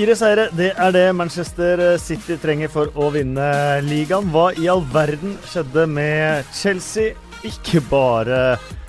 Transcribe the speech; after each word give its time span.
Fire 0.00 0.14
seire, 0.16 0.46
det 0.56 0.70
er 0.80 0.92
det 0.94 1.08
Manchester 1.12 1.80
City 2.00 2.38
trenger 2.40 2.70
for 2.72 2.88
å 2.96 3.10
vinne 3.12 3.44
ligaen. 3.84 4.30
Hva 4.32 4.46
i 4.56 4.64
all 4.72 4.80
verden 4.94 5.34
skjedde 5.44 5.82
med 5.92 6.48
Chelsea? 6.56 7.10
Ikke 7.44 7.82
bare 7.84 8.38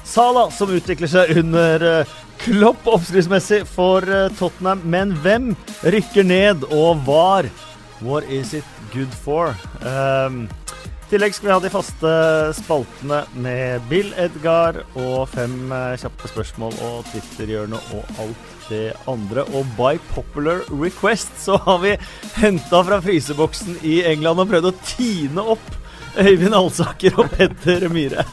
Sala 0.07 0.45
som 0.55 0.71
utvikler 0.71 1.11
seg 1.11 1.33
under 1.41 1.83
eh, 1.89 2.13
Klopp 2.45 2.87
oppskriftsmessig 2.93 3.65
for 3.67 4.07
eh, 4.07 4.29
Tottenham, 4.39 4.85
men 4.87 5.11
hvem 5.19 5.51
rykker 5.83 6.23
ned, 6.31 6.63
og 6.71 7.03
var? 7.03 7.51
What 7.99 8.31
is 8.31 8.55
it 8.61 8.71
good 8.95 9.11
for? 9.11 9.51
Um, 9.83 10.45
i 10.79 11.11
tillegg 11.11 11.35
skal 11.35 11.49
vi 11.49 11.55
ha 11.57 11.59
de 11.67 11.75
faste 11.75 12.15
spaltene 12.55 13.25
med 13.35 13.83
Bill 13.91 14.15
Edgar 14.15 14.79
og 14.95 15.27
fem 15.35 15.59
eh, 15.75 15.99
kjappe 15.99 16.31
spørsmål 16.37 16.79
og 16.87 17.03
Twitter-hjørnet 17.11 17.95
og 17.99 18.23
alt 18.23 18.60
det 18.71 18.83
andre. 19.11 19.43
Og 19.57 19.67
by 19.77 19.97
popular 20.15 20.63
request 20.81 21.35
så 21.43 21.57
har 21.67 21.79
vi 21.83 21.93
henta 22.39 22.81
fra 22.87 22.97
fryseboksen 23.03 23.77
i 23.87 23.99
England 24.13 24.41
og 24.45 24.49
prøvd 24.51 24.71
å 24.71 24.75
tine 24.95 25.45
opp 25.55 25.77
Øyvind 26.19 26.55
Alsaker 26.57 27.19
og 27.23 27.29
Petter 27.37 27.85
Myhre. 27.93 28.25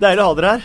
Deilig 0.00 0.22
å 0.24 0.30
ha 0.30 0.34
dere 0.38 0.52
her. 0.56 0.64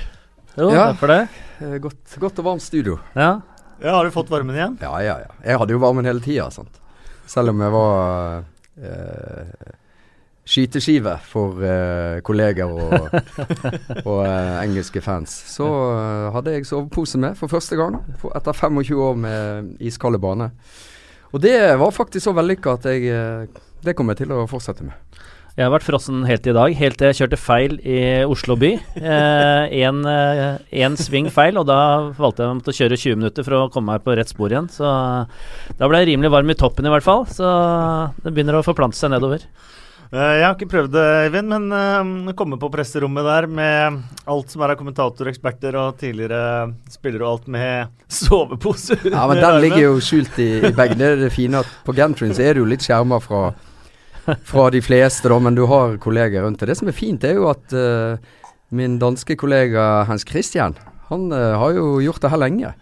Jo, 0.55 0.69
Ja. 0.71 0.85
takk 0.91 0.99
for 1.01 1.07
det. 1.11 1.21
Eh, 1.61 1.77
Godt, 1.83 2.15
godt 2.19 2.39
og 2.39 2.45
varmt 2.45 2.61
studio. 2.63 2.99
Ja. 3.15 3.41
Ja, 3.83 3.91
har 3.97 4.05
du 4.07 4.11
fått 4.11 4.29
varmen 4.31 4.55
igjen? 4.55 4.77
Ja, 4.81 4.93
ja, 5.03 5.17
ja. 5.19 5.31
Jeg 5.43 5.59
hadde 5.59 5.73
jo 5.75 5.79
varmen 5.83 6.05
hele 6.07 6.21
tida. 6.23 6.47
Selv 7.27 7.49
om 7.51 7.59
jeg 7.61 7.71
var 7.73 8.43
eh, 8.79 9.75
skyteskive 10.45 11.17
for 11.25 11.61
uh, 11.61 12.21
kolleger 12.25 12.69
og, 12.69 13.07
og 14.09 14.19
uh, 14.21 14.61
engelske 14.61 15.01
fans. 15.01 15.33
Så 15.51 15.65
uh, 15.65 16.31
hadde 16.35 16.53
jeg 16.53 16.67
sovepose 16.69 17.19
med 17.21 17.37
for 17.39 17.51
første 17.51 17.77
gang 17.79 17.97
for, 18.21 18.33
etter 18.37 18.53
25 18.53 19.05
år 19.09 19.17
med 19.25 19.71
iskalde 19.81 20.21
bane. 20.21 20.51
Og 21.33 21.41
det 21.43 21.57
var 21.81 21.91
faktisk 21.91 22.29
så 22.29 22.35
vellykka 22.37 22.77
at 22.77 22.85
jeg 22.93 23.47
Det 23.83 23.93
kommer 23.95 24.13
jeg 24.13 24.23
til 24.23 24.31
å 24.33 24.45
fortsette 24.47 24.85
med. 24.85 24.93
Jeg 25.55 25.69
har 25.69 25.71
vært 25.71 25.85
frossen 25.87 26.25
helt 26.27 26.47
i 26.49 26.53
dag, 26.55 26.73
helt 26.75 26.97
til 26.99 27.07
jeg 27.07 27.15
kjørte 27.15 27.37
feil 27.39 27.77
i 27.87 27.99
Oslo 28.27 28.57
by. 28.59 28.73
Én 28.99 30.01
eh, 30.11 30.57
en 30.83 30.97
sving 30.99 31.29
feil, 31.31 31.55
og 31.61 31.69
da 31.69 31.77
valgte 32.17 32.43
jeg 32.43 32.59
å 32.59 32.75
kjøre 32.75 32.97
20 32.99 33.21
minutter 33.21 33.47
for 33.47 33.55
å 33.55 33.69
komme 33.71 33.93
meg 33.93 34.03
på 34.03 34.17
rett 34.19 34.33
spor 34.33 34.51
igjen. 34.51 34.67
Så 34.67 34.83
da 35.79 35.87
ble 35.87 36.01
jeg 36.01 36.09
rimelig 36.09 36.33
varm 36.33 36.51
i 36.51 36.57
toppen 36.59 36.89
i 36.89 36.91
hvert 36.91 37.07
fall. 37.07 37.23
Så 37.31 37.47
det 38.25 38.35
begynner 38.35 38.59
å 38.59 38.65
forplante 38.67 38.99
seg 38.99 39.13
nedover. 39.15 39.47
Eh, 40.13 40.33
Jeg 40.39 40.45
har 40.45 40.53
ikke 40.55 40.69
prøvd 40.69 40.91
det, 40.93 41.03
Eivind, 41.25 41.49
men 41.49 42.27
uh, 42.29 42.33
komme 42.37 42.59
på 42.61 42.69
presserommet 42.73 43.25
der 43.25 43.47
med 43.49 44.01
alt 44.29 44.53
som 44.53 44.61
er 44.61 44.75
av 44.75 44.79
kommentatoreksperter 44.79 45.77
og 45.81 45.97
tidligere 46.01 46.69
spillere 46.93 47.25
og 47.25 47.31
alt 47.31 47.49
med 47.55 47.95
sovepose 48.21 48.99
Ja, 49.09 49.25
men 49.31 49.41
den 49.41 49.59
ligger 49.63 49.87
jo 49.87 49.95
skjult 50.03 50.37
i, 50.41 50.49
i 50.69 50.73
bagen. 50.75 51.01
Det 51.01 51.09
er 51.09 51.23
det 51.25 51.33
fine 51.33 51.63
at 51.63 51.73
på 51.87 51.95
Gantrin 51.97 52.35
så 52.37 52.45
er 52.45 52.59
du 52.59 52.65
litt 52.69 52.85
skjerma 52.85 53.19
fra, 53.23 53.49
fra 54.45 54.69
de 54.73 54.83
fleste, 54.85 55.29
da, 55.31 55.41
men 55.41 55.57
du 55.57 55.65
har 55.71 55.97
kolleger 56.01 56.45
rundt 56.45 56.61
deg. 56.61 56.73
Det 56.73 56.79
som 56.83 56.91
er 56.91 56.97
fint, 56.97 57.25
er 57.25 57.39
jo 57.39 57.49
at 57.49 57.73
uh, 57.75 58.17
min 58.75 58.99
danske 59.01 59.37
kollega 59.41 60.05
Hans 60.09 60.27
Christian, 60.27 60.77
han 61.09 61.29
uh, 61.33 61.57
har 61.61 61.77
jo 61.77 61.95
gjort 62.05 62.21
det 62.21 62.33
her 62.33 62.45
lenge. 62.45 62.75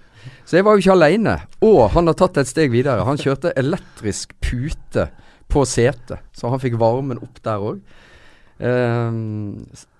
Så 0.48 0.58
jeg 0.60 0.68
var 0.68 0.76
jo 0.76 0.84
ikke 0.84 0.96
alene. 0.96 1.34
Og 1.64 1.82
han 1.96 2.08
har 2.08 2.16
tatt 2.20 2.38
et 2.40 2.48
steg 2.52 2.72
videre. 2.72 3.04
Han 3.08 3.20
kjørte 3.20 3.52
elektrisk 3.60 4.36
pute 4.44 5.10
på 5.52 5.66
setet, 5.70 6.24
så 6.36 6.52
han 6.54 6.62
fikk 6.62 6.80
varmen 6.82 7.22
opp 7.24 7.44
der 7.46 7.70
òg. 7.72 7.84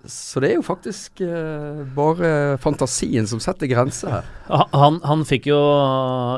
så 0.08 0.40
det 0.40 0.48
er 0.48 0.54
jo 0.54 0.62
faktisk 0.64 1.20
uh, 1.26 1.82
bare 1.92 2.56
fantasien 2.62 3.26
som 3.28 3.40
setter 3.42 3.68
grenser 3.68 4.08
her. 4.08 4.30
Han, 4.72 5.00
han 5.04 5.24
fikk 5.28 5.50
jo 5.50 5.58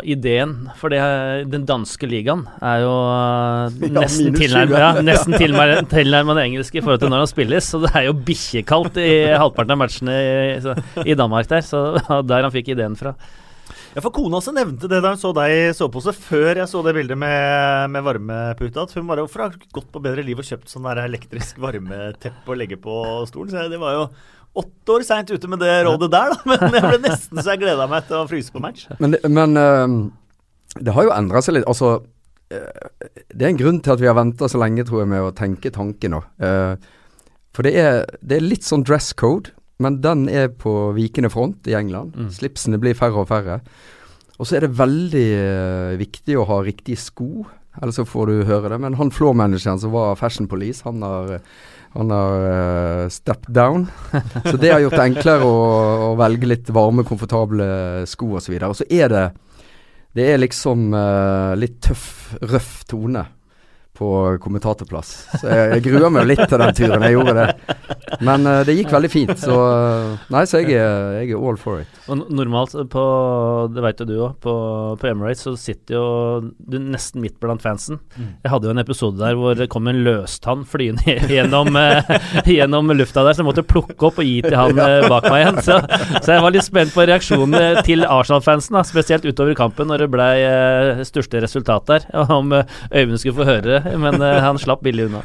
ideen, 0.02 0.56
for 0.80 0.90
det, 0.90 0.98
den 1.52 1.68
danske 1.68 2.08
ligaen 2.08 2.46
er 2.58 2.82
jo 2.82 2.92
uh, 2.96 3.86
nesten 4.00 4.32
ja, 4.32 4.40
tilnærmet 4.40 4.80
ja, 4.80 4.90
nesten 5.06 5.38
tilnærmet, 5.38 5.90
tilnærmet 5.92 6.42
engelske 6.48 6.80
i 6.80 6.84
forhold 6.84 7.04
til 7.04 7.12
når 7.12 7.26
han 7.26 7.34
spilles. 7.36 7.70
Så 7.70 7.84
det 7.84 7.94
er 7.94 8.08
jo 8.08 8.18
bikkjekaldt 8.26 8.98
i 9.04 9.16
halvparten 9.36 9.76
av 9.76 9.82
matchene 9.84 10.20
i, 10.20 10.78
i 11.06 11.18
Danmark 11.18 11.52
der. 11.52 11.62
Så 11.62 11.88
der 12.32 12.48
han 12.48 12.54
fikk 12.54 12.74
ideen 12.74 12.98
fra. 12.98 13.14
Ja, 13.96 14.02
for 14.04 14.12
Kona 14.12 14.36
også 14.36 14.52
nevnte 14.52 14.90
det 14.92 14.98
da 15.00 15.14
hun 15.14 15.20
så 15.20 15.30
deg 15.32 15.50
i 15.54 15.60
sovepose, 15.72 16.12
før 16.12 16.58
jeg 16.60 16.68
så 16.68 16.82
det 16.84 16.92
bildet 16.98 17.16
med, 17.16 17.88
med 17.94 18.04
varmeputa. 18.04 18.84
At 18.84 18.92
hun 18.92 19.06
bare 19.08 19.24
Hvorfor 19.24 19.46
har 19.46 19.54
gått 19.72 19.88
på 19.94 20.02
Bedre 20.04 20.24
Liv 20.26 20.42
og 20.42 20.44
kjøpt 20.44 20.68
sånn 20.68 20.84
der 20.84 21.00
elektrisk 21.06 21.56
varmeteppe 21.64 22.52
å 22.52 22.58
legge 22.60 22.76
på 22.76 22.98
stolen? 23.30 23.54
Så 23.54 23.70
det 23.72 23.80
var 23.80 23.96
jo 23.96 24.02
åtte 24.60 24.92
år 24.92 25.06
seint 25.08 25.32
ute 25.32 25.48
med 25.48 25.64
det 25.64 25.72
rådet 25.88 26.10
der, 26.12 26.34
da. 26.34 26.58
Men 26.66 26.76
jeg 26.76 26.90
ble 26.90 27.00
nesten 27.06 27.40
så 27.40 27.54
jeg 27.54 27.62
gleda 27.64 27.88
meg 27.88 28.04
til 28.10 28.20
å 28.20 28.28
fryse 28.28 28.52
på 28.52 28.60
match. 28.64 28.84
Men, 29.00 29.16
det, 29.16 29.32
men 29.32 29.56
det 30.76 30.92
har 30.92 31.08
jo 31.08 31.16
endra 31.16 31.42
seg 31.44 31.56
litt. 31.56 31.66
Altså, 31.68 31.96
øh, 32.52 33.10
det 33.32 33.42
er 33.42 33.52
en 33.52 33.60
grunn 33.60 33.80
til 33.80 33.96
at 33.96 34.02
vi 34.02 34.10
har 34.10 34.18
venta 34.18 34.48
så 34.50 34.60
lenge, 34.60 34.84
tror 34.88 35.04
jeg, 35.04 35.12
med 35.12 35.24
å 35.24 35.34
tenke 35.36 35.72
tanken 35.72 36.16
nå. 36.16 36.22
Eh, 36.36 36.74
for 37.56 37.64
det 37.64 37.72
er, 37.80 38.02
det 38.20 38.38
er 38.38 38.48
litt 38.50 38.66
sånn 38.66 38.84
dress 38.84 39.14
code, 39.16 39.56
men 39.82 40.00
den 40.04 40.26
er 40.32 40.48
på 40.48 40.72
vikende 40.96 41.30
front 41.32 41.68
i 41.68 41.76
England. 41.76 42.16
Mm. 42.16 42.32
Slipsene 42.32 42.80
blir 42.80 42.96
færre 42.96 43.22
og 43.22 43.30
færre. 43.30 43.60
Og 44.36 44.48
så 44.48 44.58
er 44.58 44.66
det 44.66 44.76
veldig 44.78 45.28
øh, 45.36 45.94
viktig 46.00 46.36
å 46.36 46.44
ha 46.48 46.60
riktige 46.64 47.00
sko, 47.00 47.46
ellers 47.80 47.98
så 48.00 48.04
får 48.08 48.30
du 48.30 48.48
høre 48.48 48.72
det. 48.72 48.80
Men 48.80 48.96
han 49.00 49.12
floor-manageren 49.12 49.80
som 49.80 49.94
var 49.94 50.16
Fashion 50.20 50.48
Police, 50.48 50.84
han 50.84 51.04
har 51.04 51.38
han 51.96 52.10
har 52.10 53.04
uh, 53.04 53.08
stepped 53.08 53.54
down. 53.54 53.86
Så 54.44 54.56
det 54.60 54.72
har 54.72 54.82
gjort 54.84 54.98
det 54.98 55.06
enklere 55.06 55.46
å, 55.48 55.60
å 56.10 56.14
velge 56.18 56.50
litt 56.50 56.68
varme, 56.74 57.06
komfortable 57.08 57.68
sko 58.08 58.34
osv. 58.36 58.52
Og, 58.52 58.60
så 58.60 58.68
og 58.68 58.76
så 58.82 58.88
er 58.92 59.12
det 59.12 59.24
Det 60.16 60.26
er 60.32 60.40
liksom 60.40 60.92
uh, 60.92 61.56
litt 61.56 61.80
tøff, 61.84 62.36
røff 62.40 62.84
tone 62.88 63.24
på 63.96 64.08
kommentatorplass. 64.42 65.12
Så 65.40 65.48
jeg, 65.48 65.68
jeg 65.76 65.84
gruer 65.88 66.12
meg 66.12 66.26
jo 66.26 66.30
litt 66.32 66.44
til 66.44 66.60
den 66.62 66.76
turen. 66.76 67.04
Jeg 67.06 67.16
gjorde 67.16 67.34
det. 67.36 67.76
Men 68.26 68.46
uh, 68.48 68.60
det 68.66 68.76
gikk 68.78 68.92
veldig 68.94 69.10
fint. 69.10 69.34
Så 69.40 69.56
uh, 69.56 70.16
Nei, 70.32 70.44
så 70.48 70.62
jeg 70.62 70.76
er, 70.76 71.20
jeg 71.22 71.34
er 71.34 71.42
all 71.48 71.58
for 71.60 71.82
it. 71.82 72.00
Og 72.06 72.26
normalt 72.30 72.74
på 72.92 73.04
Det 73.74 73.82
vet 73.82 74.02
jo 74.02 74.06
du 74.08 74.14
òg, 74.16 74.36
på, 74.42 74.54
på 75.00 75.08
Emirates 75.10 75.44
så 75.46 75.54
sitter 75.58 75.96
jo 75.96 76.06
du 76.56 76.78
nesten 76.80 77.22
midt 77.24 77.38
blant 77.42 77.62
fansen. 77.62 78.00
Jeg 78.16 78.52
hadde 78.52 78.68
jo 78.68 78.74
en 78.74 78.82
episode 78.82 79.20
der 79.20 79.36
hvor 79.38 79.56
det 79.58 79.68
kom 79.72 79.88
en 79.90 80.02
løstann 80.06 80.64
flyende 80.68 81.16
gjennom, 81.36 81.76
uh, 81.76 82.12
gjennom 82.46 82.92
lufta 82.96 83.24
der, 83.26 83.36
så 83.36 83.42
jeg 83.42 83.50
måtte 83.50 83.66
plukke 83.66 84.10
opp 84.10 84.20
og 84.22 84.28
gi 84.28 84.38
til 84.44 84.56
han 84.58 84.76
bak 84.76 85.28
meg 85.30 85.42
igjen. 85.42 85.60
Så, 85.66 85.78
så 86.22 86.36
jeg 86.36 86.44
var 86.44 86.54
litt 86.54 86.66
spent 86.66 86.94
på 86.94 87.06
reaksjonene 87.08 87.84
til 87.86 88.06
Arsenal-fansen, 88.06 88.78
spesielt 88.86 89.26
utover 89.26 89.56
kampen 89.58 89.90
når 89.90 90.04
det 90.04 90.10
ble 90.14 90.28
uh, 90.46 91.04
største 91.06 91.42
resultat 91.44 91.90
der. 91.90 92.08
Om 92.36 92.52
Øyvind 92.56 93.18
skulle 93.20 93.38
få 93.38 93.48
høre 93.48 93.66
det, 93.66 93.80
men 94.04 94.16
eh, 94.22 94.38
han 94.44 94.58
slapp 94.58 94.82
billig 94.86 95.06
unna. 95.08 95.22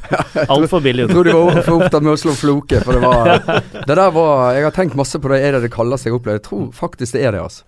Altfor 0.48 0.82
billig 0.86 1.06
Jeg 1.06 1.10
unna. 1.10 1.16
tror 1.16 1.30
de 1.30 1.34
var 1.38 1.62
for 1.66 1.76
opptatt 1.82 2.04
med 2.06 2.14
å 2.14 2.20
slå 2.22 2.34
floke, 2.38 2.82
for 2.86 2.98
det 2.98 3.02
var 3.04 3.62
Det 3.88 3.96
der 3.98 4.12
var 4.16 4.54
Jeg 4.58 4.64
har 4.68 4.76
tenkt 4.76 4.96
masse 5.00 5.20
på 5.22 5.32
det. 5.34 5.40
Er 5.46 5.58
det 5.58 5.64
det 5.68 5.74
kaldeste 5.74 6.10
jeg 6.10 6.16
har 6.16 6.22
opplevd? 6.22 6.40
Jeg 6.42 6.48
tror 6.50 6.68
faktisk 6.78 7.18
det 7.18 7.24
er 7.28 7.38
det, 7.38 7.42
altså. 7.48 7.64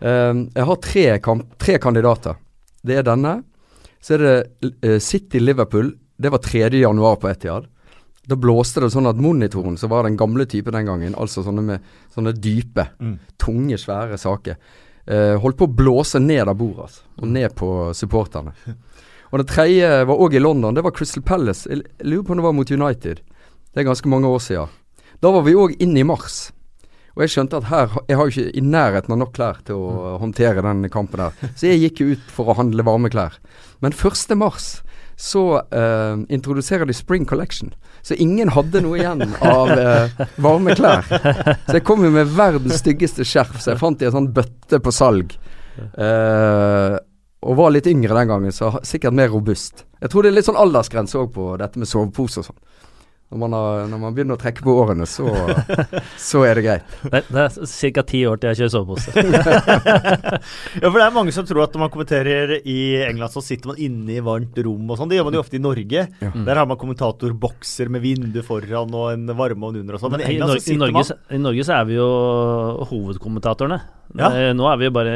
Um, 0.00 0.42
jeg 0.54 0.66
har 0.68 0.80
tre, 0.84 1.06
kamp, 1.24 1.46
tre 1.62 1.78
kandidater. 1.80 2.36
Det 2.86 2.98
er 3.00 3.06
denne. 3.06 3.38
Så 4.04 4.14
er 4.18 4.24
det 4.26 4.74
uh, 4.84 4.98
City 5.02 5.40
Liverpool. 5.40 5.94
Det 6.16 6.30
var 6.32 6.38
3. 6.44 6.68
januar 6.80 7.16
på 7.20 7.28
Etihad. 7.32 7.66
Da 8.26 8.34
blåste 8.40 8.80
det 8.82 8.90
sånn 8.90 9.06
at 9.06 9.18
monitoren, 9.22 9.76
som 9.78 9.90
var 9.92 10.02
den 10.06 10.16
gamle 10.18 10.44
typen 10.50 10.74
den 10.74 10.88
gangen, 10.88 11.14
altså 11.14 11.44
sånne 11.46 11.62
med 11.62 11.84
sånne 12.14 12.32
dype, 12.34 12.88
Mm. 13.00 13.18
tunge, 13.38 13.76
svære 13.78 14.18
saker, 14.18 14.56
uh, 15.06 15.36
holdt 15.42 15.58
på 15.60 15.68
å 15.68 15.74
blåse 15.78 16.18
ned 16.18 16.48
av 16.50 16.56
bordet, 16.58 16.88
altså, 16.88 17.04
og 17.22 17.28
ned 17.36 17.54
på 17.54 17.68
supporterne. 17.94 18.52
Og 19.32 19.40
det 19.42 19.48
tredje 19.50 19.88
var 20.08 20.20
òg 20.22 20.36
i 20.36 20.42
London. 20.42 20.74
Det 20.76 20.84
var 20.86 20.94
Crystal 20.96 21.24
Palace. 21.26 21.68
Jeg 21.70 21.82
lurer 22.06 22.26
på 22.26 22.34
om 22.34 22.40
det 22.40 22.46
var 22.46 22.56
mot 22.56 22.70
United. 22.70 23.22
Det 23.72 23.82
er 23.82 23.88
ganske 23.88 24.08
mange 24.08 24.28
år 24.30 24.42
siden. 24.42 24.76
Da 25.20 25.32
var 25.32 25.46
vi 25.46 25.56
òg 25.56 25.76
inne 25.82 26.02
i 26.02 26.06
mars. 26.06 26.50
Og 27.16 27.24
jeg 27.24 27.32
skjønte 27.32 27.56
at 27.56 27.68
her 27.70 27.92
Jeg 28.10 28.18
har 28.18 28.28
jo 28.28 28.32
ikke 28.34 28.58
i 28.60 28.62
nærheten 28.62 29.14
av 29.14 29.20
nok 29.22 29.32
klær 29.36 29.62
til 29.64 29.80
å 29.80 30.16
håndtere 30.20 30.64
den 30.64 30.84
kampen 30.92 31.22
der. 31.22 31.52
Så 31.56 31.70
jeg 31.70 31.80
gikk 31.86 32.02
jo 32.02 32.10
ut 32.12 32.26
for 32.32 32.52
å 32.52 32.58
handle 32.58 32.84
varme 32.86 33.10
klær. 33.12 33.38
Men 33.80 33.96
1. 33.96 34.36
mars 34.36 34.76
så 35.16 35.62
uh, 35.72 36.16
introduserer 36.28 36.84
de 36.84 36.92
Spring 36.92 37.24
Collection. 37.24 37.72
Så 38.04 38.18
ingen 38.20 38.50
hadde 38.52 38.82
noe 38.84 38.98
igjen 39.00 39.24
av 39.40 39.72
uh, 39.72 40.24
varme 40.44 40.76
klær. 40.76 41.08
Så 41.08 41.78
jeg 41.78 41.86
kom 41.88 42.04
jo 42.04 42.12
med 42.12 42.28
verdens 42.36 42.82
styggeste 42.82 43.24
skjerf, 43.24 43.56
så 43.62 43.72
jeg 43.72 43.80
fant 43.80 44.04
i 44.04 44.10
en 44.10 44.16
sånn 44.18 44.28
bøtte 44.36 44.82
på 44.84 44.92
salg. 44.92 45.32
Eh, 45.76 46.96
og 47.44 47.58
var 47.58 47.72
litt 47.74 47.88
yngre 47.90 48.16
den 48.16 48.30
gangen, 48.30 48.54
så 48.54 48.72
sikkert 48.86 49.16
mer 49.16 49.28
robust. 49.32 49.84
Jeg 50.00 50.12
tror 50.12 50.24
det 50.24 50.32
er 50.32 50.38
litt 50.38 50.48
sånn 50.48 50.60
aldersgrense 50.60 51.18
òg 51.20 51.32
på 51.34 51.50
dette 51.60 51.80
med 51.80 51.90
sovepose 51.90 52.40
og 52.40 52.48
sånn. 52.48 52.60
Når 53.26 53.38
man, 53.42 53.54
har, 53.56 53.80
når 53.90 53.98
man 53.98 54.14
begynner 54.14 54.36
å 54.36 54.38
trekke 54.38 54.62
på 54.62 54.70
årene, 54.78 55.02
så, 55.10 55.26
så 56.28 56.44
er 56.46 56.60
det 56.60 56.62
greit. 56.62 56.92
Det, 57.10 57.24
det 57.26 57.40
er 57.42 57.56
ca. 57.96 58.04
ti 58.06 58.20
år 58.30 58.38
til 58.38 58.52
jeg 58.52 58.60
kjører 58.60 58.74
sovepose. 58.76 59.14
Ja, 60.76 60.90
for 60.92 60.98
det 61.00 61.04
er 61.06 61.14
mange 61.14 61.32
som 61.34 61.46
tror 61.48 61.64
at 61.64 61.74
når 61.74 61.82
man 61.82 61.90
kommenterer 61.90 62.52
i 62.60 62.78
England, 63.02 63.32
så 63.34 63.42
sitter 63.42 63.72
man 63.72 63.80
inne 63.82 64.14
i 64.14 64.22
varmt 64.22 64.58
rom 64.62 64.92
og 64.92 65.00
sånn. 65.00 65.10
Det 65.10 65.18
gjør 65.18 65.26
man 65.26 65.36
jo 65.38 65.42
ofte 65.42 65.58
i 65.58 65.62
Norge. 65.62 66.06
Ja. 66.22 66.30
Der 66.46 66.60
har 66.60 66.68
man 66.70 66.78
kommentatorbokser 66.78 67.90
med 67.92 68.04
vindu 68.04 68.40
foran 68.46 68.94
og 68.94 69.10
en 69.14 69.26
varmeovn 69.26 69.80
under 69.82 69.98
og 69.98 70.04
sånn. 70.04 70.14
Men 70.14 70.22
i 70.22 70.28
I, 70.28 70.36
England 70.36 70.54
så 70.54 70.60
i, 70.60 70.64
sitter 70.68 70.82
Norge, 70.84 71.18
I 71.32 71.42
Norge 71.42 71.66
så 71.66 71.76
er 71.80 71.90
vi 71.90 71.98
jo 71.98 72.08
hovedkommentatorene. 72.92 73.80
Ja. 74.16 74.30
Eh, 74.30 74.52
Nå 74.56 74.68
er 74.70 74.78
vi 74.80 74.86
jo 74.86 74.94
bare 74.94 75.14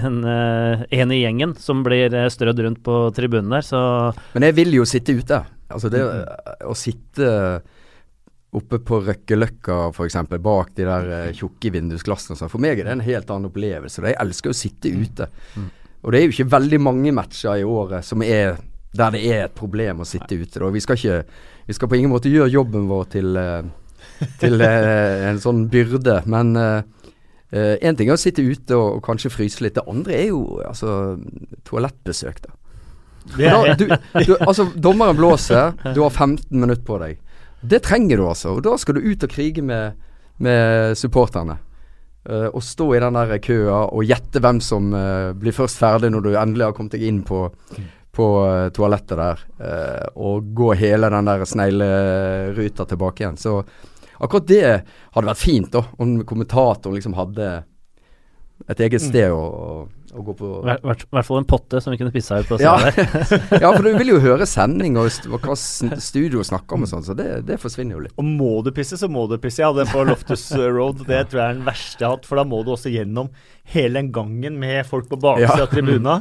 en, 0.00 0.20
eh, 0.26 0.84
en 0.98 1.12
i 1.14 1.22
gjengen 1.22 1.54
som 1.60 1.84
blir 1.86 2.12
eh, 2.12 2.30
strødd 2.32 2.64
rundt 2.66 2.82
på 2.84 2.98
tribunen 3.16 3.52
der, 3.54 3.62
så 3.62 3.80
Men 4.34 4.48
jeg 4.50 4.58
vil 4.58 4.80
jo 4.80 4.88
sitte 4.88 5.14
ute. 5.14 5.44
Altså 5.74 5.90
det 5.92 6.02
å 6.64 6.76
sitte 6.78 7.28
oppe 8.54 8.78
på 8.86 9.00
Røkkeløkka 9.02 9.78
f.eks., 9.90 10.18
bak 10.42 10.74
de 10.76 10.86
der 10.86 11.08
eh, 11.16 11.32
tjukke 11.34 11.72
vindusglassene 11.74 12.38
sånn. 12.38 12.52
For 12.52 12.62
meg 12.62 12.78
er 12.78 12.88
det 12.88 12.94
en 12.94 13.06
helt 13.06 13.32
annen 13.32 13.50
opplevelse. 13.50 14.04
Jeg 14.04 14.20
elsker 14.22 14.52
å 14.52 14.58
sitte 14.58 14.92
ute. 14.94 15.28
Og 16.04 16.12
det 16.12 16.20
er 16.20 16.26
jo 16.26 16.34
ikke 16.36 16.52
veldig 16.52 16.80
mange 16.84 17.14
matcher 17.16 17.62
i 17.62 17.66
året 17.66 18.06
som 18.06 18.22
er 18.26 18.58
der 18.94 19.10
det 19.10 19.24
er 19.26 19.46
et 19.48 19.56
problem 19.58 20.04
å 20.04 20.06
sitte 20.06 20.36
ute. 20.38 20.60
Da. 20.60 20.70
Vi 20.70 20.82
skal 20.84 21.00
ikke 21.00 21.22
Vi 21.64 21.72
skal 21.72 21.88
på 21.88 21.96
ingen 21.96 22.12
måte 22.12 22.28
gjøre 22.28 22.52
jobben 22.52 22.84
vår 22.90 23.06
til, 23.08 23.36
eh, 23.40 24.26
til 24.38 24.60
eh, 24.60 25.22
en 25.30 25.40
sånn 25.40 25.64
byrde, 25.72 26.20
men 26.28 26.52
én 27.54 27.96
ting 27.96 28.10
er 28.10 28.18
å 28.18 28.20
sitte 28.20 28.42
ute 28.42 28.76
og, 28.76 28.98
og 28.98 29.00
kanskje 29.06 29.30
fryse 29.32 29.62
litt. 29.64 29.78
Det 29.78 29.84
andre 29.88 30.12
er 30.18 30.26
jo 30.28 30.58
altså 30.60 31.16
toalettbesøk, 31.64 32.42
da. 32.44 32.52
Da, 33.24 33.74
du, 33.74 33.86
du, 33.88 34.34
altså, 34.36 34.68
dommeren 34.76 35.16
blåser, 35.16 35.72
du 35.94 36.02
har 36.04 36.10
15 36.10 36.60
minutter 36.60 36.84
på 36.84 36.98
deg. 37.00 37.20
Det 37.64 37.80
trenger 37.84 38.20
du 38.20 38.26
altså. 38.28 38.58
Og 38.58 38.64
da 38.64 38.76
skal 38.80 38.98
du 38.98 39.06
ut 39.06 39.24
og 39.24 39.32
krige 39.32 39.64
med, 39.64 39.96
med 40.44 40.98
supporterne. 41.00 41.58
Uh, 42.24 42.48
og 42.56 42.62
stå 42.64 42.86
i 42.96 43.00
den 43.02 43.16
der 43.18 43.34
køa 43.44 43.82
og 43.92 44.06
gjette 44.08 44.40
hvem 44.40 44.60
som 44.64 44.94
uh, 44.96 45.34
blir 45.36 45.52
først 45.52 45.76
ferdig 45.76 46.08
når 46.12 46.24
du 46.24 46.30
endelig 46.32 46.70
har 46.70 46.76
kommet 46.76 46.96
deg 46.96 47.04
inn 47.04 47.18
på, 47.26 47.42
på 48.16 48.28
uh, 48.40 48.70
toalettet 48.72 49.20
der. 49.20 49.42
og 50.16 50.54
gå 50.56 50.70
hele 50.80 51.10
den 51.12 51.28
der 51.28 51.44
snegleruta 51.48 52.86
tilbake 52.88 53.24
igjen. 53.24 53.36
Så 53.40 53.58
akkurat 54.16 54.48
det 54.48 54.64
hadde 55.12 55.28
vært 55.28 55.42
fint, 55.42 55.70
da. 55.72 55.84
Om 56.00 56.22
kommentatoren 56.24 56.96
liksom 56.96 57.16
hadde 57.18 57.50
et 58.70 58.80
eget 58.80 59.02
sted 59.02 59.32
å, 59.34 59.84
å, 60.14 60.22
gå 60.24 60.34
på. 60.38 60.50
i 60.62 60.76
hvert, 60.86 61.04
hvert 61.10 61.26
fall 61.26 61.40
en 61.42 61.48
potte 61.50 61.80
som 61.82 61.90
vi 61.94 61.98
kunne 62.00 62.12
pissa 62.14 62.38
ut 62.40 62.48
på 62.48 62.58
Ja. 62.62 62.76
Ja, 63.62 63.72
for 63.74 63.82
du 63.82 63.90
vil 63.98 64.14
jo 64.14 64.20
høre 64.22 64.46
sending 64.48 64.96
og 65.00 65.10
st 65.12 65.28
hva 65.30 65.56
studio 65.58 66.44
snakker 66.46 66.78
om 66.78 66.86
og 66.86 66.92
sånn, 66.92 67.04
så 67.06 67.16
det, 67.18 67.28
det 67.48 67.58
forsvinner 67.62 67.98
jo 67.98 68.04
litt. 68.06 68.14
og 68.20 68.24
må 68.28 68.52
du 68.64 68.70
pisse, 68.76 68.96
så 69.00 69.10
må 69.10 69.26
du 69.30 69.36
pisse. 69.42 69.60
Jeg 69.62 69.70
hadde 69.72 69.84
en 69.88 69.92
på 69.92 70.06
Loftus 70.08 70.46
Road. 70.56 71.02
Det 71.08 71.24
tror 71.30 71.40
jeg 71.42 71.46
er 71.50 71.58
den 71.60 71.66
verste 71.68 72.00
jeg 72.00 72.08
har 72.08 72.16
hatt, 72.18 72.26
for 72.30 72.40
da 72.40 72.46
må 72.48 72.62
du 72.66 72.72
også 72.76 72.92
gjennom 72.94 73.30
hele 73.74 73.98
den 74.00 74.12
gangen 74.14 74.58
med 74.60 74.84
folk 74.88 75.08
på 75.10 75.18
baksida 75.20 75.58
Ja. 75.58 75.66
av 75.68 75.72
tribuna. 75.74 76.18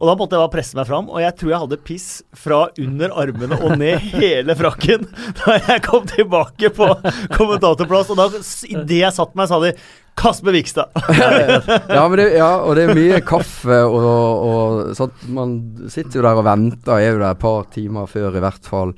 Og 0.00 0.08
da 0.08 0.14
måtte 0.16 0.32
jeg 0.34 0.40
bare 0.40 0.50
presse 0.54 0.76
meg 0.78 0.86
fram, 0.88 1.10
og 1.12 1.20
jeg 1.20 1.34
tror 1.36 1.50
jeg 1.52 1.60
hadde 1.66 1.76
piss 1.84 2.06
fra 2.40 2.62
under 2.80 3.12
armene 3.22 3.58
og 3.60 3.74
ned 3.76 4.00
hele 4.16 4.54
frakken 4.56 5.04
da 5.42 5.58
jeg 5.60 5.82
kom 5.84 6.06
tilbake 6.08 6.70
på 6.74 6.88
kommentatorplass. 7.36 8.10
Og 8.14 8.18
da, 8.22 8.26
idet 8.72 9.02
jeg 9.02 9.14
satte 9.16 9.36
meg, 9.38 9.50
sa 9.52 9.60
de 9.62 9.74
'Kasper 10.16 10.52
Vikstad'. 10.52 10.92
Ja, 11.96 12.04
det, 12.08 12.26
ja, 12.36 12.50
og 12.62 12.76
det 12.76 12.84
er 12.84 12.96
mye 12.96 13.20
kaffe 13.24 13.78
og, 13.88 14.02
og 14.02 14.96
sånn. 14.96 15.14
Man 15.34 15.54
sitter 15.92 16.20
jo 16.20 16.26
der 16.26 16.40
og 16.40 16.46
venter, 16.46 16.98
er 16.98 17.14
jo 17.14 17.22
der 17.22 17.32
et 17.32 17.42
par 17.42 17.66
timer 17.72 18.10
før 18.10 18.36
i 18.36 18.42
hvert 18.44 18.68
fall. 18.68 18.94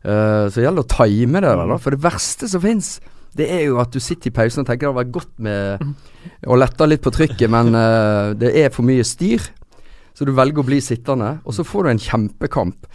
Uh, 0.00 0.48
så 0.48 0.60
det 0.60 0.66
gjelder 0.66 0.86
å 0.86 0.92
time 0.92 1.42
det 1.44 1.54
da. 1.60 1.78
For 1.80 1.96
det 1.96 2.04
verste 2.04 2.48
som 2.48 2.62
fins, 2.64 2.94
det 3.36 3.46
er 3.52 3.64
jo 3.68 3.78
at 3.82 3.92
du 3.94 4.00
sitter 4.02 4.30
i 4.30 4.34
pausen 4.34 4.64
og 4.64 4.68
tenker 4.68 4.86
det 4.86 4.90
hadde 4.90 5.02
vært 5.02 5.14
godt 5.14 5.34
med 5.44 6.48
å 6.50 6.58
lette 6.58 6.88
litt 6.88 7.04
på 7.04 7.12
trykket, 7.14 7.48
men 7.52 7.72
uh, 7.76 8.32
det 8.38 8.52
er 8.62 8.72
for 8.74 8.86
mye 8.86 9.06
styr. 9.06 9.44
Så 10.16 10.26
du 10.26 10.34
velger 10.36 10.60
å 10.60 10.66
bli 10.66 10.80
sittende, 10.84 11.38
og 11.46 11.56
så 11.56 11.64
får 11.64 11.86
du 11.86 11.92
en 11.92 12.02
kjempekamp. 12.02 12.88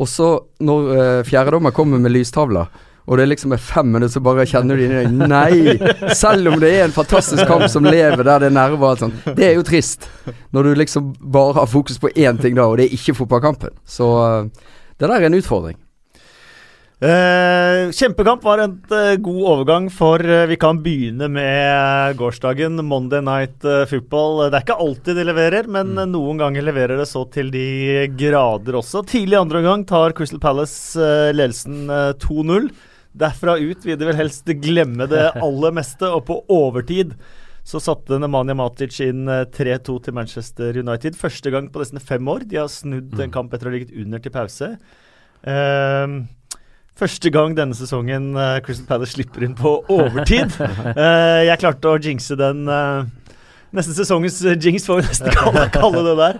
Og 0.00 0.08
så, 0.08 0.28
når 0.64 0.88
uh, 0.92 1.20
fjerdedommer 1.28 1.74
kommer 1.76 2.00
med 2.00 2.14
lystavla, 2.14 2.64
og 3.06 3.18
det 3.18 3.24
er 3.24 3.30
liksom 3.32 3.54
fem 3.58 3.88
minutter, 3.90 4.14
så 4.14 4.22
bare 4.22 4.46
kjenner 4.46 4.78
du 4.78 4.84
inni 4.84 5.00
deg 5.02 5.16
Nei! 5.32 6.14
Selv 6.14 6.52
om 6.52 6.60
det 6.62 6.70
er 6.70 6.84
en 6.86 6.94
fantastisk 6.94 7.46
kamp 7.50 7.66
som 7.72 7.86
lever 7.86 8.22
der 8.22 8.44
det 8.44 8.50
er 8.52 8.54
nerver 8.54 8.78
og 8.78 8.90
alt 8.92 9.06
sånt. 9.06 9.30
Det 9.36 9.48
er 9.48 9.56
jo 9.58 9.66
trist. 9.66 10.06
Når 10.54 10.68
du 10.68 10.74
liksom 10.78 11.12
bare 11.20 11.56
har 11.60 11.70
fokus 11.70 11.98
på 12.02 12.12
én 12.14 12.38
ting 12.42 12.54
da, 12.58 12.68
og 12.68 12.78
det 12.78 12.86
er 12.86 12.98
ikke 12.98 13.16
fotballkampen. 13.18 13.74
Så 13.82 14.12
eh, 14.26 14.68
det 14.98 15.08
der 15.08 15.18
er 15.18 15.26
en 15.26 15.40
utfordring. 15.40 15.80
Eh, 17.02 17.88
kjempekamp 17.90 18.44
var 18.46 18.60
en 18.62 18.76
eh, 18.94 19.16
god 19.18 19.46
overgang, 19.50 19.88
for 19.90 20.22
eh, 20.22 20.44
vi 20.46 20.54
kan 20.60 20.78
begynne 20.84 21.26
med 21.26 22.14
gårsdagen. 22.20 22.78
Monday 22.86 23.24
Night 23.26 23.66
eh, 23.66 23.82
Football. 23.90 24.44
Det 24.44 24.60
er 24.60 24.62
ikke 24.62 24.78
alltid 24.84 25.18
de 25.18 25.24
leverer, 25.26 25.66
men 25.66 25.96
mm. 25.96 26.04
noen 26.12 26.38
ganger 26.38 26.62
leverer 26.68 27.02
det 27.02 27.08
så 27.10 27.24
til 27.34 27.50
de 27.50 28.06
grader 28.14 28.78
også. 28.78 29.02
Tidlig 29.10 29.40
andre 29.40 29.64
omgang 29.64 29.82
tar 29.90 30.14
Crystal 30.14 30.38
Palace 30.42 30.94
eh, 30.94 31.34
ledelsen 31.34 31.90
eh, 31.90 32.12
2-0. 32.22 32.70
Derfra 33.12 33.58
ut 33.60 33.86
vil 33.86 33.98
de 34.00 34.08
vel 34.08 34.18
helst 34.18 34.48
glemme 34.62 35.08
det 35.10 35.28
aller 35.46 35.74
meste, 35.76 36.08
og 36.08 36.26
på 36.28 36.40
overtid 36.52 37.16
så 37.62 37.78
satte 37.78 38.18
Nemanja 38.18 38.56
Matic 38.58 38.96
inn 39.04 39.28
eh, 39.30 39.44
3-2 39.54 39.98
til 40.06 40.16
Manchester 40.16 40.78
United. 40.80 41.14
Første 41.18 41.52
gang 41.54 41.68
på 41.70 41.82
nesten 41.82 42.02
fem 42.02 42.26
år. 42.28 42.46
De 42.50 42.58
har 42.58 42.70
snudd 42.72 43.14
en 43.22 43.34
kamp 43.34 43.54
etter 43.54 43.68
å 43.68 43.70
ha 43.70 43.76
ligget 43.76 43.94
under 44.02 44.22
til 44.22 44.34
pause. 44.34 44.72
Eh, 45.46 46.16
Første 47.02 47.30
gang 47.32 47.54
denne 47.56 47.72
sesongen 47.72 48.34
uh, 48.36 48.58
Crystal 48.62 48.84
Palace 48.84 49.14
slipper 49.16 49.46
inn 49.46 49.54
på 49.56 49.78
overtid. 49.90 50.52
Uh, 50.60 51.40
jeg 51.48 51.56
klarte 51.62 51.88
å 51.88 51.96
jinxe 51.96 52.36
den 52.36 52.66
uh, 52.68 53.08
Neste 53.72 53.94
sesongens 53.96 54.36
eh, 54.44 54.58
jinx, 54.60 54.84
får 54.84 54.98
vi 55.00 55.06
nesten 55.06 55.32
kalle, 55.32 55.64
kalle 55.72 56.02
det 56.04 56.12
der. 56.18 56.38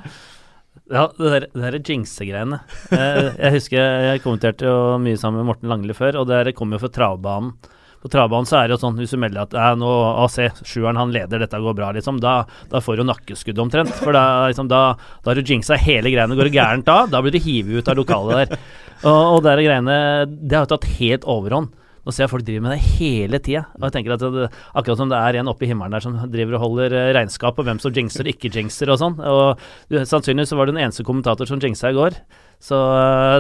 Ja, 0.93 1.06
det 1.17 1.31
der, 1.33 1.47
det 1.55 1.69
der 1.73 1.79
jinxe-greiene. 1.81 2.59
jeg 2.93 3.53
husker 3.55 3.79
jeg 4.11 4.21
kommenterte 4.25 4.67
jo 4.69 4.99
mye 5.00 5.17
sammen 5.17 5.41
med 5.41 5.49
Morten 5.49 5.71
Langli 5.73 5.97
før, 5.97 6.21
og 6.21 6.29
det 6.29 6.53
kommer 6.59 6.77
jo 6.77 6.85
fra 6.85 6.93
travbanen. 6.93 7.55
På 8.03 8.11
travbanen 8.11 8.49
så 8.50 8.59
er 8.59 8.67
det 8.67 8.75
jo 8.75 8.81
sånn 8.83 8.97
hvis 8.99 9.12
du 9.15 9.19
melder 9.23 9.47
at 9.47 9.79
nå, 9.79 9.89
se, 10.33 10.49
sjueren 10.67 10.99
han 10.99 11.12
leder, 11.15 11.39
dette 11.44 11.61
går 11.62 11.77
bra, 11.79 11.93
liksom, 11.94 12.19
da, 12.21 12.41
da 12.69 12.81
får 12.83 12.99
du 12.99 13.05
nakkeskudd 13.06 13.61
omtrent. 13.62 13.93
For 14.03 14.12
da, 14.17 14.25
liksom, 14.50 14.69
da, 14.69 14.81
da 15.23 15.31
har 15.31 15.39
du 15.39 15.53
jinxa 15.55 15.79
hele 15.79 16.11
greiene. 16.11 16.37
Går 16.37 16.50
det 16.50 16.56
gærent 16.56 16.89
da, 16.89 17.05
da 17.06 17.23
blir 17.23 17.37
du 17.37 17.41
hivet 17.45 17.79
ut 17.79 17.93
av 17.93 18.00
lokalet 18.03 18.43
der. 18.43 18.67
Og, 19.03 19.21
og 19.37 19.38
de 19.43 19.49
der 19.49 19.62
greiene, 19.65 19.95
det 20.29 20.59
har 20.59 20.67
jo 20.67 20.75
tatt 20.75 20.91
helt 20.99 21.25
overhånd. 21.31 21.73
Nå 22.02 22.10
ser 22.10 22.25
jeg 22.25 22.32
folk 22.32 22.43
driver 22.46 22.64
med 22.64 22.72
det 22.75 22.82
hele 22.99 23.38
tida. 23.38 23.60
Og 23.78 23.84
jeg 23.87 23.94
tenker 23.94 24.14
at 24.16 24.22
det, 24.34 24.49
Akkurat 24.75 24.99
som 24.99 25.10
det 25.12 25.19
er 25.22 25.37
en 25.38 25.50
oppe 25.52 25.62
i 25.62 25.69
himmelen 25.70 25.94
der 25.94 26.02
som 26.02 26.16
driver 26.32 26.56
og 26.58 26.64
holder 26.64 26.96
eh, 26.99 27.10
regnskap 27.14 27.54
på 27.54 27.62
hvem 27.69 27.78
som 27.82 27.94
jinxer 27.94 28.26
og 28.26 28.32
ikke 28.34 28.50
jinxer 28.56 28.90
og 28.90 28.99
sånn. 28.99 29.14
Og 29.22 29.62
Sannsynligvis 30.10 30.50
så 30.50 30.58
var 30.58 30.66
det 30.66 30.75
den 30.75 30.82
eneste 30.88 31.06
kommentator 31.06 31.46
som 31.46 31.62
jinxa 31.62 31.93
i 31.93 31.99
går. 32.00 32.16
Så 32.62 32.78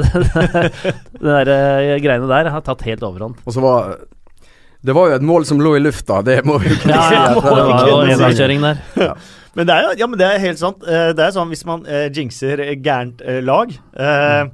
de 0.42 1.26
der 1.26 1.50
eh, 1.52 1.96
greiene 2.02 2.30
der 2.30 2.50
har 2.54 2.64
tatt 2.66 2.84
helt 2.86 3.02
overhånd. 3.06 3.38
Og 3.46 3.54
så 3.56 3.62
var 3.64 3.92
Det 4.82 4.94
var 4.96 5.10
jo 5.10 5.18
et 5.20 5.26
mål 5.26 5.44
som 5.46 5.60
lå 5.62 5.76
i 5.78 5.82
lufta, 5.82 6.22
det 6.26 6.40
må 6.46 6.56
vi 6.62 6.72
jo 6.72 6.78
kunne 6.82 6.96
Ja, 6.96 7.02
si. 7.06 7.14
ja, 7.14 7.26
det 7.34 7.44
var 7.44 7.90
jo 7.90 7.98
en 8.00 8.08
si. 8.08 8.14
enveiskjøring 8.16 8.64
der. 8.64 8.80
Men 9.54 9.68
det 9.68 9.74
er 9.74 9.84
jo 9.84 9.92
ja, 10.00 10.06
men 10.08 10.18
det 10.18 10.26
er 10.30 10.40
helt 10.46 10.58
sant. 10.62 10.82
Eh, 10.88 11.10
det 11.18 11.26
er 11.26 11.34
sånn 11.34 11.50
hvis 11.52 11.66
man 11.68 11.82
eh, 11.86 12.06
jinxer 12.14 12.62
gærent 12.82 13.20
eh, 13.26 13.42
lag 13.44 13.74
eh, 13.94 14.46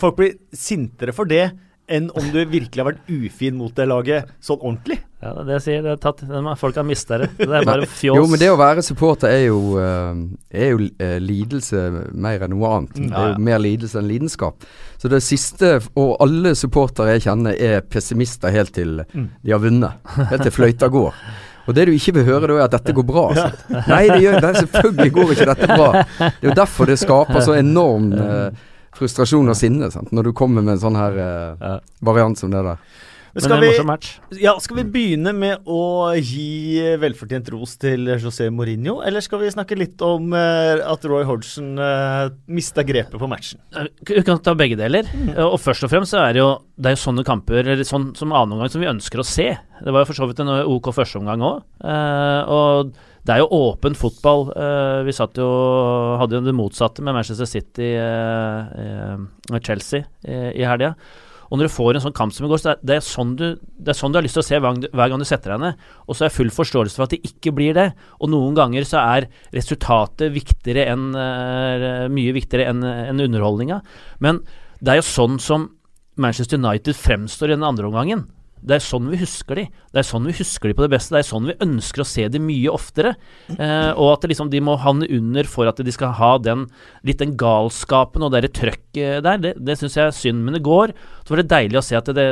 Folk 0.00 0.16
blir 0.16 0.36
sintere 0.56 1.12
for 1.12 1.28
det 1.28 1.50
enn 1.88 2.06
om 2.16 2.26
du 2.32 2.38
virkelig 2.48 2.80
har 2.80 2.86
vært 2.92 3.10
ufin 3.12 3.56
mot 3.58 3.74
det 3.76 3.84
laget 3.90 4.30
sånn 4.40 4.60
ordentlig. 4.60 4.96
Ja, 5.24 5.32
det 5.32 5.40
er 5.40 5.46
det 5.48 5.54
jeg 5.58 5.64
sier. 5.64 5.82
Det 5.84 5.92
er 5.94 6.00
tatt, 6.04 6.22
folk 6.60 6.76
har 6.80 6.84
mista 6.88 7.18
det. 7.20 7.28
Det 7.38 7.48
er 7.48 7.64
bare 7.68 7.86
fjols. 8.00 8.16
Jo, 8.18 8.26
men 8.30 8.40
det 8.40 8.50
å 8.52 8.58
være 8.60 8.84
supporter 8.84 9.28
er 9.32 9.46
jo, 9.46 9.58
eh, 9.80 10.18
er 10.64 10.74
jo 10.74 10.88
eh, 11.00 11.16
lidelse 11.20 11.84
mer 12.12 12.44
enn 12.44 12.52
noe 12.56 12.72
annet. 12.78 12.98
Mm. 13.00 13.08
Det 13.08 13.20
er 13.22 13.32
jo 13.32 13.46
mer 13.48 13.62
lidelse 13.64 14.00
enn 14.00 14.08
lidenskap. 14.10 14.66
Så 15.00 15.08
det 15.12 15.22
siste, 15.24 15.74
og 16.00 16.14
alle 16.24 16.52
supportere 16.56 17.16
jeg 17.16 17.26
kjenner 17.28 17.56
er 17.56 17.80
pessimister 17.84 18.52
helt 18.54 18.72
til 18.76 19.02
Mm. 19.14 19.28
de 19.44 19.52
har 19.52 19.60
vunnet. 19.60 20.14
Helt 20.30 20.42
til 20.48 20.52
fløyta 20.54 20.88
går. 20.92 21.14
Og 21.66 21.74
det 21.74 21.86
du 21.88 21.92
ikke 21.96 22.12
vil 22.18 22.26
høre 22.28 22.46
da, 22.50 22.54
er 22.58 22.66
at 22.66 22.74
dette 22.76 22.92
går 22.92 23.06
bra. 23.08 23.22
Ja. 23.36 23.46
Nei, 23.88 24.02
det 24.10 24.20
gjør 24.20 24.40
det. 24.44 24.50
Selvfølgelig 24.60 25.12
går 25.16 25.30
ikke 25.32 25.46
dette 25.54 25.68
bra. 25.70 25.88
Det 26.20 26.28
er 26.44 26.48
jo 26.50 26.56
derfor 26.58 26.90
det 26.90 26.98
skaper 27.00 27.40
så 27.40 27.54
enorm 27.64 28.10
eh, 28.12 28.50
frustrasjon 28.98 29.50
og 29.50 29.58
sinne 29.58 29.90
sant? 29.92 30.12
når 30.14 30.28
du 30.28 30.32
kommer 30.36 30.64
med 30.64 30.76
en 30.76 30.84
sånn 30.84 30.98
her 30.98 31.18
eh, 31.24 31.76
variant 32.04 32.38
som 32.38 32.52
det 32.52 32.62
der. 32.66 32.80
Men 33.34 33.44
skal, 33.44 33.62
vi, 33.64 34.40
ja, 34.44 34.52
skal 34.62 34.78
vi 34.78 34.84
begynne 34.94 35.32
med 35.34 35.64
å 35.66 36.12
gi 36.14 36.78
velfortjent 37.02 37.48
ros 37.50 37.72
til 37.82 38.06
José 38.12 38.46
Mourinho, 38.54 39.00
eller 39.02 39.24
skal 39.24 39.42
vi 39.42 39.50
snakke 39.50 39.78
litt 39.78 40.02
om 40.06 40.30
eh, 40.38 40.78
at 40.78 41.06
Roy 41.10 41.26
Hodgson 41.26 41.72
uh, 41.80 42.28
mista 42.46 42.84
grepet 42.86 43.18
på 43.18 43.30
matchen? 43.30 43.62
Vi 44.06 44.22
kan 44.26 44.38
ta 44.44 44.54
begge 44.58 44.78
deler. 44.78 45.08
Og 45.48 45.58
først 45.62 45.86
og 45.86 45.90
fremst 45.90 46.14
så 46.14 46.22
er 46.22 46.36
det 46.36 46.42
jo 46.44 46.52
Det 46.78 46.90
er 46.90 46.94
jo 46.94 47.02
sånne 47.04 47.24
kamper 47.26 47.64
eller 47.64 47.82
sånn 47.86 48.12
som 48.18 48.32
annen 48.34 48.54
omgang 48.56 48.70
som 48.70 48.82
vi 48.82 48.92
ønsker 48.92 49.22
å 49.22 49.26
se. 49.26 49.48
Det 49.80 49.90
var 49.90 50.04
jo 50.04 50.10
for 50.12 50.20
så 50.20 50.30
vidt 50.30 50.44
en 50.44 50.54
OK 50.62 50.92
førsteomgang 50.94 51.42
òg. 51.42 51.66
og 52.54 52.94
det 53.24 53.32
er 53.32 53.40
jo 53.40 53.52
åpen 53.56 53.94
fotball. 53.96 54.50
Eh, 54.52 55.02
vi 55.06 55.12
satt 55.16 55.38
jo 55.40 55.48
hadde 56.20 56.36
jo 56.36 56.44
det 56.44 56.56
motsatte 56.56 57.04
med 57.04 57.16
Manchester 57.16 57.48
City 57.48 57.94
eh, 57.96 58.74
eh, 58.84 59.22
og 59.48 59.60
Chelsea 59.64 60.04
eh, 60.20 60.50
i 60.52 60.66
helga. 60.68 60.92
Og 61.50 61.58
når 61.58 61.68
du 61.68 61.74
får 61.74 61.98
en 61.98 62.04
sånn 62.06 62.16
kamp 62.16 62.34
som 62.34 62.46
i 62.46 62.50
går, 62.50 62.60
så 62.62 62.74
det, 62.80 62.98
er 62.98 63.04
sånn 63.04 63.34
du, 63.38 63.46
det 63.60 63.92
er 63.92 63.98
sånn 63.98 64.14
du 64.14 64.18
har 64.18 64.26
lyst 64.26 64.38
til 64.38 64.44
å 64.44 64.46
se 64.46 64.60
hver 64.60 64.80
hver 64.84 65.12
gang 65.12 65.22
du 65.22 65.28
setter 65.28 65.54
deg 65.54 65.62
ned. 65.62 65.86
Og 66.08 66.16
så 66.16 66.24
er 66.24 66.30
jeg 66.30 66.38
full 66.38 66.52
forståelse 66.54 66.98
for 66.98 67.06
at 67.06 67.14
det 67.14 67.22
ikke 67.30 67.54
blir 67.56 67.76
det. 67.76 67.88
Og 68.20 68.32
noen 68.32 68.56
ganger 68.58 68.86
så 68.88 69.00
er 69.02 69.28
resultatet 69.54 70.34
viktigere 70.34 70.88
enn 70.92 71.10
uh, 71.14 72.06
mye 72.12 72.36
viktigere 72.36 72.70
enn 72.72 72.84
en 72.84 73.24
underholdninga. 73.28 73.80
Men 74.24 74.42
det 74.80 74.94
er 74.94 75.00
jo 75.00 75.08
sånn 75.08 75.40
som 75.42 75.70
Manchester 76.20 76.60
United 76.60 76.96
fremstår 76.96 77.50
i 77.52 77.56
den 77.56 77.66
andre 77.66 77.88
omgangen. 77.88 78.26
Det 78.64 78.78
er 78.78 78.84
sånn 78.84 79.10
vi 79.12 79.18
husker 79.20 79.58
de. 79.60 79.64
Det 79.92 80.00
er 80.00 80.06
sånn 80.08 80.28
vi 80.28 80.34
husker 80.38 80.70
de 80.70 80.76
på 80.76 80.84
det 80.86 80.92
beste. 80.94 81.12
Det 81.12 81.20
er 81.20 81.28
sånn 81.28 81.50
vi 81.50 81.56
ønsker 81.66 82.04
å 82.04 82.06
se 82.08 82.24
de 82.32 82.40
mye 82.40 82.72
oftere. 82.72 83.14
Eh, 83.52 83.90
og 83.92 84.14
at 84.14 84.24
liksom, 84.30 84.48
de 84.52 84.62
må 84.64 84.78
havne 84.80 85.08
under 85.12 85.48
for 85.50 85.68
at 85.68 85.82
de 85.84 85.94
skal 85.94 86.14
ha 86.16 86.32
den 86.40 86.64
litt 87.04 87.20
den 87.20 87.36
galskapen 87.40 88.24
og 88.24 88.32
det 88.32 88.54
trøkket 88.56 89.20
der. 89.26 89.42
Det, 89.42 89.54
det 89.60 89.76
syns 89.80 89.98
jeg 90.00 90.08
er 90.08 90.16
synd. 90.16 90.46
Men 90.46 90.56
det 90.56 90.64
går 90.64 90.94
så 91.24 91.34
var 91.34 91.42
det 91.42 91.52
deilig 91.52 91.80
å 91.80 91.84
se 91.84 92.00
at 92.00 92.08
det, 92.16 92.26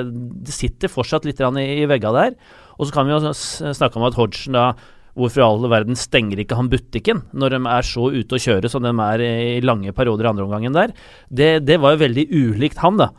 det 0.48 0.56
sitter 0.56 0.92
fortsatt 0.92 1.28
litt 1.28 1.42
i, 1.42 1.68
i 1.82 1.86
vegga 1.90 2.14
der. 2.16 2.40
Og 2.78 2.88
så 2.88 2.96
kan 2.96 3.06
vi 3.06 3.14
jo 3.14 3.36
snakke 3.36 4.00
om 4.00 4.08
at 4.08 4.18
Hodgson 4.18 4.58
da 4.58 4.72
Hvorfor 5.12 5.42
i 5.42 5.44
all 5.44 5.66
verden 5.68 5.92
stenger 5.98 6.40
ikke 6.40 6.56
han 6.56 6.70
butikken 6.72 7.18
når 7.36 7.52
de 7.52 7.58
er 7.68 7.84
så 7.84 8.06
ute 8.14 8.38
å 8.38 8.40
kjøre 8.40 8.70
som 8.72 8.80
de 8.80 8.92
er 9.04 9.20
i 9.20 9.58
lange 9.60 9.92
perioder 9.92 10.24
i 10.24 10.30
andre 10.30 10.46
omgangen 10.46 10.72
der? 10.72 10.94
Det, 11.28 11.50
det 11.68 11.76
var 11.82 11.92
jo 11.92 12.00
veldig 12.00 12.24
ulikt 12.32 12.80
han, 12.80 12.96
da 12.96 13.10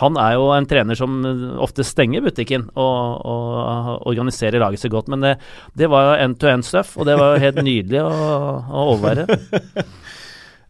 han 0.00 0.18
er 0.18 0.34
jo 0.34 0.48
en 0.54 0.66
trener 0.66 0.98
som 0.98 1.20
ofte 1.62 1.84
stenger 1.86 2.24
butikken 2.24 2.66
og, 2.74 3.20
og 3.22 4.08
organiserer 4.10 4.62
laget 4.62 4.82
så 4.82 4.90
godt. 4.90 5.10
Men 5.12 5.22
det, 5.22 5.34
det 5.78 5.90
var 5.92 6.18
end-to-end-stuff, 6.22 6.96
og 6.98 7.06
det 7.08 7.14
var 7.20 7.34
jo 7.34 7.44
helt 7.44 7.60
nydelig 7.62 8.00
å, 8.02 8.10
å 8.10 8.86
overvære. 8.94 9.38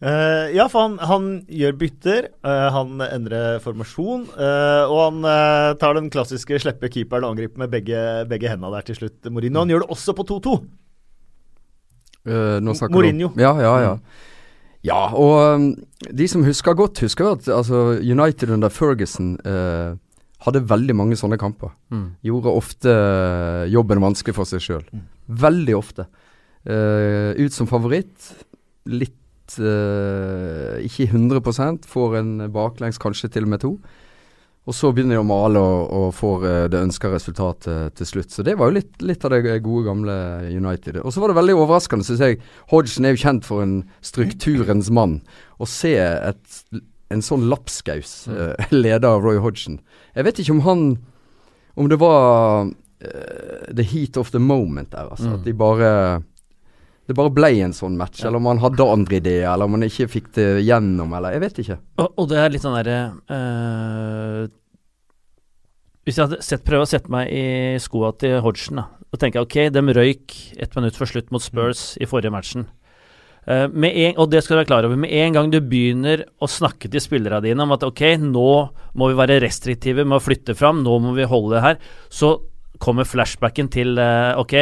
Uh, 0.05 0.45
ja, 0.57 0.67
for 0.69 0.83
han, 0.83 0.99
han 1.09 1.27
gjør 1.49 1.79
bytter, 1.81 2.29
uh, 2.45 2.67
han 2.75 3.01
endrer 3.07 3.57
formasjon. 3.65 4.27
Uh, 4.37 4.85
og 4.91 5.01
han 5.07 5.29
tar 5.81 5.97
den 5.97 6.11
klassiske 6.13 6.61
slippe 6.61 6.91
keeperen 6.93 7.25
og 7.25 7.33
angriper 7.33 7.65
med 7.65 7.73
begge, 7.73 8.05
begge 8.29 8.53
hendene 8.53 8.73
der 8.77 8.89
til 8.91 9.01
slutt. 9.01 9.19
Mourinho. 9.31 9.65
Han 9.65 9.73
gjør 9.73 9.87
det 9.87 9.91
også 9.97 10.17
på 10.17 10.27
2-2. 10.35 10.55
Mourinho. 12.93 13.33
Ja, 13.41 13.57
ja, 13.61 13.75
ja. 13.89 13.97
Ja, 14.85 15.07
og 15.17 15.35
um, 15.57 15.69
de 16.13 16.27
som 16.29 16.45
husker 16.45 16.77
godt, 16.77 17.01
husker 17.01 17.31
at 17.33 17.47
altså, 17.49 17.97
United 17.99 18.51
under 18.53 18.69
Ferguson 18.69 19.33
eh, 19.41 19.95
hadde 20.45 20.61
veldig 20.69 20.95
mange 20.97 21.17
sånne 21.17 21.39
kamper. 21.41 21.73
Mm. 21.89 22.07
Gjorde 22.27 22.53
ofte 22.53 22.93
uh, 22.93 23.65
jobben 23.71 24.03
vanskelig 24.03 24.37
for 24.37 24.49
seg 24.49 24.61
sjøl. 24.61 24.85
Mm. 24.93 25.05
Veldig 25.45 25.77
ofte. 25.77 26.05
Eh, 26.65 27.37
ut 27.37 27.53
som 27.53 27.69
favoritt. 27.69 28.31
Litt 28.89 29.57
eh, 29.61 30.81
Ikke 30.85 31.05
100 31.11 31.85
får 31.85 32.17
en 32.21 32.33
baklengs, 32.53 33.01
kanskje 33.01 33.29
til 33.33 33.45
og 33.45 33.53
med 33.53 33.61
to. 33.61 33.75
Og 34.65 34.73
så 34.73 34.89
begynner 34.89 35.19
de 35.19 35.21
å 35.21 35.27
male 35.27 35.61
og, 35.61 35.81
og 35.93 36.07
får 36.17 36.45
uh, 36.45 36.53
det 36.73 36.81
ønska 36.87 37.11
resultatet 37.13 37.93
til 37.99 38.09
slutt. 38.09 38.33
Så 38.33 38.45
det 38.45 38.55
var 38.57 38.71
jo 38.71 38.79
litt, 38.79 38.95
litt, 39.05 39.25
av 39.25 39.35
det 39.35 39.59
gode, 39.65 39.85
gamle 39.85 40.15
United. 40.49 40.97
Og 41.03 41.13
så 41.13 41.21
var 41.21 41.31
det 41.31 41.37
veldig 41.37 41.57
overraskende, 41.61 42.07
syns 42.07 42.23
jeg. 42.25 42.39
Hodgson 42.73 43.05
er 43.05 43.13
jo 43.13 43.21
kjent 43.21 43.45
for 43.45 43.61
en 43.61 43.77
strukturens 44.05 44.89
mann. 44.93 45.19
Å 45.61 45.69
se 45.69 45.93
et, 46.01 46.61
en 47.13 47.25
sånn 47.25 47.45
lapskaus 47.51 48.23
uh, 48.31 48.55
leder 48.73 49.05
av 49.07 49.21
Roy 49.23 49.37
Hodgson 49.37 49.77
Jeg 50.17 50.25
vet 50.25 50.39
ikke 50.41 50.55
om 50.55 50.63
han 50.65 50.81
Om 51.77 51.89
det 51.91 51.99
var 52.01 52.65
uh, 52.65 53.67
the 53.69 53.85
heat 53.85 54.17
of 54.17 54.31
the 54.33 54.41
moment 54.41 54.89
der, 54.95 55.11
altså. 55.11 55.29
Mm. 55.29 55.35
At 55.37 55.45
de 55.45 55.53
bare 55.59 55.91
det 57.05 57.13
bare 57.13 57.33
ble 57.33 57.51
en 57.61 57.73
sånn 57.75 57.97
match, 57.99 58.23
ja. 58.23 58.27
eller 58.27 58.41
om 58.41 58.47
han 58.49 58.61
hadde 58.63 58.85
andre 58.89 59.19
ideer, 59.19 59.47
eller 59.51 59.69
om 59.69 59.77
han 59.77 59.85
ikke 59.85 60.07
fikk 60.09 60.31
det 60.37 60.47
gjennom, 60.65 61.11
eller 61.13 61.35
Jeg 61.35 61.43
vet 61.43 61.59
ikke. 61.61 61.79
Og, 62.01 62.07
og 62.21 62.29
det 62.31 62.39
er 62.41 62.53
litt 62.53 62.63
sånn 62.63 62.77
derre 62.79 62.99
uh, 63.29 64.45
Hvis 66.05 66.17
jeg 66.17 66.25
hadde 66.25 66.39
sett, 66.45 66.63
prøvd 66.65 66.85
å 66.85 66.89
sette 66.89 67.13
meg 67.13 67.29
i 67.29 67.45
skoa 67.81 68.09
til 68.21 68.39
Hodgson, 68.45 68.81
da, 68.81 68.87
og 69.13 69.21
tenker 69.21 69.45
ok, 69.45 69.59
de 69.73 69.83
røyk 69.99 70.39
ett 70.57 70.73
minutt 70.77 70.97
for 70.97 71.09
slutt 71.09 71.29
mot 71.33 71.43
Spurs 71.43 71.93
mm. 71.93 72.01
i 72.01 72.09
forrige 72.09 72.33
matchen. 72.33 72.65
Uh, 73.45 73.69
en, 73.69 74.17
og 74.17 74.31
det 74.33 74.41
skal 74.41 74.55
du 74.55 74.59
være 74.63 74.71
klar 74.71 74.87
over. 74.87 74.97
Med 74.97 75.13
en 75.13 75.37
gang 75.37 75.51
du 75.53 75.59
begynner 75.61 76.25
å 76.41 76.49
snakke 76.49 76.89
til 76.89 77.03
spillerne 77.03 77.43
dine 77.45 77.61
om 77.61 77.75
at 77.75 77.85
ok, 77.85 78.01
nå 78.23 78.49
må 78.97 79.11
vi 79.11 79.19
være 79.19 79.37
restriktive 79.45 80.07
med 80.07 80.17
å 80.17 80.25
flytte 80.25 80.57
fram, 80.57 80.81
nå 80.81 80.97
må 81.03 81.13
vi 81.13 81.29
holde 81.29 81.53
det 81.53 81.65
her, 81.67 81.79
så 82.09 82.33
kommer 82.81 83.05
flashbacken 83.07 83.69
til 83.71 83.93
uh, 84.01 84.33
ok, 84.41 84.57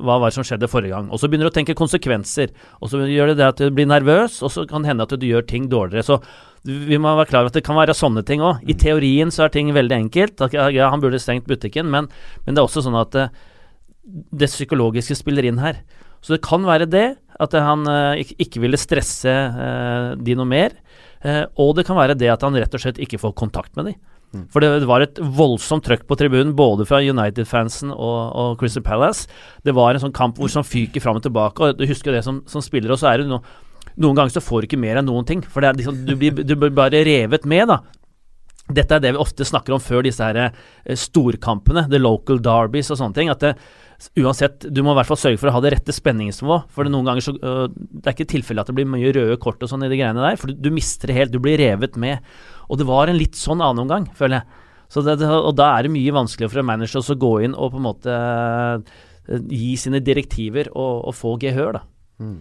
hva 0.00 0.16
var 0.20 0.30
det 0.30 0.36
som 0.38 0.46
skjedde 0.46 0.70
forrige 0.70 0.94
gang? 0.94 1.10
Og 1.12 1.20
så 1.20 1.28
begynner 1.28 1.48
du 1.48 1.52
å 1.52 1.56
tenke 1.56 1.76
konsekvenser. 1.76 2.52
Og 2.80 2.92
så 2.92 3.02
gjør 3.08 3.32
det 3.32 3.38
det 3.40 3.48
at 3.50 3.60
du 3.60 3.74
blir 3.74 3.88
nervøs, 3.90 4.40
og 4.44 4.52
så 4.54 4.64
kan 4.68 4.84
det 4.84 4.92
hende 4.92 5.04
at 5.04 5.14
du 5.20 5.26
gjør 5.28 5.44
ting 5.48 5.68
dårligere. 5.72 6.06
Så 6.06 6.20
vi 6.64 6.98
må 7.00 7.12
være 7.18 7.28
klar 7.30 7.42
over 7.42 7.50
at 7.50 7.58
det 7.58 7.64
kan 7.66 7.78
være 7.78 7.96
sånne 7.96 8.22
ting 8.26 8.44
òg. 8.44 8.62
I 8.62 8.76
mm. 8.76 8.80
teorien 8.84 9.32
så 9.34 9.46
er 9.46 9.54
ting 9.54 9.72
veldig 9.74 9.98
enkelt. 10.04 10.44
Ja, 10.54 10.90
han 10.92 11.02
burde 11.02 11.20
stengt 11.22 11.48
butikken, 11.50 11.90
men, 11.92 12.08
men, 12.46 12.54
det 12.54 12.62
er 12.62 12.68
også 12.68 12.84
sånn 12.86 12.98
at 13.00 13.12
det, 13.16 13.26
eh, 13.28 14.28
det 14.42 14.50
psykologiske 14.50 15.18
spiller 15.18 15.46
inn 15.46 15.60
her. 15.62 15.82
Så 16.22 16.36
det 16.36 16.44
kan 16.46 16.64
være 16.66 16.88
det, 16.90 17.06
at 17.42 17.54
han 17.58 17.82
uh, 17.86 18.14
ikke 18.18 18.60
ville 18.62 18.78
stresse 18.78 19.30
uh, 19.30 20.14
de 20.14 20.36
noe 20.38 20.46
mer. 20.46 20.74
Og 21.62 21.76
det 21.78 21.84
kan 21.86 21.94
være 21.94 22.16
det 22.18 22.32
at 22.32 22.42
han 22.42 22.56
rett 22.58 22.72
og 22.74 22.82
slett 22.82 22.98
ikke 22.98 23.20
får 23.22 23.34
kontakt 23.38 23.76
med 23.78 23.92
de. 23.92 23.92
Mm. 24.32 24.46
For 24.52 24.64
det 24.64 24.88
var 24.88 25.04
et 25.04 25.18
voldsomt 25.20 25.84
trøkk 25.84 26.06
på 26.08 26.16
tribunen, 26.16 26.54
både 26.56 26.86
fra 26.88 27.02
United-fansen 27.04 27.92
og, 27.92 28.20
og, 28.32 28.54
Crystal 28.60 28.84
Palace. 28.84 29.28
Det 29.64 29.74
var 29.76 29.92
en 29.92 30.06
sånn 30.06 30.16
kamp 30.16 30.40
hvor 30.40 30.52
som 30.52 30.64
fyker 30.64 31.04
fram 31.04 31.20
og 31.20 31.26
tilbake, 31.26 31.60
og 31.60 31.76
du 31.80 31.84
husker 31.88 32.16
det 32.16 32.24
som, 32.24 32.40
som 32.48 32.64
spiller, 32.64 32.94
og 32.94 33.00
så 33.02 33.12
er 33.12 33.22
det 33.22 33.30
noe 33.32 33.44
noen 34.00 34.16
ganger 34.16 34.32
så 34.32 34.40
får 34.40 34.62
du 34.62 34.70
ikke 34.70 34.80
mer 34.80 35.00
enn 35.00 35.08
noen 35.08 35.26
ting. 35.28 35.42
For 35.44 35.64
liksom, 35.64 36.04
du, 36.06 36.14
blir, 36.16 36.32
du, 36.32 36.54
blir, 36.56 36.72
bare 36.72 37.02
revet 37.04 37.44
med, 37.48 37.68
da. 37.68 37.82
Dette 38.70 38.96
er 38.96 39.02
det 39.02 39.14
vi 39.16 39.20
ofte 39.20 39.46
snakker 39.46 39.74
om 39.74 39.82
før 39.82 40.04
disse 40.06 40.22
her 40.22 40.38
eh, 40.44 40.98
storkampene, 40.98 41.88
the 41.90 41.98
local 42.00 42.38
derbies 42.42 42.92
og 42.92 43.00
sånne 43.00 43.16
ting. 43.16 43.32
At 43.32 43.42
det, 43.42 43.52
uansett, 44.22 44.68
du 44.70 44.82
må 44.84 44.94
i 44.94 45.00
hvert 45.00 45.10
fall 45.10 45.20
sørge 45.20 45.40
for 45.40 45.50
å 45.50 45.56
ha 45.56 45.62
det 45.64 45.74
rette 45.74 45.94
spenningsnivået. 45.94 46.70
For 46.72 46.86
det, 46.86 46.94
noen 46.94 47.10
ganger 47.10 47.26
så, 47.26 47.34
uh, 47.42 47.66
det 47.68 48.06
er 48.06 48.16
ikke 48.16 48.30
tilfelle 48.32 48.62
at 48.62 48.70
det 48.70 48.76
blir 48.78 48.88
mye 48.88 49.12
røde 49.14 49.38
kort 49.42 49.62
og 49.62 49.70
sånn 49.70 49.84
i 49.86 49.90
de 49.92 49.98
greiene 49.98 50.22
der. 50.22 50.38
For 50.40 50.52
du, 50.52 50.58
du 50.62 50.70
mister 50.74 51.10
det 51.10 51.18
helt. 51.18 51.34
Du 51.34 51.42
blir 51.42 51.60
revet 51.60 51.98
med. 52.00 52.22
Og 52.70 52.80
det 52.80 52.88
var 52.88 53.10
en 53.10 53.18
litt 53.18 53.38
sånn 53.38 53.60
annen 53.60 53.84
omgang, 53.84 54.08
føler 54.18 54.40
jeg. 54.40 54.58
Det, 54.92 55.24
og 55.24 55.54
da 55.56 55.70
er 55.72 55.86
det 55.86 55.94
mye 55.94 56.12
vanskeligere 56.12 56.52
for 56.52 56.60
en 56.60 56.68
manager 56.68 57.00
å 57.00 57.14
gå 57.16 57.30
inn 57.46 57.54
og 57.56 57.70
på 57.72 57.78
en 57.80 57.86
måte 57.86 58.16
gi 59.48 59.70
sine 59.80 60.02
direktiver 60.04 60.68
og, 60.74 61.06
og 61.08 61.14
få 61.16 61.38
gehør, 61.40 61.78
da. 61.78 61.82
Mm. 62.20 62.40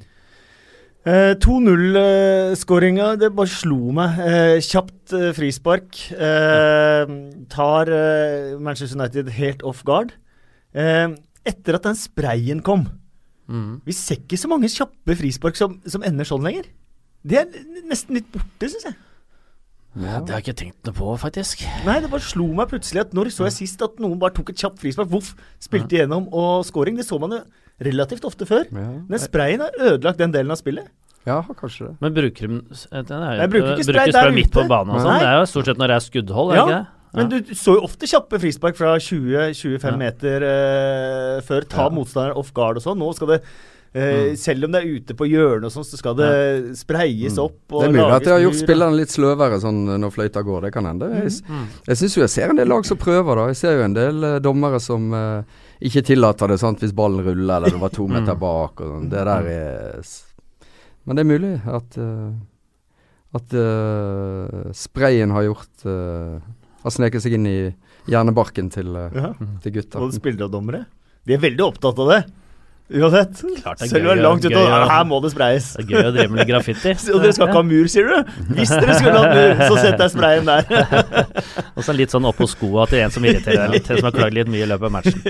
Eh, 1.01 1.33
2-0-skåringa, 1.41 3.05
eh, 3.13 3.17
det 3.17 3.31
bare 3.33 3.49
slo 3.49 3.89
meg. 3.97 4.19
Eh, 4.21 4.57
kjapt 4.61 5.13
eh, 5.17 5.31
frispark. 5.33 5.97
Eh, 6.13 7.13
tar 7.49 7.89
eh, 7.89 8.59
Manchester 8.61 8.99
United 8.99 9.31
helt 9.33 9.63
off 9.63 9.83
guard. 9.83 10.13
etter 10.71 11.75
at 11.75 11.83
den 11.83 11.97
sprayen 11.99 12.61
kom 12.63 12.85
mm. 13.51 13.81
Vi 13.83 13.91
ser 13.91 14.21
ikke 14.21 14.37
så 14.39 14.47
mange 14.47 14.69
kjappe 14.71 15.17
frispark 15.19 15.57
som, 15.59 15.81
som 15.83 16.05
ender 16.05 16.23
sånn 16.23 16.45
lenger. 16.45 16.69
Det 17.27 17.41
er 17.41 17.49
nesten 17.89 18.15
litt 18.15 18.29
borte, 18.31 18.69
syns 18.69 18.85
jeg. 18.87 18.95
Ja. 19.99 20.21
Det 20.23 20.31
har 20.31 20.39
jeg 20.39 20.45
ikke 20.45 20.59
tenkt 20.61 20.87
noe 20.87 20.95
på, 20.95 21.09
faktisk. 21.19 21.65
Nei, 21.83 21.97
det 21.99 22.13
bare 22.13 22.23
slo 22.23 22.45
meg 22.55 22.69
plutselig 22.71 23.03
at 23.03 23.17
når 23.17 23.33
så 23.35 23.49
jeg 23.49 23.57
sist 23.57 23.83
at 23.83 23.99
noen 23.99 24.21
bare 24.21 24.37
tok 24.37 24.53
et 24.53 24.63
kjapt 24.63 24.79
frispark, 24.79 25.11
voff, 25.11 25.33
spilte 25.59 25.97
igjennom 25.97 26.29
og 26.31 26.63
scoring. 26.69 26.95
Det 26.95 27.09
så 27.09 27.19
man 27.19 27.35
jo 27.35 27.41
relativt 27.81 28.25
ofte 28.27 28.47
før. 28.49 28.67
Ja. 28.71 28.89
Men 29.09 29.21
sprayen 29.21 29.63
har 29.65 29.77
ødelagt 29.79 30.21
den 30.21 30.33
delen 30.35 30.53
av 30.53 30.59
spillet. 30.61 30.89
Ja, 31.27 31.41
kanskje 31.57 31.91
det. 31.91 31.95
Men 32.01 32.13
bruker 32.15 32.47
de 32.47 32.61
Jeg 32.89 33.49
bruker 33.51 33.75
ikke 33.75 33.85
spray 33.85 34.13
der 34.15 34.31
midt 34.33 34.53
på 34.53 34.65
banen 34.69 34.95
og 34.95 35.03
sånn. 35.03 35.19
Det 35.21 35.29
er 35.29 35.37
jo 35.37 35.49
stort 35.51 35.69
sett 35.69 35.81
når 35.81 35.93
det 35.93 35.97
er 35.97 36.05
skuddhold, 36.07 36.55
ja. 36.55 36.63
ikke 36.63 36.71
det? 36.71 36.79
Ja. 36.81 36.97
Men 37.11 37.27
du 37.27 37.51
så 37.59 37.75
jo 37.75 37.83
ofte 37.83 38.07
kjappe 38.07 38.39
frispark 38.39 38.77
fra 38.77 38.95
20-25 38.95 39.83
ja. 39.83 39.91
meter 39.99 40.45
uh, 40.47 41.35
før. 41.45 41.67
Ta 41.69 41.89
ja. 41.89 41.93
motstanderen 41.93 42.39
off 42.39 42.53
guard 42.55 42.79
og 42.79 42.85
sånn. 42.87 42.99
Nå 43.01 43.13
skal 43.17 43.35
det 43.35 43.43
Uh, 43.91 43.99
mm. 43.99 44.35
Selv 44.39 44.63
om 44.63 44.71
det 44.71 44.79
er 44.79 44.91
ute 45.01 45.15
på 45.19 45.25
hjørnet 45.27 45.65
og 45.67 45.73
sånn, 45.73 45.83
så 45.83 45.97
skal 45.99 46.13
det 46.15 46.27
ja. 46.31 46.59
spreies 46.79 47.33
mm. 47.35 47.41
opp. 47.43 47.57
det 47.73 47.89
er 47.89 47.91
mulig 47.91 48.05
at 48.15 48.23
det 48.23 48.31
har 48.31 48.43
gjort 48.45 48.59
spillerne 48.61 48.95
litt 48.95 49.11
sløvere 49.11 49.57
sånn 49.59 49.81
når 49.99 50.13
fløyta 50.15 50.43
går. 50.47 50.61
Det 50.63 50.71
kan 50.77 50.87
hende. 50.87 51.09
Mm. 51.11 51.17
Jeg, 51.25 51.33
mm. 51.43 51.65
jeg 51.89 51.99
syns 51.99 52.15
jo 52.15 52.23
jeg 52.23 52.31
ser 52.31 52.53
en 52.53 52.61
del 52.61 52.71
lag 52.71 52.87
som 52.87 53.01
prøver, 53.01 53.41
da. 53.41 53.49
Jeg 53.51 53.59
ser 53.59 53.75
jo 53.75 53.83
en 53.89 53.97
del 53.97 54.23
uh, 54.23 54.37
dommere 54.39 54.79
som 54.79 55.11
uh, 55.11 55.59
ikke 55.81 56.03
tillater 56.11 56.51
det 56.51 56.59
sant, 56.61 56.81
hvis 56.83 56.93
ballen 56.95 57.23
ruller 57.25 57.57
eller 57.57 57.73
det 57.73 57.81
var 57.81 57.93
to 57.93 58.07
meter 58.09 58.35
mm. 58.35 58.41
bak. 58.41 58.81
Og 58.81 58.93
sånn. 58.95 59.09
Det 59.11 59.25
der 59.25 59.31
er 59.33 60.09
Men 61.05 61.17
det 61.17 61.23
er 61.23 61.31
mulig 61.31 61.53
at 61.65 61.99
at 63.31 63.53
sprayen 64.75 65.31
har 65.31 65.45
gjort 65.45 65.85
Har 65.85 66.91
sneket 66.91 67.23
seg 67.23 67.37
inn 67.37 67.45
i 67.47 67.55
hjernebarken 68.11 68.67
til, 68.73 68.89
ja. 68.91 69.31
til 69.63 69.75
gutta. 69.77 70.01
Og 70.01 70.11
spillere 70.13 70.49
og 70.49 70.53
dommere? 70.53 70.83
De 71.25 71.35
er 71.35 71.41
veldig 71.41 71.63
opptatt 71.67 71.99
av 72.01 72.09
det. 72.09 72.21
Uansett. 72.91 73.39
Selv 73.39 73.95
om 73.95 74.03
det 74.03 74.11
er 74.11 74.19
langt 74.19 74.43
ute, 74.45 74.59
her 74.91 75.03
må 75.07 75.19
det 75.23 75.31
sprayes. 75.31 75.69
Det 75.77 75.83
er 75.85 75.89
gøy 75.93 76.07
å 76.09 76.11
drive 76.15 76.31
med 76.35 76.47
graffiti. 76.49 76.91
og 77.13 77.19
dere 77.23 77.33
skal 77.37 77.47
ikke 77.47 77.61
ha 77.61 77.67
mur, 77.67 77.85
sier 77.91 78.05
du? 78.09 78.17
Hvis 78.57 78.71
dere 78.73 78.93
skulle 78.99 79.19
hatt 79.23 79.35
mur, 79.37 79.51
så 79.61 79.75
setter 79.79 80.01
jeg 80.03 80.11
sprayen 80.15 80.45
der. 80.49 80.63
og 81.77 81.81
så 81.87 81.91
litt 81.95 82.11
sånn 82.13 82.27
oppå 82.27 82.45
skoa 82.51 82.83
til 82.91 82.99
en 83.05 83.13
som 83.15 83.23
irriterer 83.27 83.61
deg 83.63 83.69
litt, 83.77 83.87
en 83.87 83.97
som 84.01 84.07
har 84.09 84.15
klagd 84.17 84.35
litt 84.35 84.49
mye 84.51 84.65
i 84.65 84.71
løpet 84.73 84.87
av 84.89 84.93
matchen. 84.97 85.19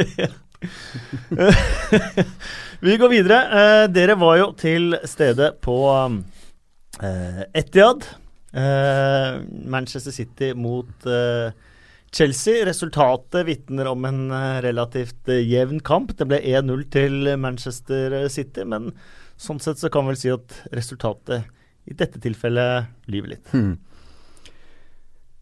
Vi 2.86 2.94
går 2.98 3.10
videre. 3.14 3.38
Eh, 3.62 3.86
dere 3.94 4.16
var 4.18 4.36
jo 4.42 4.48
til 4.58 4.98
stede 5.10 5.52
på 5.62 5.78
eh, 6.02 7.42
Etiad. 7.62 8.02
Eh, 8.58 9.30
Manchester 9.70 10.14
City 10.16 10.54
mot 10.58 10.90
eh, 11.06 11.54
Chelsea. 12.12 12.66
Resultatet 12.66 13.46
vitner 13.46 13.88
om 13.88 14.06
en 14.06 14.32
eh, 14.32 14.62
relativt 14.62 15.30
eh, 15.30 15.44
jevn 15.48 15.80
kamp. 15.80 16.14
Det 16.18 16.28
ble 16.28 16.42
1-0 16.44 16.84
til 16.92 17.32
Manchester 17.40 18.18
City, 18.30 18.66
men 18.68 18.92
sånn 19.40 19.62
sett 19.64 19.80
så 19.82 19.90
kan 19.92 20.06
vi 20.06 20.14
vel 20.14 20.20
si 20.20 20.34
at 20.34 20.58
resultatet 20.76 21.48
i 21.90 21.96
dette 21.98 22.20
tilfellet 22.22 22.92
lyver 23.10 23.36
litt. 23.36 23.54
Hmm. 23.56 23.80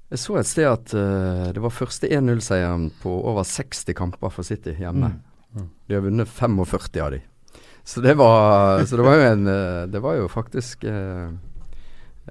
Jeg 0.10 0.22
så 0.22 0.38
et 0.40 0.50
sted 0.50 0.66
at 0.66 0.94
uh, 0.98 1.50
det 1.54 1.62
var 1.62 1.74
første 1.74 2.08
1-0-seieren 2.10 2.88
på 3.02 3.12
over 3.30 3.46
60 3.46 3.94
kamper 3.98 4.32
for 4.34 4.48
City 4.48 4.74
hjemme. 4.80 5.12
Mm. 5.54 5.68
De 5.86 5.98
har 5.98 6.02
vunnet 6.02 6.32
45 6.32 6.88
av 7.04 7.12
de. 7.14 7.20
Så 7.86 8.02
det 8.02 8.16
var, 8.18 8.82
så 8.86 8.98
det 8.98 9.06
var 9.06 9.18
jo 9.18 9.28
en 9.28 9.46
Det 9.90 10.02
var 10.02 10.18
jo 10.18 10.28
faktisk 10.30 10.84
uh, 10.86 11.30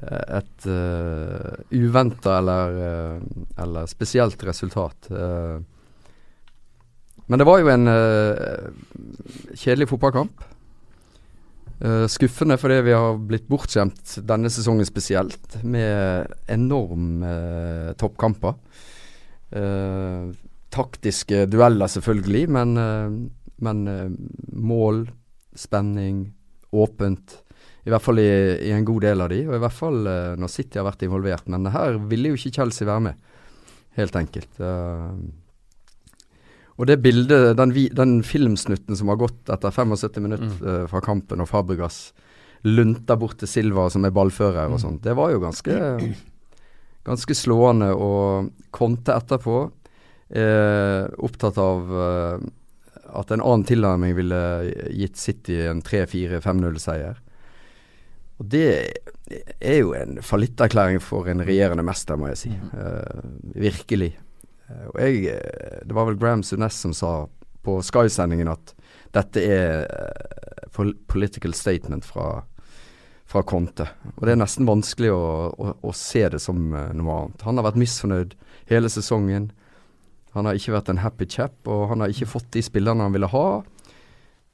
et 0.03 0.67
uh, 0.67 0.75
eh, 0.75 1.81
uventa 1.81 2.39
eller, 2.39 2.77
uh, 2.79 3.63
eller, 3.63 3.87
spesielt 3.91 4.43
resultat. 4.47 5.11
Uh, 5.11 5.59
men 7.27 7.41
det 7.41 7.47
var 7.49 7.61
jo 7.61 7.73
en 7.73 7.91
uh, 7.91 8.71
kjedelig 9.55 9.91
fotballkamp. 9.91 10.47
skuffende 12.11 12.57
fordi 12.59 12.81
vi 12.83 12.95
har 12.97 13.21
blitt 13.23 13.45
bortskjemt 13.47 14.17
denne 14.27 14.51
sesongen 14.51 14.87
spesielt, 14.87 15.61
med 15.63 16.27
enorme 16.51 17.93
toppkamper. 17.95 18.57
taktiske 20.75 21.45
dueller 21.47 21.87
selvfølgelig, 21.87 22.49
men, 22.51 22.75
men 23.63 23.85
mål, 24.51 25.05
spenning, 25.55 26.35
åpent. 26.73 27.39
I 27.89 27.93
hvert 27.93 28.05
fall 28.05 28.21
i, 28.21 28.29
i, 28.69 28.71
en 28.77 28.85
god 28.85 29.05
del 29.07 29.25
av 29.25 29.31
de, 29.33 29.43
og 29.49 29.57
i 29.57 29.61
hvert 29.63 29.75
fall 29.75 30.03
uh, 30.05 30.37
når 30.37 30.51
City 30.53 30.77
har 30.77 30.85
vært 30.91 31.07
involvert. 31.07 31.47
Men 31.49 31.71
her 31.73 31.97
ville 32.11 32.33
jo 32.33 32.39
ikke 32.39 32.59
Chelsea 32.59 32.89
være 32.89 33.05
med, 33.07 33.21
helt 33.97 34.17
enkelt. 34.21 34.61
Uh, 34.61 35.17
og 36.79 36.87
det 36.91 36.99
bildet, 37.03 37.57
den, 37.59 37.73
den, 37.97 38.19
filmsnutten 38.23 38.99
som 38.99 39.11
har 39.11 39.19
gått 39.19 39.49
etter 39.51 39.73
75 39.73 40.21
minutter 40.21 40.51
mm. 40.53 40.67
uh, 40.67 40.85
fra 40.91 41.01
kampen, 41.05 41.41
og 41.41 41.49
Fabregas 41.49 42.11
lunter 42.67 43.17
bort 43.17 43.39
til 43.41 43.49
Silva 43.49 43.87
som 43.91 44.05
er 44.05 44.13
ballfører 44.13 44.67
og 44.67 44.77
sånn, 44.83 44.99
sånt, 44.99 45.05
det 45.07 45.15
var 45.17 45.31
jo 45.31 45.41
ganske, 45.41 45.75
ganske 47.07 47.37
slående. 47.39 47.93
Og 47.95 48.51
Conte 48.75 49.15
etterpå, 49.15 49.61
opptatt 51.25 51.61
av 51.63 51.93
at 53.23 53.31
en 53.33 53.41
annen 53.41 53.63
tilnærming 53.65 54.13
ville 54.19 54.41
gitt 54.91 55.17
City 55.23 55.63
en 55.71 55.81
3-4-5-0-seier. 55.87 57.23
Og 58.39 58.47
det 58.47 58.67
er 59.59 59.81
jo 59.81 59.95
en 59.99 60.21
fallitterklæring 60.23 61.01
for 61.03 61.27
en 61.31 61.43
regjerende 61.47 61.85
mester, 61.87 62.19
må 62.19 62.31
jeg 62.31 62.41
si. 62.45 62.53
Uh, 62.73 63.25
virkelig. 63.59 64.13
Uh, 64.69 64.87
og 64.93 65.01
jeg 65.03 65.25
eh, 65.33 65.81
Det 65.89 65.97
var 65.97 66.07
vel 66.07 66.19
Graham 66.21 66.45
Sunes 66.47 66.79
som 66.79 66.95
sa 66.95 67.13
på 67.67 67.81
Sky-sendingen 67.83 68.51
at 68.53 68.75
dette 69.17 69.43
er 69.43 69.89
uh, 69.91 70.93
political 71.11 71.55
statement 71.57 72.07
fra, 72.07 72.45
fra 73.27 73.43
Conte. 73.43 73.89
Og 74.17 74.27
det 74.27 74.37
er 74.37 74.43
nesten 74.45 74.69
vanskelig 74.69 75.11
å, 75.11 75.23
å, 75.51 75.75
å 75.83 75.95
se 75.97 76.23
det 76.31 76.41
som 76.45 76.71
noe 76.71 77.19
annet. 77.19 77.47
Han 77.49 77.59
har 77.59 77.67
vært 77.71 77.83
misfornøyd 77.83 78.39
hele 78.71 78.93
sesongen. 78.93 79.51
Han 80.37 80.47
har 80.47 80.55
ikke 80.55 80.77
vært 80.77 80.93
en 80.93 81.03
happy 81.03 81.27
chap, 81.27 81.57
og 81.67 81.89
han 81.91 82.05
har 82.05 82.13
ikke 82.13 82.31
fått 82.31 82.53
de 82.55 82.63
spillerne 82.63 83.03
han 83.03 83.17
ville 83.17 83.31
ha. 83.33 83.47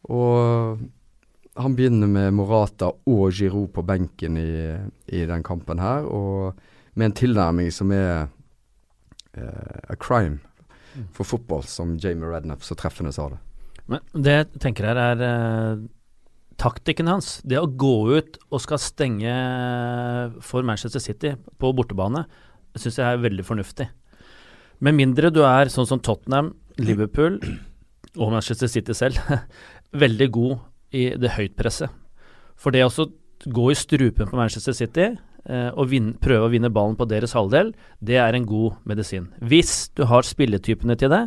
Og 0.08 0.78
han 1.54 1.74
begynner 1.78 2.10
med 2.10 2.34
Morata 2.34 2.90
og 2.90 3.26
Giroud 3.34 3.70
på 3.74 3.84
benken 3.86 4.38
i, 4.40 4.74
i 5.06 5.24
den 5.28 5.44
kampen 5.46 5.82
her, 5.82 6.06
og 6.06 6.58
med 6.98 7.10
en 7.10 7.16
tilnærming 7.20 7.70
som 7.74 7.92
er 7.94 8.26
uh, 9.38 9.90
a 9.90 9.96
crime 9.98 10.40
for 11.14 11.26
fotball, 11.26 11.62
som 11.66 11.96
Jamie 11.98 12.30
Redknapp 12.30 12.62
så 12.66 12.76
treffende 12.78 13.14
sa 13.14 13.28
det. 13.32 13.40
Men 13.90 14.24
det 14.26 14.34
jeg 14.34 14.62
tenker 14.64 14.88
her 14.88 15.00
er 15.02 15.22
uh, 15.22 15.84
taktikken 16.58 17.10
hans. 17.10 17.38
Det 17.46 17.60
å 17.60 17.70
gå 17.70 17.94
ut 18.14 18.38
og 18.48 18.62
skal 18.62 18.82
stenge 18.82 19.34
for 20.42 20.66
Manchester 20.66 21.02
City 21.02 21.34
på 21.38 21.74
bortebane, 21.76 22.24
syns 22.74 22.98
jeg 22.98 23.06
er 23.06 23.22
veldig 23.22 23.46
fornuftig. 23.46 23.88
Med 24.82 24.98
mindre 24.98 25.30
du 25.30 25.44
er 25.46 25.70
sånn 25.70 25.86
som 25.86 26.02
Tottenham, 26.02 26.54
Liverpool 26.82 27.38
og 28.18 28.32
Manchester 28.34 28.70
City 28.70 28.94
selv, 28.96 29.22
veldig 30.04 30.30
god 30.34 30.56
i 30.94 31.08
det 31.18 31.34
høytpresset. 31.36 31.92
For 32.54 32.74
det 32.74 32.84
å 32.86 33.08
gå 33.44 33.70
i 33.70 33.76
strupen 33.76 34.30
på 34.30 34.38
Manchester 34.38 34.76
City 34.76 35.08
eh, 35.10 35.70
og 35.74 35.90
vinne, 35.90 36.14
prøve 36.22 36.46
å 36.46 36.52
vinne 36.52 36.72
ballen 36.72 36.96
på 36.98 37.08
deres 37.10 37.34
halvdel, 37.36 37.72
det 38.00 38.20
er 38.22 38.36
en 38.36 38.46
god 38.48 38.78
medisin. 38.88 39.28
Hvis 39.42 39.90
du 39.98 40.06
har 40.08 40.26
spilletypene 40.26 40.96
til 41.00 41.12
det, 41.12 41.26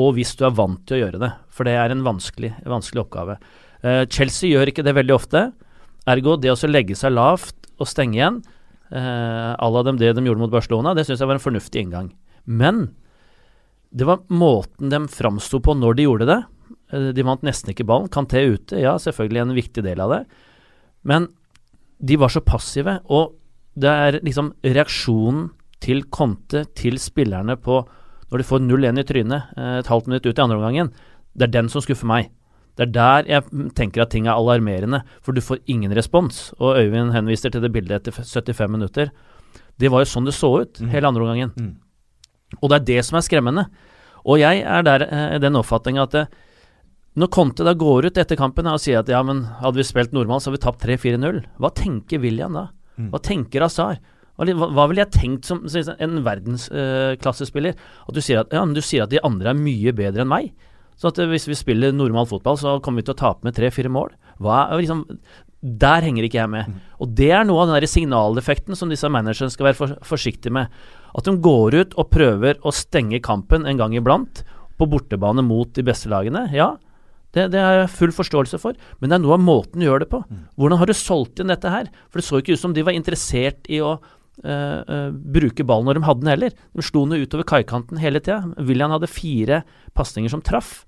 og 0.00 0.16
hvis 0.16 0.34
du 0.38 0.42
er 0.46 0.56
vant 0.56 0.80
til 0.88 0.98
å 0.98 1.02
gjøre 1.04 1.20
det. 1.22 1.30
For 1.54 1.66
det 1.66 1.76
er 1.78 1.94
en 1.94 2.02
vanskelig, 2.06 2.50
vanskelig 2.66 3.04
oppgave. 3.04 3.38
Eh, 3.84 4.02
Chelsea 4.10 4.50
gjør 4.50 4.72
ikke 4.72 4.84
det 4.86 4.96
veldig 4.96 5.14
ofte. 5.14 5.46
Ergo 6.10 6.34
det 6.40 6.52
å 6.52 6.58
legge 6.68 6.98
seg 6.98 7.14
lavt 7.14 7.70
og 7.78 7.88
stenge 7.88 8.18
igjen, 8.18 8.42
eh, 8.90 9.54
à 9.54 9.84
dem 9.84 9.96
det 9.96 10.14
de 10.14 10.26
gjorde 10.26 10.42
mot 10.42 10.50
Barcelona, 10.50 10.94
det 10.94 11.06
syns 11.06 11.20
jeg 11.20 11.30
var 11.30 11.38
en 11.38 11.46
fornuftig 11.46 11.84
inngang. 11.84 12.12
Men 12.46 12.94
det 13.94 14.06
var 14.06 14.26
måten 14.28 14.90
de 14.90 14.98
framsto 15.08 15.60
på 15.62 15.74
når 15.78 15.96
de 15.96 16.06
gjorde 16.08 16.26
det, 16.26 16.40
de 17.16 17.24
vant 17.26 17.42
nesten 17.46 17.72
ikke 17.72 17.86
ballen. 17.88 18.10
Kanté 18.12 18.44
ute, 18.46 18.78
ja, 18.80 18.96
selvfølgelig 19.00 19.42
en 19.42 19.56
viktig 19.56 19.84
del 19.86 20.02
av 20.04 20.12
det. 20.12 20.20
Men 21.04 21.28
de 22.04 22.18
var 22.20 22.32
så 22.32 22.42
passive, 22.44 22.98
og 23.12 23.34
det 23.78 23.90
er 23.90 24.20
liksom 24.24 24.52
reaksjonen 24.64 25.48
til 25.84 26.04
Conte, 26.14 26.64
til 26.78 26.98
spillerne 27.02 27.56
på 27.60 27.82
når 28.30 28.40
de 28.40 28.46
får 28.48 28.62
0-1 28.64 28.98
i 28.98 29.04
trynet 29.06 29.52
eh, 29.58 29.76
et 29.80 29.90
halvt 29.90 30.08
minutt 30.08 30.24
ut 30.26 30.38
i 30.38 30.42
andre 30.42 30.56
omgangen, 30.58 30.90
det 31.34 31.48
er 31.48 31.54
den 31.54 31.68
som 31.70 31.84
skuffer 31.84 32.08
meg. 32.08 32.32
Det 32.74 32.88
er 32.88 32.94
der 32.94 33.28
jeg 33.30 33.70
tenker 33.78 34.02
at 34.02 34.10
ting 34.10 34.26
er 34.26 34.34
alarmerende, 34.34 35.04
for 35.22 35.36
du 35.36 35.42
får 35.44 35.62
ingen 35.70 35.94
respons. 35.94 36.48
Og 36.58 36.80
Øyvind 36.80 37.14
henviser 37.14 37.52
til 37.54 37.62
det 37.62 37.70
bildet 37.74 38.00
etter 38.00 38.16
75 38.16 38.70
minutter. 38.70 39.12
Det 39.78 39.90
var 39.90 40.02
jo 40.02 40.10
sånn 40.10 40.26
det 40.26 40.34
så 40.34 40.50
ut 40.64 40.80
mm. 40.80 40.88
hele 40.90 41.10
andre 41.10 41.22
omgangen. 41.22 41.52
Mm. 41.54 42.58
Og 42.60 42.70
det 42.70 42.80
er 42.80 42.88
det 42.88 43.04
som 43.06 43.18
er 43.18 43.26
skremmende. 43.26 43.68
Og 44.24 44.40
jeg 44.42 44.64
er 44.64 44.82
der 44.86 45.06
eh, 45.06 45.38
den 45.42 45.58
oppfatning 45.60 46.00
at 46.02 46.14
det, 46.14 46.26
når 47.14 47.30
Conte 47.30 47.66
da 47.66 47.76
går 47.78 48.08
ut 48.08 48.18
etter 48.18 48.38
kampen 48.38 48.66
og 48.66 48.80
sier 48.82 49.00
at 49.00 49.10
ja, 49.10 49.20
men 49.26 49.44
hadde 49.60 49.78
vi 49.78 49.86
spilt 49.86 50.14
normalt, 50.16 50.42
så 50.42 50.50
hadde 50.50 50.58
vi 50.58 50.64
tapt 50.64 50.82
3-4-0, 50.82 51.44
hva 51.62 51.70
tenker 51.76 52.22
William 52.22 52.56
da? 52.58 52.68
Mm. 52.98 53.12
Hva 53.12 53.20
tenker 53.22 53.66
Azar? 53.66 54.00
Hva, 54.34 54.50
hva 54.50 54.88
ville 54.90 55.04
jeg 55.04 55.14
tenkt 55.14 55.46
som 55.46 55.62
en 55.62 56.20
verdensklassespiller? 56.26 57.76
Uh, 57.78 58.06
at 58.08 58.18
du 58.18 58.22
sier 58.22 58.42
at, 58.42 58.54
ja, 58.54 58.64
du 58.66 58.82
sier 58.82 59.06
at 59.06 59.12
de 59.14 59.22
andre 59.22 59.52
er 59.52 59.60
mye 59.60 59.94
bedre 59.94 60.24
enn 60.24 60.30
meg. 60.30 60.50
Så 60.98 61.10
at 61.10 61.20
uh, 61.22 61.28
hvis 61.30 61.46
vi 61.46 61.58
spiller 61.58 61.94
normal 61.94 62.26
fotball, 62.30 62.58
så 62.58 62.76
kommer 62.82 63.02
vi 63.02 63.08
til 63.08 63.14
å 63.14 63.22
tape 63.22 63.46
med 63.46 63.54
tre-fire 63.54 63.92
mål. 63.94 64.10
Hva, 64.42 64.64
liksom, 64.80 65.04
der 65.64 66.04
henger 66.04 66.26
ikke 66.26 66.40
jeg 66.40 66.50
med. 66.50 66.70
Mm. 66.70 66.80
Og 66.98 67.12
det 67.20 67.30
er 67.30 67.46
noe 67.46 67.62
av 67.62 67.70
den 67.70 67.78
der 67.78 67.90
signaleffekten 67.90 68.78
som 68.78 68.90
disse 68.90 69.10
managerne 69.10 69.54
skal 69.54 69.70
være 69.70 69.78
for, 69.78 69.94
forsiktige 70.06 70.54
med. 70.54 70.74
At 71.14 71.30
de 71.30 71.36
går 71.38 71.78
ut 71.78 71.94
og 71.94 72.10
prøver 72.10 72.58
å 72.66 72.74
stenge 72.74 73.22
kampen 73.22 73.70
en 73.70 73.78
gang 73.78 73.94
iblant, 73.94 74.42
på 74.74 74.88
bortebane 74.90 75.44
mot 75.46 75.70
de 75.70 75.84
beste 75.86 76.10
lagene. 76.10 76.48
Ja, 76.50 76.72
det, 77.34 77.48
det, 77.50 77.60
har 77.60 77.80
jeg 77.80 77.92
full 77.96 78.12
forståelse 78.14 78.60
for, 78.62 78.78
men 79.00 79.10
det 79.10 79.18
er 79.18 79.24
noe 79.24 79.36
av 79.36 79.42
måten 79.42 79.82
du 79.82 79.88
gjør 79.88 80.04
det 80.04 80.10
på. 80.12 80.22
Mm. 80.28 80.44
Hvordan 80.60 80.80
har 80.80 80.90
du 80.90 80.96
solgt 80.96 81.42
inn 81.42 81.50
dette 81.50 81.72
her? 81.72 81.90
For 82.08 82.20
det 82.20 82.28
så 82.28 82.40
ikke 82.40 82.54
ut 82.54 82.62
som 82.62 82.76
de 82.76 82.86
var 82.86 82.94
interessert 82.94 83.66
i 83.66 83.82
å 83.82 83.96
uh, 83.98 84.80
uh, 84.86 85.10
bruke 85.10 85.66
ballen 85.66 85.90
når 85.90 85.98
de 85.98 86.08
hadde 86.08 86.24
den 86.24 86.34
heller. 86.36 86.56
De 86.78 86.86
slo 86.86 87.04
den 87.08 87.24
utover 87.24 87.48
kaikanten 87.50 87.98
hele 88.02 88.22
tida. 88.22 88.54
William 88.62 88.94
hadde 88.94 89.10
fire 89.10 89.64
pasninger 89.98 90.30
som 90.30 90.44
traff 90.46 90.84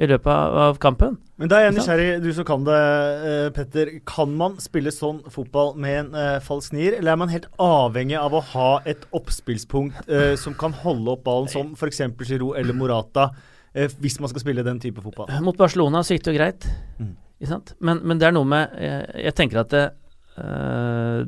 i 0.00 0.08
løpet 0.10 0.26
av, 0.26 0.56
av 0.58 0.78
kampen. 0.82 1.20
Men 1.38 1.50
da 1.50 1.60
er 1.60 1.68
jeg 1.68 1.76
nysgjerrig, 1.76 2.08
du 2.24 2.32
som 2.34 2.46
kan 2.48 2.64
det, 2.66 2.82
uh, 3.20 3.52
Petter. 3.54 3.92
Kan 4.08 4.32
man 4.40 4.56
spille 4.64 4.90
sånn 4.94 5.20
fotball 5.30 5.74
med 5.84 6.00
en 6.00 6.42
falsk 6.42 6.72
nier, 6.74 6.96
eller 6.96 7.12
er 7.12 7.20
man 7.20 7.34
helt 7.34 7.50
avhengig 7.62 8.16
av 8.18 8.34
å 8.34 8.46
ha 8.56 8.70
et 8.88 9.04
oppspillspunkt 9.14 10.08
som 10.40 10.56
kan 10.58 10.74
holde 10.80 11.12
opp 11.12 11.26
ballen, 11.28 11.52
som 11.52 11.76
f.eks. 11.76 12.06
Giroud 12.24 12.56
eller 12.56 12.78
Morata? 12.78 13.34
Eh, 13.74 13.90
hvis 14.00 14.18
man 14.22 14.30
skal 14.32 14.44
spille 14.44 14.64
den 14.66 14.80
type 14.82 15.02
fotball. 15.04 15.30
Mot 15.44 15.58
Barcelona 15.58 16.02
så 16.04 16.16
gikk 16.16 16.26
det 16.26 16.34
jo 16.34 16.38
greit, 16.38 16.68
mm. 16.98 17.14
men, 17.80 18.02
men, 18.02 18.20
det 18.20 18.28
er 18.28 18.36
noe 18.36 18.48
med 18.48 18.76
Jeg, 18.80 19.08
jeg 19.26 19.36
tenker 19.36 19.60
at 19.60 19.72
det, 19.74 19.84
uh, 20.38 21.26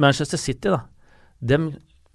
Manchester 0.00 0.40
City, 0.40 0.72
da, 0.72 0.84
dem 1.40 1.72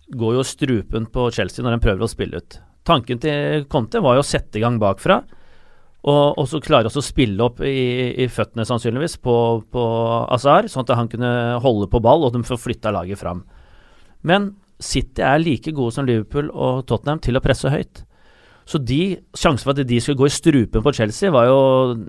går 0.08 0.38
jo 0.38 0.46
strupen 0.48 1.10
på 1.12 1.28
Chelsea 1.36 1.66
når 1.66 1.76
de 1.76 1.84
prøver 1.84 2.06
å 2.06 2.12
spille 2.12 2.40
ut. 2.40 2.60
Tanken 2.88 3.20
til 3.20 3.66
Conte 3.68 4.00
var 4.04 4.16
jo 4.16 4.24
å 4.24 4.28
sette 4.28 4.60
i 4.60 4.64
gang 4.64 4.80
bakfra. 4.80 5.20
Og, 6.08 6.38
og 6.40 6.46
så 6.48 6.62
klare 6.64 6.88
å 6.88 7.04
spille 7.04 7.44
opp 7.44 7.60
i, 7.66 8.14
i, 8.16 8.28
føttene, 8.32 8.64
sannsynligvis, 8.68 9.18
på, 9.20 9.34
på 9.74 9.84
Azar, 10.32 10.70
sånn 10.72 10.86
at 10.86 10.94
han 10.96 11.10
kunne 11.12 11.58
holde 11.64 11.90
på 11.92 12.00
ball, 12.04 12.24
og 12.24 12.32
de 12.36 12.46
får 12.48 12.62
flytta 12.64 12.94
laget 12.96 13.20
fram. 13.20 13.42
Men 14.24 14.54
City 14.80 15.26
er 15.26 15.42
like 15.42 15.74
gode 15.76 15.96
som 15.98 16.08
Liverpool 16.08 16.48
og 16.54 16.86
Tottenham 16.88 17.20
til 17.24 17.36
å 17.36 17.44
presse 17.44 17.72
høyt. 17.74 18.06
Så 18.68 18.82
de, 18.84 19.18
sjansen 19.38 19.64
for 19.64 19.74
at 19.74 19.88
de 19.88 20.00
skulle 20.04 20.20
gå 20.20 20.28
i 20.28 20.34
strupen 20.34 20.84
på 20.84 20.94
Chelsea, 20.96 21.32
var 21.32 21.48
jo 21.48 21.60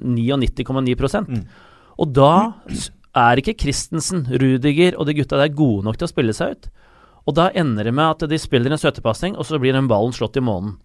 99,9 0.03 1.29
mm. 1.29 1.44
Og 2.03 2.11
da 2.14 2.33
er 3.18 3.40
ikke 3.40 3.57
Christensen, 3.62 4.25
Rudiger 4.27 4.99
og 4.99 5.07
de 5.07 5.16
gutta 5.18 5.38
der 5.38 5.55
gode 5.55 5.87
nok 5.87 5.99
til 5.99 6.09
å 6.09 6.11
spille 6.11 6.35
seg 6.37 6.57
ut. 6.57 6.68
Og 7.29 7.37
da 7.37 7.51
ender 7.57 7.88
det 7.88 7.94
med 7.94 8.16
at 8.16 8.31
de 8.31 8.38
spiller 8.40 8.73
en 8.73 8.81
støttepasning, 8.81 9.37
og 9.37 9.47
så 9.47 9.61
blir 9.61 9.77
den 9.77 9.90
ballen 9.90 10.14
slått 10.16 10.38
i 10.40 10.44
månen. 10.44 10.79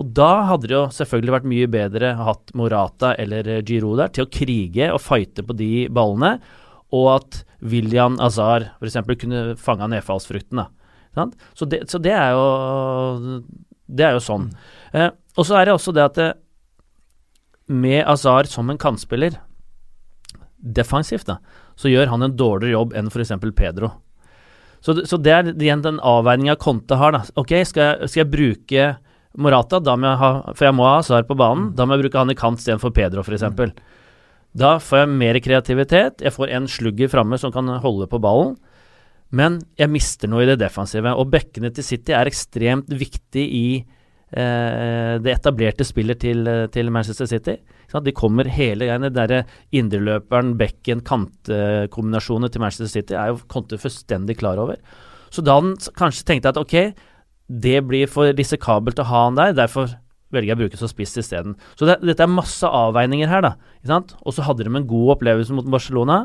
Og 0.00 0.10
da 0.16 0.46
hadde 0.48 0.70
det 0.70 0.76
jo 0.76 0.86
selvfølgelig 0.96 1.34
vært 1.34 1.48
mye 1.50 1.70
bedre 1.70 2.12
hatt 2.16 2.52
Morata 2.56 3.12
eller 3.20 3.50
Giroud 3.66 4.00
der 4.00 4.12
til 4.14 4.24
å 4.24 4.32
krige 4.32 4.88
og 4.94 5.02
fighte 5.04 5.44
på 5.44 5.56
de 5.58 5.70
ballene, 5.92 6.38
og 6.96 7.06
at 7.18 7.42
William 7.60 8.16
Azar 8.22 8.70
f.eks. 8.80 8.98
kunne 9.20 9.42
fanga 9.60 9.90
nedfallsfrukten. 9.92 10.62
da. 10.62 11.26
Så 11.58 11.68
det, 11.68 11.84
så 11.90 11.98
det, 11.98 12.14
er 12.14 12.32
jo 12.32 13.42
Det 13.90 14.06
er 14.06 14.16
jo 14.16 14.22
sånn. 14.24 14.48
Eh, 14.92 15.10
og 15.36 15.46
så 15.46 15.58
er 15.58 15.68
det 15.68 15.74
også 15.76 15.94
det 15.96 16.04
at 16.04 16.18
det, 16.18 16.30
med 17.70 18.02
Azar 18.02 18.48
som 18.50 18.70
en 18.70 18.80
kantspiller, 18.80 19.36
defensivt, 20.60 21.28
da, 21.28 21.38
så 21.78 21.88
gjør 21.88 22.10
han 22.12 22.26
en 22.26 22.36
dårligere 22.36 22.74
jobb 22.74 22.96
enn 22.98 23.10
f.eks. 23.12 23.32
Pedro. 23.56 23.92
Så, 24.80 24.96
så, 25.06 25.18
det 25.20 25.32
er 25.32 25.52
igjen 25.52 25.84
den 25.84 26.00
avveininga 26.00 26.56
Conte 26.60 26.96
har. 26.96 27.14
da. 27.14 27.22
Ok, 27.40 27.52
skal 27.68 27.84
jeg, 27.84 28.10
skal 28.10 28.22
jeg 28.22 28.32
bruke 28.32 28.88
Morata, 29.40 29.78
jeg 29.78 30.20
ha, 30.20 30.30
for 30.56 30.66
jeg 30.66 30.76
må 30.76 30.86
ha 30.88 30.98
Azar 30.98 31.26
på 31.28 31.36
banen. 31.38 31.68
Mm. 31.70 31.74
Da 31.78 31.86
må 31.86 31.94
jeg 31.94 32.06
bruke 32.06 32.22
han 32.24 32.32
i 32.32 32.38
kant 32.38 32.62
istedenfor 32.62 32.94
Pedro, 32.96 33.22
f.eks. 33.22 33.44
Mm. 33.54 33.76
Da 34.60 34.74
får 34.82 35.04
jeg 35.04 35.12
mer 35.20 35.38
kreativitet. 35.44 36.24
Jeg 36.24 36.34
får 36.34 36.56
en 36.56 36.66
slugger 36.68 37.12
framme 37.12 37.38
som 37.38 37.52
kan 37.54 37.68
holde 37.84 38.08
på 38.10 38.20
ballen. 38.22 38.56
Men 39.30 39.60
jeg 39.78 39.92
mister 39.92 40.30
noe 40.30 40.42
i 40.42 40.48
det 40.48 40.58
defensive. 40.58 41.12
Og 41.14 41.30
bekkene 41.30 41.70
til 41.74 41.86
City 41.86 42.16
er 42.16 42.26
ekstremt 42.26 42.90
viktig 42.90 43.44
i 43.46 43.66
eh, 43.78 43.96
det 44.30 45.32
etablerte 45.32 45.82
spillet 45.82 46.20
til, 46.22 46.46
til 46.70 46.90
Manchester 46.94 47.26
City. 47.26 47.56
De 47.90 48.12
kommer 48.14 48.46
hele 48.46 48.86
veien. 48.86 49.08
Derre 49.10 49.40
indreløperen, 49.74 50.52
bekken, 50.60 51.02
kantkombinasjonene 51.02 52.52
til 52.52 52.62
Manchester 52.62 52.92
City 52.92 53.16
er 53.18 53.32
jo 53.32 53.40
Conte 53.50 53.80
fullstendig 53.82 54.38
klar 54.38 54.60
over. 54.62 54.78
Så 55.34 55.42
da 55.46 55.56
han 55.58 55.74
kanskje 55.98 56.28
tenkte 56.28 56.52
at 56.52 56.60
ok, 56.60 56.76
det 57.50 57.80
blir 57.86 58.10
for 58.10 58.30
risikabelt 58.38 59.02
å 59.02 59.08
ha 59.10 59.24
han 59.26 59.38
der, 59.38 59.56
derfor 59.58 59.90
velger 60.30 60.52
jeg 60.52 60.58
å 60.58 60.60
bruke 60.62 60.78
som 60.78 60.90
spiss 60.90 61.16
isteden. 61.18 61.56
Så 61.78 61.88
det, 61.88 61.98
dette 62.06 62.22
er 62.22 62.30
masse 62.30 62.66
avveininger 62.66 63.30
her, 63.30 63.42
da. 63.42 63.54
Og 64.22 64.34
så 64.36 64.46
hadde 64.46 64.66
de 64.66 64.70
en 64.70 64.86
god 64.90 65.16
opplevelse 65.16 65.54
mot 65.56 65.66
Barcelona, 65.70 66.22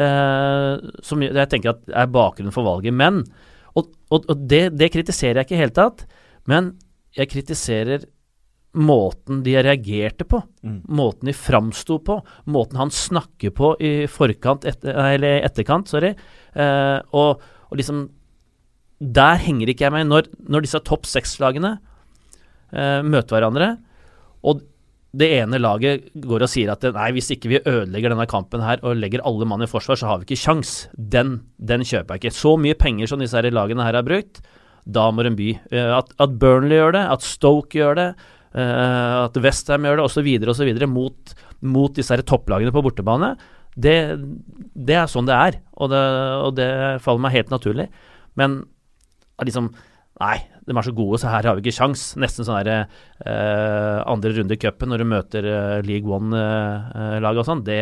eh, 0.00 0.80
som 1.04 1.24
jeg 1.24 1.50
tenker 1.52 1.76
er 1.92 2.12
bakgrunnen 2.12 2.54
for 2.54 2.66
valget. 2.66 2.96
Men, 2.96 3.20
og, 3.74 3.92
og, 4.08 4.24
og 4.32 4.48
det, 4.48 4.70
det, 4.78 4.92
kritiserer 4.94 5.42
jeg 5.42 5.48
ikke 5.48 5.56
i 5.56 5.58
det 5.58 5.66
hele 5.66 5.76
tatt, 5.76 6.06
men 6.48 6.72
jeg 7.14 7.30
kritiserer 7.30 8.04
måten 8.74 9.42
de 9.46 9.54
reagerte 9.62 10.26
på, 10.26 10.40
mm. 10.66 10.80
måten 10.98 11.30
de 11.30 11.34
framsto 11.36 12.00
på, 12.02 12.18
måten 12.50 12.80
han 12.80 12.90
snakker 12.90 13.54
på 13.54 13.74
i 13.78 13.92
forkant, 14.10 14.66
etter, 14.66 14.98
eller 15.14 15.46
etterkant, 15.46 15.90
sorry, 15.90 16.10
eh, 16.54 16.98
og, 17.14 17.42
og, 17.70 17.78
liksom 17.78 18.08
Der 19.04 19.36
henger 19.42 19.68
ikke 19.68 19.84
jeg 19.84 19.92
med. 19.92 20.06
Når, 20.06 20.28
når 20.48 20.62
disse 20.64 20.78
topp 20.86 21.04
seks-lagene 21.04 21.74
eh, 22.72 23.02
møter 23.02 23.36
hverandre, 23.36 23.74
og 24.46 24.62
det 25.14 25.28
ene 25.36 25.60
laget 25.60 26.06
går 26.24 26.44
og 26.46 26.50
sier 26.50 26.72
at 26.72 26.86
nei, 26.94 27.10
hvis 27.14 27.30
ikke 27.34 27.50
vi 27.50 27.60
ødelegger 27.60 28.14
denne 28.14 28.26
kampen 28.30 28.62
her 28.64 28.80
og 28.82 28.96
legger 28.98 29.22
alle 29.26 29.46
mann 29.50 29.62
i 29.62 29.68
forsvar, 29.70 29.98
så 29.98 30.08
har 30.08 30.20
vi 30.20 30.28
ikke 30.28 30.40
kjangs. 30.40 30.72
Den, 30.94 31.36
den 31.58 31.84
kjøper 31.86 32.16
jeg 32.16 32.22
ikke. 32.22 32.38
Så 32.38 32.54
mye 32.58 32.78
penger 32.78 33.10
som 33.10 33.22
disse 33.22 33.38
her 33.38 33.50
lagene 33.54 33.86
her 33.86 33.98
har 33.98 34.06
brukt, 34.06 34.40
da 34.84 35.08
må 35.10 35.24
de 35.24 35.34
by. 35.36 35.50
Eh, 35.72 35.90
at, 35.96 36.12
at 36.20 36.38
Burnley 36.40 36.78
gjør 36.78 36.96
det, 36.96 37.04
at 37.16 37.26
Stoke 37.26 37.78
gjør 37.80 38.00
det, 38.00 38.08
Uh, 38.54 39.26
at 39.26 39.34
Westham 39.42 39.82
gjør 39.82 39.98
det, 39.98 40.04
osv., 40.06 40.28
osv. 40.52 40.68
Mot, 40.86 41.32
mot 41.66 41.96
disse 41.96 42.14
her 42.14 42.22
topplagene 42.22 42.70
på 42.74 42.84
bortebane. 42.86 43.32
Det, 43.74 43.96
det, 44.78 44.94
er 44.94 45.10
sånn 45.10 45.26
det 45.26 45.34
er, 45.34 45.56
og 45.74 45.90
det, 45.90 46.02
og 46.38 46.52
det, 46.60 46.68
faller 47.02 47.24
meg 47.24 47.34
helt 47.34 47.50
naturlig. 47.54 47.88
Men 48.38 48.62
liksom 49.42 49.74
Nei, 50.22 50.36
de 50.62 50.70
er 50.70 50.86
så 50.86 50.92
gode, 50.94 51.18
så 51.18 51.26
her 51.26 51.42
har 51.42 51.56
vi 51.58 51.64
ikke 51.64 51.74
kjangs. 51.74 52.02
Nesten 52.22 52.46
sånn 52.46 52.68
uh, 52.70 53.96
andre 54.06 54.30
runde 54.36 54.54
i 54.54 54.60
cupen 54.62 54.92
når 54.92 55.02
du 55.02 55.06
møter 55.10 55.48
eh, 55.50 55.80
League 55.82 56.06
One-lag 56.06 57.40
og 57.42 57.48
sånn. 57.48 57.64
Det, 57.66 57.80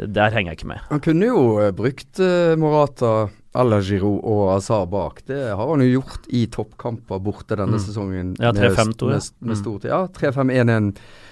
der 0.00 0.32
henger 0.32 0.54
jeg 0.54 0.62
ikke 0.62 0.70
med. 0.72 0.86
Han 0.88 1.04
kunne 1.04 1.28
jo 1.28 1.42
brukt 1.76 2.22
Morata 2.56 3.12
Giroud 3.54 4.24
og 4.26 4.56
Azar 4.56 4.86
bak. 4.90 5.20
Det 5.26 5.38
har 5.54 5.68
han 5.68 5.82
jo 5.84 6.00
gjort 6.00 6.26
i 6.34 6.46
toppkamper 6.50 7.20
borte 7.22 7.54
denne 7.54 7.78
mm. 7.78 7.84
sesongen. 7.84 8.32
Ja, 8.42 8.50
3-5-2. 8.52 9.10
Med, 9.10 9.28
med, 9.38 9.60
med 9.62 9.86
ja, 9.90 10.00
3-5-1-1. 10.18 10.90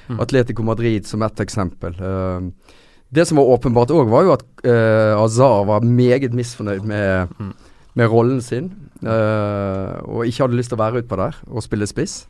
Mm. 0.08 0.20
Atletico 0.22 0.62
Madrid 0.62 1.06
som 1.06 1.22
ett 1.22 1.40
eksempel. 1.40 1.98
Uh, 1.98 2.78
det 3.12 3.26
som 3.28 3.40
var 3.40 3.50
åpenbart 3.56 3.90
òg, 3.92 4.06
var 4.08 4.24
jo 4.26 4.34
at 4.36 4.46
uh, 4.64 5.18
Azar 5.18 5.66
var 5.68 5.84
meget 5.84 6.32
misfornøyd 6.34 6.86
med, 6.86 7.34
mm. 7.38 7.52
med 7.98 8.10
rollen 8.14 8.40
sin. 8.42 8.70
Uh, 9.02 9.98
og 10.06 10.26
ikke 10.26 10.46
hadde 10.46 10.60
lyst 10.60 10.70
til 10.72 10.78
å 10.78 10.84
være 10.84 11.02
utpå 11.02 11.18
der 11.18 11.42
og 11.50 11.66
spille 11.66 11.90
spiss. 11.90 12.22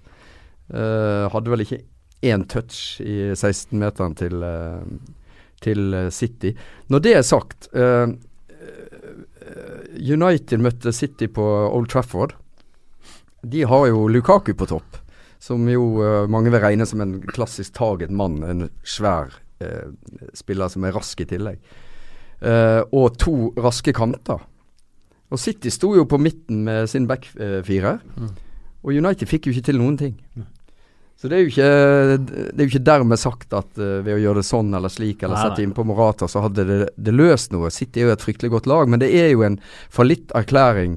Uh, 0.72 1.28
hadde 1.32 1.52
vel 1.52 1.66
ikke 1.66 1.82
én 2.24 2.46
touch 2.48 3.02
i 3.04 3.34
16-meteren 3.34 4.16
til, 4.16 4.44
til 5.60 5.96
City. 6.14 6.54
Når 6.88 7.02
det 7.04 7.16
er 7.18 7.24
sagt 7.26 7.68
uh, 7.76 8.08
United 9.96 10.62
møtte 10.62 10.92
City 10.94 11.28
på 11.32 11.44
Old 11.44 11.90
Trafford. 11.92 12.34
De 13.42 13.64
har 13.66 13.86
jo 13.90 14.06
Lukaku 14.08 14.52
på 14.54 14.68
topp, 14.70 14.98
som 15.42 15.66
jo 15.70 15.98
uh, 15.98 16.28
mange 16.30 16.52
vil 16.54 16.62
regne 16.62 16.86
som 16.88 17.02
en 17.02 17.16
klassisk 17.26 17.74
target 17.78 18.12
mann. 18.14 18.40
En 18.46 18.68
svær 18.86 19.34
uh, 19.62 19.90
spiller 20.38 20.70
som 20.72 20.86
er 20.86 20.94
rask 20.96 21.20
i 21.20 21.28
tillegg. 21.28 21.60
Uh, 22.42 22.82
og 22.94 23.18
to 23.22 23.36
raske 23.58 23.94
kanter. 23.94 24.42
Og 25.32 25.40
City 25.40 25.72
sto 25.72 25.94
jo 25.96 26.04
på 26.08 26.20
midten 26.20 26.64
med 26.66 26.90
sin 26.92 27.06
backfirer. 27.08 28.02
Mm. 28.16 28.32
Og 28.82 28.98
United 28.98 29.30
fikk 29.30 29.46
jo 29.46 29.54
ikke 29.54 29.70
til 29.70 29.78
noen 29.80 29.96
ting. 29.98 30.18
Mm. 30.36 30.48
Så 31.22 31.28
det 31.30 31.36
er 31.36 31.44
jo 31.44 31.50
ikke, 31.52 31.66
det 32.26 32.56
er 32.56 32.66
jo 32.66 32.70
ikke 32.72 32.82
dermed 32.82 33.20
sagt 33.22 33.52
at 33.54 33.76
uh, 33.78 34.00
ved 34.02 34.16
å 34.16 34.22
gjøre 34.24 34.40
det 34.40 34.48
sånn 34.48 34.72
eller 34.74 34.90
slik, 34.90 35.20
eller 35.22 35.36
nei, 35.38 35.44
sette 35.46 35.62
innpå 35.62 35.84
Morata, 35.86 36.26
så 36.26 36.42
hadde 36.42 36.64
det, 36.66 36.78
det, 36.98 37.14
løst 37.14 37.54
noe. 37.54 37.70
City 37.70 38.02
er 38.02 38.08
jo 38.08 38.14
et 38.16 38.24
fryktelig 38.24 38.50
godt 38.50 38.66
lag, 38.66 38.90
men 38.90 38.98
det 38.98 39.12
er 39.14 39.28
jo 39.30 39.44
en 39.46 39.60
fallitterklæring 39.94 40.96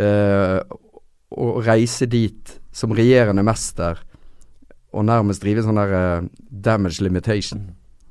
uh, 0.00 0.64
å 1.36 1.50
reise 1.60 2.08
dit 2.08 2.56
som 2.72 2.96
regjerende 2.96 3.44
mester 3.44 4.00
og 4.96 5.04
nærmest 5.10 5.44
drive 5.44 5.66
sånn 5.68 5.82
der 5.82 5.92
uh, 5.92 6.32
damage 6.48 7.04
limitation. 7.04 7.66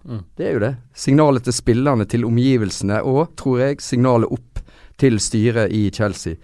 Mm. 0.05 0.21
Det 0.37 0.45
er 0.45 0.53
jo 0.53 0.63
det. 0.67 0.73
Signalet 0.93 1.49
til 1.49 1.57
spillerne, 1.57 2.05
til 2.13 2.29
omgivelsene, 2.29 3.01
og, 3.01 3.33
tror 3.41 3.65
jeg, 3.71 3.81
signalet 3.81 4.29
opp 4.37 4.61
til 5.01 5.17
styret 5.17 5.73
i 5.73 5.87
Chelsea 5.97 6.37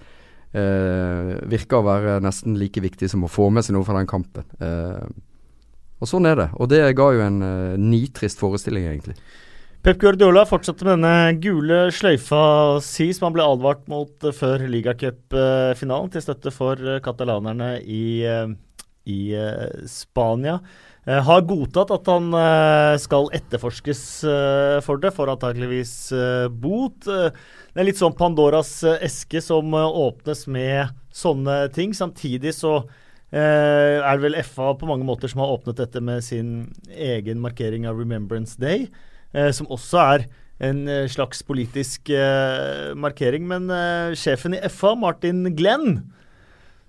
virker 0.50 1.78
å 1.78 1.86
være 1.86 2.20
nesten 2.26 2.56
like 2.58 2.82
viktig 2.82 3.10
som 3.12 3.26
å 3.26 3.30
få 3.30 3.50
med 3.54 3.66
seg 3.66 3.76
noe 3.76 3.86
fra 3.86 4.00
den 4.00 4.10
kampen. 4.10 4.48
Eh, 4.58 5.06
og 6.00 6.10
sånn 6.10 6.26
er 6.30 6.40
det. 6.40 6.50
Og 6.58 6.72
det 6.72 6.82
ga 6.98 7.12
jo 7.14 7.22
en 7.26 7.44
eh, 7.46 7.78
nitrist 7.78 8.42
forestilling, 8.42 8.88
egentlig. 8.90 9.18
Pep 9.86 10.00
Guardiola 10.02 10.44
fortsatte 10.48 10.84
med 10.84 10.98
denne 10.98 11.38
gule 11.40 11.86
sløyfa 11.96 12.42
si, 12.84 13.12
som 13.16 13.30
han 13.30 13.38
ble 13.38 13.46
advart 13.48 13.86
mot 13.92 14.28
før 14.36 14.66
ligacupfinalen, 14.68 16.12
til 16.12 16.26
støtte 16.26 16.52
for 16.52 17.00
katalanerne 17.06 17.78
i, 17.80 18.28
i 19.08 19.20
Spania. 19.88 20.58
har 21.08 21.48
godtatt 21.48 21.94
at 21.96 22.12
han 22.12 22.28
skal 23.00 23.32
etterforskes 23.40 24.04
for 24.84 25.00
det, 25.00 25.14
for 25.16 25.32
antakeligvis 25.32 25.96
bot. 26.60 27.08
Det 27.80 27.86
er 27.86 27.88
litt 27.94 28.00
sånn 28.02 28.12
Pandoras 28.12 28.70
eh, 28.84 28.98
eske 29.08 29.40
som 29.40 29.72
eh, 29.72 29.94
åpnes 30.02 30.42
med 30.52 30.90
sånne 31.16 31.54
ting. 31.72 31.94
Samtidig 31.96 32.52
så 32.58 32.74
eh, 33.32 34.04
er 34.04 34.18
det 34.18 34.26
vel 34.26 34.36
FA 34.44 34.74
på 34.76 34.90
mange 34.90 35.08
måter 35.08 35.32
som 35.32 35.40
har 35.40 35.54
åpnet 35.54 35.80
dette 35.80 36.02
med 36.04 36.20
sin 36.28 36.50
egen 36.92 37.40
markering 37.40 37.88
av 37.88 37.96
Remembrance 37.96 38.60
Day, 38.60 38.90
eh, 39.32 39.48
som 39.56 39.72
også 39.72 40.02
er 40.02 40.28
en 40.60 40.84
eh, 40.92 41.08
slags 41.08 41.40
politisk 41.48 42.12
eh, 42.12 42.92
markering. 43.00 43.48
Men 43.48 43.72
sjefen 44.12 44.60
i 44.60 44.62
FA, 44.68 44.92
Martin 45.00 45.48
Glenn, 45.56 46.02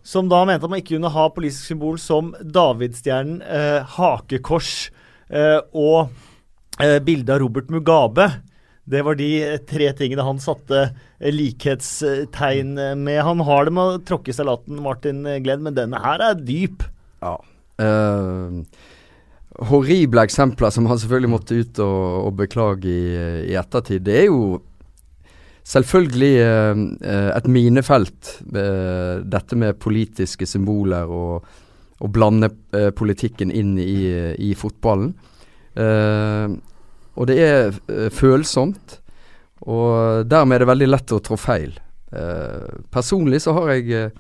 som 0.03 0.27
da 0.27 0.43
mente 0.43 0.67
at 0.67 0.75
man 0.75 0.83
ikke 0.83 0.97
kunne 0.97 1.15
ha 1.15 1.31
politisk 1.31 1.71
symbol 1.71 2.03
som 2.03 2.35
davidstjernen, 2.43 3.45
hakekors 3.95 4.89
og 5.71 6.11
bilde 7.07 7.39
av 7.39 7.45
Robert 7.47 7.71
Mugabe. 7.71 8.33
Det 8.91 9.03
var 9.07 9.19
de 9.19 9.29
eh, 9.45 9.59
tre 9.69 9.91
tingene 9.97 10.27
han 10.27 10.41
satte 10.43 10.81
eh, 10.83 11.33
likhetstegn 11.33 12.75
med. 12.99 13.19
Han 13.27 13.43
har 13.47 13.69
det 13.69 13.75
med 13.77 13.83
å 13.93 14.01
tråkke 14.07 14.35
salaten, 14.35 14.81
Martin 14.83 15.23
Glenn, 15.45 15.63
men 15.67 15.77
denne 15.77 16.01
her 16.03 16.23
er 16.31 16.41
dyp. 16.41 16.87
Ja. 17.23 17.37
Uh, 17.81 18.61
horrible 19.71 20.25
eksempler 20.27 20.73
som 20.75 20.89
han 20.91 20.99
selvfølgelig 21.01 21.31
måtte 21.33 21.61
ut 21.63 21.79
og, 21.81 22.03
og 22.27 22.35
beklage 22.41 22.91
i, 22.91 23.05
i, 23.53 23.55
ettertid. 23.61 24.05
Det 24.05 24.19
er 24.23 24.27
jo 24.29 24.59
selvfølgelig 25.71 26.33
uh, 26.45 26.83
et 27.37 27.49
minefelt, 27.53 28.35
uh, 28.51 29.23
dette 29.23 29.59
med 29.61 29.81
politiske 29.81 30.49
symboler 30.49 31.09
og 31.09 31.51
å 32.01 32.09
blande 32.09 32.49
politikken 32.97 33.51
inn 33.53 33.75
i, 33.77 34.09
i 34.41 34.55
fotballen. 34.57 35.11
Uh, 35.77 36.57
og 37.15 37.31
det 37.31 37.39
er 37.43 37.71
uh, 37.73 38.09
følsomt. 38.15 38.99
Og 39.69 40.25
dermed 40.25 40.57
er 40.57 40.65
det 40.65 40.71
veldig 40.71 40.89
lett 40.89 41.13
å 41.13 41.21
trå 41.21 41.37
feil. 41.37 41.75
Eh, 42.13 42.81
personlig 42.91 43.43
så 43.43 43.53
har 43.55 43.69
jeg 43.71 43.93
eh, 43.95 44.11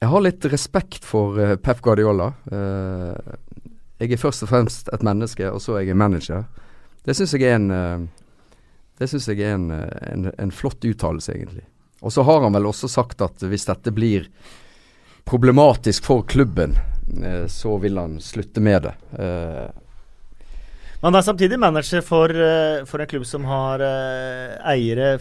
Jeg 0.00 0.08
har 0.08 0.22
litt 0.22 0.44
respekt 0.52 1.04
for 1.04 1.40
eh, 1.40 1.56
Pep 1.56 1.80
Guardiola. 1.82 2.30
Eh, 2.52 3.34
jeg 4.00 4.12
er 4.14 4.20
først 4.20 4.46
og 4.46 4.52
fremst 4.52 4.88
et 4.94 5.02
menneske, 5.04 5.50
og 5.50 5.60
så 5.60 5.76
er 5.76 5.88
jeg 5.88 5.98
manager. 5.98 6.46
Det 7.04 7.16
syns 7.16 7.34
jeg 7.34 7.48
er 7.48 7.58
en 7.58 7.70
eh, 7.74 8.06
Det 9.00 9.08
synes 9.08 9.28
jeg 9.28 9.40
er 9.40 9.56
en, 9.56 9.70
eh, 9.72 10.12
en, 10.12 10.30
en 10.38 10.52
flott 10.52 10.84
uttalelse, 10.84 11.32
egentlig. 11.32 11.64
Og 12.00 12.12
så 12.12 12.22
har 12.24 12.40
han 12.44 12.52
vel 12.52 12.68
også 12.68 12.88
sagt 12.88 13.20
at 13.24 13.42
hvis 13.44 13.66
dette 13.68 13.92
blir 13.92 14.28
problematisk 15.28 16.04
for 16.04 16.22
klubben, 16.28 16.76
eh, 17.24 17.46
så 17.48 17.76
vil 17.80 17.98
han 17.98 18.20
slutte 18.20 18.60
med 18.60 18.82
det. 18.88 18.94
Man 21.00 21.16
er 21.16 21.24
samtidig 21.24 21.56
manager 21.60 22.02
for, 22.04 22.28
eh, 22.34 22.82
for 22.84 23.00
en 23.00 23.08
klubb 23.08 23.24
som 23.26 23.44
har 23.48 23.80
eh, 23.80 24.58
eiere 24.74 25.14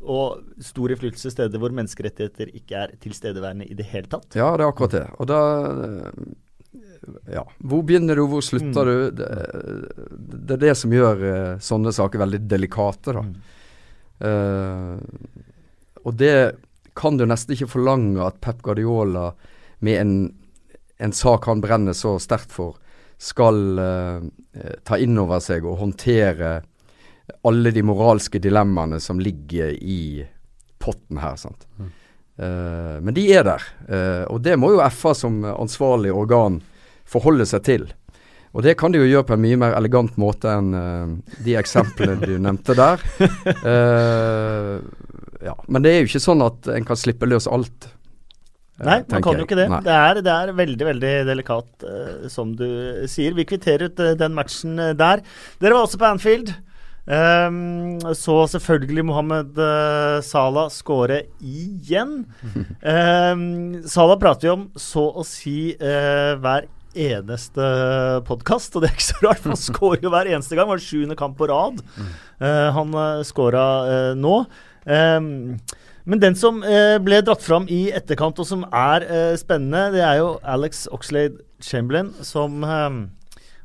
og 0.00 0.42
stor 0.64 0.92
innflytelse 0.92 1.32
steder 1.32 1.60
hvor 1.60 1.72
menneskerettigheter 1.76 2.52
ikke 2.56 2.76
er 2.84 2.92
tilstedeværende 3.00 3.66
i 3.68 3.74
det 3.76 3.86
hele 3.92 4.08
tatt. 4.12 4.36
Ja, 4.36 4.50
det 4.56 4.64
er 4.64 4.72
akkurat 4.72 4.96
det. 4.96 5.06
Og 5.20 5.28
da 5.30 5.40
eh, 5.70 6.36
Ja. 7.32 7.42
Hvor 7.64 7.80
begynner 7.82 8.14
du, 8.14 8.26
hvor 8.28 8.42
slutter 8.44 8.84
Mm. 8.84 8.90
du? 8.90 9.10
Det, 9.10 9.28
det 10.46 10.54
er 10.54 10.60
det 10.68 10.76
som 10.76 10.92
gjør 10.92 11.24
sånne 11.58 11.92
saker 11.96 12.20
veldig 12.20 12.40
delikate, 12.48 13.14
da. 13.16 13.22
Mm. 13.24 13.40
Uh, 14.20 15.00
og 16.04 16.14
det 16.20 16.56
kan 16.94 17.16
du 17.16 17.24
nesten 17.24 17.54
ikke 17.56 17.70
forlange 17.72 18.20
at 18.20 18.36
Pep 18.44 18.60
Guardiola 18.62 19.30
med 19.80 19.96
en, 20.00 20.12
en 21.00 21.12
sak 21.16 21.46
han 21.48 21.62
brenner 21.64 21.96
så 21.96 22.18
sterkt 22.20 22.52
for, 22.52 22.76
skal 23.20 23.78
eh, 23.78 24.16
eh, 24.56 24.76
ta 24.84 24.98
inn 24.98 25.18
over 25.20 25.42
seg 25.44 25.66
og 25.68 25.80
håndtere 25.82 26.60
alle 27.46 27.70
de 27.70 27.82
moralske 27.84 28.40
dilemmaene 28.42 28.98
som 29.00 29.20
ligger 29.20 29.74
i 29.76 30.24
potten 30.80 31.20
her. 31.20 31.36
sant? 31.36 31.66
Eh, 31.78 32.96
men 33.04 33.14
de 33.14 33.26
er 33.36 33.44
der, 33.46 33.66
og 34.32 34.40
det 34.42 34.56
må 34.58 34.72
jo 34.72 34.84
FA 34.88 35.12
som 35.14 35.42
ansvarlig 35.44 36.14
organ 36.16 36.58
forholde 37.04 37.46
seg 37.46 37.66
til. 37.68 37.88
Og 38.50 38.64
det 38.66 38.74
kan 38.80 38.90
de 38.90 38.98
jo 38.98 39.06
gjøre 39.06 39.28
på 39.28 39.36
en 39.36 39.44
mye 39.44 39.58
mer 39.60 39.76
elegant 39.78 40.16
måte 40.18 40.50
enn 40.50 40.72
uh, 40.74 41.34
de 41.44 41.52
eksemplene 41.58 42.16
du 42.18 42.32
nevnte 42.42 42.74
der. 42.74 43.04
Uh, 43.62 44.80
ja. 45.44 45.54
Men 45.70 45.84
det 45.84 45.92
er 45.92 46.00
jo 46.00 46.08
ikke 46.10 46.22
sånn 46.24 46.42
at 46.42 46.66
en 46.74 46.88
kan 46.88 46.98
slippe 46.98 47.28
løs 47.30 47.46
alt. 47.46 47.86
Eh, 48.80 48.86
Nei, 48.88 48.98
man 49.12 49.24
kan 49.24 49.38
jo 49.38 49.46
ikke 49.46 49.58
det. 49.58 49.68
Det 49.84 49.92
er, 49.96 50.22
det 50.24 50.32
er 50.32 50.56
veldig 50.56 50.88
veldig 50.88 51.12
delikat, 51.28 51.68
uh, 51.84 52.26
som 52.32 52.54
du 52.56 52.66
sier. 53.10 53.36
Vi 53.36 53.46
kvitterer 53.48 53.90
ut 53.90 54.02
uh, 54.02 54.16
den 54.18 54.34
matchen 54.36 54.80
der. 54.98 55.22
Dere 55.60 55.76
var 55.76 55.86
også 55.86 56.00
på 56.00 56.10
Anfield. 56.10 56.54
Um, 57.10 57.96
så 58.14 58.44
selvfølgelig 58.52 59.02
Mohammed 59.08 59.56
Salah 60.22 60.68
skåre 60.70 61.24
igjen. 61.40 62.20
Um, 62.84 63.80
Salah 63.94 64.20
prater 64.20 64.46
vi 64.46 64.52
om 64.54 64.68
så 64.78 65.08
å 65.10 65.24
si 65.26 65.72
hver 65.80 66.68
eneste 66.90 67.66
podkast, 68.26 68.74
og 68.74 68.82
det 68.82 68.90
er 68.90 68.96
ikke 68.96 69.08
så 69.08 69.20
rart, 69.24 69.42
for 69.42 69.54
han 69.54 69.62
skårer 69.62 70.06
jo 70.06 70.14
hver 70.14 70.30
eneste 70.30 70.56
gang. 70.58 70.68
Det 70.68 70.76
var 70.76 70.86
sjuende 70.86 71.18
kamp 71.18 71.38
på 71.38 71.50
rad 71.50 71.78
eh, 72.42 72.68
han 72.76 72.96
uh, 72.96 73.22
skåra 73.26 73.64
nå. 74.18 74.42
Ehm, 74.86 75.58
men 76.08 76.20
den 76.22 76.36
som 76.38 76.62
eh, 76.64 76.96
ble 77.02 77.20
dratt 77.26 77.44
fram 77.44 77.68
i 77.70 77.90
etterkant, 77.94 78.40
og 78.40 78.48
som 78.48 78.66
er 78.72 79.06
eh, 79.06 79.36
spennende, 79.40 79.90
det 79.96 80.04
er 80.06 80.20
jo 80.22 80.34
Alex 80.42 80.86
Oxlade 80.92 81.42
Chamberlain, 81.60 82.12
som 82.24 82.64
eh, 82.64 83.00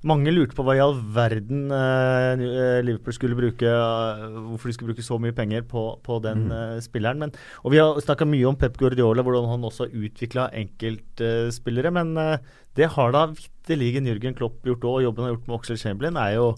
mange 0.05 0.29
lurte 0.29 0.53
på 0.53 0.61
hva 0.65 0.75
i 0.77 0.81
all 0.83 0.97
verden 1.15 1.71
eh, 1.73 2.43
Liverpool 2.85 3.15
skulle 3.15 3.37
bruke 3.37 3.65
eh, 3.65 4.25
Hvorfor 4.51 4.69
de 4.69 4.75
skulle 4.75 4.91
bruke 4.91 5.05
så 5.05 5.17
mye 5.21 5.33
penger 5.35 5.65
på, 5.69 5.85
på 6.05 6.19
den 6.21 6.45
eh, 6.53 6.77
spilleren. 6.85 7.23
Men, 7.23 7.33
og 7.63 7.73
vi 7.73 7.81
har 7.81 7.97
snakka 8.03 8.27
mye 8.29 8.45
om 8.51 8.59
Pep 8.59 8.77
Guardiola, 8.81 9.25
hvordan 9.25 9.49
han 9.49 9.65
også 9.65 9.87
har 9.87 9.97
utvikla 10.05 10.49
enkeltspillere. 10.61 11.93
men 11.95 12.13
eh, 12.21 12.37
det 12.75 12.91
har 12.93 13.13
da 13.15 13.27
vitterlig 13.31 13.93
Jørgen 14.03 14.35
Klopp 14.37 14.65
gjort 14.67 14.83
òg, 14.83 14.97
og 14.99 15.05
jobben 15.07 15.23
han 15.23 15.31
har 15.31 15.37
gjort 15.37 15.47
med 15.47 15.57
Oxlade 15.57 15.81
Chamberlain 15.81 16.17
er 16.19 16.35
jo 16.35 16.49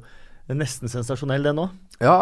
nesten 0.52 0.92
sensasjonell, 0.92 1.44
den 1.46 1.60
òg. 1.62 1.76
Ja. 2.02 2.18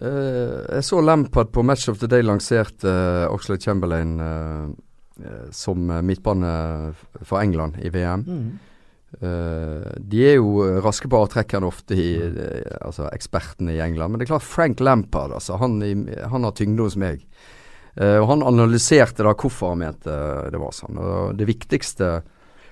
Eh, 0.00 0.76
jeg 0.78 0.84
så 0.86 1.00
Lampard 1.04 1.50
på 1.52 1.62
Match 1.66 1.88
of 1.92 1.98
the 2.00 2.08
Day 2.08 2.22
lanserte 2.24 2.88
uh, 2.88 3.26
Oxlade 3.34 3.60
Chamberlain 3.60 4.14
eh, 4.24 5.48
som 5.52 5.82
midtbane 6.06 6.94
for 7.20 7.42
England 7.42 7.76
i 7.84 7.90
VM. 7.92 8.24
Eh, 9.20 9.90
de 10.00 10.22
er 10.30 10.36
jo 10.38 10.62
raske 10.80 11.10
på 11.10 11.18
avtrekkeren 11.20 11.66
ofte, 11.68 11.96
i, 11.98 12.14
eh, 12.16 12.76
altså 12.80 13.10
ekspertene 13.12 13.74
i 13.76 13.80
England. 13.84 14.12
Men 14.14 14.20
det 14.22 14.28
er 14.28 14.32
klart 14.36 14.46
Frank 14.48 14.80
Lampard, 14.80 15.34
altså, 15.36 15.58
han, 15.60 15.76
i- 15.82 16.22
han 16.30 16.44
har 16.48 16.52
tyngde 16.56 16.86
hos 16.86 16.96
meg. 16.96 17.26
Og 18.00 18.22
han 18.30 18.42
analyserte 18.46 19.24
da 19.26 19.32
hvorfor 19.34 19.72
han 19.74 19.80
mente 19.82 20.12
det 20.54 20.60
var 20.62 20.70
sånn. 20.72 20.96
Og 21.02 21.32
det 21.36 21.44
viktigste 21.48 22.20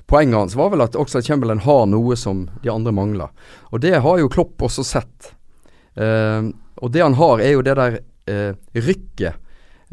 poenget 0.09 0.39
hans 0.39 0.55
var 0.57 0.71
vel 0.71 0.81
at 0.87 0.95
Oxlade 0.97 1.27
Chamberlain 1.27 1.59
har 1.65 1.89
noe 1.91 2.15
som 2.17 2.45
de 2.63 2.71
andre 2.71 2.93
mangler. 2.95 3.29
Og 3.75 3.83
det 3.83 3.97
har 4.01 4.21
jo 4.23 4.29
Klopp 4.33 4.63
også 4.65 4.85
sett. 4.87 5.33
Eh, 5.99 6.49
og 6.79 6.93
det 6.95 7.05
han 7.05 7.19
har, 7.19 7.43
er 7.43 7.55
jo 7.57 7.63
det 7.67 7.77
der 7.79 8.01
eh, 8.31 8.53
rykket 8.79 9.39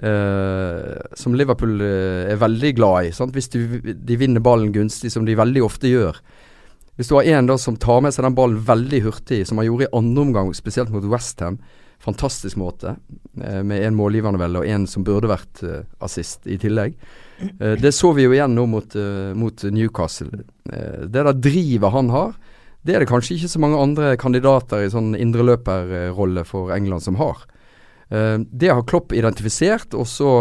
eh, 0.03 1.13
som 1.17 1.37
Liverpool 1.37 1.79
eh, 1.81 2.33
er 2.33 2.41
veldig 2.41 2.73
glad 2.77 3.09
i. 3.09 3.13
Sant? 3.15 3.35
Hvis 3.35 3.49
du, 3.53 3.79
de 3.81 4.19
vinner 4.19 4.43
ballen 4.43 4.73
gunstig, 4.75 5.11
som 5.13 5.25
de 5.27 5.37
veldig 5.37 5.63
ofte 5.65 5.91
gjør. 5.91 6.19
Hvis 6.95 7.09
du 7.11 7.17
har 7.17 7.27
en 7.35 7.49
da 7.49 7.57
som 7.59 7.75
tar 7.79 8.03
med 8.05 8.15
seg 8.15 8.23
den 8.27 8.37
ballen 8.37 8.61
veldig 8.63 9.01
hurtig, 9.07 9.41
som 9.47 9.59
han 9.59 9.67
gjorde 9.67 9.89
i 9.89 9.95
andre 9.97 10.27
omgang, 10.27 10.53
spesielt 10.55 10.93
mot 10.93 11.07
Westham, 11.11 11.59
fantastisk 12.05 12.59
måte, 12.61 12.95
eh, 13.41 13.63
med 13.63 13.83
en 13.83 13.97
målgivende 13.97 14.39
vel, 14.39 14.59
og 14.59 14.67
en 14.67 14.87
som 14.87 15.03
burde 15.03 15.31
vært 15.31 15.63
eh, 15.65 15.83
assist 16.05 16.47
i 16.47 16.57
tillegg. 16.61 16.95
Eh, 17.41 17.75
det 17.81 17.93
så 17.95 18.13
vi 18.15 18.27
jo 18.27 18.35
igjen 18.35 18.55
nå 18.55 18.67
mot, 18.69 18.97
mot 19.35 19.65
Newcastle. 19.75 20.43
Det 20.65 21.11
der 21.13 21.33
drivet 21.33 21.93
han 21.93 22.11
har, 22.13 22.35
det 22.85 22.95
er 22.95 23.01
det 23.01 23.09
kanskje 23.09 23.35
ikke 23.35 23.49
så 23.49 23.61
mange 23.63 23.81
andre 23.81 24.13
kandidater 24.21 24.85
i 24.85 24.91
sånn 24.93 25.15
indreløperrolle 25.17 26.45
for 26.45 26.73
England 26.75 27.01
som 27.05 27.17
har. 27.17 27.41
Eh, 28.13 28.37
det 28.45 28.69
har 28.69 28.85
Klopp 28.85 29.13
identifisert, 29.15 29.95
og 29.97 30.05
så 30.09 30.31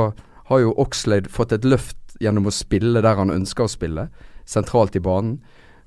har 0.50 0.61
jo 0.61 0.74
Oxlade 0.85 1.33
fått 1.33 1.54
et 1.57 1.64
løft 1.64 2.18
gjennom 2.20 2.48
å 2.48 2.54
spille 2.54 3.00
der 3.02 3.16
han 3.16 3.33
ønsker 3.33 3.64
å 3.64 3.72
spille, 3.72 4.09
sentralt 4.44 4.96
i 4.96 5.02
banen. 5.02 5.38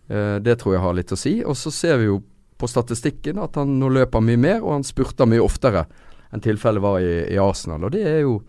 Eh, 0.09 0.37
det 0.41 0.57
tror 0.59 0.75
jeg 0.75 0.85
har 0.85 0.97
litt 0.97 1.13
å 1.13 1.19
si. 1.19 1.37
Og 1.45 1.57
så 1.59 1.71
ser 1.73 2.01
vi 2.01 2.09
jo 2.09 2.23
på 2.57 2.69
statistikken 2.69 3.37
at 3.37 3.57
han 3.59 3.77
nå 3.77 3.91
løper 3.93 4.23
mye 4.25 4.41
mer, 4.41 4.61
og 4.63 4.79
han 4.79 4.87
spurter 4.87 5.29
mye 5.29 5.43
oftere 5.43 5.85
enn 6.33 6.43
tilfellet 6.43 6.83
var 6.83 6.99
i, 6.99 7.19
i 7.29 7.37
Arsenal. 7.39 7.85
Og 7.85 7.93
det 7.93 8.05
er 8.09 8.23
jo 8.25 8.39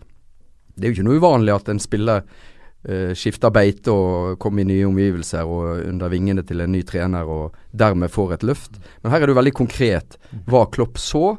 det 0.79 0.87
er 0.87 0.91
jo 0.91 0.97
ikke 0.97 1.09
noe 1.09 1.19
uvanlig 1.19 1.53
at 1.53 1.69
en 1.71 1.81
spiller 1.83 2.23
eh, 2.83 3.13
skifter 3.17 3.53
beite 3.53 3.93
og 3.93 4.39
kommer 4.41 4.63
i 4.63 4.69
nye 4.71 4.87
omgivelser 4.87 5.47
og 5.47 5.85
under 5.87 6.11
vingene 6.11 6.43
til 6.47 6.63
en 6.63 6.71
ny 6.73 6.83
trener 6.87 7.29
og 7.29 7.57
dermed 7.71 8.11
får 8.13 8.37
et 8.37 8.45
løft. 8.47 8.79
Men 9.01 9.13
her 9.13 9.23
er 9.23 9.31
det 9.31 9.39
veldig 9.39 9.55
konkret 9.57 10.19
hva 10.49 10.65
Klopp 10.71 11.01
så, 11.01 11.37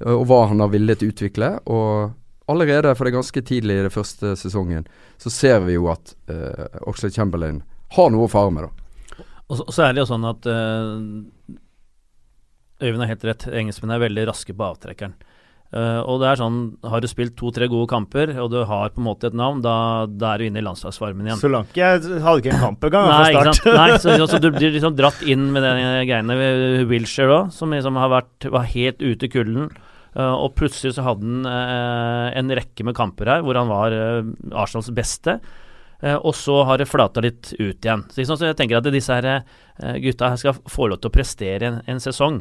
eh, 0.00 0.14
og 0.14 0.26
hva 0.30 0.46
han 0.52 0.64
har 0.64 0.72
villet 0.74 1.04
utvikle. 1.06 1.54
Og 1.68 2.14
allerede, 2.48 2.94
for 2.96 3.04
det 3.04 3.16
ganske 3.16 3.44
tidlig 3.44 3.78
i 3.78 3.86
det 3.86 3.94
første 3.94 4.34
sesongen, 4.40 4.88
så 5.20 5.32
ser 5.32 5.60
vi 5.66 5.76
jo 5.76 5.90
at 5.92 6.14
uh, 6.30 6.64
Oxlade 6.88 7.12
Chamberlain 7.12 7.62
har 7.92 8.12
noe 8.12 8.24
å 8.24 8.32
fare 8.32 8.52
med, 8.54 8.68
da. 8.68 9.24
Og 9.48 9.58
så, 9.58 9.64
og 9.64 9.74
så 9.74 9.84
er 9.84 9.94
det 9.94 10.02
jo 10.02 10.08
sånn 10.10 10.26
at 10.28 10.46
eh, 10.48 11.56
Øyvind 12.78 13.02
har 13.02 13.10
helt 13.10 13.24
rett, 13.26 13.46
engelskmennene 13.48 13.96
er 13.96 14.04
veldig 14.04 14.24
raske 14.28 14.54
på 14.54 14.66
avtrekkeren. 14.68 15.16
Eh, 15.68 16.00
og 16.08 16.22
det 16.22 16.30
er 16.30 16.38
sånn, 16.40 16.60
Har 16.88 17.02
du 17.04 17.08
spilt 17.10 17.34
to-tre 17.36 17.66
gode 17.68 17.90
kamper, 17.90 18.32
og 18.40 18.48
du 18.54 18.62
har 18.64 18.94
på 18.94 19.02
en 19.02 19.08
måte 19.10 19.28
et 19.28 19.36
navn, 19.36 19.60
da, 19.60 20.06
da 20.08 20.32
er 20.32 20.40
du 20.40 20.48
inne 20.48 20.62
i 20.62 20.64
landslagsvarmen 20.64 21.28
igjen. 21.28 21.40
Solanke 21.42 21.90
hadde 22.24 22.40
ikke 22.40 22.54
en 22.54 22.62
kamp 22.62 22.86
engang 22.88 23.10
fra 23.10 23.52
start. 23.52 23.68
Nei, 23.76 23.90
så, 24.00 24.16
så 24.32 24.40
du 24.40 24.48
blir 24.54 24.72
liksom 24.72 24.96
dratt 24.96 25.20
inn 25.28 25.50
med 25.52 25.66
de 25.66 25.74
greiene. 26.08 26.38
Wilshere 26.88 27.36
òg, 27.42 27.52
som 27.52 27.74
liksom 27.76 28.00
har 28.00 28.14
vært, 28.14 28.48
var 28.54 28.68
helt 28.72 29.04
ute 29.04 29.28
i 29.28 29.32
kulden. 29.32 29.68
Uh, 30.16 30.32
og 30.32 30.54
plutselig 30.56 30.94
så 30.96 31.04
hadde 31.04 31.28
han 31.28 31.44
uh, 31.44 32.32
en 32.40 32.48
rekke 32.56 32.86
med 32.88 32.96
kamper 32.96 33.28
her 33.28 33.42
hvor 33.44 33.58
han 33.60 33.68
var 33.68 33.92
Arsenals 34.56 34.88
beste. 34.96 35.36
Og 35.98 36.30
så 36.38 36.60
har 36.62 36.78
det 36.78 36.86
flata 36.86 37.18
litt 37.18 37.48
ut 37.58 37.82
igjen. 37.82 38.04
Så, 38.06 38.20
liksom, 38.20 38.36
så 38.38 38.46
jeg 38.46 38.56
tenker 38.60 38.78
at 38.78 38.86
disse 38.94 39.10
her, 39.10 39.42
gutta 39.98 40.28
her 40.30 40.38
skal 40.38 40.60
få 40.70 40.86
lov 40.92 41.00
til 41.02 41.10
å 41.10 41.14
prestere 41.16 41.66
en, 41.66 41.80
en 41.90 41.98
sesong. 41.98 42.38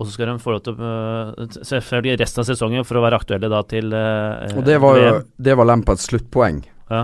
Og 0.00 0.06
så 0.08 0.14
skal 0.16 0.30
de 0.32 0.38
få 0.40 0.54
lov 0.54 0.62
til 0.64 0.78
å 0.80 0.90
eh, 1.36 1.46
Selvfølgelig 1.60 2.18
resten 2.22 2.40
av 2.40 2.46
sesongen 2.48 2.86
for 2.88 2.96
å 2.96 3.02
være 3.04 3.18
aktuelle 3.20 3.50
da 3.52 3.60
til 3.68 3.92
eh, 3.92 4.54
Og 4.56 4.64
det 4.64 4.78
var 4.80 4.96
jo 5.02 5.10
det 5.36 5.56
var 5.60 5.68
Lampards 5.68 6.06
sluttpoeng. 6.08 6.62
Ja, 6.90 7.02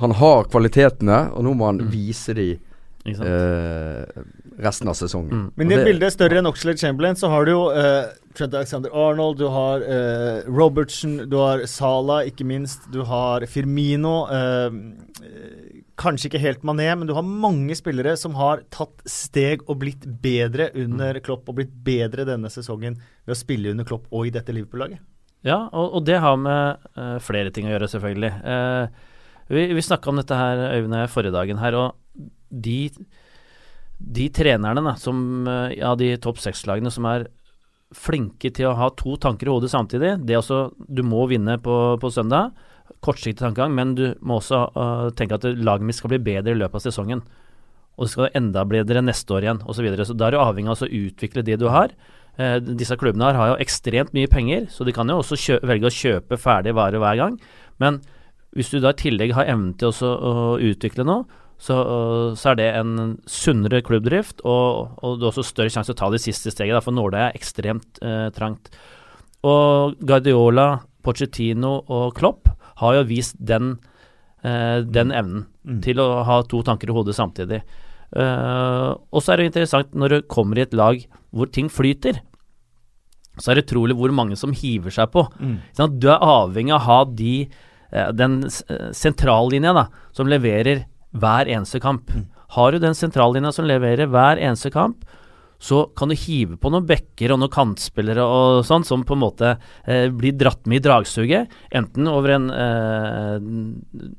Han 0.00 0.14
har 0.16 0.46
kvalitetene, 0.48 1.26
og 1.36 1.44
nå 1.44 1.52
må 1.54 1.66
han 1.68 1.82
Mm. 1.84 1.90
vise 1.92 2.32
de 2.34 2.46
eh, 3.04 4.22
resten 4.62 4.88
av 4.88 4.94
sesongen. 4.94 5.30
Mm. 5.32 5.52
Men 5.56 5.70
i 5.70 5.74
et 5.74 5.78
det- 5.84 5.86
bilde 5.90 6.10
større 6.14 6.38
enn 6.38 6.46
Oxlade 6.46 6.78
Chamberlain, 6.80 7.14
så 7.18 7.28
har 7.28 7.44
du 7.44 7.50
jo 7.52 7.62
eh, 7.70 8.06
Trent 8.34 8.54
Alexander 8.54 8.90
Arnold, 8.94 9.38
du 9.38 9.48
har 9.52 9.82
eh, 9.82 10.42
Robertson, 10.48 11.28
du 11.28 11.36
har 11.36 11.66
Salah, 11.66 12.22
ikke 12.24 12.46
minst. 12.46 12.86
Du 12.92 13.02
har 13.04 13.40
Firmino. 13.46 14.26
eh, 14.30 14.70
kanskje 16.02 16.28
ikke 16.28 16.42
helt 16.42 16.66
Mané, 16.66 16.88
men 16.98 17.08
du 17.08 17.14
har 17.16 17.24
mange 17.24 17.76
spillere 17.78 18.16
som 18.18 18.34
har 18.38 18.64
tatt 18.74 19.04
steg 19.08 19.62
og 19.68 19.78
blitt 19.84 20.04
bedre 20.22 20.70
under 20.74 21.16
Mm. 21.18 21.22
Klopp, 21.24 21.48
og 21.48 21.56
blitt 21.60 21.72
bedre 21.86 22.26
denne 22.28 22.50
sesongen 22.50 22.98
ved 23.24 23.34
å 23.34 23.38
spille 23.38 23.70
under 23.70 23.86
Klopp 23.88 24.10
og 24.10 24.26
i 24.26 24.34
dette 24.34 24.52
Liverpool-laget. 24.52 25.00
Ja, 25.46 25.68
og, 25.72 25.96
og 25.98 26.04
det 26.06 26.20
har 26.22 26.36
med 26.38 26.84
uh, 26.98 27.18
flere 27.22 27.50
ting 27.50 27.66
å 27.66 27.72
gjøre, 27.74 27.90
selvfølgelig. 27.90 28.32
Uh, 28.46 28.86
vi 29.52 29.66
vi 29.74 29.82
snakka 29.82 30.10
om 30.10 30.20
dette 30.20 30.38
her, 30.38 30.60
Øyvind 30.78 30.94
og 30.94 31.02
jeg, 31.02 31.12
forrige 31.12 31.34
dagen 31.34 31.60
her, 31.60 31.76
og 31.76 32.28
de, 32.52 32.90
de 33.98 34.28
trenerne 34.34 34.82
da, 34.84 34.94
som, 35.00 35.46
eh, 35.48 35.78
ja, 35.78 35.94
de 35.98 36.14
topp 36.22 36.40
seks-lagene 36.42 36.92
som 36.92 37.08
er 37.08 37.26
flinke 37.92 38.52
til 38.54 38.70
å 38.70 38.76
ha 38.78 38.88
to 38.96 39.16
tanker 39.20 39.48
i 39.48 39.52
hodet 39.52 39.72
samtidig. 39.72 40.14
Det 40.24 40.36
er 40.36 40.40
også, 40.40 40.72
Du 40.88 41.02
må 41.04 41.26
vinne 41.28 41.58
på, 41.60 41.98
på 42.00 42.12
søndag. 42.12 42.52
Kortsiktig 43.02 43.40
tankegang, 43.40 43.74
men 43.76 43.94
du 43.98 44.04
må 44.20 44.38
også 44.38 44.64
uh, 44.76 45.10
tenke 45.18 45.38
at 45.38 45.46
laget 45.58 45.86
mitt 45.88 45.98
skal 45.98 46.12
bli 46.12 46.20
bedre 46.22 46.54
i 46.54 46.58
løpet 46.58 46.80
av 46.80 46.84
sesongen. 46.84 47.22
Og 47.96 48.06
det 48.06 48.12
skal 48.12 48.38
enda 48.38 48.64
bedre 48.68 49.02
neste 49.04 49.34
år 49.36 49.46
igjen, 49.46 49.62
osv. 49.64 49.80
Så, 49.80 49.86
videre. 49.86 50.06
så 50.08 50.16
da 50.16 50.28
er 50.28 50.36
du 50.36 50.42
avhengig 50.42 50.72
av 50.72 50.84
å 50.84 50.90
utvikle 51.02 51.44
det 51.46 51.58
du 51.62 51.68
har. 51.72 51.94
Uh, 52.38 52.56
disse 52.62 52.96
klubbene 53.00 53.30
her 53.30 53.40
har 53.40 53.52
jo 53.52 53.60
ekstremt 53.64 54.14
mye 54.16 54.30
penger, 54.30 54.66
så 54.72 54.86
de 54.88 54.94
kan 54.96 55.08
jo 55.08 55.20
også 55.22 55.38
kjø 55.40 55.60
velge 55.68 55.90
å 55.90 55.96
kjøpe 55.96 56.40
ferdige 56.40 56.76
varer 56.78 57.02
hver 57.02 57.20
gang. 57.20 57.38
Men 57.82 58.02
hvis 58.56 58.72
du 58.72 58.82
da 58.82 58.92
i 58.92 59.00
tillegg 59.00 59.32
har 59.36 59.48
evnen 59.48 59.72
til 59.80 59.92
å 59.92 60.58
utvikle 60.60 61.06
noe, 61.08 61.24
så, 61.62 61.76
så 62.34 62.52
er 62.52 62.58
det 62.58 62.70
en 62.74 62.94
sunnere 63.30 63.82
klubbdrift, 63.86 64.42
og, 64.48 64.96
og 64.98 65.18
du 65.18 65.28
har 65.28 65.30
også 65.30 65.44
større 65.46 65.70
sjanse 65.70 65.92
til 65.92 65.94
å 65.94 66.00
ta 66.00 66.08
det 66.10 66.22
siste 66.24 66.50
steget, 66.50 66.74
da, 66.74 66.82
for 66.82 66.94
nåløyet 66.96 67.28
er 67.28 67.38
ekstremt 67.38 68.00
eh, 68.02 68.26
trangt. 68.34 68.72
Og 69.46 69.94
Guardiola, 70.02 70.66
Pochettino 71.06 71.76
og 71.86 72.16
Klopp 72.18 72.50
har 72.82 72.98
jo 72.98 73.06
vist 73.08 73.38
den, 73.38 73.76
eh, 74.42 74.82
den 74.82 75.14
evnen 75.14 75.46
til 75.84 76.02
å 76.02 76.24
ha 76.26 76.42
to 76.42 76.62
tanker 76.66 76.90
i 76.90 76.96
hodet 76.96 77.16
samtidig. 77.16 77.62
Eh, 78.12 78.90
og 78.92 79.22
så 79.24 79.32
er 79.32 79.40
det 79.40 79.48
interessant 79.52 79.94
når 79.96 80.16
du 80.16 80.28
kommer 80.28 80.58
i 80.58 80.66
et 80.66 80.76
lag 80.76 81.00
hvor 81.32 81.48
ting 81.48 81.70
flyter, 81.72 82.20
så 83.40 83.52
er 83.52 83.56
det 83.56 83.66
utrolig 83.70 83.96
hvor 83.96 84.12
mange 84.12 84.36
som 84.36 84.52
hiver 84.52 84.92
seg 84.92 85.08
på. 85.14 85.24
Sånn, 85.78 85.94
du 86.02 86.10
er 86.12 86.20
avhengig 86.20 86.74
av 86.76 86.82
å 86.82 86.84
ha 86.84 86.98
de, 87.08 87.48
eh, 87.92 88.10
den 88.12 88.42
eh, 88.44 88.90
sentrallinja 88.92 89.72
da, 89.78 89.86
som 90.12 90.28
leverer 90.28 90.84
hver 91.16 91.48
eneste 91.48 91.80
kamp. 91.80 92.12
Har 92.52 92.72
du 92.72 92.78
den 92.82 92.94
sentrallinja 92.94 93.52
som 93.56 93.64
leverer 93.64 94.10
hver 94.12 94.36
eneste 94.36 94.70
kamp, 94.74 95.06
så 95.62 95.84
kan 95.94 96.10
du 96.10 96.16
hive 96.18 96.56
på 96.58 96.70
noen 96.74 96.86
bekker 96.88 97.30
og 97.30 97.38
noen 97.38 97.52
kantspillere 97.54 98.24
og 98.26 98.64
sånn, 98.66 98.82
som 98.82 99.04
på 99.06 99.14
en 99.14 99.22
måte 99.22 99.52
eh, 99.86 100.08
blir 100.10 100.34
dratt 100.34 100.66
med 100.66 100.80
i 100.80 100.82
dragsuget. 100.82 101.54
Enten 101.78 102.10
over 102.10 102.34
en, 102.34 102.48
eh, 102.50 103.36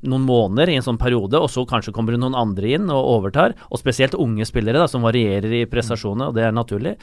noen 0.08 0.24
måneder 0.24 0.72
i 0.72 0.78
en 0.78 0.86
sånn 0.86 1.00
periode, 1.00 1.36
og 1.36 1.52
så 1.52 1.66
kanskje 1.68 1.92
kommer 1.92 2.16
det 2.16 2.22
noen 2.22 2.38
andre 2.40 2.72
inn 2.78 2.88
og 2.88 3.10
overtar. 3.18 3.58
Og 3.68 3.82
spesielt 3.82 4.16
unge 4.16 4.48
spillere 4.48 4.80
da, 4.80 4.88
som 4.88 5.04
varierer 5.04 5.52
i 5.60 5.66
prestasjonene, 5.68 6.30
og 6.30 6.38
det 6.38 6.48
er 6.48 6.56
naturlig. 6.56 6.96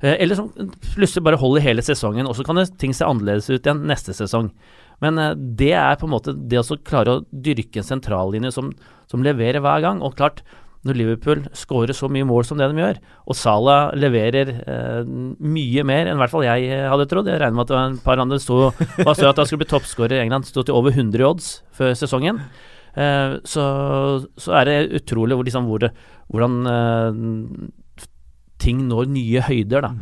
Eh, 0.00 0.16
eller 0.16 0.40
som 0.40 0.48
plutselig 0.94 1.26
bare 1.28 1.42
holder 1.44 1.68
hele 1.68 1.84
sesongen, 1.84 2.24
og 2.24 2.38
så 2.38 2.44
kan 2.46 2.62
det, 2.62 2.70
ting 2.80 2.96
se 2.96 3.04
annerledes 3.04 3.52
ut 3.52 3.60
igjen 3.60 3.84
neste 3.88 4.16
sesong. 4.16 4.48
Men 5.04 5.20
eh, 5.20 5.36
det 5.36 5.74
er 5.76 6.00
på 6.00 6.08
en 6.08 6.14
måte 6.16 6.32
det 6.32 6.60
å 6.60 6.80
klare 6.88 7.18
å 7.18 7.24
dyrke 7.30 7.80
en 7.82 7.92
sentrallinje 7.92 8.56
som, 8.56 8.72
som 9.10 9.24
leverer 9.24 9.60
hver 9.64 9.84
gang. 9.84 10.00
Og 10.04 10.16
klart, 10.18 10.40
når 10.84 10.98
Liverpool 10.98 11.42
skårer 11.56 11.96
så 11.96 12.10
mye 12.12 12.26
mål 12.28 12.44
som 12.44 12.60
det 12.60 12.68
de 12.70 12.82
gjør, 12.82 13.00
og 13.24 13.38
Salah 13.38 13.94
leverer 13.96 14.52
eh, 14.52 15.00
mye 15.40 15.84
mer 15.86 16.10
enn 16.10 16.18
i 16.18 16.22
hvert 16.22 16.34
fall 16.34 16.44
jeg 16.46 16.68
eh, 16.68 16.84
hadde 16.90 17.08
trodd 17.08 17.30
Jeg 17.30 17.40
regner 17.40 17.56
med 17.56 17.64
at 17.64 17.72
det 17.72 17.78
var 17.78 17.88
en 17.88 17.98
par 18.04 18.20
andre 18.22 18.40
sto 18.42 18.58
sa 19.04 19.30
at 19.30 19.40
han 19.40 19.48
skulle 19.48 19.64
bli 19.64 19.70
toppskårer 19.72 20.18
i 20.18 20.22
England, 20.26 20.48
sto 20.48 20.62
til 20.62 20.76
over 20.76 20.92
100 20.92 21.22
i 21.22 21.26
odds 21.26 21.48
før 21.74 21.96
sesongen. 21.98 22.42
Eh, 22.94 23.38
så, 23.48 23.64
så 24.36 24.58
er 24.60 24.68
det 24.68 24.76
utrolig 25.00 25.38
hvor, 25.38 25.48
liksom, 25.48 25.70
hvor 25.70 25.86
det, 25.86 25.94
hvordan 26.28 26.60
eh, 26.74 27.70
ting 28.60 28.84
når 28.88 29.08
nye 29.12 29.44
høyder, 29.44 29.88
da. 29.88 29.94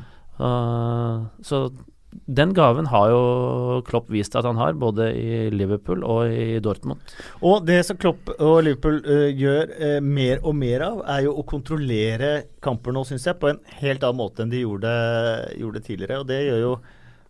Uh, 0.42 1.28
så 1.44 1.66
den 2.12 2.52
gaven 2.54 2.88
har 2.92 3.10
jo 3.10 3.20
Klopp 3.88 4.10
vist 4.12 4.34
at 4.36 4.46
han 4.46 4.58
har, 4.60 4.76
både 4.78 5.08
i 5.16 5.50
Liverpool 5.52 6.04
og 6.04 6.32
i 6.32 6.60
Dortmund. 6.62 7.00
Og 7.40 7.64
det 7.66 7.80
som 7.88 7.98
Klopp 8.00 8.30
og 8.36 8.62
Liverpool 8.66 9.00
uh, 9.06 9.28
gjør 9.32 9.72
uh, 9.72 9.98
mer 10.04 10.42
og 10.44 10.56
mer 10.58 10.84
av, 10.86 11.02
er 11.16 11.26
jo 11.26 11.36
å 11.40 11.46
kontrollere 11.48 12.32
kamper 12.64 12.94
nå, 12.94 13.04
syns 13.08 13.26
jeg, 13.28 13.38
på 13.40 13.52
en 13.52 13.62
helt 13.80 14.04
annen 14.04 14.20
måte 14.20 14.44
enn 14.44 14.52
de 14.52 14.64
gjorde, 14.64 14.92
gjorde 15.58 15.84
tidligere. 15.86 16.20
Og 16.20 16.28
det 16.28 16.42
gjør 16.46 16.60
jo 16.62 16.74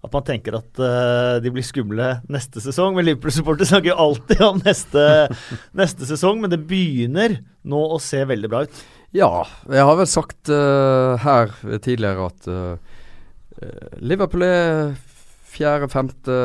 at 0.03 0.17
man 0.17 0.25
tenker 0.27 0.57
at 0.59 0.81
uh, 0.83 1.39
de 1.43 1.53
blir 1.55 1.67
skumle 1.67 2.09
neste 2.33 2.63
sesong. 2.65 2.97
Men 2.99 3.07
Liverpool-supporter 3.07 3.69
snakker 3.71 3.93
jo 3.93 4.01
alltid 4.09 4.43
om 4.49 4.59
neste, 4.67 5.05
neste 5.83 6.09
sesong, 6.11 6.43
men 6.43 6.51
det 6.51 6.65
begynner 6.67 7.39
nå 7.63 7.85
å 7.95 8.01
se 8.03 8.25
veldig 8.27 8.51
bra 8.51 8.65
ut. 8.67 8.83
Ja, 9.15 9.45
jeg 9.69 9.87
har 9.87 9.99
vel 9.99 10.09
sagt 10.09 10.49
her 10.49 11.51
tidligere 11.85 12.31
at 12.31 12.47
Liverpool 14.03 14.45
er 14.47 14.95
fjerde-femte 15.53 16.37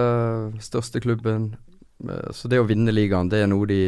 største 0.64 1.02
klubben. 1.04 1.52
Eh, 2.04 2.32
så 2.36 2.50
det 2.52 2.62
å 2.62 2.68
vinne 2.68 2.94
ligaen, 2.94 3.30
det 3.32 3.44
er 3.44 3.52
noe 3.52 3.68
de 3.70 3.82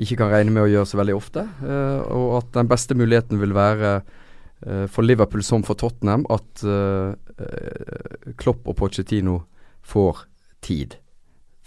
ikke 0.00 0.18
kan 0.22 0.32
regne 0.32 0.54
med 0.54 0.64
å 0.66 0.70
gjøre 0.70 0.88
så 0.88 1.00
veldig 1.00 1.16
ofte. 1.16 1.46
Eh, 1.64 2.00
og 2.14 2.38
at 2.40 2.50
den 2.56 2.70
beste 2.70 2.96
muligheten 2.98 3.40
vil 3.42 3.54
være 3.56 3.94
eh, 4.00 4.86
for 4.90 5.06
Liverpool 5.06 5.44
som 5.46 5.64
for 5.66 5.78
Tottenham 5.78 6.26
at 6.32 6.64
eh, 6.64 7.14
eh, 7.38 8.34
Klopp 8.40 8.68
og 8.68 8.78
Pochettino 8.80 9.42
får 9.82 10.26
tid. 10.64 10.98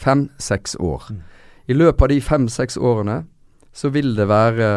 Fem-seks 0.02 0.78
år. 0.84 1.12
I 1.68 1.76
løpet 1.76 2.06
av 2.06 2.12
de 2.12 2.22
fem-seks 2.22 2.78
årene 2.78 3.24
så 3.76 3.92
vil 3.92 4.14
det 4.16 4.28
være 4.30 4.70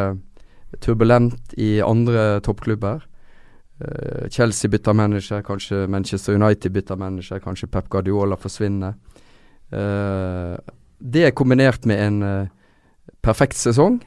turbulent 0.85 1.55
i 1.57 1.79
andre 1.85 2.41
toppklubber. 2.45 3.05
Eh, 3.81 4.29
Chelsea 4.31 4.71
bytter 4.71 4.93
manager, 4.93 5.43
kanskje 5.43 5.87
Manchester 5.87 6.35
United 6.35 6.73
bytter 6.73 6.97
manager, 6.97 7.39
kanskje 7.39 7.69
Pep 7.69 7.89
Guardiola 7.89 8.37
forsvinner. 8.37 8.95
Eh, 9.71 10.57
det 10.99 11.31
kombinert 11.31 11.85
med 11.85 12.07
en 12.07 12.23
eh, 12.23 12.49
perfekt 13.23 13.57
sesong 13.57 14.01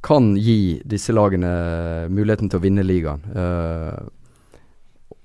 kan 0.00 0.36
gi 0.36 0.80
disse 0.88 1.12
lagene 1.12 1.50
muligheten 2.08 2.48
til 2.48 2.56
å 2.56 2.64
vinne 2.64 2.84
ligaen. 2.84 3.20
Uh, 3.36 4.08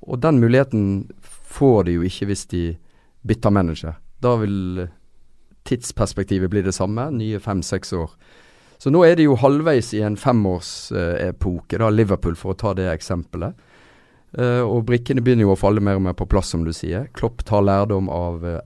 og 0.03 0.19
den 0.19 0.41
muligheten 0.43 1.05
får 1.23 1.86
de 1.88 1.95
jo 1.95 2.03
ikke 2.03 2.27
hvis 2.27 2.43
de 2.51 2.63
bytter 3.23 3.53
manager. 3.55 3.95
Da 4.19 4.34
vil 4.41 4.84
tidsperspektivet 5.63 6.51
bli 6.51 6.65
det 6.65 6.75
samme, 6.75 7.08
nye 7.15 7.39
fem-seks 7.39 7.95
år. 7.95 8.12
Så 8.84 8.91
nå 8.91 9.05
er 9.08 9.15
de 9.15 9.29
jo 9.29 9.39
halvveis 9.39 9.93
i 9.95 10.03
en 10.03 10.19
femårsepoke, 10.19 11.79
da, 11.79 11.89
Liverpool, 11.89 12.36
for 12.36 12.51
å 12.51 12.60
ta 12.60 12.75
det 12.75 12.89
eksempelet. 12.91 13.55
Eh, 14.36 14.63
og 14.63 14.84
brikkene 14.89 15.24
begynner 15.24 15.48
jo 15.48 15.54
å 15.54 15.60
falle 15.60 15.84
mer 15.84 16.00
og 16.00 16.06
mer 16.08 16.15
på 16.17 16.28
plass, 16.28 16.52
som 16.52 16.65
du 16.65 16.74
sier. 16.76 17.08
Klopp 17.15 17.45
tar 17.48 17.63
lærdom 17.63 18.10
av 18.12 18.43
uh, 18.43 18.58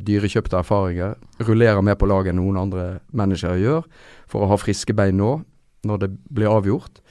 dyrekjøpte 0.00 0.56
erfaringer. 0.60 1.18
Rullerer 1.44 1.84
mer 1.84 1.98
på 2.00 2.08
laget 2.08 2.32
enn 2.32 2.40
noen 2.40 2.60
andre 2.60 2.86
managere 3.12 3.60
gjør, 3.60 3.84
for 4.30 4.44
å 4.44 4.52
ha 4.52 4.60
friske 4.60 4.96
bein 4.96 5.18
nå, 5.20 5.36
når 5.84 6.04
det 6.04 6.10
blir 6.32 6.52
avgjort. 6.52 7.02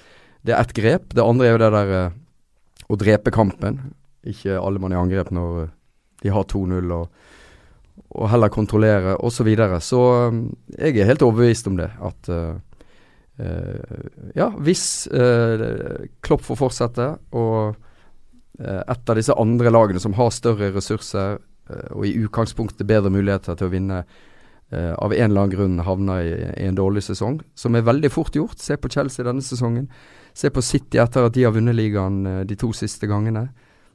Det 0.43 0.55
er 0.55 0.63
ett 0.63 0.73
grep. 0.75 1.13
Det 1.13 1.23
andre 1.23 1.47
er 1.47 1.55
jo 1.55 1.61
det 1.61 1.71
der 1.75 1.93
eh, 1.99 2.17
å 2.89 2.99
drepe 2.99 3.33
kampen. 3.33 3.79
Ikke 4.27 4.59
alle 4.59 4.81
mann 4.81 4.95
i 4.95 4.99
angrep 4.99 5.31
når 5.35 5.61
eh, 5.63 5.71
de 6.23 6.33
har 6.33 6.47
2-0 6.51 6.91
og, 6.95 7.23
og 8.17 8.29
heller 8.31 8.51
kontrollere 8.51 9.15
osv. 9.19 9.37
Så, 9.37 9.47
videre. 9.47 9.79
så 9.83 10.01
jeg 10.77 10.97
er 10.97 11.11
helt 11.11 11.25
overbevist 11.25 11.69
om 11.71 11.79
det. 11.79 11.91
At 12.01 12.31
uh, 12.31 12.57
ja, 14.37 14.51
hvis 14.61 15.07
uh, 15.09 16.05
Klopp 16.21 16.43
får 16.45 16.59
fortsette, 16.59 17.07
og 17.33 17.79
et 18.61 19.09
av 19.09 19.17
disse 19.17 19.33
andre 19.41 19.71
lagene 19.73 19.97
som 19.97 20.13
har 20.13 20.29
større 20.29 20.67
ressurser 20.75 21.39
og 21.95 22.03
i 22.05 22.11
utgangspunktet 22.21 22.85
bedre 22.85 23.09
muligheter 23.09 23.57
til 23.57 23.65
å 23.65 23.71
vinne, 23.73 24.03
av 24.69 25.15
en 25.15 25.31
eller 25.31 25.41
annen 25.41 25.53
grunn 25.55 25.81
havner 25.87 26.21
i, 26.21 26.35
i 26.61 26.67
en 26.69 26.77
dårlig 26.77 27.01
sesong, 27.07 27.39
som 27.57 27.73
er 27.73 27.87
veldig 27.87 28.11
fort 28.13 28.37
gjort. 28.37 28.61
Se 28.61 28.77
på 28.77 28.91
Chelsea 28.93 29.25
denne 29.25 29.41
sesongen. 29.41 29.87
Se 30.37 30.53
på 30.53 30.61
City 30.61 31.01
etter 31.01 31.25
at 31.25 31.33
de 31.33 31.47
har 31.47 31.55
vunnet 31.55 31.73
ligaen 31.77 32.45
de 32.45 32.57
to 32.61 32.69
siste 32.77 33.09
gangene. 33.09 33.47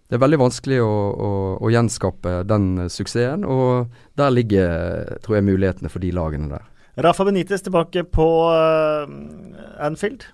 Det 0.08 0.16
er 0.16 0.22
veldig 0.22 0.40
vanskelig 0.40 0.78
å, 0.80 0.92
å, 1.12 1.30
å 1.60 1.70
gjenskape 1.72 2.40
den 2.48 2.88
suksessen, 2.88 3.42
og 3.44 3.92
der 4.16 4.32
ligger, 4.32 5.18
tror 5.24 5.36
jeg, 5.36 5.46
mulighetene 5.50 5.90
for 5.92 6.00
de 6.00 6.12
lagene 6.16 6.48
der. 6.54 6.64
Rafa 6.98 7.24
Benitez 7.28 7.62
tilbake 7.62 8.02
på 8.10 8.26
uh, 8.50 9.06
Anfield. 9.86 10.24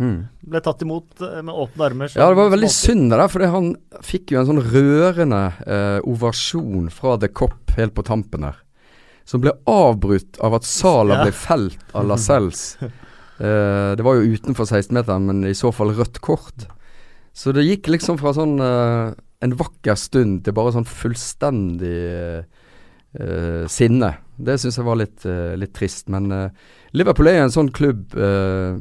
Mm. 0.00 0.24
Ble 0.52 0.60
tatt 0.64 0.82
imot 0.84 1.20
uh, 1.20 1.40
med 1.44 1.52
åpne 1.54 1.86
armer. 1.86 2.12
Ja, 2.16 2.30
det 2.30 2.38
var 2.38 2.52
veldig 2.52 2.70
synd 2.72 3.10
det 3.12 3.20
der, 3.20 3.30
for 3.32 3.44
han 3.54 3.70
fikk 4.04 4.34
jo 4.34 4.40
en 4.40 4.48
sånn 4.48 4.64
rørende 4.72 5.42
uh, 5.64 6.00
ovasjon 6.08 6.90
fra 6.92 7.16
The 7.20 7.30
Cop 7.32 7.74
helt 7.76 7.96
på 7.96 8.04
tampen 8.08 8.44
der. 8.48 8.58
Som 9.28 9.44
ble 9.44 9.54
avbrutt 9.68 10.40
av 10.44 10.56
at 10.58 10.66
Sala 10.66 11.20
Ja. 11.20 11.24
ble 11.28 11.34
felt 11.36 11.96
av 11.96 12.08
Lascelles. 12.08 12.64
Uh, 12.80 13.92
det 13.96 14.04
var 14.04 14.18
jo 14.18 14.36
utenfor 14.36 14.68
16-meteren, 14.68 15.28
men 15.28 15.44
i 15.48 15.56
så 15.56 15.72
fall 15.72 15.94
rødt 15.96 16.20
kort. 16.24 16.68
Så 17.32 17.54
det 17.56 17.64
gikk 17.68 17.92
liksom 17.92 18.18
fra 18.20 18.32
sånn 18.36 18.56
uh, 18.60 19.12
en 19.40 19.56
vakker 19.56 19.96
stund 19.96 20.42
til 20.44 20.56
bare 20.56 20.74
sånn 20.74 20.88
fullstendig 20.88 22.44
uh, 23.18 23.24
eh, 23.24 23.66
sinne. 23.68 24.14
Det 24.36 24.58
syns 24.60 24.78
jeg 24.78 24.86
var 24.86 24.96
litt, 25.00 25.26
uh, 25.26 25.56
litt 25.58 25.74
trist. 25.76 26.08
Men 26.12 26.32
uh, 26.32 26.50
Liverpool 26.96 27.28
er 27.30 27.42
en 27.44 27.54
sånn 27.54 27.72
klubb 27.72 28.14
eh, 28.18 28.74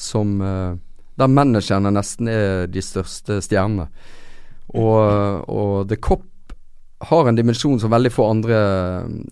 som 0.00 0.28
Der 1.12 1.28
managerne 1.28 1.90
nesten 1.92 2.28
er 2.28 2.66
de 2.66 2.82
største 2.82 3.40
stjernene. 3.44 3.86
Og, 4.72 5.44
og 5.52 5.88
The 5.90 5.96
Cop 6.00 6.24
har 7.10 7.28
en 7.28 7.36
dimensjon 7.36 7.80
som 7.82 7.90
veldig 7.92 8.12
få 8.14 8.30
andre 8.30 8.58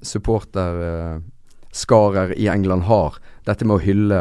supporterskarer 0.05 2.29
i 2.37 2.49
England 2.53 2.83
har. 2.91 3.13
Dette 3.49 3.65
med 3.65 3.77
å 3.79 3.83
hylle 3.83 4.21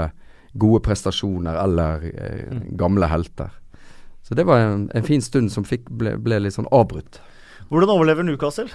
gode 0.54 0.82
prestasjoner 0.86 1.58
eller 1.64 2.06
eh, 2.10 2.62
gamle 2.78 3.10
helter. 3.10 3.50
Så 4.24 4.38
det 4.38 4.46
var 4.46 4.60
en, 4.60 4.90
en 4.94 5.04
fin 5.04 5.22
stund 5.22 5.52
som 5.52 5.66
fikk, 5.66 5.90
ble, 5.90 6.16
ble 6.22 6.42
litt 6.44 6.58
sånn 6.58 6.70
avbrutt. 6.76 7.22
Hvordan 7.70 7.96
overlever 7.96 8.26
Newcastle? 8.26 8.70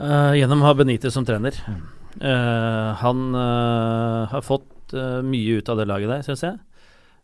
Eh, 0.00 0.34
gjennom 0.40 0.62
å 0.64 0.70
ha 0.70 0.76
Benitez 0.78 1.14
som 1.14 1.26
trener. 1.28 1.56
Eh, 2.20 2.90
han 3.02 3.26
uh, 3.36 4.26
har 4.32 4.44
fått 4.44 4.66
mye 4.90 5.60
ut 5.60 5.68
av 5.70 5.78
det 5.78 5.86
laget 5.86 6.10
der, 6.10 6.22
syns 6.26 6.42
jeg. 6.42 6.56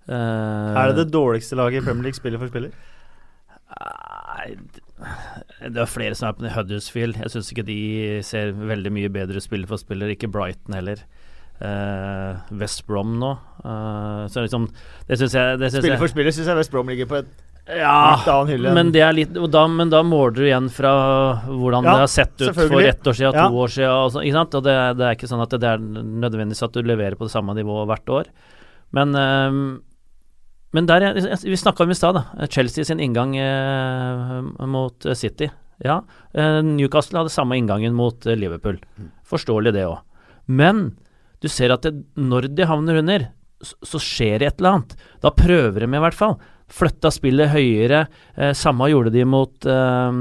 Er 0.06 0.92
det 0.92 1.00
det 1.00 1.10
dårligste 1.10 1.56
laget 1.58 1.80
i 1.80 1.86
Premier 1.88 2.06
League 2.06 2.18
spiller 2.18 2.38
for 2.38 2.52
spiller? 2.52 2.70
Nei, 3.66 4.52
det 5.66 5.80
er 5.82 5.90
flere 5.90 6.14
som 6.14 6.28
er 6.28 6.36
på 6.36 6.52
Huddersfield. 6.54 7.18
Jeg 7.24 7.32
syns 7.32 7.50
ikke 7.50 7.66
de 7.66 7.80
ser 8.22 8.52
veldig 8.54 8.92
mye 8.94 9.10
bedre 9.10 9.42
spiller 9.42 9.66
for 9.66 9.82
spiller. 9.82 10.12
Ikke 10.14 10.30
Brighton 10.30 10.78
heller. 10.78 11.02
Uh, 11.58 12.38
West 12.60 12.84
Brom 12.86 13.16
nå. 13.18 13.32
Uh, 13.64 14.28
så 14.28 14.44
liksom 14.44 14.68
Det 15.08 15.16
syns 15.16 15.34
jeg, 15.34 15.58
det 15.58 15.70
synes 15.72 15.82
Spiller 15.86 16.00
for 16.02 16.12
spiller 16.12 16.34
syns 16.36 16.50
jeg 16.52 16.58
West 16.58 16.70
Brom 16.70 16.90
ligger 16.92 17.08
på 17.08 17.22
et 17.22 17.30
ja, 17.66 18.36
men, 18.70 18.92
det 18.94 19.00
er 19.02 19.14
litt, 19.16 19.32
da, 19.50 19.64
men 19.66 19.90
da 19.90 20.04
måler 20.06 20.36
du 20.36 20.44
igjen 20.44 20.68
fra 20.70 20.92
hvordan 21.48 21.88
Ja, 21.88 21.96
det 21.96 22.04
har 22.04 22.12
sett 22.12 22.44
ut 22.44 22.54
for 22.54 22.78
ett 22.78 23.02
år 23.02 23.16
siden, 23.18 23.34
Ja. 23.34 23.48
to 23.48 23.58
år 23.64 23.72
siden. 23.74 23.90
Og 23.90 24.12
så, 24.14 24.22
sant? 24.36 24.54
Og 24.54 24.62
det, 24.62 24.76
det 25.00 25.08
er 25.08 25.18
ikke 25.18 25.30
sånn 25.30 25.42
at 25.42 25.50
det, 25.50 25.60
det 25.64 25.72
er 25.72 25.82
nødvendigvis 25.82 26.62
at 26.62 26.76
du 26.76 26.86
leverer 26.86 27.18
på 27.18 27.26
det 27.26 27.34
samme 27.34 27.56
nivået 27.58 27.90
hvert 27.90 28.14
år. 28.20 28.30
Men, 28.94 29.14
ehm, 29.18 29.60
men 30.78 30.86
der, 30.86 31.08
vi 31.16 31.58
snakka 31.58 31.82
om 31.82 31.90
i 31.90 31.98
stad, 31.98 32.20
da. 32.20 32.46
Chelsea 32.46 32.86
sin 32.86 33.02
inngang 33.02 33.34
eh, 33.40 34.40
mot 34.66 35.10
City. 35.18 35.50
Ja, 35.82 36.00
eh, 36.34 36.62
Newcastle 36.62 37.20
hadde 37.20 37.34
samme 37.34 37.58
inngangen 37.58 37.96
mot 37.96 38.26
eh, 38.26 38.38
Liverpool. 38.38 38.78
Forståelig 39.26 39.74
det 39.74 39.88
òg. 39.90 40.00
Men 40.46 40.92
du 41.42 41.48
ser 41.50 41.74
at 41.74 41.82
det, 41.82 41.96
når 42.16 42.52
de 42.54 42.68
havner 42.68 43.02
under, 43.02 43.26
så, 43.64 43.74
så 43.82 44.00
skjer 44.02 44.38
det 44.40 44.52
et 44.52 44.60
eller 44.60 44.78
annet. 44.78 44.94
Da 45.24 45.32
prøver 45.34 45.84
de 45.84 45.90
i 45.90 46.04
hvert 46.06 46.16
fall. 46.16 46.38
Flytta 46.66 47.12
spillet 47.14 47.52
høyere. 47.52 48.06
Eh, 48.34 48.52
samme 48.58 48.88
gjorde 48.90 49.12
de 49.14 49.24
mot 49.28 49.68
eh, 49.70 50.20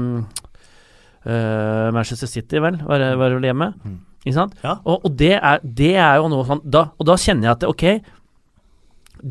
eh, 1.26 1.86
Manchester 1.94 2.30
City, 2.30 2.60
vel, 2.62 2.78
var, 2.86 3.02
var 3.18 3.32
det 3.32 3.38
vel 3.40 3.48
hjemme. 3.50 3.72
Mm. 3.82 3.96
Ikke 4.26 4.36
sant? 4.36 4.58
Ja. 4.62 4.76
Og, 4.84 5.06
og 5.06 5.16
det, 5.18 5.34
er, 5.38 5.62
det 5.62 5.94
er 6.02 6.20
jo 6.20 6.30
noe 6.32 6.46
sånn 6.48 6.62
da, 6.66 6.88
Og 6.98 7.06
da 7.06 7.14
kjenner 7.20 7.46
jeg 7.46 7.54
at 7.54 7.66
ok, 7.68 7.84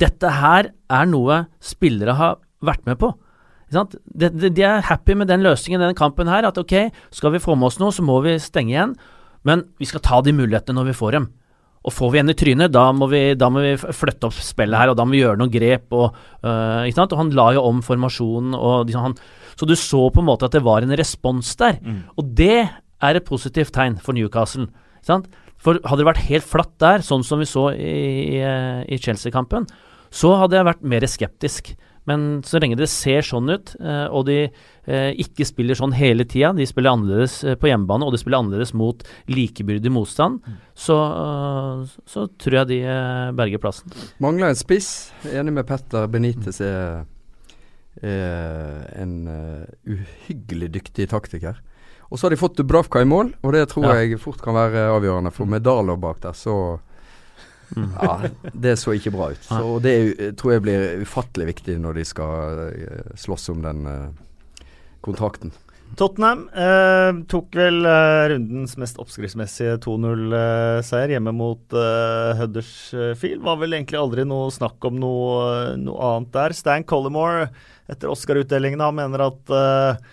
dette 0.05 0.31
her 0.37 0.71
er 0.71 1.09
noe 1.09 1.41
spillere 1.63 2.15
har 2.15 2.37
vært 2.65 2.85
med 2.87 2.99
på. 3.01 3.11
De, 3.73 4.29
de, 4.29 4.49
de 4.53 4.63
er 4.63 4.85
happy 4.87 5.15
med 5.17 5.27
den 5.29 5.43
løsningen 5.43 5.83
den 5.83 5.97
kampen 5.97 6.31
her. 6.31 6.47
At 6.47 6.59
ok, 6.61 6.77
skal 7.13 7.35
vi 7.35 7.43
få 7.43 7.57
med 7.59 7.71
oss 7.71 7.79
noe, 7.81 7.93
så 7.95 8.05
må 8.05 8.21
vi 8.25 8.37
stenge 8.41 8.73
igjen. 8.73 8.95
Men 9.45 9.67
vi 9.81 9.87
skal 9.89 10.03
ta 10.05 10.21
de 10.25 10.33
mulighetene 10.35 10.79
når 10.79 10.91
vi 10.91 10.97
får 10.97 11.17
dem. 11.19 11.27
Og 11.85 11.93
får 11.93 12.13
vi 12.13 12.21
en 12.21 12.33
i 12.33 12.37
trynet, 12.37 12.73
da 12.73 12.87
må 12.97 13.07
vi, 13.11 13.21
da 13.37 13.51
må 13.53 13.61
vi 13.61 13.75
flytte 13.77 14.29
opp 14.29 14.37
spillet 14.41 14.79
her, 14.79 14.89
og 14.89 14.97
da 14.97 15.05
må 15.05 15.13
vi 15.13 15.21
gjøre 15.21 15.37
noen 15.37 15.53
grep. 15.53 15.85
Og, 15.93 16.17
uh, 16.41 16.81
og 16.81 17.17
han 17.19 17.33
la 17.37 17.51
jo 17.53 17.65
om 17.69 17.83
formasjonen. 17.85 18.57
Og 18.57 18.87
liksom 18.87 19.11
han, 19.11 19.17
så 19.53 19.69
du 19.69 19.75
så 19.77 20.01
på 20.09 20.23
en 20.23 20.29
måte 20.31 20.49
at 20.49 20.57
det 20.57 20.63
var 20.65 20.81
en 20.81 20.95
respons 20.97 21.53
der. 21.61 21.77
Mm. 21.85 22.01
Og 22.17 22.31
det 22.41 22.63
er 22.65 23.19
et 23.19 23.27
positivt 23.27 23.75
tegn 23.75 23.99
for 24.01 24.17
Newcastle. 24.17 24.67
For 25.61 25.77
hadde 25.77 26.01
det 26.01 26.09
vært 26.09 26.25
helt 26.27 26.47
flatt 26.47 26.73
der, 26.81 27.05
sånn 27.05 27.25
som 27.25 27.41
vi 27.41 27.49
så 27.49 27.69
i, 27.73 28.39
i, 28.39 28.41
i 28.89 28.99
Chelsea-kampen, 29.01 29.69
så 30.15 30.33
hadde 30.41 30.57
jeg 30.57 30.67
vært 30.67 30.85
mer 30.89 31.05
skeptisk. 31.09 31.75
Men 32.05 32.43
så 32.45 32.59
lenge 32.61 32.77
det 32.77 32.85
ser 32.91 33.21
sånn 33.25 33.49
ut, 33.49 33.71
eh, 33.81 34.05
og 34.13 34.27
de 34.27 34.35
eh, 34.45 35.11
ikke 35.17 35.45
spiller 35.49 35.73
sånn 35.79 35.95
hele 35.97 36.21
tida, 36.29 36.51
de 36.53 36.65
spiller 36.69 36.93
annerledes 36.93 37.39
eh, 37.43 37.55
på 37.57 37.65
hjemmebane, 37.71 38.05
og 38.05 38.13
de 38.13 38.19
spiller 38.21 38.43
annerledes 38.43 38.75
mot 38.77 39.01
likebyrdig 39.27 39.89
motstand, 39.89 40.45
så, 40.77 40.99
eh, 41.01 41.95
så 42.05 42.27
tror 42.37 42.59
jeg 42.61 42.67
de 42.75 42.79
berger 43.33 43.57
plassen. 43.63 43.89
Mangler 44.21 44.53
en 44.53 44.59
spiss. 44.59 44.91
Enig 45.33 45.53
med 45.57 45.65
Petter. 45.65 46.05
Benitez 46.13 46.61
er, 46.61 47.05
er 48.05 48.85
en 49.01 49.15
eh, 49.31 49.65
uhyggelig 49.97 50.69
dyktig 50.77 51.09
taktiker. 51.09 51.57
Og 52.11 52.19
så 52.19 52.27
har 52.27 52.35
de 52.35 52.37
fått 52.39 52.59
Dubravka 52.59 53.01
i 53.01 53.07
mål, 53.09 53.33
og 53.41 53.55
det 53.55 53.63
tror 53.71 53.87
Ja. 53.89 53.95
jeg 54.03 54.19
fort 54.21 54.37
kan 54.45 54.53
være 54.53 54.85
avgjørende. 54.93 55.31
For 55.33 55.45
med 55.49 55.63
Dalo 55.65 55.95
bak 55.97 56.21
der, 56.21 56.33
så 56.37 56.79
Mm. 57.75 57.91
Ja, 57.97 58.15
det 58.53 58.75
så 58.81 58.93
ikke 58.95 59.13
bra 59.15 59.31
ut. 59.33 59.43
Så 59.47 59.61
og 59.65 59.81
det 59.85 59.93
er, 59.95 60.33
tror 60.37 60.55
jeg 60.55 60.65
blir 60.65 61.05
ufattelig 61.05 61.49
viktig 61.53 61.77
når 61.81 61.99
de 61.99 62.07
skal 62.07 62.65
eh, 62.69 63.13
slåss 63.19 63.49
om 63.55 63.63
den 63.65 63.85
eh, 63.89 64.65
kontrakten. 65.05 65.53
Tottenham 65.95 66.47
eh, 66.51 67.21
tok 67.31 67.55
vel 67.55 67.85
eh, 67.87 68.23
rundens 68.33 68.73
mest 68.81 68.97
oppskriftsmessige 68.99 69.77
2-0-seier 69.85 71.13
hjemme 71.13 71.31
mot 71.35 71.75
eh, 71.77 72.33
Huddersfield. 72.41 73.43
Var 73.45 73.61
vel 73.61 73.77
egentlig 73.77 74.01
aldri 74.01 74.25
noe 74.27 74.49
snakk 74.51 74.89
om 74.89 74.97
noe, 74.99 75.75
noe 75.79 76.09
annet 76.09 76.33
der. 76.35 76.57
Stan 76.57 76.83
Collimore, 76.87 77.47
etter 77.91 78.11
Oscar-utdelingen, 78.11 78.83
han 78.83 78.97
mener 78.97 79.27
at 79.29 79.55
eh, 79.55 80.05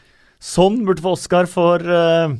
Sånn 0.42 0.80
burde 0.82 1.02
få 1.04 1.12
Oscar 1.14 1.46
for 1.46 1.78
eh, 1.86 2.32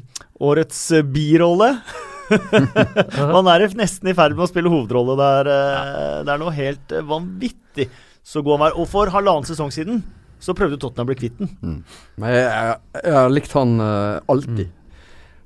årets 0.43 0.79
eh, 0.99 1.05
birolle. 1.07 1.77
Han 2.33 3.51
er 3.53 3.67
nesten 3.79 4.11
i 4.11 4.17
ferd 4.17 4.35
med 4.37 4.47
å 4.47 4.51
spille 4.51 4.73
hovedrolle 4.73 5.17
der. 5.21 5.53
eh, 5.53 6.19
Det 6.27 6.35
er 6.35 6.43
noe 6.43 6.55
helt 6.57 6.95
eh, 6.95 7.05
vanvittig 7.07 7.89
så 8.23 8.43
god 8.43 8.57
han 8.57 8.65
var. 8.67 8.77
Og 8.79 8.89
for 8.91 9.13
halvannen 9.13 9.49
sesong 9.49 9.73
siden 9.75 10.03
så 10.43 10.55
prøvde 10.59 10.79
Tottenham 10.81 11.07
å 11.07 11.11
bli 11.13 11.19
kvitt 11.21 11.39
den. 11.39 11.83
Men 12.19 12.35
jeg, 12.35 12.79
har 13.15 13.31
likt 13.31 13.53
han 13.55 13.77
uh, 13.79 14.19
alltid, 14.33 14.73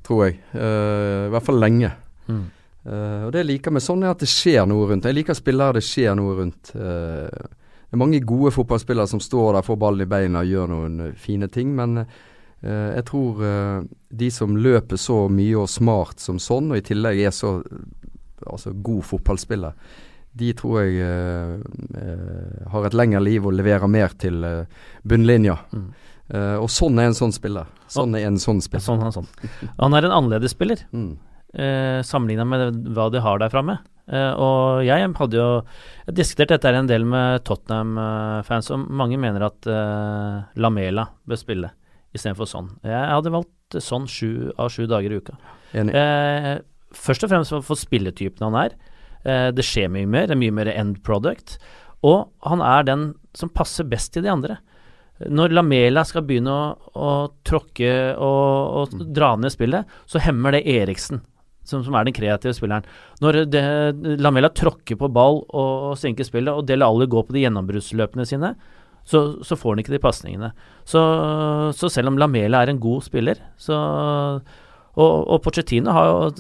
tror 0.06 0.22
jeg. 0.24 0.38
Uh, 0.54 1.26
I 1.26 1.32
hvert 1.34 1.48
fall 1.48 1.60
lenge. 1.60 1.90
Mm. 2.30 2.44
Uh, 2.86 3.26
og 3.26 3.34
det 3.34 3.42
jeg 3.42 3.50
liker 3.50 3.74
med 3.76 3.84
sånn, 3.84 4.06
er 4.06 4.14
at 4.14 4.24
det 4.24 4.30
skjer 4.32 4.64
noe 4.70 4.88
rundt. 4.88 5.08
Jeg 5.08 5.18
liker 5.18 5.36
spillere 5.36 5.76
det 5.76 5.84
skjer 5.84 6.16
noe 6.16 6.38
rundt. 6.38 6.72
Det 6.72 7.94
er 7.94 8.00
mange 8.00 8.22
gode 8.24 8.54
fotballspillere 8.56 9.10
som 9.10 9.20
står 9.22 9.58
der, 9.58 9.66
får 9.66 9.78
ballen 9.84 10.06
i 10.06 10.08
beina 10.10 10.40
og 10.44 10.54
gjør 10.54 10.72
noen 10.72 10.96
fine 11.20 11.50
ting, 11.52 11.76
men 11.76 12.06
jeg 12.66 13.04
tror 13.08 13.44
eh, 13.46 13.84
de 14.08 14.30
som 14.34 14.56
løper 14.58 14.98
så 15.00 15.26
mye 15.32 15.60
og 15.60 15.70
smart 15.70 16.22
som 16.22 16.40
sånn, 16.42 16.72
og 16.72 16.80
i 16.80 16.84
tillegg 16.86 17.20
er 17.28 17.34
så 17.34 17.58
altså, 18.46 18.72
god 18.74 19.04
fotballspiller, 19.06 19.76
de 20.36 20.50
tror 20.56 20.82
jeg 20.82 20.98
eh, 21.00 21.54
eh, 22.02 22.66
har 22.72 22.88
et 22.88 22.96
lengre 22.96 23.22
liv 23.24 23.46
og 23.46 23.56
leverer 23.56 23.88
mer 23.88 24.16
til 24.20 24.44
eh, 24.44 24.82
bunnlinja. 25.06 25.56
Mm. 25.72 25.86
Uh, 26.26 26.56
og 26.58 26.66
sånn 26.74 26.98
er 26.98 27.06
en 27.06 27.14
sånn 27.14 27.30
spiller. 27.30 27.68
Sånn 27.86 28.16
er 28.18 28.24
en 28.26 28.40
sånn 28.42 28.58
spiller. 28.58 28.82
Sånn, 28.82 28.98
han, 29.04 29.12
sånn. 29.14 29.28
han 29.78 29.94
er 29.94 30.08
en 30.08 30.14
annerledes 30.16 30.56
spiller. 30.56 30.80
Mm. 30.90 31.12
Uh, 31.54 32.00
sammenligna 32.02 32.42
med 32.50 32.80
hva 32.96 33.06
de 33.14 33.22
har 33.22 33.38
der 33.38 33.52
framme. 33.52 33.76
Uh, 34.10 34.32
og 34.34 34.82
jeg 34.86 35.06
hadde 35.20 35.38
jo 35.38 35.46
jeg 36.08 36.16
diskutert 36.18 36.56
dette 36.56 36.74
en 36.74 36.90
del 36.90 37.06
med 37.06 37.46
Tottenham-fans, 37.46 38.72
og 38.74 38.90
mange 38.90 39.18
mener 39.22 39.46
at 39.46 39.66
eh, 39.70 40.58
Lamela 40.62 41.08
bør 41.26 41.40
spille 41.40 41.70
istedenfor 42.16 42.48
sånn. 42.50 42.72
Jeg 42.86 43.12
hadde 43.12 43.34
valgt 43.34 43.78
sånn 43.82 44.06
sju 44.10 44.50
av 44.56 44.72
sju 44.74 44.84
dager 44.90 45.12
i 45.12 45.20
uka. 45.20 45.36
Eh, 45.76 46.52
først 46.96 47.26
og 47.26 47.32
fremst 47.32 47.54
for, 47.54 47.64
for 47.66 47.78
spilletypen 47.78 48.46
han 48.48 48.58
er. 48.66 48.76
Eh, 49.26 49.48
det 49.54 49.64
skjer 49.66 49.90
mye 49.92 50.08
mer, 50.08 50.28
det 50.28 50.36
er 50.36 50.42
mye 50.44 50.54
mer 50.54 50.70
end 50.72 51.02
product. 51.06 51.58
Og 52.06 52.26
han 52.46 52.62
er 52.64 52.86
den 52.86 53.06
som 53.36 53.52
passer 53.52 53.88
best 53.88 54.14
til 54.14 54.26
de 54.26 54.32
andre. 54.32 54.58
Når 55.32 55.54
Lamela 55.56 56.04
skal 56.04 56.26
begynne 56.28 56.52
å, 56.52 56.90
å 56.92 57.12
tråkke 57.46 57.90
og, 58.20 58.92
og 58.92 59.06
dra 59.16 59.32
ned 59.40 59.54
spillet, 59.54 59.88
så 60.04 60.20
hemmer 60.20 60.52
det 60.52 60.66
Eriksen, 60.68 61.22
som, 61.64 61.82
som 61.86 61.96
er 61.96 62.06
den 62.06 62.16
kreative 62.16 62.52
spilleren. 62.56 62.84
Når 63.24 63.40
det, 63.48 63.62
Lamela 64.20 64.52
tråkker 64.52 65.00
på 65.00 65.10
ball 65.12 65.40
og, 65.46 65.72
og 65.90 65.94
senker 66.00 66.28
spillet, 66.28 66.52
og 66.52 66.68
Del 66.68 66.84
Alli 66.84 67.08
går 67.10 67.26
på 67.26 67.36
de 67.36 67.46
gjennombruddsløpene 67.46 68.28
sine, 68.28 68.52
så, 69.06 69.22
så 69.46 69.58
får 69.58 69.74
han 69.74 69.84
ikke 69.84 69.94
de 69.94 70.02
pasningene. 70.02 70.52
Så, 70.86 71.02
så 71.78 71.90
selv 71.92 72.10
om 72.10 72.18
Lamela 72.20 72.64
er 72.64 72.74
en 72.74 72.82
god 72.82 73.06
spiller, 73.06 73.40
så 73.60 73.76
Og, 74.96 75.28
og 75.28 75.42
Pochettino 75.44 75.92
har 75.92 76.32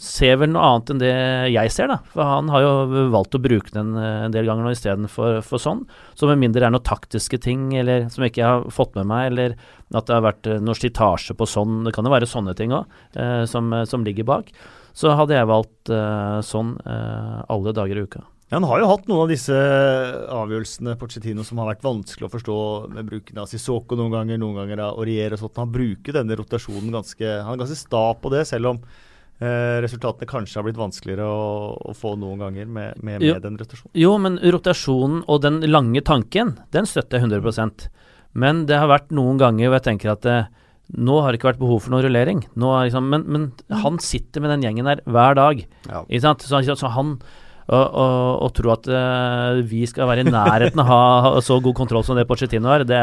ser 0.00 0.38
vel 0.40 0.52
noe 0.52 0.64
annet 0.66 0.90
enn 0.92 1.00
det 1.02 1.12
jeg 1.54 1.72
ser, 1.72 1.90
da. 1.90 1.98
For 2.14 2.26
han 2.26 2.50
har 2.52 2.64
jo 2.64 3.04
valgt 3.12 3.36
å 3.36 3.42
bruke 3.42 3.74
den 3.74 3.94
eh, 3.98 4.24
en 4.26 4.34
del 4.34 4.48
ganger 4.48 4.66
nå 4.66 4.74
istedenfor 4.74 5.40
for 5.46 5.62
sånn. 5.62 5.84
Så 6.18 6.28
med 6.30 6.40
mindre 6.42 6.62
det 6.62 6.68
er 6.68 6.74
noen 6.74 6.86
taktiske 6.86 7.38
ting 7.42 7.68
eller 7.78 8.08
som 8.12 8.24
jeg 8.24 8.34
ikke 8.34 8.50
har 8.50 8.66
fått 8.74 8.96
med 8.98 9.08
meg, 9.10 9.30
eller 9.32 9.56
at 9.94 10.08
det 10.08 10.16
har 10.16 10.26
vært 10.26 10.50
eh, 10.50 10.62
noe 10.62 10.78
slitasje 10.78 11.36
på 11.38 11.48
sånn, 11.48 11.82
det 11.86 11.94
kan 11.94 12.06
jo 12.06 12.14
være 12.14 12.30
sånne 12.30 12.56
ting 12.58 12.74
òg, 12.74 13.00
eh, 13.20 13.42
som, 13.50 13.70
som 13.90 14.06
ligger 14.06 14.26
bak, 14.28 14.50
så 14.94 15.14
hadde 15.18 15.36
jeg 15.36 15.50
valgt 15.50 15.94
eh, 15.94 16.38
sånn 16.46 16.76
eh, 16.86 17.42
alle 17.50 17.76
dager 17.76 18.00
i 18.00 18.06
uka. 18.08 18.24
Ja, 18.50 18.58
han 18.58 18.66
har 18.68 18.82
jo 18.82 18.90
hatt 18.90 19.06
noen 19.08 19.24
av 19.24 19.30
disse 19.32 19.54
avgjørelsene 19.54 20.98
Pochettino 21.00 21.46
som 21.46 21.62
har 21.62 21.70
vært 21.72 21.86
vanskelig 21.86 22.26
å 22.26 22.32
forstå 22.34 22.58
med 22.92 23.08
bruken 23.08 23.40
av 23.40 23.48
Sissoko 23.48 23.96
noen 23.96 24.12
ganger, 24.12 24.38
noen 24.40 24.58
ganger 24.60 24.82
av 24.84 25.00
Aurier 25.00 25.32
og 25.32 25.40
sånt. 25.40 25.60
Han 25.62 25.72
bruker 25.72 26.18
denne 26.18 26.36
rotasjonen 26.36 26.92
ganske 26.92 27.30
Han 27.46 27.56
er 27.56 27.62
ganske 27.64 27.80
sta 27.80 28.04
på 28.20 28.32
det, 28.34 28.44
selv 28.50 28.74
om 28.74 28.82
eh, 28.84 29.80
resultatene 29.84 30.28
kanskje 30.28 30.60
har 30.60 30.66
blitt 30.68 30.80
vanskeligere 30.80 31.24
å, 31.24 31.46
å 31.88 31.96
få 31.96 32.14
noen 32.20 32.44
ganger 32.44 32.68
med, 32.68 33.00
med, 33.00 33.24
med 33.24 33.40
den 33.46 33.56
rotasjonen. 33.60 33.94
Jo, 33.96 34.12
men 34.20 34.36
rotasjonen 34.44 35.22
og 35.24 35.40
den 35.46 35.62
lange 35.70 36.04
tanken, 36.04 36.58
den 36.76 36.90
støtter 36.90 37.22
jeg 37.22 37.30
100% 37.30 37.88
Men 38.36 38.66
det 38.68 38.76
har 38.82 38.92
vært 38.92 39.08
noen 39.14 39.40
ganger 39.40 39.70
hvor 39.70 39.80
jeg 39.80 39.88
tenker 39.88 40.12
at 40.12 40.28
eh, 40.28 40.52
nå 40.92 41.16
har 41.24 41.32
det 41.32 41.40
ikke 41.40 41.48
vært 41.48 41.62
behov 41.62 41.80
for 41.80 41.94
noen 41.94 42.04
rullering. 42.04 42.42
Liksom, 42.60 43.08
men, 43.08 43.24
men, 43.32 43.46
han 43.72 43.96
sitter 44.04 44.44
med 44.44 44.52
den 44.52 44.66
gjengen 44.66 44.90
der 44.90 45.00
hver 45.08 45.36
dag. 45.38 45.64
Ja. 45.88 46.04
Så, 46.20 46.60
så, 46.76 46.90
han 46.92 47.16
og, 47.64 47.84
og, 47.96 48.14
og 48.44 48.52
tro 48.56 48.72
at 48.74 48.88
uh, 48.92 49.60
vi 49.64 49.84
skal 49.88 50.08
være 50.10 50.24
i 50.24 50.30
nærheten 50.30 50.82
av 50.82 50.90
å 50.90 51.00
ha 51.24 51.42
så 51.46 51.58
god 51.64 51.76
kontroll 51.78 52.04
som 52.06 52.18
det 52.18 52.26
Pochettino 52.28 52.68
har, 52.70 52.84
det, 52.88 53.00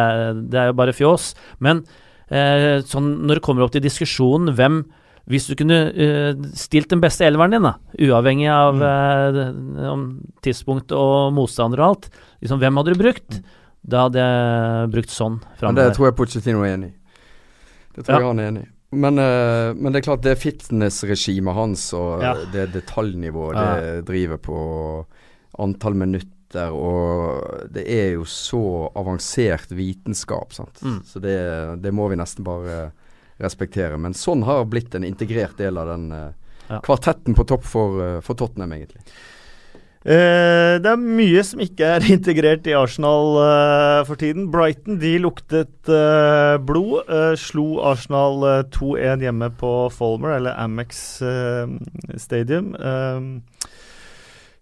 det 0.54 0.60
er 0.62 0.72
jo 0.72 0.78
bare 0.78 0.96
fjås. 0.96 1.32
Men 1.64 1.84
uh, 2.30 2.82
sånn, 2.86 3.14
når 3.26 3.40
det 3.40 3.46
kommer 3.46 3.66
opp 3.66 3.74
til 3.76 3.86
diskusjonen 3.86 4.54
hvem 4.58 4.84
Hvis 5.32 5.46
du 5.48 5.54
kunne 5.56 5.80
uh, 5.94 6.32
stilt 6.58 6.90
den 6.90 7.02
beste 7.02 7.26
elveren 7.26 7.54
din, 7.54 7.66
da, 7.66 7.76
uavhengig 8.02 8.50
av 8.50 8.80
mm. 8.82 10.06
tidspunkt 10.44 10.92
og 10.98 11.32
motstander 11.38 11.82
og 11.82 11.88
alt, 11.88 12.08
liksom, 12.42 12.60
hvem 12.62 12.80
hadde 12.82 12.96
du 12.96 13.02
brukt? 13.02 13.38
Mm. 13.38 13.60
Da 13.92 14.06
hadde 14.06 14.26
jeg 14.26 14.90
brukt 14.94 15.14
sånn. 15.14 15.40
Men 15.62 15.78
det 15.78 15.92
tror 15.96 16.10
jeg 16.10 16.18
Pochettino 16.18 16.66
er 16.66 16.76
enig 16.76 16.92
i. 16.92 16.96
Det 17.96 18.06
tror 18.06 18.14
ja. 18.14 18.20
jeg 18.20 18.30
han 18.30 18.42
er 18.42 18.52
enig 18.52 18.66
i. 18.66 18.71
Men, 18.92 19.20
uh, 19.20 19.72
men, 19.76 19.92
det 19.92 20.02
er 20.02 20.08
klart, 20.10 20.24
det 20.26 20.36
fitnessregimet 20.42 21.56
hans 21.56 21.86
og 21.96 22.24
ja. 22.26 22.34
det 22.52 22.68
detaljnivået 22.74 23.56
ja. 23.56 23.68
det 23.80 24.02
driver 24.10 24.42
på 24.44 24.58
antall 25.64 25.96
minutter 25.96 26.28
og 26.76 27.70
Det 27.72 27.86
er 27.88 28.10
jo 28.18 28.26
så 28.28 28.90
avansert 29.00 29.72
vitenskap, 29.72 30.52
sant. 30.52 30.82
Mm. 30.84 30.98
Så 31.08 31.22
det, 31.24 31.38
det, 31.80 31.94
må 31.96 32.10
vi 32.12 32.18
nesten 32.20 32.44
bare 32.44 32.90
respektere. 33.40 33.96
Men 33.96 34.12
sånn 34.12 34.44
har 34.44 34.66
blitt 34.68 34.98
en 35.00 35.08
integrert 35.08 35.56
del 35.62 35.80
av 35.80 35.94
den 35.94 36.12
uh, 36.12 36.82
kvartetten 36.84 37.38
på 37.40 37.46
topp 37.48 37.64
for, 37.64 38.04
for 38.20 38.36
Tottenham, 38.36 38.76
egentlig. 38.76 39.00
Uh, 40.02 40.82
det 40.82 40.90
er 40.90 40.98
mye 40.98 41.42
som 41.46 41.60
ikke 41.62 41.86
er 41.98 42.06
integrert 42.16 42.66
i 42.66 42.74
Arsenal 42.74 43.36
uh, 43.38 44.02
for 44.08 44.18
tiden. 44.18 44.48
Brighton 44.54 44.98
de 45.02 45.14
luktet 45.22 45.92
uh, 45.92 46.58
blod. 46.58 47.06
slo 47.38 47.84
Arsenal 47.86 48.66
2-1 48.74 49.28
hjemme 49.28 49.52
på 49.60 49.74
Folmer, 49.94 50.40
eller 50.40 50.58
Amex 50.58 51.22
Stadium. 52.18 52.74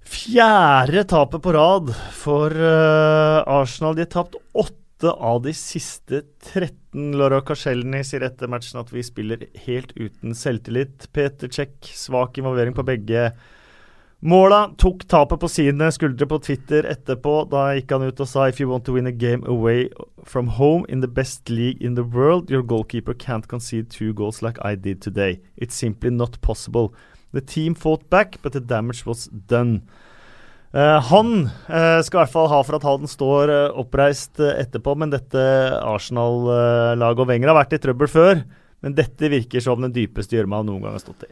fjerde 0.10 1.06
tapet 1.08 1.44
på 1.46 1.54
rad 1.56 1.94
for 2.18 2.52
Arsenal. 2.60 3.96
De 3.96 4.04
har 4.04 4.12
tapt 4.12 4.36
åtte 4.52 5.14
av 5.14 5.40
de 5.46 5.54
siste 5.56 6.26
13. 6.50 7.14
Laura 7.16 7.40
Karselny 7.46 8.02
sier 8.04 8.26
etter 8.28 8.52
matchen 8.52 8.82
at 8.82 8.92
vi 8.92 9.06
spiller 9.08 9.48
helt 9.70 9.96
uten 9.96 10.36
selvtillit. 10.36 11.08
Peter 11.16 11.48
Czech, 11.48 11.94
svak 11.96 12.42
involvering 12.42 12.76
på 12.76 12.84
begge 12.84 13.30
Måla 14.20 14.74
tok 14.78 15.05
tapet 15.07 15.39
på 15.39 15.47
sine 15.47 15.88
skuldre 15.95 16.26
på 16.28 16.41
Twitter 16.43 16.84
etterpå. 16.91 17.45
Da 17.47 17.70
gikk 17.78 17.93
han 17.95 18.03
ut 18.03 18.20
og 18.20 18.28
sa 18.28 18.49
If 18.49 18.59
you 18.59 18.67
want 18.67 18.84
to 18.89 18.97
win 18.97 19.07
a 19.07 19.15
game 19.15 19.45
away 19.47 19.88
from 20.28 20.59
home 20.59 20.84
in 20.89 20.99
the 20.99 21.07
best 21.07 21.47
league 21.49 21.80
in 21.80 21.95
the 21.95 22.03
world, 22.03 22.51
your 22.51 22.61
goalkeeper 22.61 23.13
can't 23.13 23.47
concede 23.47 23.88
two 23.89 24.11
goals 24.13 24.41
like 24.41 24.59
I 24.59 24.76
did 24.76 24.99
today. 25.01 25.39
It's 25.55 25.76
simply 25.76 26.11
not 26.11 26.36
possible. 26.41 26.93
The 27.32 27.39
team 27.39 27.76
fought 27.76 28.09
back, 28.09 28.41
but 28.41 28.51
the 28.51 28.59
damage 28.59 29.05
was 29.05 29.30
done. 29.32 29.88
Uh, 30.74 30.99
han 30.99 31.47
uh, 31.70 32.01
skal 32.03 32.20
i 32.20 32.22
hvert 32.26 32.34
fall 32.34 32.49
ha 32.51 32.59
for 32.61 32.76
at 32.76 32.84
Halden 32.84 33.09
står 33.09 33.49
uh, 33.49 33.78
oppreist 33.80 34.41
etterpå, 34.43 34.97
men 34.99 35.13
dette 35.13 35.39
Arsenal-laget 35.80 37.24
og 37.24 37.32
Wenger 37.32 37.53
har 37.53 37.61
vært 37.61 37.78
i 37.78 37.82
trøbbel 37.88 38.11
før. 38.11 38.43
Men 38.84 38.99
dette 38.99 39.32
virker 39.32 39.63
som 39.63 39.80
den 39.80 39.95
dypeste 39.95 40.36
gjørma 40.36 40.59
han 40.59 40.70
noen 40.74 40.84
gang 40.84 40.99
har 40.99 41.05
stått 41.07 41.24
i. 41.30 41.32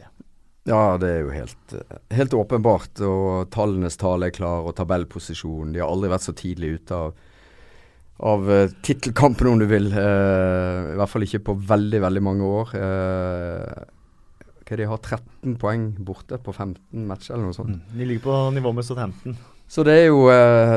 Ja, 0.68 0.98
det 1.00 1.08
er 1.08 1.22
jo 1.22 1.32
helt, 1.32 1.74
helt, 2.12 2.34
åpenbart. 2.36 3.00
Og 3.06 3.48
tallenes 3.54 3.96
tale 4.00 4.28
er 4.28 4.36
klar, 4.36 4.66
og 4.68 4.76
tabellposisjonen. 4.76 5.72
De 5.72 5.82
har 5.82 5.88
aldri 5.88 6.10
vært 6.12 6.26
så 6.26 6.34
tidlig 6.36 6.74
ute 6.76 6.98
av, 6.98 7.20
av 8.28 8.50
uh, 8.50 8.64
tittelkampen, 8.84 9.48
om 9.48 9.62
du 9.62 9.68
vil. 9.70 9.88
Eh, 9.92 10.90
I 10.92 10.98
hvert 10.98 11.12
fall 11.12 11.24
ikke 11.24 11.44
på 11.46 11.54
veldig, 11.70 12.02
veldig 12.04 12.24
mange 12.24 12.50
år. 12.58 12.74
Eh, 12.76 14.42
okay, 14.60 14.80
de 14.82 14.90
har 14.90 15.00
13 15.00 15.56
poeng 15.62 15.92
borte 16.04 16.40
på 16.42 16.52
15 16.52 17.06
matcher, 17.08 17.36
eller 17.36 17.48
noe 17.48 17.56
sånt. 17.56 17.78
Mm, 17.78 17.94
de 17.94 18.10
ligger 18.10 18.26
på 18.26 18.42
nivå 18.58 18.74
med 18.76 18.88
Southampton. 18.88 19.38
Så 19.68 19.84
det 19.84 19.98
er 20.00 20.06
jo, 20.08 20.22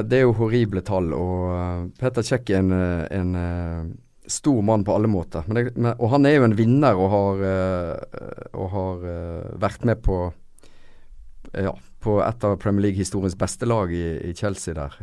det 0.04 0.18
er 0.18 0.26
jo 0.26 0.36
horrible 0.36 0.84
tall. 0.84 1.14
Og 1.16 1.92
Peter 2.00 2.26
Kjekk 2.28 2.50
er 2.52 2.60
en, 2.60 2.74
en 2.76 3.30
stor 4.32 4.62
mann 4.66 4.86
på 4.88 4.96
alle 4.96 5.10
måter. 5.12 5.46
Det, 5.48 5.72
men, 5.76 5.94
og 5.98 6.14
han 6.14 6.28
er 6.28 6.38
jo 6.38 6.48
en 6.48 6.58
vinner 6.58 7.00
og 7.00 7.12
har, 7.14 7.44
uh, 7.46 8.50
og 8.56 8.72
har 8.76 9.06
uh, 9.06 9.52
vært 9.62 9.86
med 9.88 10.02
på 10.06 10.24
ja, 11.58 11.74
på 12.02 12.18
et 12.24 12.44
av 12.48 12.56
Premier 12.62 12.88
League-historiens 12.88 13.36
beste 13.38 13.68
lag 13.68 13.92
i, 13.92 14.06
i, 14.30 14.32
Chelsea 14.38 14.72
der. 14.78 14.94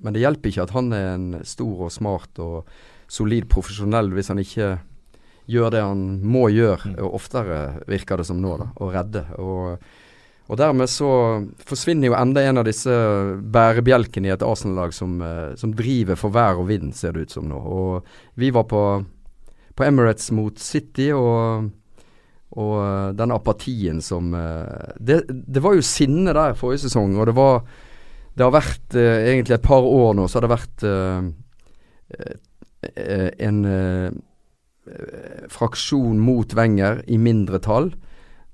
Men 0.00 0.14
det 0.14 0.22
hjelper 0.22 0.48
ikke 0.48 0.64
at 0.64 0.72
han 0.72 0.88
er 0.96 1.08
en 1.10 1.26
stor 1.44 1.82
og 1.84 1.92
smart 1.92 2.40
og 2.40 2.70
solid 3.10 3.50
profesjonell 3.52 4.08
hvis 4.16 4.30
han 4.32 4.40
ikke 4.40 4.70
gjør 5.48 5.72
det 5.72 5.82
han 5.82 6.02
må 6.28 6.46
gjøre, 6.52 6.92
mm. 6.92 6.96
og 7.04 7.16
oftere 7.18 7.58
virker 7.88 8.20
det 8.20 8.28
som 8.28 8.40
nå, 8.42 8.54
da, 8.60 8.68
å 8.76 8.90
redde. 8.92 9.24
Og 9.40 9.84
og 10.48 10.56
dermed 10.56 10.88
så 10.88 11.08
forsvinner 11.68 12.08
jo 12.08 12.16
enda 12.16 12.40
en 12.48 12.60
av 12.62 12.64
disse 12.68 12.92
bærebjelkene 13.52 14.30
i 14.30 14.32
et 14.32 14.44
Arsenal-lag 14.44 14.94
som, 14.96 15.18
eh, 15.20 15.52
som, 15.60 15.74
driver 15.76 16.16
for 16.16 16.32
vær 16.32 16.62
og 16.62 16.70
vind, 16.70 16.94
ser 16.96 17.12
det 17.12 17.26
ut 17.26 17.34
som 17.36 17.50
nå. 17.50 17.58
Og 17.58 18.08
vi 18.40 18.48
var 18.56 18.64
på, 18.70 18.84
på 19.76 19.84
Emirates 19.84 20.30
mot 20.32 20.56
City, 20.58 21.10
og, 21.12 21.68
og 22.56 22.72
eh, 22.80 23.10
den 23.18 23.36
apatien 23.36 24.00
som 24.04 24.32
eh, 24.32 24.96
det, 24.96 25.20
det, 25.28 25.60
var 25.64 25.76
jo 25.76 25.84
sinne 25.84 26.32
der 26.32 26.56
forrige 26.56 26.86
sesong, 26.86 27.18
og 27.18 27.28
det 27.28 27.36
var 27.36 27.62
Det 28.38 28.44
har 28.46 28.54
vært 28.54 28.94
egentlig 28.94 29.54
et 29.56 29.64
par 29.66 29.82
år 29.82 30.12
nå, 30.14 30.28
så 30.28 30.38
har 30.38 30.44
det 30.46 30.52
vært 30.52 30.82
en 33.42 33.56
fraksjon 35.50 36.20
mot 36.22 36.54
Wenger 36.54 37.02
i 37.10 37.18
mindre 37.18 37.58
tall 37.58 37.90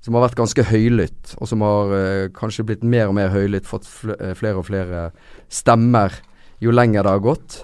som 0.05 0.13
har 0.13 0.27
vært 0.27 0.37
ganske 0.37 0.63
høylytt, 0.69 1.31
og 1.41 1.49
som 1.49 1.63
har 1.65 1.91
uh, 1.91 2.25
kanskje 2.35 2.67
blitt 2.67 2.83
mer 2.85 3.09
og 3.09 3.15
mer 3.17 3.31
høylytt, 3.33 3.65
fått 3.65 3.87
eh, 4.13 4.35
flere 4.37 4.61
og 4.61 4.67
flere 4.67 5.07
stemmer 5.49 6.13
jo 6.61 6.73
lenger 6.73 7.07
det 7.07 7.13
har 7.15 7.23
gått. 7.25 7.55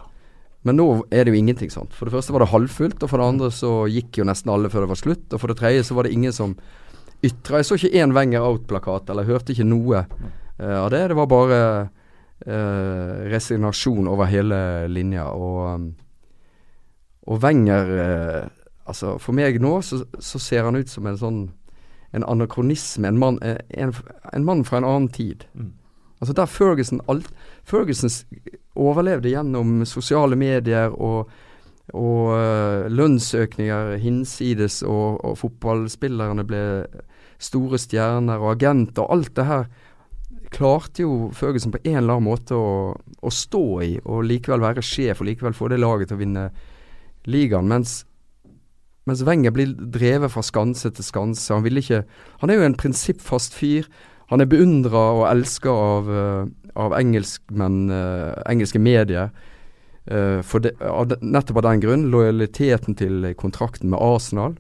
Men 0.66 0.80
nå 0.80 0.88
er 1.14 1.26
det 1.26 1.36
jo 1.36 1.38
ingenting 1.38 1.70
sånt. 1.74 1.94
For 1.94 2.10
det 2.10 2.16
første 2.16 2.34
var 2.34 2.42
det 2.42 2.50
halvfullt, 2.50 2.98
og 2.98 3.12
for 3.12 3.22
det 3.22 3.28
andre 3.30 3.52
så 3.54 3.72
gikk 3.90 4.18
jo 4.18 4.26
nesten 4.26 4.50
alle 4.54 4.72
før 4.74 4.86
det 4.86 4.92
var 4.92 5.02
slutt. 5.04 5.28
Og 5.30 5.42
for 5.42 5.54
det 5.54 5.58
tredje 5.62 5.86
så 5.86 5.98
var 5.98 6.10
det 6.10 6.16
ingen 6.18 6.34
som 6.34 6.56
ytra. 7.22 7.62
Jeg 7.62 7.70
så 7.70 7.78
ikke 7.78 8.02
én 8.02 8.18
Wenger 8.18 8.46
out-plakat, 8.50 9.14
eller 9.14 9.30
hørte 9.30 9.54
ikke 9.54 9.70
noe 9.70 10.04
uh, 10.08 10.78
av 10.82 10.90
det. 10.94 11.04
Det 11.14 11.18
var 11.22 11.30
bare 11.30 11.62
uh, 11.86 13.14
resignasjon 13.30 14.10
over 14.10 14.30
hele 14.34 14.64
linja. 14.90 15.30
Og, 15.30 15.62
um, 15.78 15.88
og 17.30 17.46
Wenger 17.46 17.94
Altså, 18.92 19.14
for 19.22 19.38
meg 19.38 19.60
nå 19.62 19.76
så, 19.86 20.02
så 20.20 20.40
ser 20.42 20.66
han 20.66 20.76
ut 20.76 20.90
som 20.90 21.06
en 21.08 21.20
sånn 21.20 21.42
en 22.12 22.26
anakronisme, 22.28 23.08
en 23.08 23.20
mann, 23.20 23.40
eh, 23.42 23.58
en, 23.70 23.94
en 24.34 24.46
mann 24.46 24.66
fra 24.68 24.82
en 24.82 24.88
annen 24.88 25.10
tid. 25.10 25.46
Mm. 25.54 25.72
Altså 26.22 26.34
Der 26.34 26.46
Ferguson 26.46 27.02
alt, 27.10 27.32
Fergusons 27.66 28.26
overlevde 28.76 29.32
gjennom 29.32 29.86
sosiale 29.90 30.38
medier 30.38 30.94
og, 30.94 31.32
og 31.98 32.28
uh, 32.36 32.86
lønnsøkninger 32.94 33.96
hinsides, 34.04 34.84
og, 34.84 35.18
og, 35.26 35.38
fotballspillerne 35.42 36.46
ble 36.46 36.62
store 37.42 37.80
stjerner 37.82 38.38
og 38.38 38.54
agenter, 38.54 39.10
alt 39.10 39.34
det 39.36 39.48
her 39.50 39.66
klarte 40.52 41.02
jo 41.06 41.32
Ferguson 41.34 41.74
på 41.74 41.82
en 41.86 41.98
eller 42.04 42.20
annen 42.20 42.28
måte 42.28 42.54
å, 42.54 42.94
å 42.94 43.34
stå 43.34 43.66
i, 43.82 43.92
og 44.04 44.26
likevel 44.28 44.62
være 44.62 44.84
sjef, 44.86 45.24
og 45.24 45.30
likevel 45.32 45.58
få 45.58 45.72
det 45.72 45.80
laget 45.82 46.12
til 46.12 46.20
å 46.20 46.22
vinne 46.22 46.48
ligaen. 47.32 47.70
Mens 47.72 48.02
mens 49.10 49.24
Wenger 49.26 49.54
blir 49.56 49.74
drevet 49.74 50.32
fra 50.34 50.44
skanse 50.46 50.92
til 50.94 51.06
skanse. 51.06 51.54
Han, 51.54 51.66
ikke, 51.66 52.04
han 52.42 52.50
er 52.50 52.60
jo 52.60 52.68
en 52.68 52.78
prinsippfast 52.78 53.56
fyr. 53.58 53.88
Han 54.30 54.44
er 54.44 54.50
beundra 54.50 55.06
og 55.18 55.26
elska 55.32 55.72
av, 55.74 56.12
uh, 56.12 56.74
av 56.80 56.96
engelskmenn, 57.00 57.88
uh, 57.92 58.42
engelske 58.50 58.80
medier. 58.80 59.32
for 60.44 60.60
det, 60.60 60.72
av, 60.82 61.12
nettopp 61.22 61.60
av 61.62 61.66
den 61.68 61.82
grunn. 61.82 62.08
Lojaliteten 62.12 62.96
til 62.98 63.34
kontrakten 63.38 63.90
med 63.90 64.02
Arsenal. 64.02 64.56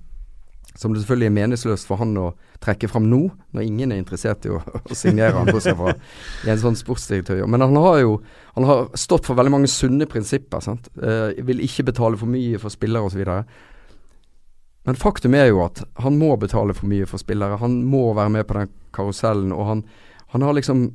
Som 0.77 0.93
det 0.93 1.01
selvfølgelig 1.01 1.27
er 1.27 1.33
meningsløst 1.35 1.87
for 1.89 1.99
han 1.99 2.13
å 2.17 2.29
trekke 2.63 2.87
fram 2.87 3.09
nå, 3.09 3.25
når 3.51 3.65
ingen 3.65 3.91
er 3.91 3.99
interessert 3.99 4.45
i 4.47 4.53
å, 4.53 4.61
å 4.91 4.95
signere 4.95 5.33
han 5.35 5.49
bortsett 5.49 5.77
fra 5.79 5.95
en 6.47 6.61
sånn 6.61 6.77
sportsdirektør. 6.79 7.41
Men 7.49 7.65
han 7.65 7.75
har 7.81 7.99
jo 8.03 8.13
han 8.55 8.67
har 8.67 8.87
stått 8.99 9.27
for 9.27 9.39
veldig 9.39 9.53
mange 9.53 9.71
sunne 9.71 10.07
prinsipper. 10.09 10.63
sant? 10.63 10.89
vil 10.95 11.63
ikke 11.65 11.89
betale 11.91 12.19
for 12.19 12.31
mye 12.31 12.59
for 12.61 12.73
spillere 12.73 13.07
osv. 13.07 13.25
Men 14.83 14.97
faktum 14.97 15.35
er 15.37 15.51
jo 15.51 15.61
at 15.65 15.83
han 16.01 16.17
må 16.17 16.33
betale 16.41 16.73
for 16.73 16.89
mye 16.89 17.05
for 17.09 17.21
spillere. 17.21 17.59
Han 17.61 17.83
må 17.85 18.09
være 18.17 18.33
med 18.33 18.47
på 18.49 18.57
den 18.57 18.71
karusellen, 18.95 19.53
og 19.53 19.67
han, 19.67 19.83
han 20.33 20.45
har 20.47 20.57
liksom 20.57 20.89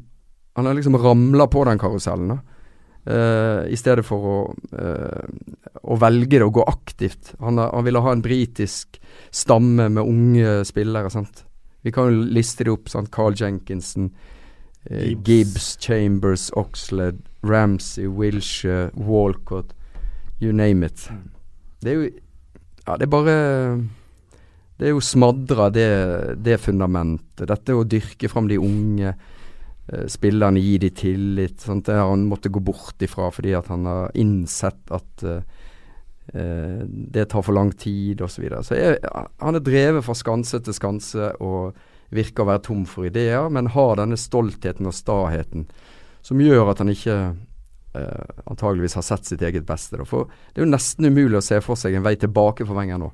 han 0.57 0.67
har 0.67 0.75
liksom 0.75 0.97
ramla 0.97 1.47
på 1.47 1.65
den 1.65 1.79
karusellen. 1.79 2.29
da. 2.29 2.39
Uh, 3.07 3.69
I 3.69 3.77
stedet 3.77 4.07
for 4.09 4.25
å, 4.27 4.39
uh, 4.73 5.27
å 5.85 5.99
velge 6.01 6.39
det 6.41 6.47
å 6.47 6.51
gå 6.51 6.65
aktivt. 6.65 7.35
Han, 7.45 7.61
han, 7.61 7.85
ville 7.85 8.01
ha 8.01 8.15
en 8.15 8.23
britisk 8.25 8.97
stamme 9.31 9.91
med 9.93 10.01
unge 10.01 10.63
spillere. 10.65 11.13
Sant? 11.13 11.45
Vi 11.85 11.93
kan 11.93 12.09
jo 12.09 12.25
liste 12.25 12.65
det 12.65 12.73
opp. 12.73 12.89
Sant? 12.89 13.13
Carl 13.13 13.37
Jenkinson, 13.37 14.09
uh, 14.89 14.97
Gibbs. 14.97 15.29
Gibbs. 15.29 15.69
Chambers, 15.85 16.49
Oxlade, 16.57 17.21
Ramsey, 17.45 18.09
Wilshere, 18.09 18.89
Walcott. 18.97 19.77
You 20.41 20.57
name 20.57 20.89
it. 20.89 21.05
Mm. 21.13 21.29
Det 21.85 21.93
er 21.93 22.01
jo 22.01 22.11
Ja, 22.87 22.97
det 22.97 23.09
er 23.09 23.13
bare 23.13 23.39
Det 24.77 24.89
er 24.89 24.93
jo 24.93 25.01
smadra 25.03 25.71
det, 25.73 25.89
det 26.45 26.61
fundamentet. 26.61 27.49
Dette 27.49 27.75
å 27.75 27.87
dyrke 27.89 28.29
fram 28.31 28.49
de 28.51 28.61
unge 28.61 29.15
Eh, 29.89 30.07
spillerne 30.07 30.61
gi 30.61 30.79
de 30.79 30.91
tillit. 30.91 31.61
Sant? 31.61 31.87
Det 31.87 31.95
har 31.95 32.11
han 32.11 32.27
måttet 32.27 32.53
gå 32.53 32.61
bort 32.61 33.03
ifra 33.03 33.31
fordi 33.31 33.55
han 33.55 33.87
har 33.87 34.11
innsett 34.19 34.91
at 34.91 35.23
uh, 35.23 35.43
det 36.83 37.29
tar 37.31 37.45
for 37.47 37.55
lang 37.55 37.71
tid 37.71 38.21
osv. 38.21 38.35
Så, 38.35 38.43
videre. 38.43 38.63
så 38.67 38.75
han 39.39 39.55
er 39.55 39.63
drevet 39.63 40.03
fra 40.03 40.17
skanse 40.19 40.59
til 40.59 40.75
skanse 40.75 41.29
og 41.39 41.77
virker 42.11 42.43
å 42.43 42.49
være 42.51 42.65
tom 42.67 42.83
for 42.87 43.07
ideer, 43.07 43.47
men 43.51 43.71
har 43.71 44.01
denne 44.01 44.19
stoltheten 44.19 44.91
og 44.91 44.95
staheten 44.95 45.69
som 46.27 46.43
gjør 46.43 46.73
at 46.73 46.83
han 46.83 46.91
ikke 46.91 47.17
uh, 47.97 48.43
antageligvis 48.53 48.99
har 48.99 49.07
sett 49.07 49.29
sitt 49.29 49.43
eget 49.47 49.67
beste. 49.69 49.99
Da. 49.99 50.07
For 50.09 50.29
det 50.53 50.63
er 50.63 50.67
jo 50.67 50.73
nesten 50.73 51.09
umulig 51.09 51.41
å 51.41 51.45
se 51.45 51.61
for 51.65 51.81
seg 51.81 51.97
en 51.97 52.05
vei 52.07 52.15
tilbake 52.21 52.67
for 52.67 52.79
Wenger 52.79 53.01
nå. 53.03 53.11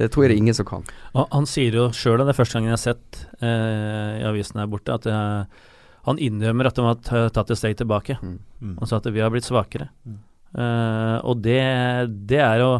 Det 0.00 0.08
tror 0.08 0.24
jeg 0.24 0.32
det 0.32 0.38
er 0.38 0.42
ingen 0.46 0.56
som 0.56 0.66
kan. 0.66 0.86
Han 1.14 1.46
sier 1.46 1.74
jo 1.76 1.90
sjøl, 1.94 2.22
det 2.22 2.32
er 2.32 2.38
første 2.38 2.56
gangen 2.56 2.72
jeg 2.72 2.78
har 2.78 2.86
sett 2.86 3.18
i 3.44 4.24
avisen 4.24 4.62
her 4.62 4.70
borte, 4.72 4.94
at 4.96 5.04
uh, 5.04 5.66
han 6.08 6.18
innrømmer 6.18 6.70
at 6.70 6.78
de 6.78 6.86
har 6.86 7.30
tatt 7.34 7.52
et 7.52 7.60
steg 7.60 7.76
tilbake. 7.78 8.16
Mm. 8.18 8.38
Mm. 8.62 8.76
Han 8.80 8.90
sa 8.90 8.98
at 8.98 9.10
vi 9.12 9.22
har 9.22 9.30
blitt 9.34 9.46
svakere. 9.46 9.90
Mm. 10.08 10.20
Uh, 10.52 11.18
og 11.24 11.40
det, 11.44 11.60
det, 12.28 12.40
er 12.44 12.60
jo 12.60 12.72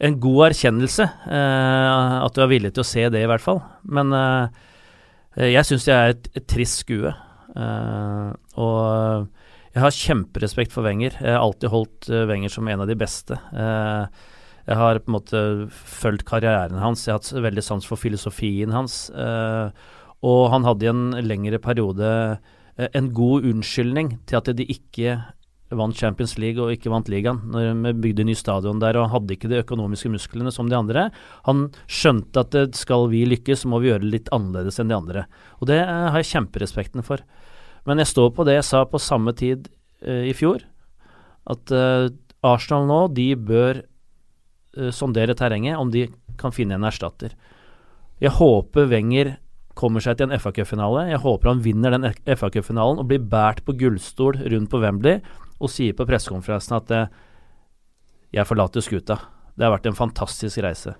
en 0.00 0.18
god 0.22 0.50
erkjennelse, 0.50 1.06
uh, 1.26 2.20
at 2.22 2.36
du 2.36 2.44
er 2.44 2.52
villig 2.52 2.74
til 2.76 2.84
å 2.84 2.90
se 2.90 3.06
det, 3.10 3.24
i 3.24 3.30
hvert 3.30 3.44
fall. 3.44 3.62
Men 3.82 4.14
uh, 4.14 4.46
jeg 5.40 5.66
syns 5.66 5.88
det 5.88 5.96
er 5.96 6.14
et, 6.14 6.30
et 6.36 6.48
trist 6.50 6.84
skue. 6.84 7.12
og 8.60 9.26
jeg 9.74 9.84
har 9.84 9.94
kjemperespekt 9.94 10.74
for 10.74 10.86
Wenger. 10.86 11.14
Jeg 11.20 11.34
har 11.36 11.44
alltid 11.44 11.70
holdt 11.70 12.10
Wenger 12.30 12.52
som 12.52 12.68
en 12.68 12.82
av 12.82 12.90
de 12.90 12.96
beste. 12.98 13.38
jeg 13.54 14.76
har 14.82 14.98
på 14.98 15.10
en 15.10 15.16
måte 15.16 15.40
fulgt 15.70 16.26
karrieren 16.26 16.78
hans, 16.82 17.06
jeg 17.06 17.14
har 17.14 17.20
hatt 17.22 17.44
veldig 17.46 17.62
sans 17.62 17.86
for 17.86 17.98
filosofien 17.98 18.74
hans. 18.74 19.08
Uh, 19.14 19.70
og 20.26 20.48
han 20.52 20.66
hadde 20.68 20.86
i 20.86 20.92
en 20.92 21.04
lengre 21.24 21.60
periode 21.62 22.08
eh, 22.76 22.88
en 22.96 23.12
god 23.16 23.46
unnskyldning 23.50 24.18
til 24.28 24.40
at 24.40 24.50
de 24.56 24.66
ikke 24.68 25.18
vant 25.78 25.94
Champions 25.94 26.34
League 26.42 26.58
og 26.58 26.72
ikke 26.74 26.90
vant 26.90 27.08
ligaen, 27.08 27.38
når 27.52 27.76
vi 27.84 27.92
bygde 28.08 28.24
ny 28.26 28.34
stadion 28.34 28.80
der 28.82 28.98
og 28.98 29.12
hadde 29.12 29.36
ikke 29.36 29.48
de 29.52 29.60
økonomiske 29.62 30.10
musklene 30.10 30.50
som 30.52 30.68
de 30.68 30.74
andre. 30.76 31.06
Han 31.46 31.68
skjønte 31.86 32.42
at 32.42 32.56
skal 32.76 33.06
vi 33.12 33.22
lykkes, 33.30 33.62
så 33.62 33.70
må 33.70 33.78
vi 33.80 33.92
gjøre 33.92 34.02
det 34.02 34.14
litt 34.16 34.32
annerledes 34.34 34.80
enn 34.82 34.90
de 34.90 34.98
andre. 34.98 35.24
Og 35.60 35.70
det 35.70 35.78
eh, 35.84 36.08
har 36.10 36.18
jeg 36.20 36.32
kjemperespekten 36.34 37.06
for. 37.06 37.22
Men 37.88 38.02
jeg 38.02 38.10
står 38.12 38.32
på 38.36 38.46
det 38.48 38.58
jeg 38.58 38.68
sa 38.68 38.82
på 38.88 39.00
samme 39.00 39.34
tid 39.36 39.68
uh, 40.06 40.24
i 40.26 40.34
fjor, 40.36 40.64
at 41.50 41.72
uh, 41.74 42.10
Arsenal 42.46 42.88
nå, 42.88 43.00
de 43.16 43.28
bør 43.36 43.82
uh, 43.82 44.90
sondere 44.94 45.36
terrenget 45.38 45.80
om 45.80 45.92
de 45.92 46.08
kan 46.40 46.54
finne 46.54 46.76
en 46.76 46.88
erstatter. 46.88 47.36
Jeg 48.20 48.36
håper 48.36 48.90
Wenger 48.90 49.34
kommer 49.78 50.02
seg 50.04 50.18
til 50.18 50.28
en 50.28 50.36
FA-cupfinale. 50.36 51.06
Jeg 51.08 51.22
håper 51.22 51.52
han 51.52 51.62
vinner 51.64 51.94
den 51.94 52.10
FA-cupfinalen 52.28 53.00
og 53.00 53.08
blir 53.08 53.22
båret 53.22 53.62
på 53.64 53.76
gullstol 53.80 54.42
rundt 54.42 54.72
på 54.72 54.80
Wembley 54.82 55.22
og 55.60 55.72
sier 55.72 55.96
på 55.96 56.04
pressekonferansen 56.08 56.76
at 56.76 56.92
jeg 58.34 58.48
forlater 58.48 58.84
skuta. 58.84 59.16
Det 59.56 59.64
har 59.64 59.72
vært 59.72 59.88
en 59.88 59.96
fantastisk 59.96 60.60
reise. 60.64 60.92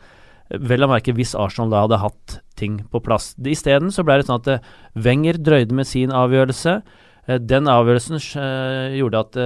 Vel 0.51 0.83
å 0.83 0.91
merke 0.91 1.15
hvis 1.15 1.37
Arsenal 1.39 1.71
da 1.71 1.85
hadde 1.85 2.01
hatt 2.03 2.41
ting 2.59 2.81
på 2.91 3.03
plass. 3.05 3.33
Isteden 3.39 3.93
så 3.95 4.05
ble 4.07 4.19
det 4.19 4.27
sånn 4.27 4.41
at 4.41 4.51
eh, 4.51 4.65
Wenger 4.99 5.39
drøyde 5.39 5.77
med 5.79 5.87
sin 5.87 6.11
avgjørelse. 6.15 6.81
Eh, 7.27 7.39
den 7.39 7.71
avgjørelsen 7.71 8.19
uh, 8.19 8.97
gjorde 8.99 9.23
at 9.25 9.39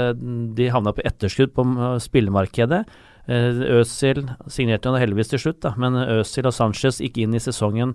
de 0.57 0.71
havna 0.73 0.95
på 0.97 1.05
etterskudd 1.05 1.53
på 1.57 1.67
spillemarkedet. 2.03 2.85
Øzil 3.25 4.27
signerte 4.53 4.91
han 4.91 5.01
heldigvis 5.01 5.31
til 5.31 5.41
slutt, 5.41 5.63
da, 5.65 5.71
men 5.81 5.97
Øzil 5.97 6.45
og 6.45 6.53
Sanchez 6.53 6.99
gikk 7.01 7.23
inn 7.23 7.33
i 7.33 7.41
sesongen 7.41 7.95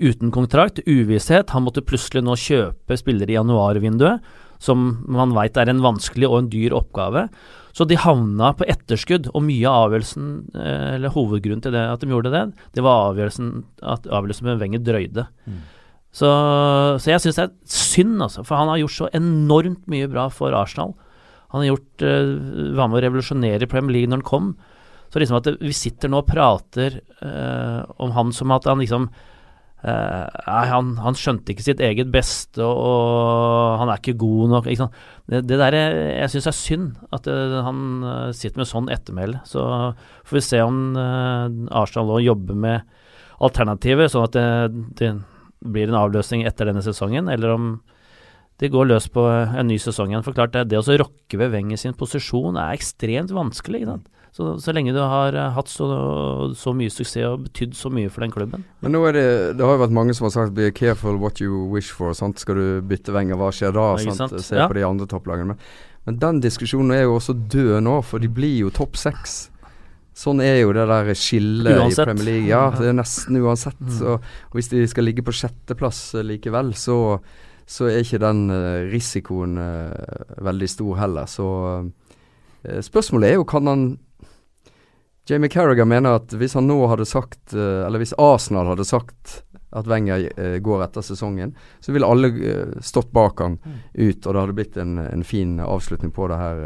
uten 0.00 0.32
kontrakt, 0.34 0.82
uvisshet. 0.84 1.52
Han 1.56 1.64
måtte 1.64 1.84
plutselig 1.86 2.20
nå 2.26 2.36
kjøpe 2.36 2.98
spillere 3.00 3.32
i 3.32 3.38
januarvinduet, 3.38 4.24
som 4.62 4.84
man 5.08 5.32
veit 5.36 5.56
er 5.56 5.72
en 5.72 5.82
vanskelig 5.84 6.28
og 6.28 6.42
en 6.42 6.50
dyr 6.52 6.76
oppgave. 6.76 7.28
Så 7.74 7.86
de 7.90 7.98
havna 7.98 8.52
på 8.54 8.66
etterskudd, 8.70 9.32
og 9.34 9.42
mye 9.42 9.66
av 9.66 9.88
avgjørelsen, 9.88 10.26
eh, 10.54 10.90
eller 10.94 11.14
hovedgrunnen 11.14 11.62
til 11.64 11.74
det 11.74 11.82
at 11.90 12.02
de 12.04 12.12
gjorde 12.12 12.30
det, 12.30 12.44
det 12.76 12.84
var 12.86 13.08
avgjørelsen 13.10 13.48
at 13.82 14.06
avgjørelsen 14.06 14.46
med 14.46 14.60
Wenger 14.62 14.84
drøyde. 14.86 15.26
Mm. 15.50 15.62
Så, 16.14 16.28
så, 17.02 17.10
jeg 17.10 17.24
syns 17.24 17.40
det 17.40 17.48
er 17.48 17.56
synd, 17.74 18.20
altså, 18.22 18.44
for 18.46 18.60
han 18.60 18.70
har 18.70 18.78
gjort 18.84 18.98
så 19.00 19.10
enormt 19.18 19.82
mye 19.90 20.06
bra 20.12 20.28
for 20.30 20.54
Arsenal. 20.54 20.94
Han 21.50 21.64
har 21.64 21.72
gjort, 21.72 22.04
uh, 22.06 22.70
var 22.78 22.90
med 22.90 23.00
å 23.00 23.02
revolusjonere 23.08 23.70
Premier 23.70 23.96
League 23.96 24.12
når 24.12 24.22
han 24.22 24.28
kom. 24.28 24.52
Så 25.10 25.22
liksom 25.22 25.40
at 25.40 25.50
vi 25.58 25.74
sitter 25.74 26.10
nå 26.10 26.22
og 26.22 26.30
prater 26.30 27.00
uh, 27.22 27.82
om 28.02 28.14
han 28.14 28.30
som 28.34 28.54
at 28.54 28.66
han 28.70 28.82
liksom 28.82 29.08
Uh, 29.84 30.24
han, 30.48 30.94
han, 31.04 31.16
skjønte 31.18 31.52
ikke 31.52 31.64
sitt 31.66 31.80
eget 31.84 32.08
beste, 32.08 32.62
og, 32.64 32.78
og 32.88 33.74
han 33.82 33.90
er 33.92 34.00
ikke 34.00 34.16
god 34.22 34.54
nok. 34.54 34.68
Ikke 34.72 34.86
det, 35.28 35.42
det 35.44 35.58
der 35.60 35.76
er, 35.76 35.96
jeg 36.22 36.32
syns 36.32 36.48
er 36.48 36.56
synd, 36.56 36.86
at 37.12 37.28
eh, 37.28 37.56
han 37.66 37.82
uh, 38.00 38.30
sitter 38.32 38.62
med 38.62 38.70
sånn 38.70 38.88
ettermæle. 38.92 39.42
Så 39.48 39.60
får 40.24 40.38
vi 40.38 40.42
se 40.46 40.62
om 40.64 40.78
uh, 40.96 41.52
Arsenal 41.76 42.08
nå 42.08 42.22
jobber 42.24 42.56
med 42.64 42.88
alternativer, 43.44 44.08
sånn 44.08 44.24
at 44.24 44.38
det, 44.38 44.46
det, 45.02 45.12
blir 45.64 45.92
en 45.92 46.00
avløsning 46.00 46.46
etter 46.48 46.68
denne 46.68 46.84
sesongen, 46.84 47.28
eller 47.32 47.52
om 47.52 47.68
de 48.60 48.68
går 48.72 48.88
løs 48.88 49.10
på 49.12 49.22
en 49.28 49.68
ny 49.68 49.76
sesong 49.80 50.12
igjen. 50.12 50.24
For 50.24 50.36
klart, 50.36 50.52
det, 50.56 50.66
det 50.72 50.80
å 50.80 50.98
rokke 51.00 51.40
ved 51.40 51.52
Wenger 51.52 51.80
sin 51.80 51.96
posisjon 51.98 52.56
er 52.60 52.76
ekstremt 52.76 53.32
vanskelig. 53.36 53.82
Ikke 53.84 53.96
sant? 53.98 54.10
Så, 54.34 54.56
så 54.58 54.72
lenge 54.74 54.90
du 54.90 54.98
har 54.98 55.36
uh, 55.38 55.52
hatt 55.54 55.70
så, 55.70 55.86
så, 56.58 56.72
mye 56.74 56.90
suksess 56.90 57.22
og 57.28 57.44
betydd 57.44 57.76
så 57.78 57.90
mye 57.94 58.10
for 58.10 58.24
den 58.24 58.32
klubben. 58.34 58.64
Men 58.82 58.96
nå 58.96 59.04
er 59.06 59.14
det 59.14 59.26
Det 59.60 59.62
har 59.62 59.76
jo 59.76 59.82
vært 59.84 59.94
mange 59.94 60.14
som 60.18 60.26
har 60.26 60.32
sagt 60.34 60.56
'be 60.56 60.72
careful 60.74 61.20
what 61.22 61.38
you 61.38 61.68
wish 61.70 61.94
for'. 61.94 62.16
Sant? 62.18 62.42
Skal 62.42 62.58
du 62.58 62.82
bytte 62.82 63.14
venger, 63.14 63.38
hva 63.38 63.52
skjer 63.54 63.70
da? 63.76 63.84
Sant? 64.02 64.34
Se 64.42 64.58
ja. 64.58 64.66
på 64.66 64.74
de 64.74 64.82
andre 64.82 65.06
topplagene. 65.06 65.54
Men, 65.54 65.60
men, 66.06 66.18
den 66.18 66.40
diskusjonen 66.42 66.90
er 66.96 67.04
jo 67.04 67.14
også 67.14 67.36
død 67.46 67.78
nå, 67.86 68.00
for 68.02 68.18
de 68.18 68.26
blir 68.26 68.56
jo 68.64 68.72
topp 68.74 68.98
seks. 68.98 69.52
Sånn 70.18 70.42
er 70.42 70.64
jo 70.64 70.72
det 70.74 70.88
der 70.90 71.14
skillet 71.14 71.70
i 71.86 71.94
Premier 71.94 72.26
League. 72.26 72.50
Ja, 72.50 72.64
det 72.74 72.90
er 72.90 72.98
nesten 72.98 73.38
uansett. 73.38 73.78
Mm. 73.78 73.92
Så, 74.00 74.16
og 74.18 74.58
hvis 74.58 74.70
de 74.72 74.82
skal 74.90 75.06
ligge 75.06 75.22
på 75.22 75.34
sjetteplass 75.34 76.08
uh, 76.18 76.24
likevel, 76.26 76.72
så, 76.74 77.20
så 77.66 77.86
er 77.86 78.02
ikke 78.02 78.18
den 78.18 78.48
uh, 78.50 78.82
risikoen 78.90 79.54
veldig 80.42 80.70
stor 80.74 80.98
heller. 81.04 81.30
Så 81.30 81.46
spørsmålet 82.82 83.30
er 83.30 83.38
jo 83.38 83.46
kan 83.46 83.70
han 83.70 83.86
Jamie 85.26 85.48
Carrigan 85.48 85.88
mener 85.88 86.18
at 86.18 86.32
hvis 86.36 86.54
han 86.58 86.66
nå 86.68 86.76
hadde 86.90 87.06
sagt, 87.08 87.54
eh, 87.56 87.84
eller 87.86 88.02
hvis 88.02 88.14
Arsenal 88.20 88.68
hadde 88.74 88.84
sagt 88.84 89.40
at 89.74 89.88
Wenger 89.90 90.28
uh, 90.38 90.58
går 90.62 90.84
etter 90.84 91.02
sesongen, 91.02 91.50
så 91.82 91.90
ville 91.90 92.06
alle 92.06 92.28
uh, 92.30 92.74
stått 92.84 93.08
bak 93.10 93.40
han 93.42 93.56
mm. 93.58 93.78
ut, 93.94 94.20
og 94.20 94.28
det 94.28 94.42
hadde 94.44 94.54
blitt 94.54 94.76
en, 94.78 95.00
en 95.02 95.24
fin 95.26 95.56
avslutning 95.64 96.12
på 96.14 96.28
det 96.30 96.38
her 96.38 96.60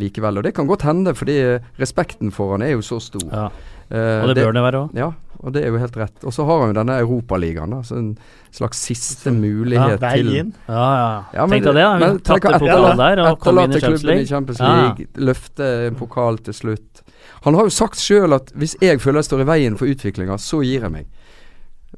likevel. 0.00 0.40
Og 0.40 0.46
det 0.46 0.54
kan 0.56 0.70
godt 0.70 0.86
hende, 0.88 1.12
fordi 1.18 1.36
respekten 1.76 2.32
for 2.32 2.54
han 2.54 2.64
er 2.64 2.78
jo 2.78 2.86
så 2.86 2.96
stor. 3.04 3.26
Ja. 3.28 3.50
og 3.90 4.30
det, 4.30 4.38
det, 4.38 4.46
bør 4.46 4.56
det 4.56 4.64
være 4.64 4.80
òg. 4.86 4.96
Ja, 4.96 5.10
og 5.40 5.54
det 5.54 5.62
er 5.64 5.72
jo 5.72 5.78
helt 5.80 5.96
rett. 5.96 6.24
Og 6.28 6.34
så 6.36 6.44
har 6.44 6.58
han 6.60 6.72
jo 6.72 6.76
denne 6.76 6.96
Europaligaen, 7.00 7.72
så 7.86 7.96
en 7.96 8.10
slags 8.52 8.82
siste 8.90 9.32
mulighet 9.32 10.02
ja, 10.02 10.10
til 10.12 10.32
Ja, 10.36 10.42
ja. 10.68 11.12
ja 11.38 11.46
Tenk 11.48 11.64
deg 11.64 11.78
det, 11.78 11.84
da. 11.86 11.94
Vi 12.02 12.24
tapte 12.28 12.58
pokalen 12.60 13.00
der 13.00 13.22
og 13.24 13.38
kom 13.40 13.60
inn 13.62 13.72
i 13.72 13.80
Champions 13.80 14.04
League. 14.04 14.26
I 14.26 14.28
Champions 14.28 14.60
League 14.60 15.06
ja. 15.06 15.22
Løfte 15.30 15.70
en 15.86 15.96
pokal 16.00 16.42
til 16.44 16.58
slutt. 16.58 17.04
Han 17.46 17.56
har 17.56 17.70
jo 17.70 17.72
sagt 17.72 18.00
sjøl 18.02 18.36
at 18.36 18.52
hvis 18.58 18.76
jeg 18.84 19.00
føler 19.00 19.22
jeg 19.22 19.30
står 19.30 19.46
i 19.46 19.48
veien 19.48 19.80
for 19.80 19.88
utviklinga, 19.88 20.36
så 20.36 20.60
gir 20.66 20.84
jeg 20.84 20.92
meg. 20.92 21.08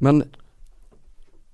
Men 0.03 0.22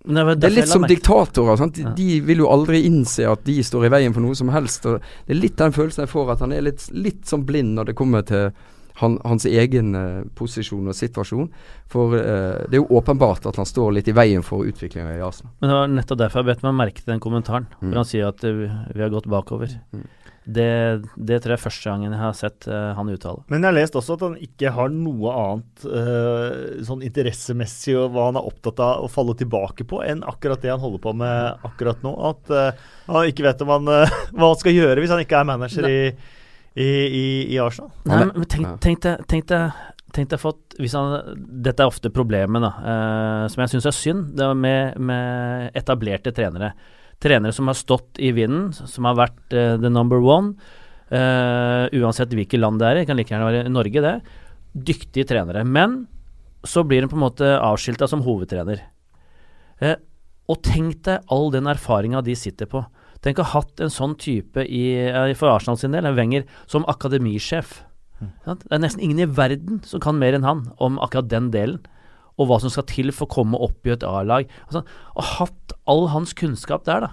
det, 0.08 0.24
det, 0.38 0.46
er 0.46 0.56
litt 0.60 0.70
som 0.70 0.84
diktatorer. 0.88 1.60
De, 1.72 1.84
ja. 1.84 1.92
de, 1.96 2.08
vil 2.24 2.44
jo 2.44 2.50
aldri 2.52 2.84
innse 2.88 3.26
at 3.28 3.42
de 3.48 3.58
står 3.64 3.88
i 3.88 3.92
veien 3.96 4.14
for 4.14 4.24
noe 4.24 4.36
som 4.36 4.52
helst. 4.52 4.84
Det 4.84 5.34
er 5.34 5.40
litt 5.40 5.56
den 5.60 5.74
følelsen 5.76 6.04
jeg 6.04 6.12
får, 6.12 6.34
at 6.36 6.44
han 6.44 6.52
er 6.56 6.68
litt, 6.68 6.84
litt 6.92 7.24
sånn 7.28 7.48
blind 7.48 7.76
når 7.76 7.90
det 7.90 7.96
kommer 7.98 8.24
til 8.28 8.52
han, 9.00 9.18
hans 9.24 9.46
egen 9.48 9.94
uh, 9.94 10.26
posisjon 10.38 10.90
og 10.90 10.96
situasjon. 10.96 11.48
For 11.90 12.16
uh, 12.16 12.66
det 12.66 12.78
er 12.78 12.82
jo 12.82 13.00
åpenbart 13.00 13.46
at 13.48 13.58
han 13.60 13.68
står 13.68 13.98
litt 13.98 14.10
i 14.10 14.16
veien 14.16 14.44
for 14.46 14.68
utviklinga 14.68 15.16
i 15.16 15.24
Arsenal. 15.24 15.54
Men 15.60 15.70
det 15.70 15.80
var 15.80 15.92
nettopp 15.96 16.22
derfor 16.24 16.42
jeg 16.42 16.50
bet 16.52 16.64
meg 16.66 16.78
merke 16.82 17.02
til 17.02 17.14
den 17.14 17.22
kommentaren, 17.24 17.68
mm. 17.78 17.84
hvor 17.88 18.02
han 18.02 18.08
sier 18.08 18.30
at 18.32 18.46
uh, 18.46 18.64
vi 18.94 19.04
har 19.04 19.14
gått 19.14 19.30
bakover. 19.30 19.78
Mm. 19.94 20.06
Det, 20.48 21.02
det 21.28 21.42
tror 21.44 21.52
jeg 21.52 21.58
er 21.58 21.60
første 21.60 21.90
gangen 21.90 22.14
jeg 22.14 22.22
har 22.22 22.36
sett 22.36 22.66
uh, 22.72 22.94
han 22.96 23.10
uttale. 23.12 23.42
Men 23.52 23.60
jeg 23.60 23.68
har 23.68 23.76
lest 23.76 23.98
også 24.00 24.16
at 24.16 24.22
han 24.24 24.36
ikke 24.46 24.72
har 24.72 24.94
noe 24.94 25.34
annet 25.42 25.84
uh, 25.84 26.78
sånn 26.88 27.04
interessemessig 27.04 27.98
og 28.00 28.14
hva 28.14 28.30
han 28.30 28.38
er 28.40 28.48
opptatt 28.48 28.80
av 28.80 29.04
å 29.04 29.10
falle 29.12 29.36
tilbake 29.36 29.84
på, 29.88 30.00
enn 30.08 30.24
akkurat 30.24 30.64
det 30.64 30.72
han 30.72 30.80
holder 30.80 31.02
på 31.04 31.12
med 31.20 31.68
akkurat 31.68 32.00
nå. 32.06 32.14
At 32.30 32.54
uh, 32.54 32.88
han 33.10 33.28
ikke 33.28 33.44
vet 33.44 33.60
om 33.66 33.74
han, 33.76 33.92
hva 34.38 34.48
han 34.54 34.60
skal 34.62 34.78
gjøre 34.78 35.04
hvis 35.04 35.12
han 35.12 35.24
ikke 35.26 35.42
er 35.42 35.50
manager 35.52 35.90
i, 35.90 36.00
i, 36.78 36.90
i, 37.06 37.24
i, 37.50 37.56
Arsenal. 37.62 37.90
Nei, 38.06 38.20
men 38.30 38.46
tenk, 38.46 38.68
tenk, 38.84 39.00
deg, 39.02 39.24
tenk, 39.30 39.48
deg, 39.50 39.80
tenk 40.14 40.30
deg 40.30 40.42
fått 40.42 40.78
hvis 40.78 40.94
han, 40.94 41.34
Dette 41.36 41.82
er 41.82 41.90
ofte 41.90 42.12
problemet, 42.14 42.62
da, 42.62 42.70
som 43.50 43.64
jeg 43.64 43.74
syns 43.74 43.88
er 43.90 43.96
synd, 43.96 44.30
det 44.38 44.46
er 44.46 44.62
med, 44.62 45.00
med 45.10 45.76
etablerte 45.78 46.32
trenere 46.36 46.72
trenere 47.22 47.54
som 47.54 47.68
har 47.68 47.78
stått 47.78 48.18
i 48.22 48.30
vinden, 48.34 48.70
som 48.72 49.08
har 49.08 49.16
vært 49.18 49.56
eh, 49.56 49.74
the 49.80 49.90
number 49.90 50.22
one. 50.22 50.54
Eh, 51.08 51.88
uansett 51.98 52.34
hvilket 52.36 52.60
land 52.60 52.80
det 52.82 52.90
er 52.90 53.00
i, 53.00 53.06
kan 53.08 53.18
like 53.18 53.32
gjerne 53.32 53.48
være 53.48 53.64
i 53.66 53.72
Norge, 53.72 54.04
det. 54.04 54.14
Dyktige 54.88 55.28
trenere. 55.28 55.64
Men 55.66 56.04
så 56.66 56.84
blir 56.86 57.04
hun 57.04 57.10
på 57.10 57.18
en 57.18 57.26
måte 57.26 57.50
avskilta 57.56 58.08
som 58.10 58.22
hovedtrener. 58.26 58.84
Eh, 59.82 59.98
og 60.48 60.62
tenk 60.64 61.02
deg 61.08 61.26
all 61.34 61.50
den 61.54 61.68
erfaringa 61.70 62.22
de 62.24 62.36
sitter 62.38 62.70
på. 62.70 62.84
Tenk 63.24 63.40
å 63.40 63.46
ha 63.46 63.60
hatt 63.60 63.82
en 63.82 63.92
sånn 63.92 64.14
type 64.20 64.62
i, 64.62 64.82
for 65.38 65.50
Arsenal 65.50 65.78
sin 65.80 65.94
del, 65.94 66.06
en 66.06 66.18
Wenger, 66.18 66.46
som 66.70 66.86
akademisjef. 66.90 67.80
Mm. 68.22 68.32
Det 68.46 68.74
er 68.74 68.82
nesten 68.82 69.04
ingen 69.04 69.22
i 69.22 69.30
verden 69.30 69.80
som 69.86 70.02
kan 70.02 70.18
mer 70.18 70.36
enn 70.36 70.46
han 70.46 70.66
om 70.82 70.98
akkurat 71.02 71.30
den 71.30 71.52
delen 71.54 71.82
og 72.38 72.48
hva 72.48 72.58
som 72.62 72.70
skal 72.72 72.86
til 72.86 73.10
for 73.14 73.26
å 73.26 73.34
komme 73.40 73.58
opp 73.58 73.86
i 73.86 73.94
et 73.94 74.04
A-lag. 74.06 74.46
Altså, 74.68 74.84
og 75.18 75.32
hatt 75.34 75.74
all 75.90 76.06
hans 76.12 76.34
kunnskap 76.38 76.86
der, 76.86 77.08
da. 77.08 77.10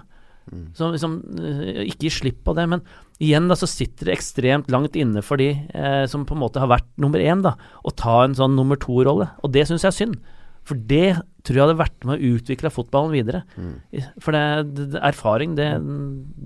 Mm. 0.52 0.68
Så 0.78 0.92
liksom, 0.92 1.16
eh, 1.42 1.82
ikke 1.90 2.06
gi 2.06 2.12
slipp 2.20 2.44
på 2.46 2.54
det. 2.54 2.68
Men 2.70 2.84
igjen 3.18 3.48
da, 3.50 3.56
så 3.58 3.66
sitter 3.66 4.06
det 4.06 4.14
ekstremt 4.14 4.70
langt 4.70 4.94
inne 4.94 5.22
for 5.26 5.42
de 5.42 5.50
eh, 5.50 6.04
som 6.06 6.26
på 6.28 6.36
en 6.36 6.44
måte 6.44 6.62
har 6.62 6.70
vært 6.70 6.86
nummer 7.02 7.22
én, 7.22 7.42
da, 7.42 7.56
å 7.82 7.90
ta 7.90 8.22
en 8.24 8.36
sånn 8.38 8.54
nummer 8.58 8.78
to-rolle. 8.78 9.32
Og 9.42 9.50
det 9.56 9.66
syns 9.66 9.82
jeg 9.82 9.90
er 9.90 9.98
synd. 9.98 10.20
For 10.66 10.78
det 10.90 11.14
tror 11.46 11.58
jeg 11.60 11.62
hadde 11.62 11.78
vært 11.78 12.06
med 12.06 12.16
å 12.16 12.30
utvikle 12.34 12.72
fotballen 12.74 13.12
videre. 13.14 13.42
Mm. 13.54 13.74
For 14.22 14.34
det, 14.34 14.42
det, 14.74 15.00
erfaring, 15.06 15.54
det, 15.58 15.68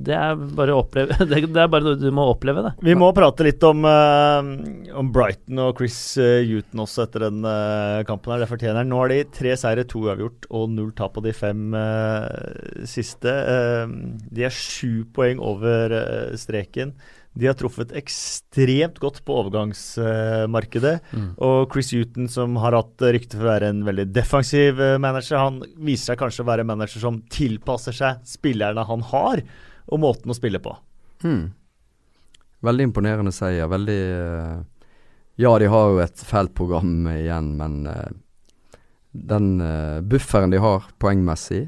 det, 0.08 0.16
er 0.16 0.42
bare 0.58 0.74
å 0.74 0.82
oppleve 0.82 1.16
det, 1.30 1.40
det, 1.46 1.62
er 1.62 1.70
bare 1.72 1.86
noe 1.86 1.96
du 1.96 2.10
må 2.14 2.26
oppleve, 2.34 2.66
det. 2.66 2.74
Vi 2.84 2.96
må 2.98 3.08
prate 3.16 3.46
litt 3.46 3.64
om, 3.66 3.86
uh, 3.88 4.44
om 5.00 5.12
Brighton 5.14 5.62
og 5.64 5.80
Chris 5.80 5.96
uh, 6.20 6.42
Huton 6.44 6.84
også 6.84 7.06
etter 7.06 7.26
den 7.30 7.40
uh, 7.46 8.02
kampen 8.08 8.34
her. 8.34 8.44
Det 8.44 8.50
fortjener 8.50 8.82
han. 8.82 8.92
Nå 8.92 9.00
har 9.00 9.14
de 9.14 9.22
tre 9.40 9.56
seire, 9.60 9.86
to 9.88 10.04
uavgjort 10.04 10.50
og 10.52 10.68
null 10.74 10.92
tap 10.96 11.16
på 11.16 11.24
de 11.24 11.32
fem 11.34 11.72
siste. 12.86 13.32
de 14.30 14.44
er 14.46 14.54
sju 14.54 15.06
poeng 15.16 15.40
over 15.42 15.94
streken. 16.38 16.92
De 17.32 17.46
har 17.46 17.54
truffet 17.54 17.92
ekstremt 17.94 18.98
godt 18.98 19.20
på 19.24 19.36
overgangsmarkedet. 19.44 20.94
Mm. 21.14 21.28
Og 21.46 21.70
Chris 21.70 21.92
Huton, 21.94 22.26
som 22.28 22.56
har 22.58 22.74
hatt 22.74 23.04
rykte 23.06 23.38
for 23.38 23.46
å 23.46 23.52
være 23.52 23.68
en 23.70 23.84
veldig 23.86 24.08
defensiv 24.10 24.80
eh, 24.82 24.98
manager, 24.98 25.38
han 25.38 25.60
viser 25.78 26.10
seg 26.10 26.20
kanskje 26.24 26.42
å 26.42 26.48
være 26.50 26.64
en 26.66 26.72
manager 26.72 27.04
som 27.04 27.20
tilpasser 27.30 27.94
seg 27.94 28.24
spillerne 28.26 28.82
han 28.88 29.04
har, 29.12 29.44
og 29.86 30.02
måten 30.02 30.34
å 30.34 30.36
spille 30.36 30.58
på. 30.62 30.74
Mm. 31.22 31.52
Veldig 32.66 32.88
imponerende 32.90 33.32
seier. 33.32 33.70
Veldig 33.70 34.00
uh, 34.10 34.58
Ja, 35.40 35.54
de 35.62 35.70
har 35.72 35.92
jo 35.94 36.02
et 36.02 36.24
fælt 36.26 36.52
program 36.58 37.06
igjen, 37.14 37.54
men 37.60 37.78
uh, 37.86 38.10
den 39.10 39.62
bufferen 40.06 40.52
de 40.52 40.60
har 40.62 40.84
poengmessig, 41.02 41.64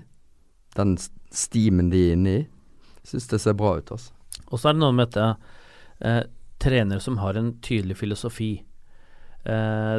den 0.77 0.95
steamen 1.33 1.89
de 1.91 2.03
er 2.09 2.19
inne 2.19 2.35
i, 2.37 2.43
syns 3.07 3.27
det 3.31 3.41
ser 3.43 3.57
bra 3.59 3.77
ut, 3.81 3.95
altså. 3.95 4.13
Og 4.53 4.61
så 4.61 4.69
er 4.69 4.77
det 4.77 4.83
noe 4.83 4.95
med 4.95 5.09
dette 5.09 5.52
eh, 6.05 6.23
trenere 6.63 7.03
som 7.03 7.19
har 7.23 7.39
en 7.39 7.55
tydelig 7.65 7.99
filosofi. 8.03 8.53
Eh, 9.45 9.99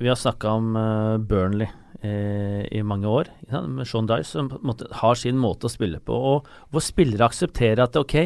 vi 0.00 0.08
har 0.08 0.18
snakka 0.18 0.56
om 0.58 0.76
eh, 0.76 1.18
Burnley 1.28 1.68
eh, 2.02 2.64
i 2.72 2.82
mange 2.82 3.08
år, 3.08 3.30
med 3.68 3.86
Sean 3.88 4.08
Dice, 4.08 4.32
som 4.32 4.50
måte, 4.64 4.88
har 5.02 5.18
sin 5.18 5.38
måte 5.40 5.68
å 5.68 5.72
spille 5.72 6.00
på. 6.02 6.16
Og 6.16 6.50
hvor 6.72 6.84
spillere 6.84 7.28
aksepterer 7.28 7.84
at 7.84 7.98
ok, 8.00 8.16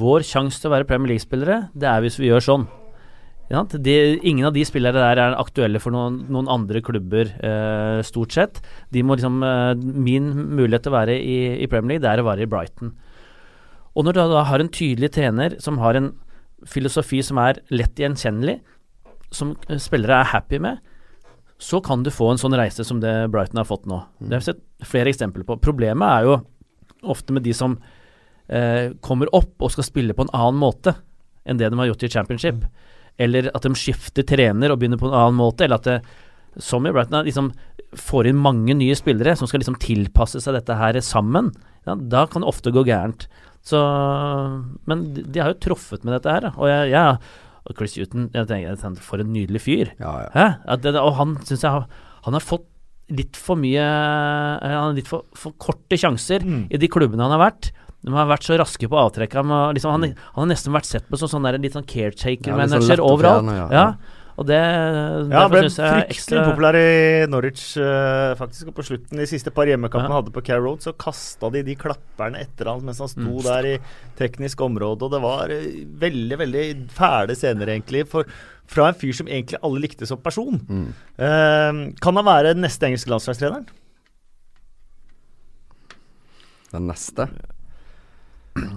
vår 0.00 0.26
sjanse 0.26 0.60
til 0.60 0.70
å 0.70 0.76
være 0.76 0.88
Premier 0.88 1.14
League-spillere, 1.14 1.66
det 1.74 1.88
er 1.90 2.04
hvis 2.04 2.20
vi 2.20 2.30
gjør 2.30 2.46
sånn. 2.46 2.68
De, 3.50 3.94
ingen 4.22 4.46
av 4.46 4.54
de 4.54 4.62
spillere 4.62 5.00
der 5.02 5.18
er 5.18 5.34
aktuelle 5.34 5.80
for 5.82 5.90
noen, 5.90 6.20
noen 6.30 6.46
andre 6.54 6.78
klubber, 6.86 7.32
eh, 7.42 7.98
stort 8.06 8.36
sett. 8.36 8.60
De 8.94 9.02
må 9.02 9.16
liksom, 9.18 9.42
Min 9.82 10.28
mulighet 10.54 10.86
til 10.86 10.92
å 10.92 10.98
være 11.00 11.16
i, 11.18 11.38
i 11.58 11.66
Premier 11.66 11.96
League, 11.96 12.04
det 12.06 12.12
er 12.12 12.22
å 12.22 12.28
være 12.30 12.46
i 12.46 12.50
Brighton. 12.50 12.94
Og 13.96 14.06
når 14.06 14.16
du 14.16 14.20
da 14.32 14.44
har 14.46 14.62
en 14.62 14.70
tydelig 14.72 15.12
trener 15.16 15.56
som 15.62 15.80
har 15.82 15.98
en 15.98 16.12
filosofi 16.68 17.22
som 17.24 17.40
er 17.42 17.62
lett 17.72 17.98
gjenkjennelig, 17.98 18.60
som 19.34 19.54
eh, 19.68 19.80
spillere 19.82 20.20
er 20.20 20.32
happy 20.34 20.60
med, 20.62 20.80
så 21.60 21.80
kan 21.84 22.04
du 22.04 22.12
få 22.12 22.30
en 22.32 22.40
sånn 22.40 22.56
reise 22.56 22.84
som 22.86 23.02
det 23.02 23.12
Brighton 23.32 23.60
har 23.60 23.68
fått 23.68 23.88
nå. 23.88 24.00
Mm. 24.20 24.28
Det 24.28 24.32
har 24.34 24.42
vi 24.42 24.48
sett 24.48 24.62
flere 24.88 25.12
eksempler 25.12 25.44
på. 25.46 25.58
Problemet 25.60 26.08
er 26.08 26.28
jo 26.28 26.38
ofte 27.12 27.34
med 27.36 27.44
de 27.44 27.52
som 27.56 27.76
eh, 28.48 28.96
kommer 29.04 29.30
opp 29.36 29.60
og 29.60 29.72
skal 29.74 29.86
spille 29.86 30.16
på 30.16 30.26
en 30.26 30.32
annen 30.36 30.60
måte 30.60 30.94
enn 31.48 31.60
det 31.60 31.68
de 31.72 31.80
har 31.80 31.90
gjort 31.90 32.06
i 32.06 32.12
championship. 32.12 32.64
Eller 33.20 33.50
at 33.52 33.66
de 33.66 33.76
skifter 33.76 34.24
trener 34.24 34.72
og 34.72 34.80
begynner 34.80 35.00
på 35.00 35.10
en 35.10 35.16
annen 35.16 35.36
måte. 35.36 35.66
Eller 35.66 35.80
at 35.80 35.88
det, 35.88 35.98
som 36.60 36.86
i 36.86 36.92
Brighton, 36.92 37.24
liksom 37.26 37.52
får 37.96 38.30
inn 38.30 38.40
mange 38.40 38.76
nye 38.76 38.96
spillere 38.96 39.34
som 39.36 39.48
skal 39.50 39.62
liksom 39.62 39.78
tilpasse 39.82 40.40
seg 40.40 40.56
dette 40.56 40.76
her 40.78 40.96
sammen. 41.04 41.50
Ja, 41.88 41.96
da 41.96 42.26
kan 42.30 42.44
det 42.44 42.52
ofte 42.52 42.72
gå 42.72 42.84
gærent. 42.88 43.26
Så, 43.66 43.78
men 44.88 45.06
de, 45.14 45.24
de, 45.26 45.42
har 45.42 45.52
jo 45.52 45.60
truffet 45.66 46.04
med 46.06 46.16
dette 46.16 46.32
her. 46.32 46.50
Og 46.56 46.70
jeg, 46.70 46.92
jeg 46.94 47.18
og 47.70 47.76
Chris 47.76 47.98
Huton, 48.00 48.30
jeg 48.34 48.48
tenker, 48.48 49.02
for 49.04 49.22
en 49.22 49.32
nydelig 49.34 49.62
fyr. 49.62 49.92
Ja, 50.00 50.14
ja. 50.32 50.76
Det, 50.80 50.94
og 50.98 51.14
han 51.18 51.36
syns 51.44 51.66
jeg 51.66 51.84
han 52.20 52.36
har 52.36 52.44
fått 52.44 52.66
litt 53.10 53.38
for 53.38 53.58
mye 53.58 53.82
Han 53.82 54.74
har 54.76 54.92
litt 54.94 55.08
for, 55.10 55.26
for 55.34 55.56
korte 55.58 55.98
sjanser 55.98 56.44
mm. 56.46 56.66
i 56.70 56.78
de 56.78 56.90
klubbene 56.90 57.24
han 57.26 57.34
har 57.34 57.42
vært. 57.42 57.70
De 58.06 58.14
har 58.14 58.28
vært 58.30 58.46
så 58.46 58.56
raske 58.56 58.88
på 58.88 58.96
avtrekk. 58.96 59.34
Liksom, 59.76 59.92
han, 59.92 60.06
han, 60.14 60.38
har 60.38 60.48
nesten 60.48 60.72
vært 60.72 60.88
sett 60.88 61.08
på 61.10 61.18
som 61.20 61.28
sånn 61.28 61.48
der, 61.48 61.58
litt 61.60 61.76
sånn 61.76 61.88
caretaker-manager 61.88 63.02
ja, 63.02 63.04
overalt. 63.04 63.44
Fjerne, 63.44 63.76
ja. 63.76 63.84
Og 64.40 64.46
det 64.48 64.56
Ja, 64.56 65.42
ble 65.52 65.66
fryktelig 65.68 66.14
ekstra... 66.14 66.44
populær 66.48 66.76
i 66.78 67.26
Norwich, 67.28 67.74
uh, 67.76 68.32
faktisk. 68.38 68.70
Og 68.70 68.78
på 68.78 68.84
slutten, 68.88 69.20
de 69.20 69.26
siste 69.28 69.52
par 69.52 69.68
hjemmekampene 69.68 70.08
han 70.08 70.16
ja. 70.16 70.20
hadde 70.22 70.32
på 70.32 70.42
Care 70.46 70.62
Road, 70.64 70.80
så 70.80 70.94
kasta 70.96 71.50
de 71.52 71.60
de 71.66 71.76
klapperne 71.76 72.40
etter 72.40 72.70
han 72.70 72.80
mens 72.86 73.02
han 73.04 73.10
sto 73.12 73.26
mm. 73.26 73.42
der 73.44 73.68
i 73.68 73.74
teknisk 74.16 74.64
område. 74.64 75.04
Og 75.04 75.12
det 75.12 75.20
var 75.26 75.52
uh, 75.52 75.68
veldig, 76.06 76.40
veldig 76.40 76.64
fæle 76.96 77.36
scener, 77.36 77.74
egentlig. 77.74 78.06
For, 78.08 78.32
fra 78.70 78.88
en 78.88 78.96
fyr 78.96 79.12
som 79.20 79.28
egentlig 79.28 79.60
alle 79.60 79.84
likte 79.84 80.08
som 80.08 80.22
person. 80.24 80.56
Mm. 80.70 80.88
Uh, 81.20 81.84
kan 82.00 82.22
han 82.22 82.30
være 82.32 82.56
den 82.56 82.64
neste 82.64 82.88
engelske 82.88 83.12
landslagstreneren? 83.12 83.68
Den 86.70 86.86
neste? 86.88 87.28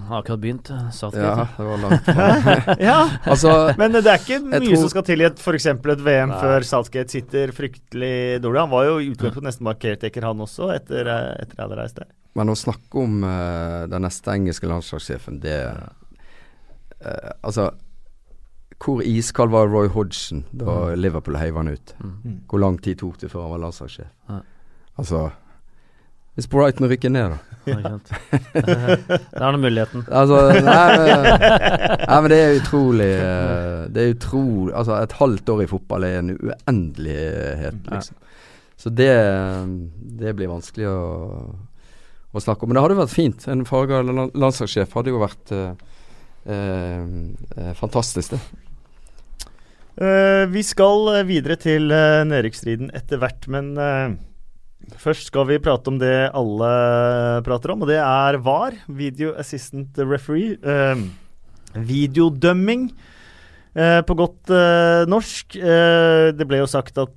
Har 0.08 0.18
akkurat 0.18 0.38
begynt. 0.38 0.70
Eh, 0.70 0.90
Southgate. 0.90 1.26
Ja, 1.26 1.48
det 1.56 1.64
var 1.64 1.78
langt 1.78 2.08
ja, 2.88 3.10
altså, 3.32 3.74
Men 3.78 3.92
det 3.92 4.06
er 4.06 4.20
ikke 4.20 4.38
mye 4.44 4.60
tror... 4.62 4.76
som 4.84 4.92
skal 4.92 5.06
til 5.08 5.24
i 5.24 5.26
f.eks. 5.26 5.66
et 5.66 6.04
VM 6.06 6.30
Nei. 6.30 6.40
før 6.40 6.66
Southgate 6.68 7.16
sitter 7.16 7.52
fryktelig 7.56 8.42
dårlig. 8.44 8.62
Han 8.62 8.74
var 8.74 8.86
jo 8.86 8.98
i 9.00 9.08
utgangspunktet 9.10 9.48
nesten 9.48 9.68
markerteker, 9.68 10.28
han 10.28 10.44
også, 10.46 10.70
etter, 10.76 11.10
eh, 11.10 11.30
etter 11.42 11.58
jeg 11.58 11.64
hadde 11.66 11.80
reist 11.80 11.98
der. 11.98 12.10
Men 12.38 12.50
å 12.50 12.58
snakke 12.58 13.02
om 13.02 13.20
uh, 13.22 13.84
den 13.90 14.02
neste 14.02 14.32
engelske 14.34 14.66
landslagssjefen, 14.66 15.38
det 15.42 15.58
uh, 15.70 15.84
Altså 17.46 17.70
hvor 18.84 19.04
iskald 19.06 19.52
var 19.52 19.68
Roy 19.70 19.86
Hodgson 19.88 20.42
da 20.50 20.72
mm. 20.90 20.98
Liverpool 20.98 21.36
heiv 21.38 21.56
han 21.56 21.70
ut? 21.72 21.92
Mm. 22.02 22.40
Hvor 22.50 22.60
lang 22.60 22.74
tid 22.82 22.98
tok 23.00 23.20
det 23.22 23.30
før 23.32 23.46
han 23.46 23.52
var 23.54 23.62
landslagssjef? 23.62 24.10
Ja. 24.28 24.40
Altså 25.00 25.20
hvis 26.34 26.48
Brighton 26.50 26.88
rykker 26.90 27.12
ned, 27.14 27.30
da. 27.30 27.53
Det 27.64 29.40
er 29.40 29.52
noe 29.54 29.60
muligheten. 29.60 30.04
Altså, 30.08 30.40
nei, 30.64 30.82
men, 31.00 31.28
nei, 32.10 32.18
men 32.18 32.32
det 32.32 32.40
er 32.40 32.58
utrolig 32.58 33.10
eh, 33.14 33.78
Det 33.94 34.02
er 34.02 34.12
utrolig 34.14 34.74
Altså, 34.76 34.98
et 34.98 35.16
halvt 35.20 35.52
år 35.54 35.62
i 35.64 35.70
fotball 35.70 36.06
er 36.08 36.18
en 36.20 36.34
uendelighet, 36.34 37.80
liksom. 37.92 38.20
Så 38.84 38.90
det, 38.90 39.12
det 40.18 40.34
blir 40.36 40.50
vanskelig 40.50 40.88
å, 40.90 40.98
å, 42.34 42.42
snakke 42.42 42.66
om. 42.66 42.72
Men 42.72 42.76
det 42.76 42.82
hadde 42.84 42.98
vært 42.98 43.14
fint. 43.14 43.46
En 43.48 43.62
farga 43.68 44.02
landslagssjef 44.04 44.92
hadde 44.98 45.14
jo 45.14 45.22
vært 45.22 45.52
eh, 45.54 45.70
uh, 46.50 47.72
fantastisk, 47.78 48.34
det. 48.34 48.42
Uh, 49.94 50.44
vi 50.50 50.64
skal 50.66 51.22
videre 51.24 51.56
til 51.62 51.86
uh, 51.94 52.26
nedrykksstriden 52.26 52.90
etter 52.98 53.22
hvert, 53.22 53.46
men 53.54 53.72
Først 55.00 55.30
skal 55.30 55.46
vi 55.48 55.60
prate 55.62 55.90
om 55.90 55.98
det 56.00 56.30
alle 56.34 56.70
prater 57.46 57.74
om, 57.74 57.84
og 57.84 57.90
det 57.90 58.00
er 58.00 58.38
VAR. 58.44 58.76
Video 58.88 59.34
Assistant 59.40 59.98
Referee. 60.00 60.58
Eh, 60.60 61.04
videodømming. 61.74 62.90
Eh, 63.74 64.00
på 64.06 64.14
godt 64.18 64.52
eh, 64.54 65.02
norsk. 65.10 65.56
Uh, 65.58 66.30
det 66.36 66.46
ble 66.46 66.60
jo 66.62 66.70
sagt 66.70 67.00
at 67.02 67.16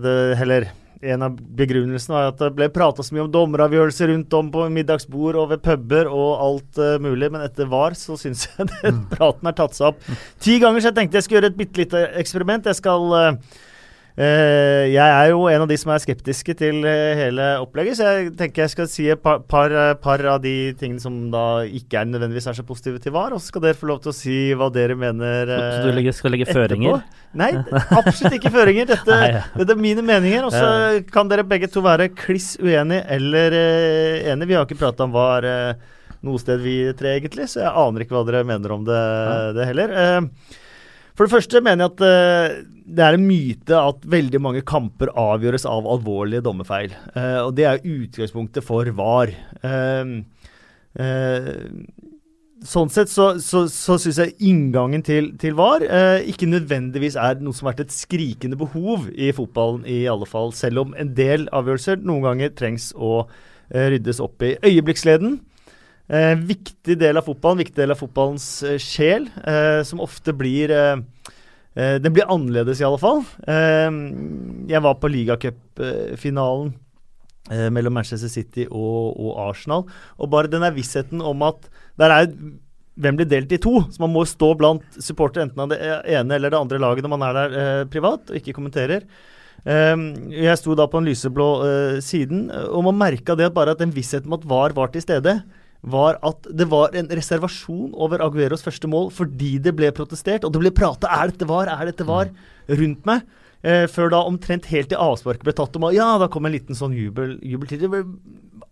det 0.00 0.14
Heller 0.40 0.70
en 1.04 1.24
av 1.26 1.34
begrunnelsene 1.36 2.16
var 2.16 2.30
at 2.30 2.40
det 2.40 2.54
ble 2.56 2.70
prata 2.72 3.04
så 3.04 3.12
mye 3.12 3.26
om 3.26 3.32
dommeravgjørelser 3.32 4.08
rundt 4.08 4.36
om 4.38 4.48
på 4.54 4.64
middagsbord 4.72 5.36
og 5.36 5.50
ved 5.52 5.60
puber 5.64 6.08
og 6.08 6.30
alt 6.46 6.80
uh, 6.80 6.96
mulig, 7.02 7.28
men 7.34 7.44
etter 7.44 7.68
VAR 7.68 7.96
så 7.98 8.16
syns 8.20 8.46
jeg 8.48 8.70
den 8.70 9.02
mm. 9.02 9.04
praten 9.12 9.50
har 9.50 9.58
tatt 9.58 9.76
seg 9.76 9.92
opp 9.92 10.08
ti 10.42 10.56
ganger, 10.62 10.80
så 10.80 10.90
jeg 10.90 10.98
tenkte 11.00 11.20
jeg 11.20 11.28
skulle 11.28 11.42
gjøre 11.42 11.52
et 11.52 11.60
bitte 11.60 11.84
lite 11.84 12.08
eksperiment. 12.22 12.72
Jeg 12.72 12.80
skal 12.80 13.12
Uh, 13.14 13.36
jeg 14.14 15.10
er 15.10 15.30
jo 15.32 15.40
en 15.50 15.64
av 15.64 15.66
de 15.66 15.76
som 15.80 15.90
er 15.90 16.02
skeptiske 16.02 16.54
til 16.60 16.84
uh, 16.86 17.14
hele 17.18 17.48
opplegget, 17.58 17.96
så 17.98 18.12
jeg 18.12 18.28
tenker 18.38 18.62
jeg 18.62 18.70
skal 18.70 18.86
si 18.90 19.08
et 19.10 19.18
par, 19.18 19.40
par, 19.50 19.74
par, 19.98 20.22
av 20.30 20.38
de 20.44 20.70
tingene 20.78 21.02
som 21.02 21.16
da 21.32 21.64
ikke 21.66 21.98
er 21.98 22.12
nødvendigvis 22.12 22.46
er 22.52 22.58
så 22.60 22.66
positive 22.66 23.02
til 23.02 23.14
VAR, 23.16 23.34
og 23.34 23.42
så 23.42 23.50
skal 23.50 23.64
dere 23.66 23.78
få 23.80 23.90
lov 23.90 24.04
til 24.04 24.12
å 24.12 24.16
si 24.16 24.38
hva 24.54 24.70
dere 24.74 24.94
mener 24.94 25.50
uh, 25.50 25.64
Så 25.80 25.88
du 25.88 25.98
legger, 25.98 26.14
skal 26.14 26.34
legge 26.36 26.46
etterpå. 26.46 26.62
føringer? 26.62 27.02
Nei, 27.34 27.50
absolutt 27.98 28.38
ikke 28.38 28.54
føringer. 28.54 28.86
Dette, 28.94 29.18
Nei, 29.18 29.32
ja. 29.34 29.42
dette 29.58 29.74
er 29.74 29.82
mine 29.82 30.06
meninger, 30.06 30.46
og 30.46 30.54
så 30.54 30.64
ja. 30.70 31.04
kan 31.10 31.30
dere 31.32 31.42
begge 31.50 31.66
to 31.74 31.82
være 31.82 32.12
kliss 32.14 32.52
uenige 32.62 33.02
eller 33.16 33.58
enige. 33.58 34.52
Vi 34.52 34.60
har 34.60 34.68
ikke 34.68 34.78
prata 34.78 35.08
om 35.08 35.16
VAR 35.16 35.48
noe 36.24 36.40
sted, 36.40 36.62
vi 36.62 36.78
tre, 36.96 37.18
egentlig, 37.18 37.48
så 37.50 37.64
jeg 37.64 37.72
aner 37.82 38.04
ikke 38.04 38.14
hva 38.16 38.28
dere 38.28 38.46
mener 38.46 38.78
om 38.78 38.86
det, 38.86 39.00
ja. 39.00 39.40
det 39.58 39.72
heller. 39.72 39.96
For 41.14 41.26
det 41.26 41.34
første 41.36 41.60
mener 41.62 41.86
jeg 41.86 41.92
at 41.94 42.72
det 42.84 43.04
er 43.04 43.16
en 43.16 43.26
myte 43.26 43.76
at 43.78 44.04
veldig 44.12 44.40
mange 44.44 44.62
kamper 44.66 45.12
avgjøres 45.18 45.64
av 45.68 45.86
alvorlige 45.88 46.44
dommerfeil. 46.44 46.92
Uh, 47.16 47.46
og 47.46 47.54
det 47.56 47.68
er 47.68 47.84
utgangspunktet 47.84 48.66
for 48.66 48.88
VAR. 48.98 49.32
Uh, 49.64 50.20
uh, 51.00 51.48
sånn 52.64 52.92
sett 52.92 53.12
så, 53.12 53.32
så, 53.40 53.64
så 53.72 53.96
syns 54.00 54.20
jeg 54.20 54.36
inngangen 54.44 55.04
til, 55.04 55.32
til 55.40 55.56
VAR 55.58 55.84
ikke 56.24 56.48
nødvendigvis 56.48 57.18
er 57.20 57.42
noe 57.44 57.52
som 57.52 57.68
har 57.68 57.74
vært 57.74 57.90
et 57.90 57.96
skrikende 57.96 58.56
behov 58.56 59.10
i 59.12 59.32
fotballen, 59.36 59.82
i 59.84 60.04
alle 60.08 60.28
fall. 60.28 60.54
Selv 60.56 60.84
om 60.84 60.94
en 60.96 61.10
del 61.16 61.44
avgjørelser 61.52 62.00
noen 62.00 62.24
ganger 62.24 62.54
trengs 62.56 62.92
å 62.96 63.26
ryddes 63.74 64.20
opp 64.22 64.44
i. 64.44 64.54
Øyeblikksleden. 64.64 65.38
Viktig 66.04 66.98
del 67.00 67.16
av 67.16 67.24
fotballen, 67.24 67.62
viktig 67.62 67.78
del 67.80 67.94
av 67.94 68.00
fotballens 68.00 68.48
sjel, 68.82 69.30
som 69.88 70.02
ofte 70.04 70.34
blir 70.36 70.74
Uh, 71.74 71.96
den 71.98 72.12
blir 72.14 72.28
annerledes, 72.30 72.78
i 72.78 72.84
alle 72.86 73.00
fall. 73.02 73.24
Uh, 73.50 73.90
jeg 74.70 74.78
var 74.84 74.94
på 75.02 75.08
ligacupfinalen 75.10 76.68
eh, 77.50 77.70
mellom 77.72 77.96
Manchester 77.98 78.30
City 78.30 78.66
og, 78.70 79.14
og, 79.18 79.32
Arsenal. 79.48 79.86
Og 80.18 80.30
bare 80.32 80.50
den 80.50 80.64
der 80.64 80.74
vissheten 80.76 81.22
om 81.24 81.44
at 81.46 81.68
der 82.00 82.14
er 82.14 82.30
hvem 82.94 83.18
blir 83.18 83.28
delt 83.28 83.52
i 83.52 83.60
to. 83.62 83.80
Så 83.90 84.02
man 84.02 84.12
må 84.14 84.24
stå 84.28 84.52
blant 84.58 84.98
supportere 85.02 85.48
enten 85.48 85.64
av 85.64 85.72
det 85.72 85.80
ene 85.82 86.38
eller 86.38 86.54
det 86.54 86.60
andre 86.60 86.82
laget 86.82 87.06
når 87.06 87.14
man 87.16 87.26
er 87.28 87.38
der 87.40 87.56
eh, 87.60 87.86
privat 87.90 88.30
og 88.30 88.38
ikke 88.40 88.54
kommenterer. 88.56 89.06
Um, 89.64 90.10
jeg 90.28 90.58
sto 90.60 90.74
da 90.76 90.84
på 90.90 91.00
den 91.00 91.06
lyseblå 91.08 91.44
uh, 91.62 91.98
siden, 92.04 92.50
og 92.52 92.82
man 92.84 92.98
merka 93.00 93.32
det 93.32 93.46
at 93.48 93.54
bare 93.56 93.72
at 93.72 93.78
den 93.80 93.94
vissheten 93.96 94.28
om 94.28 94.36
at 94.36 94.44
VAR 94.44 94.74
var 94.76 94.90
til 94.92 95.00
stede, 95.00 95.38
var 95.84 96.18
at 96.24 96.46
det 96.48 96.66
var 96.70 96.94
en 96.96 97.08
reservasjon 97.12 97.92
over 97.92 98.22
Agueros 98.24 98.64
første 98.64 98.88
mål 98.88 99.10
fordi 99.12 99.58
det 99.62 99.74
ble 99.76 99.90
protestert, 99.92 100.44
og 100.44 100.52
det 100.54 100.62
ble 100.62 100.72
prata 100.72 101.08
'er 101.10 101.32
dette 101.32 101.46
var', 101.46 101.68
'er 101.68 101.86
dette 101.86 102.06
var' 102.06 102.30
rundt 102.68 103.04
meg. 103.04 103.22
Eh, 103.64 103.86
før 103.88 104.10
da 104.12 104.20
omtrent 104.20 104.66
helt 104.68 104.90
til 104.92 105.00
avsparket 105.00 105.44
ble 105.44 105.52
tatt 105.52 105.76
om 105.76 105.88
Ja, 105.92 106.18
da 106.18 106.28
kom 106.28 106.44
en 106.44 106.52
liten 106.52 106.76
sånn 106.76 106.92
jubel, 106.92 107.38
jubel 107.40 107.68
til. 107.68 107.78
Det 107.80 107.90
ble 107.90 108.04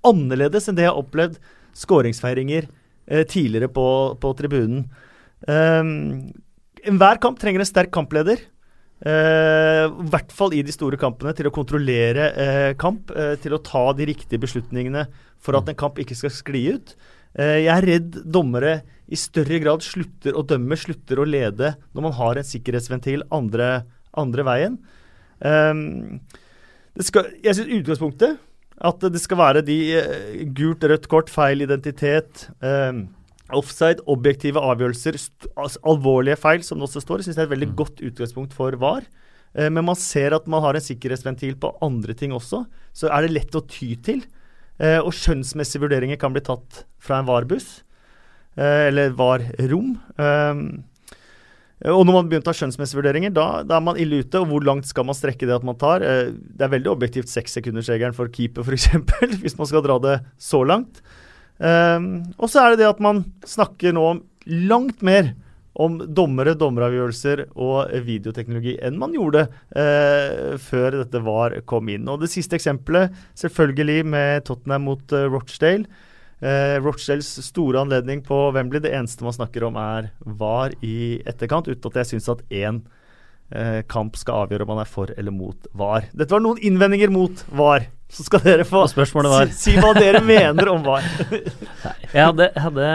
annerledes 0.05 0.69
enn 0.69 0.77
det 0.77 0.85
jeg 0.85 0.93
har 0.93 1.01
opplevd 1.01 1.39
skåringsfeiringer 1.73 2.69
eh, 3.09 3.25
tidligere 3.25 3.69
på, 3.73 4.19
på 4.21 4.37
tribunen. 4.37 4.91
Um, 5.49 6.33
Enhver 6.85 7.21
kamp 7.23 7.39
trenger 7.39 7.63
en 7.63 7.69
sterk 7.69 7.93
kampleder. 7.95 8.43
Uh, 9.03 9.89
I 9.91 10.11
hvert 10.13 10.31
fall 10.31 10.53
i 10.55 10.61
de 10.63 10.71
store 10.75 10.99
kampene, 11.01 11.33
til 11.35 11.49
å 11.49 11.55
kontrollere 11.55 12.29
uh, 12.37 12.73
kamp. 12.79 13.11
Uh, 13.11 13.35
til 13.43 13.57
å 13.57 13.63
ta 13.65 13.89
de 13.99 14.07
riktige 14.13 14.39
beslutningene 14.43 15.09
for 15.43 15.59
at 15.59 15.67
en 15.71 15.79
kamp 15.79 15.99
ikke 15.99 16.15
skal 16.19 16.31
skli 16.35 16.69
ut. 16.77 16.95
jeg 17.35 17.67
er 17.73 17.87
redd 17.89 18.19
dommere 18.29 18.83
i 19.11 19.17
større 19.17 19.59
grad 19.59 19.83
slutter 19.83 20.37
å 20.37 20.45
dømme, 20.47 20.77
slutter 20.77 21.19
å 21.19 21.25
lede, 21.27 21.73
når 21.97 22.05
man 22.05 22.15
har 22.15 22.39
en 22.39 22.47
sikkerhetsventil 22.47 23.25
andre, 23.33 23.87
andre 24.15 24.45
veien. 24.47 24.77
Skal, 27.01 27.33
jeg 27.43 27.57
syns 27.57 27.73
utgangspunktet 27.79 28.37
at 28.85 29.09
det 29.17 29.23
skal 29.25 29.41
være 29.41 29.65
de 29.67 29.79
gult, 30.55 30.85
rødt 30.85 31.09
kort, 31.11 31.33
feil 31.33 31.65
identitet. 31.65 32.47
Um, 32.61 33.09
Offside, 33.59 34.03
objektive 34.11 34.61
avgjørelser, 34.61 35.19
altså 35.57 35.83
alvorlige 35.93 36.39
feil, 36.41 36.65
som 36.67 36.81
det 36.81 36.89
også 36.89 37.03
står, 37.05 37.25
synes 37.25 37.39
jeg 37.39 37.45
er 37.45 37.51
et 37.51 37.55
veldig 37.55 37.71
mm. 37.73 37.77
godt 37.79 38.03
utgangspunkt 38.09 38.57
for 38.57 38.77
VAR. 38.81 39.07
Eh, 39.55 39.69
men 39.69 39.87
man 39.89 39.99
ser 39.99 40.37
at 40.37 40.49
man 40.51 40.65
har 40.65 40.79
en 40.79 40.85
sikkerhetsventil 40.85 41.59
på 41.61 41.75
andre 41.85 42.17
ting 42.19 42.35
også. 42.37 42.65
Så 42.97 43.11
er 43.13 43.27
det 43.27 43.37
lett 43.37 43.59
å 43.59 43.65
ty 43.69 43.95
til. 44.05 44.25
Eh, 44.83 44.99
og 45.01 45.13
skjønnsmessige 45.17 45.85
vurderinger 45.85 46.21
kan 46.21 46.35
bli 46.35 46.45
tatt 46.45 46.85
fra 47.03 47.21
en 47.21 47.29
VAR-buss. 47.29 47.83
Eh, 48.57 48.89
eller 48.89 49.13
VAR-rom. 49.17 49.95
Eh, 50.17 50.65
og 51.91 52.05
når 52.07 52.15
man 52.15 52.29
begynner 52.31 52.45
å 52.45 52.47
ta 52.47 52.55
skjønnsmessige 52.55 53.01
vurderinger, 53.01 53.33
da, 53.35 53.47
da, 53.67 53.81
er 53.81 53.85
man 53.85 53.99
ille 53.99 54.21
ute. 54.23 54.39
Og 54.39 54.53
hvor 54.53 54.67
langt 54.67 54.87
skal 54.87 55.07
man 55.09 55.19
strekke 55.19 55.49
det 55.49 55.57
at 55.57 55.67
man 55.67 55.79
tar? 55.81 56.05
Eh, 56.07 56.31
det 56.31 56.67
er 56.67 56.75
veldig 56.77 56.93
objektivt 56.93 57.33
sekssekundersregelen 57.33 58.15
for 58.17 58.31
keeper, 58.33 58.63
f.eks., 58.67 58.93
hvis 59.43 59.59
man 59.59 59.71
skal 59.71 59.85
dra 59.87 59.99
det 60.03 60.17
så 60.41 60.63
langt. 60.67 61.03
Um, 61.63 62.07
og 62.43 62.51
så 62.51 62.65
er 62.65 62.73
det 62.73 62.83
det 62.83 62.91
at 62.91 63.03
man 63.03 63.23
snakker 63.47 63.95
nå 63.95 64.07
langt 64.51 65.05
mer 65.07 65.31
om 65.73 65.97
dommere, 66.15 66.55
dommeravgjørelser 66.59 67.47
og 67.57 67.93
videoteknologi 68.05 68.75
enn 68.85 68.99
man 69.01 69.15
gjorde 69.17 69.47
eh, 69.79 70.55
før 70.61 70.99
dette 71.01 71.23
var 71.25 71.57
kom 71.69 71.89
inn. 71.93 72.09
Og 72.13 72.21
det 72.23 72.31
siste 72.33 72.59
eksempelet, 72.59 73.15
selvfølgelig 73.39 74.09
med 74.13 74.47
Tottenham 74.49 74.89
mot 74.91 75.15
eh, 75.17 75.29
Rochdale. 75.33 75.87
Eh, 76.43 76.77
Rochdales 76.83 77.31
store 77.47 77.81
anledning 77.87 78.21
på 78.27 78.45
Wembley. 78.53 78.83
Det 78.85 78.93
eneste 78.93 79.25
man 79.25 79.37
snakker 79.37 79.65
om, 79.69 79.79
er 79.81 80.11
VAR 80.27 80.77
i 80.85 81.23
etterkant, 81.25 81.71
uten 81.73 81.93
at 81.93 82.03
jeg 82.03 82.15
syns 82.15 82.35
at 82.35 82.45
én 82.51 82.85
kamp 83.85 84.15
skal 84.17 84.47
avgjøre 84.47 84.65
om 84.65 84.71
man 84.73 84.79
er 84.81 84.89
for 84.89 85.11
eller 85.13 85.35
mot 85.35 85.67
VAR. 85.77 86.07
Dette 86.17 86.33
var 86.33 86.41
noen 86.41 86.63
innvendinger 86.65 87.11
mot 87.13 87.43
VAR. 87.53 87.85
Så 88.13 88.27
skal 88.27 88.43
dere 88.45 88.65
få 88.69 88.85
si, 88.91 88.99
si, 89.57 89.75
hva 89.81 89.95
dere 89.97 90.21
mener 90.25 90.69
om 90.69 90.83
VAR. 90.85 91.05
jeg 92.13 92.21
hadde, 92.21 92.51
hadde, 92.61 92.89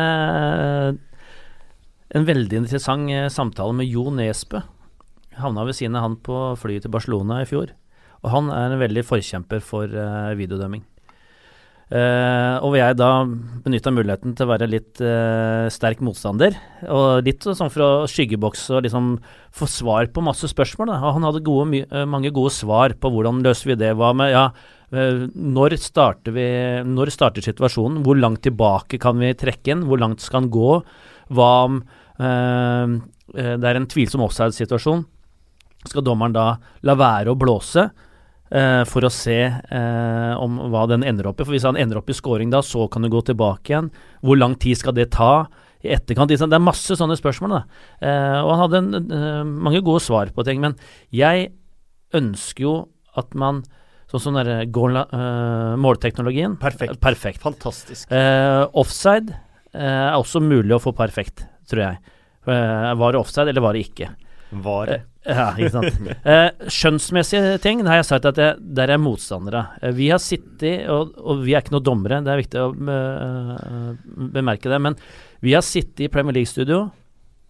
en 2.13 2.28
veldig 2.28 2.59
interessant 2.61 3.09
eh, 3.09 3.26
samtale 3.34 3.74
med 3.80 3.89
Jo 3.89 4.11
Nesbø. 4.13 4.61
Havna 5.41 5.65
ved 5.65 5.78
siden 5.78 5.97
av 5.97 6.05
han 6.05 6.20
på 6.22 6.38
flyet 6.61 6.86
til 6.86 6.93
Barcelona 6.93 7.41
i 7.41 7.49
fjor. 7.49 7.74
Og 8.22 8.30
han 8.34 8.53
er 8.53 8.76
en 8.76 8.82
veldig 8.82 9.03
forkjemper 9.05 9.61
for 9.61 9.89
uh, 9.89 10.38
videodømming. 10.38 10.86
Uh, 11.88 12.57
og 12.65 12.74
jeg 12.76 12.97
da 12.99 13.11
benytta 13.63 13.93
muligheten 13.93 14.34
til 14.36 14.47
å 14.47 14.49
være 14.49 14.68
litt 14.70 15.01
uh, 15.05 15.70
sterk 15.72 16.01
motstander. 16.03 16.57
Og 16.89 17.22
litt 17.26 17.45
sånn 17.45 17.70
for 17.74 17.86
å 17.86 17.91
skyggebokse 18.09 18.80
og 18.80 18.88
liksom 18.88 19.11
få 19.53 19.70
svar 19.70 20.09
på 20.13 20.26
masse 20.26 20.49
spørsmål. 20.49 20.89
Da. 20.89 20.97
Og 21.05 21.20
han 21.20 21.30
hadde 21.30 21.45
gode, 21.45 21.86
mange 22.09 22.34
gode 22.34 22.53
svar 22.57 22.97
på 22.97 23.13
hvordan 23.13 23.45
løser 23.45 23.74
vi 23.74 23.80
det. 23.86 23.93
Hva 23.97 24.09
med 24.18 24.34
ja, 24.34 24.49
Eh, 24.49 24.76
når 24.88 25.75
starter, 25.83 26.31
vi, 26.31 26.47
når 26.88 27.11
starter 27.11 27.43
situasjonen? 27.43 28.03
Hvor 28.05 28.15
langt 28.15 28.45
tilbake 28.45 28.99
kan 29.01 29.19
vi 29.19 29.33
trekke 29.35 29.73
den? 29.73 29.83
Hvor 29.88 29.99
langt 29.99 30.23
skal 30.23 30.45
den 30.45 30.51
gå? 30.53 30.81
Hva 31.35 31.51
om 31.65 31.81
eh, 32.19 32.95
eh, 33.35 33.55
det 33.59 33.67
er 33.67 33.79
en 33.81 33.88
tvilsom 33.91 34.23
offside-situasjon? 34.23 35.03
Skal 35.88 36.05
dommeren 36.07 36.35
da 36.35 36.47
la 36.88 36.95
være 36.95 37.33
å 37.33 37.39
blåse 37.39 37.83
eh, 37.83 38.83
for 38.88 39.03
å 39.03 39.11
se 39.11 39.39
eh, 39.43 40.33
om 40.39 40.57
hva 40.71 40.88
den 40.88 41.03
ender 41.03 41.27
opp 41.27 41.41
i? 41.41 41.47
For 41.47 41.55
hvis 41.57 41.67
han 41.67 41.79
ender 41.79 41.99
opp 41.99 42.09
i 42.09 42.15
scoring 42.15 42.53
da, 42.53 42.63
så 42.63 42.88
kan 42.88 43.03
du 43.03 43.11
gå 43.11 43.25
tilbake 43.27 43.73
igjen. 43.73 43.91
Hvor 44.23 44.39
lang 44.39 44.55
tid 44.55 44.79
skal 44.79 44.95
det 44.95 45.11
ta? 45.17 45.47
i 45.85 45.91
etterkant. 45.93 46.31
Det 46.33 46.41
er 46.41 46.63
masse 46.63 46.95
sånne 46.97 47.13
spørsmål. 47.19 47.51
da. 47.53 47.59
Eh, 48.01 48.39
og 48.41 48.47
han 48.49 48.61
hadde 48.63 48.79
en, 48.81 49.51
mange 49.61 49.83
gode 49.85 50.01
svar 50.01 50.31
på 50.33 50.41
ting. 50.47 50.57
Men 50.63 50.73
jeg 51.13 51.51
ønsker 52.17 52.63
jo 52.63 52.73
at 53.13 53.35
man 53.38 53.61
Sånn 54.07 54.23
som 54.23 54.37
den 54.37 54.47
uh, 54.71 55.75
målteknologien. 55.83 56.55
Perfekt. 56.61 56.99
perfekt. 57.03 57.41
Fantastisk. 57.43 58.07
Uh, 58.07 58.63
offside 58.79 59.33
uh, 59.75 60.13
er 60.13 60.15
også 60.15 60.39
mulig 60.43 60.77
å 60.77 60.79
få 60.79 60.93
perfekt, 60.95 61.43
tror 61.67 61.83
jeg. 61.83 62.15
var 62.47 63.11
det 63.11 63.19
offside, 63.19 63.51
eller 63.51 63.65
var 63.65 63.75
det 63.75 63.83
ikke? 63.89 64.13
Var 64.63 64.87
det. 64.87 65.01
ja, 65.27 65.49
ikke 65.59 65.73
sant. 65.73 65.97
skjønnsmessige 66.77 67.57
ting, 67.59 67.81
det 67.83 67.91
har 67.91 67.99
jeg 67.99 68.07
sagt 68.13 68.29
at 68.29 68.39
jeg, 68.39 68.55
der 68.79 68.93
er 68.95 69.01
motstandere. 69.03 69.65
vi 69.97 70.07
har 70.13 70.23
sittet, 70.23 70.87
og, 70.87 71.11
og, 71.19 71.43
vi 71.43 71.57
er 71.57 71.65
ikke 71.65 71.75
noen 71.75 71.89
dommere, 71.89 72.21
det 72.23 72.31
er 72.31 72.39
viktig 72.39 72.63
å 72.63 72.69
bemerke 74.31 74.71
det, 74.71 74.79
men 74.87 74.95
vi 75.43 75.51
har 75.57 75.67
sittet 75.67 76.05
i 76.07 76.11
Premier 76.13 76.39
League-studio 76.39 76.85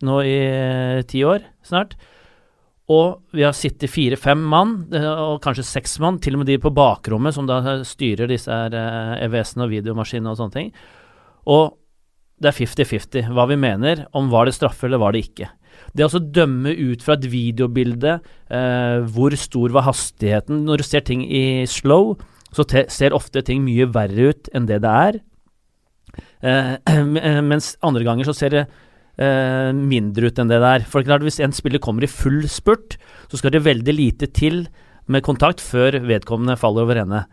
nå 0.10 0.18
i 0.26 0.38
ti 1.10 1.22
år 1.26 1.46
snart 1.66 1.94
og 2.88 3.36
vi 3.36 3.44
har 3.44 3.56
sittet 3.56 3.92
fire-fem 3.92 4.40
mann, 4.48 4.78
eh, 4.96 5.04
og 5.04 5.42
kanskje 5.44 5.66
seks 5.68 5.98
mann, 6.04 6.22
til 6.24 6.38
og 6.38 6.44
med 6.44 6.52
de 6.52 6.60
på 6.64 6.72
bakrommet 6.72 7.36
som 7.36 7.48
da 7.50 7.60
styrer 7.84 8.32
disse 8.32 8.48
EVS-ene 8.48 9.66
eh, 9.66 9.68
og 9.68 9.74
videomaskinene 9.74 10.32
og 10.32 10.40
sånne 10.40 10.56
ting. 10.56 10.72
Og 11.52 11.76
det 12.40 12.52
er 12.52 12.60
50-50 12.60 13.32
hva 13.34 13.48
vi 13.50 13.58
mener 13.60 14.06
om 14.16 14.30
var 14.32 14.48
det 14.48 14.56
straffe 14.56 14.88
eller 14.88 15.02
var 15.02 15.16
det 15.16 15.26
ikke. 15.26 15.50
Det 15.92 16.06
å 16.06 16.08
altså 16.08 16.22
dømme 16.22 16.72
ut 16.72 17.04
fra 17.06 17.18
et 17.18 17.28
videobilde 17.30 18.18
eh, 18.18 18.98
hvor 19.14 19.36
stor 19.38 19.74
var 19.76 19.86
hastigheten 19.86 20.64
Når 20.66 20.82
du 20.82 20.86
ser 20.88 21.04
ting 21.06 21.22
i 21.26 21.66
slow, 21.70 22.16
så 22.56 22.66
ser 22.90 23.14
ofte 23.14 23.44
ting 23.46 23.62
mye 23.66 23.90
verre 23.94 24.32
ut 24.32 24.50
enn 24.56 24.68
det 24.70 24.80
det 24.86 24.94
er. 25.10 25.20
Eh, 26.42 26.74
mens 27.52 27.76
andre 27.86 28.08
ganger 28.08 28.30
så 28.30 28.38
ser 28.38 28.56
det 28.56 28.66
eh, 29.22 29.72
mindre 29.76 30.30
ut 30.30 30.40
enn 30.40 30.52
det 30.52 30.60
det 30.64 30.74
er. 30.76 30.86
For 30.90 31.06
klart, 31.06 31.26
Hvis 31.26 31.40
en 31.44 31.56
spiller 31.56 31.82
kommer 31.84 32.06
i 32.06 32.12
full 32.12 32.46
spurt, 32.50 32.98
så 33.32 33.40
skal 33.40 33.54
det 33.54 33.66
veldig 33.66 33.96
lite 33.96 34.30
til 34.32 34.68
med 35.08 35.24
kontakt 35.24 35.62
før 35.64 36.00
vedkommende 36.04 36.58
faller 36.60 36.88
over 36.88 37.02
ende. 37.04 37.26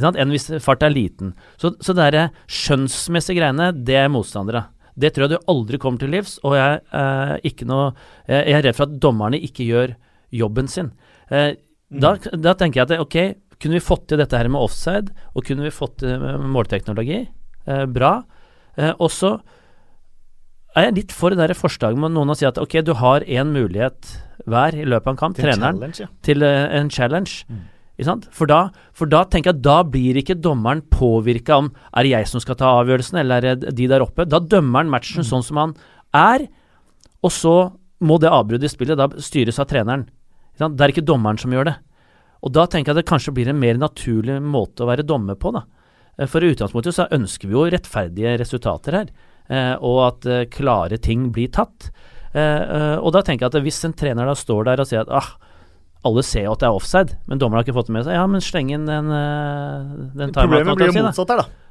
Enn 0.00 0.32
hvis 0.32 0.48
fart 0.62 0.82
er 0.82 0.94
liten. 0.94 1.34
Så, 1.60 1.74
så 1.82 1.94
det 1.94 2.12
der 2.14 2.30
skjønnsmessige 2.48 3.40
greiene, 3.40 3.70
det 3.74 3.98
er 4.00 4.12
motstandere. 4.12 4.68
Det 5.00 5.12
tror 5.14 5.26
jeg 5.26 5.36
du 5.36 5.50
aldri 5.50 5.78
kommer 5.80 6.00
til 6.00 6.12
livs, 6.12 6.38
og 6.44 6.56
jeg, 6.58 6.80
eh, 6.96 7.34
ikke 7.50 7.68
noe, 7.68 7.92
jeg 8.28 8.56
er 8.56 8.64
redd 8.64 8.76
for 8.76 8.88
at 8.88 8.96
dommerne 9.02 9.38
ikke 9.38 9.66
gjør 9.68 9.94
jobben 10.34 10.68
sin. 10.70 10.90
Eh, 11.30 11.54
mm. 11.90 12.00
da, 12.02 12.14
da, 12.34 12.56
tenker 12.58 12.82
jeg 12.82 12.88
at 12.88 13.04
ok, 13.04 13.18
kunne 13.60 13.78
vi 13.78 13.84
fått 13.84 14.08
til 14.10 14.20
dette 14.20 14.36
her 14.36 14.50
med 14.50 14.60
offside, 14.60 15.14
og 15.34 15.46
kunne 15.46 15.66
vi 15.66 15.74
fått 15.74 16.00
til 16.02 16.26
målteknologi? 16.50 17.22
Eh, 17.66 17.86
bra. 17.86 18.18
Eh, 18.76 18.92
og 18.96 19.10
så 19.14 19.36
er 20.76 20.88
jeg 20.88 20.96
litt 20.96 21.12
for 21.14 21.32
det 21.32 21.40
der 21.40 21.56
forslaget 21.58 21.98
med 21.98 22.14
noen 22.14 22.32
å 22.32 22.36
si 22.38 22.46
at 22.48 22.58
ok, 22.60 22.80
du 22.86 22.94
har 23.00 23.26
én 23.26 23.50
mulighet 23.54 24.14
hver 24.50 24.76
i 24.78 24.86
løpet 24.86 25.08
av 25.08 25.14
en 25.14 25.20
kamp, 25.20 25.36
til 25.36 25.48
treneren, 25.48 25.82
en 25.82 25.96
ja. 25.96 26.06
til 26.24 26.46
uh, 26.46 26.70
en 26.78 26.90
challenge. 26.92 27.44
Mm. 27.50 27.66
For 28.32 28.48
da, 28.48 28.70
for 28.96 29.10
da, 29.12 29.26
tenker 29.28 29.50
jeg 29.50 29.58
at 29.58 29.64
da 29.66 29.82
blir 29.84 30.16
ikke 30.16 30.38
dommeren 30.40 30.80
påvirka 30.88 31.58
om 31.60 31.68
er 31.92 32.06
det 32.06 32.14
jeg 32.14 32.30
som 32.30 32.40
skal 32.40 32.56
ta 32.56 32.70
avgjørelsen, 32.78 33.18
eller 33.20 33.44
er 33.44 33.58
det 33.60 33.74
de 33.76 33.88
der 33.90 34.00
oppe. 34.00 34.24
Da 34.24 34.40
dømmer 34.40 34.80
han 34.80 34.92
matchen 34.92 35.20
mm. 35.20 35.28
sånn 35.28 35.44
som 35.44 35.60
han 35.60 35.74
er, 36.16 36.46
og 37.20 37.34
så 37.34 37.54
må 38.00 38.16
det 38.22 38.32
avbruddet 38.32 38.70
i 38.70 38.72
spillet 38.72 38.96
da 38.96 39.10
styres 39.20 39.60
av 39.60 39.68
treneren. 39.68 40.06
Det 40.56 40.80
er 40.80 40.94
ikke 40.94 41.04
dommeren 41.04 41.40
som 41.40 41.52
gjør 41.52 41.68
det. 41.68 41.76
Og 42.40 42.54
da 42.56 42.64
tenker 42.64 42.90
jeg 42.90 42.96
at 42.96 43.02
det 43.02 43.10
kanskje 43.10 43.34
blir 43.36 43.50
en 43.52 43.60
mer 43.60 43.76
naturlig 43.76 44.38
måte 44.40 44.84
å 44.84 44.88
være 44.88 45.04
dommer 45.04 45.36
på, 45.36 45.52
da. 45.52 45.66
Eh, 46.16 46.28
for 46.28 46.44
i 46.44 46.52
utgangspunktet 46.54 46.96
så 46.96 47.08
ønsker 47.12 47.48
vi 47.48 47.56
jo 47.56 47.66
rettferdige 47.68 48.38
resultater 48.40 48.96
her, 48.96 49.10
og 49.50 50.00
at 50.06 50.26
eh, 50.30 50.48
klare 50.52 51.00
ting 51.02 51.30
blir 51.34 51.50
tatt. 51.54 51.90
Og 52.30 53.08
da 53.10 53.24
tenker 53.26 53.48
jeg 53.48 53.50
at 53.50 53.64
hvis 53.64 53.80
en 53.88 53.94
trener 53.98 54.28
da 54.28 54.36
står 54.38 54.68
der 54.68 54.82
og 54.82 54.86
sier 54.86 55.02
at 55.02 55.08
ah, 55.18 55.32
alle 56.06 56.22
ser 56.22 56.44
jo 56.44 56.52
at 56.54 56.60
det 56.62 56.68
er 56.68 56.76
offside, 56.78 57.16
men 57.26 57.40
dommeren 57.40 57.58
har 57.58 57.66
ikke 57.66 57.74
fått 57.74 57.90
det 57.90 57.96
med 57.96 58.06
seg. 58.06 58.14
Ja, 58.14 58.28
men 58.30 58.44
sleng 58.44 58.70
inn 58.70 58.86
den, 58.86 59.10
den 60.14 60.30
Problemet 60.36 60.78
blir 60.78 60.92
jo 60.94 61.02
motsatt 61.02 61.34
her, 61.34 61.42
da. 61.42 61.70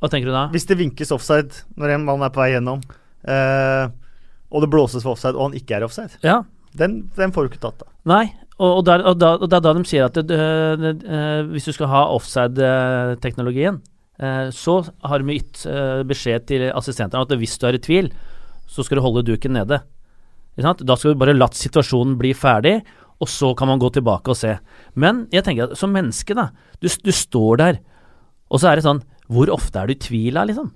Hva 0.00 0.08
tenker 0.08 0.30
du 0.30 0.34
da? 0.34 0.46
Hvis 0.54 0.64
det 0.68 0.78
vinkes 0.80 1.12
offside 1.12 1.64
når 1.76 1.96
en 1.96 2.06
mann 2.06 2.24
er 2.24 2.32
på 2.32 2.40
vei 2.40 2.54
gjennom, 2.54 2.80
eh, 3.28 3.90
og 4.50 4.64
det 4.64 4.70
blåses 4.72 5.04
for 5.04 5.12
offside, 5.12 5.36
og 5.36 5.50
han 5.50 5.58
ikke 5.58 5.76
er 5.76 5.84
offside, 5.86 6.16
ja. 6.24 6.40
den, 6.80 7.02
den 7.18 7.34
får 7.34 7.46
du 7.46 7.52
ikke 7.52 7.64
tatt, 7.66 7.84
da. 7.84 7.92
Nei, 8.08 8.24
og, 8.60 8.80
da, 8.88 8.96
det 9.12 9.56
er 9.56 9.64
da 9.64 9.74
de 9.76 9.84
sier 9.88 10.08
at 10.08 10.16
det, 10.16 10.24
det, 10.80 10.94
det, 11.02 11.20
hvis 11.52 11.68
du 11.68 11.74
skal 11.76 11.92
ha 11.92 12.06
offside-teknologien, 12.16 13.80
eh, 13.80 13.99
så 14.52 14.80
har 15.08 15.22
de 15.22 15.36
gitt 15.38 15.62
eh, 15.68 16.02
beskjed 16.08 16.46
til 16.50 16.66
assistentene 16.74 17.24
at 17.24 17.38
hvis 17.40 17.56
du 17.60 17.66
er 17.68 17.78
i 17.78 17.82
tvil, 17.82 18.10
så 18.70 18.84
skal 18.84 19.00
du 19.00 19.04
holde 19.04 19.24
duken 19.26 19.56
nede. 19.56 19.80
Da 20.60 20.96
skal 20.98 21.14
du 21.14 21.20
bare 21.20 21.36
latt 21.36 21.56
situasjonen 21.56 22.18
bli 22.20 22.34
ferdig, 22.36 22.80
og 23.20 23.28
så 23.28 23.52
kan 23.56 23.68
man 23.70 23.80
gå 23.80 23.90
tilbake 23.94 24.32
og 24.32 24.36
se. 24.36 24.56
Men 24.98 25.24
jeg 25.32 25.44
tenker 25.46 25.70
at 25.70 25.80
som 25.80 25.92
menneske, 25.94 26.36
da. 26.36 26.50
Du, 26.80 26.88
du 26.88 27.12
står 27.14 27.60
der, 27.60 27.80
og 28.50 28.60
så 28.60 28.70
er 28.70 28.80
det 28.80 28.86
sånn 28.86 29.02
Hvor 29.30 29.50
ofte 29.54 29.78
er 29.78 29.90
du 29.90 29.92
i 29.94 30.00
tvil 30.00 30.38
da, 30.38 30.42
liksom? 30.48 30.70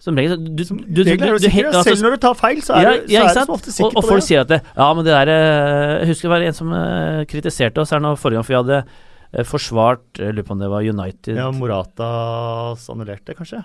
Som 0.00 0.16
regel 0.18 0.38
du, 0.40 0.62
du, 0.64 1.02
du, 1.02 1.02
altså, 1.04 1.82
Selv 1.84 2.02
når 2.04 2.16
du 2.16 2.22
tar 2.24 2.36
feil, 2.36 2.62
så 2.64 2.74
er, 2.76 2.82
ja, 2.82 2.92
du, 2.96 3.12
så 3.12 3.20
er 3.20 3.28
du 3.28 3.40
som 3.40 3.54
ofte 3.54 3.72
sikker 3.74 3.90
og, 3.90 3.94
og 3.94 3.94
på 3.94 4.00
det. 4.00 4.08
Og 4.08 4.14
folk 4.14 4.26
sier 4.26 4.42
at 4.44 4.50
det, 4.52 4.58
Ja, 4.72 4.88
men 4.96 5.06
det 5.06 5.14
der 5.14 5.32
eh, 5.34 5.94
Jeg 6.00 6.10
husker 6.12 6.28
det 6.28 6.32
var 6.34 6.46
en 6.48 6.56
som 6.56 6.74
kritiserte 7.30 7.82
oss 7.82 7.94
her 7.94 8.02
nå 8.04 8.14
forrige 8.20 8.40
gang, 8.40 8.48
for 8.48 8.54
vi 8.54 8.60
hadde 8.60 8.82
forsvart 9.46 10.18
Jeg 10.18 10.34
lurer 10.34 10.46
på 10.46 10.56
om 10.56 10.62
det 10.62 10.70
var 10.72 10.86
United 10.86 11.36
Ja, 11.38 11.50
Moratas 11.54 12.88
annullerte, 12.90 13.36
kanskje? 13.38 13.62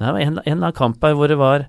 Det 0.00 0.12
var 0.16 0.20
en, 0.22 0.40
en 0.44 0.64
av 0.66 0.72
kampene 0.76 1.18
hvor 1.18 1.30
det 1.30 1.38
var 1.40 1.66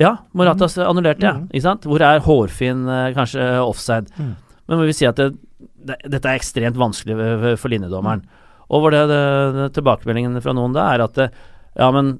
Ja, 0.00 0.16
Moratas 0.36 0.76
mm. 0.76 0.86
annullerte, 0.90 1.24
ja. 1.24 1.36
Mm. 1.38 1.46
Ikke 1.52 1.66
sant? 1.68 1.86
Hvor 1.88 2.02
er 2.04 2.24
hårfin, 2.26 2.82
uh, 2.90 3.14
kanskje 3.16 3.46
offside. 3.62 4.10
Mm. 4.20 4.34
Men 4.66 4.82
vi 4.82 4.90
vil 4.90 4.98
si 4.98 5.06
at 5.08 5.20
det, 5.20 5.30
det, 5.56 5.96
dette 6.04 6.28
er 6.28 6.36
ekstremt 6.36 6.76
vanskelig 6.76 7.16
for 7.56 7.72
linjedommeren. 7.72 8.26
Mm. 8.26 8.44
Og 8.66 8.82
hvor 8.82 8.92
det, 8.92 9.04
det, 9.08 9.70
tilbakemeldingen 9.76 10.42
fra 10.44 10.52
noen 10.56 10.74
da 10.74 10.90
er 10.92 11.06
at 11.06 11.20
ja, 11.22 11.88
men 11.94 12.16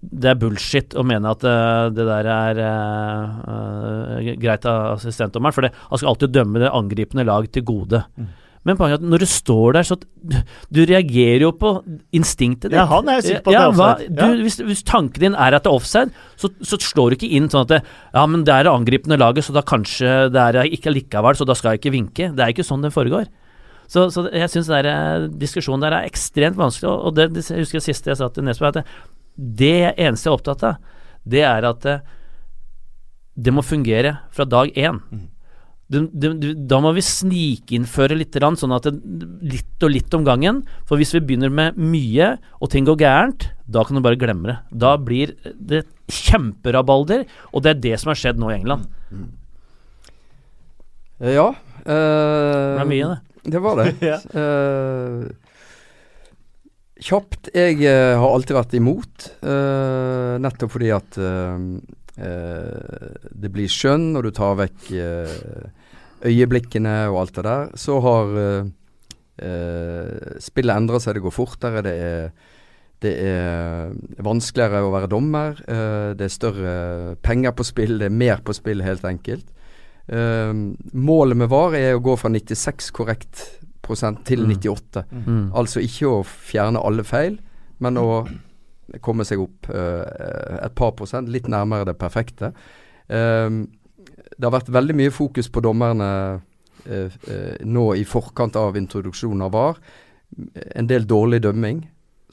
det 0.00 0.30
er 0.32 0.38
bullshit 0.40 0.94
å 0.96 1.04
mene 1.06 1.30
at 1.30 1.44
uh, 1.44 1.90
det 1.92 2.06
der 2.08 2.28
er 2.30 2.60
uh, 2.64 4.32
greit 4.40 4.64
av 4.68 4.94
assistentdommeren. 4.96 5.54
For 5.54 5.66
det, 5.66 5.74
han 5.76 6.00
skal 6.00 6.14
alltid 6.14 6.34
dømme 6.34 6.62
det 6.62 6.72
angripende 6.72 7.26
lag 7.28 7.46
til 7.52 7.66
gode. 7.68 8.00
Mm. 8.16 8.32
Men 8.64 8.78
poenget 8.78 8.96
er 8.96 9.02
at 9.02 9.10
når 9.12 9.22
du 9.22 9.26
står 9.28 9.76
der, 9.76 9.86
så 9.86 9.96
du, 10.00 10.36
du 10.72 10.80
reagerer 10.88 11.44
jo 11.44 11.50
på 11.60 11.72
instinktet 12.16 12.70
ditt. 12.70 12.78
Ja, 12.78 12.86
han 12.88 13.10
er 13.12 13.20
sikker 13.24 13.44
på 13.44 13.52
at 13.52 13.56
ja, 13.56 13.60
det 13.60 13.66
er 13.66 13.74
offside. 13.74 14.06
Ja. 14.08 14.28
Du, 14.32 14.42
hvis, 14.46 14.56
hvis, 14.70 14.82
tanken 14.88 15.24
din 15.26 15.36
er 15.36 15.56
at 15.58 15.66
det 15.66 15.70
er 15.70 15.76
offside, 15.76 16.24
så, 16.40 16.48
så, 16.64 16.78
slår 16.80 17.12
du 17.12 17.18
ikke 17.18 17.32
inn 17.36 17.50
sånn 17.52 17.66
at 17.66 17.74
det, 17.74 17.80
ja, 18.14 18.24
men 18.30 18.46
det 18.48 18.54
er 18.54 18.64
det 18.64 18.72
angripende 18.72 19.20
laget, 19.20 19.44
så 19.44 19.56
da 19.56 19.64
kanskje 19.68 20.14
det 20.32 20.46
er 20.48 20.60
ikke 20.72 20.94
likevel, 20.94 21.36
så 21.36 21.48
da 21.48 21.58
skal 21.58 21.74
jeg 21.74 21.82
ikke 21.82 21.94
vinke. 21.98 22.30
Det 22.32 22.46
er 22.46 22.54
ikke 22.54 22.66
sånn 22.66 22.86
det 22.86 22.94
foregår. 22.94 23.28
Så, 23.90 24.06
så 24.08 24.24
jeg 24.32 24.48
syns 24.48 24.72
diskusjonen 25.36 25.84
der 25.84 25.98
er 25.98 26.08
ekstremt 26.08 26.56
vanskelig. 26.56 26.88
Og 26.88 27.18
det, 27.18 27.28
jeg 27.44 27.66
husker 27.66 27.82
det 27.82 27.88
siste 27.90 28.12
jeg 28.14 28.20
sa 28.22 28.30
til 28.32 28.48
Nesbø, 28.48 28.72
at 28.72 28.80
det, 28.80 28.86
det 29.36 29.76
eneste 29.92 30.30
jeg 30.30 30.32
er 30.32 30.38
opptatt 30.38 30.66
av, 30.70 30.90
det 31.24 31.44
er 31.44 31.68
at 31.68 31.84
det, 31.84 31.98
det 33.34 33.52
må 33.52 33.64
fungere 33.66 34.18
fra 34.32 34.48
dag 34.48 34.72
én. 34.72 35.04
Mm. 35.12 35.28
Det, 35.84 36.00
det, 36.16 36.52
da 36.64 36.78
må 36.80 36.94
vi 36.96 37.02
snikinnføre 37.04 38.16
litt, 38.16 38.36
sånn 38.40 38.72
at 38.72 38.86
det, 38.88 39.26
litt 39.44 39.84
og 39.84 39.92
litt 39.92 40.16
om 40.16 40.24
gangen. 40.26 40.62
For 40.88 41.00
hvis 41.00 41.12
vi 41.16 41.22
begynner 41.24 41.52
med 41.52 41.76
mye, 41.76 42.34
og 42.60 42.72
ting 42.72 42.88
går 42.88 42.98
gærent, 43.02 43.48
da 43.68 43.84
kan 43.84 43.98
du 43.98 44.04
bare 44.04 44.18
glemme 44.20 44.48
det. 44.48 44.56
Da 44.72 44.94
blir 45.00 45.34
det 45.54 45.84
kjemperabalder, 46.08 47.26
og 47.52 47.64
det 47.64 47.74
er 47.74 47.82
det 47.88 48.00
som 48.00 48.12
har 48.12 48.20
skjedd 48.20 48.40
nå 48.40 48.50
i 48.50 48.58
England. 48.58 48.88
Mm. 49.12 49.30
Ja. 51.34 51.48
Øh, 51.84 51.84
det 51.84 52.80
var 52.80 52.90
mye, 52.90 53.10
det. 53.12 53.50
Det 53.54 53.64
var 53.64 53.80
det. 53.82 53.88
ja. 54.10 54.18
uh, 54.32 55.28
Kjapt. 57.04 57.50
Jeg 57.52 57.76
uh, 57.84 58.16
har 58.22 58.30
alltid 58.30 58.56
vært 58.56 58.78
imot, 58.78 59.28
uh, 59.44 60.40
nettopp 60.40 60.72
fordi 60.78 60.94
at 60.96 61.20
det 62.14 63.50
blir 63.50 63.70
skjønn 63.70 64.12
når 64.14 64.28
du 64.28 64.34
tar 64.36 64.58
vekk 64.60 64.84
øyeblikkene 66.24 66.92
og 67.10 67.16
alt 67.24 67.38
det 67.40 67.44
der. 67.46 67.72
Så 67.74 67.96
har 68.04 68.34
spillet 70.38 70.76
endra 70.76 71.00
seg, 71.02 71.16
det 71.16 71.24
går 71.24 71.34
fortere. 71.34 71.82
Det 71.82 71.94
er, 71.98 72.30
det 73.02 73.14
er 73.18 74.22
vanskeligere 74.22 74.84
å 74.86 74.92
være 74.94 75.10
dommer. 75.10 75.58
det 76.14 76.28
er 76.28 76.32
større 76.36 76.76
penger 77.26 77.56
på 77.58 77.66
spill, 77.66 77.98
det 77.98 78.12
er 78.12 78.14
mer 78.22 78.46
på 78.46 78.54
spill, 78.54 78.84
helt 78.86 79.04
enkelt. 79.10 79.50
målet 80.92 81.42
med 81.42 81.50
VAR 81.50 81.74
er 81.80 81.98
å 81.98 82.04
gå 82.04 82.14
fra 82.20 82.30
96 82.30 82.94
korrekt 82.94 83.44
prosent 83.84 84.24
til 84.28 84.46
98. 84.48 85.04
Mm. 85.10 85.22
mm. 85.26 85.44
Altså 85.56 85.82
ikke 85.84 86.10
å 86.10 86.24
fjerne 86.24 86.82
alle 86.82 87.04
feil, 87.06 87.38
men 87.84 88.00
å 88.00 88.24
komme 89.04 89.24
seg 89.26 89.42
opp 89.42 89.70
uh, 89.72 90.04
et 90.60 90.74
par 90.76 90.94
prosent, 90.98 91.30
litt 91.30 91.48
nærmere 91.50 91.88
det 91.88 91.96
perfekte. 92.00 92.52
Um, 93.08 93.64
det 94.34 94.46
har 94.46 94.54
vært 94.54 94.72
veldig 94.74 94.96
mye 94.98 95.14
fokus 95.14 95.50
på 95.52 95.62
dommerne 95.64 96.10
uh, 96.88 97.16
uh, 97.30 97.54
nå 97.64 97.86
i 97.98 98.04
forkant 98.08 98.56
av 98.60 98.78
introduksjonen 98.80 99.46
av 99.46 99.54
VAR. 99.54 99.82
En 100.74 100.88
del 100.90 101.06
dårlig 101.08 101.42
dømming. 101.44 101.84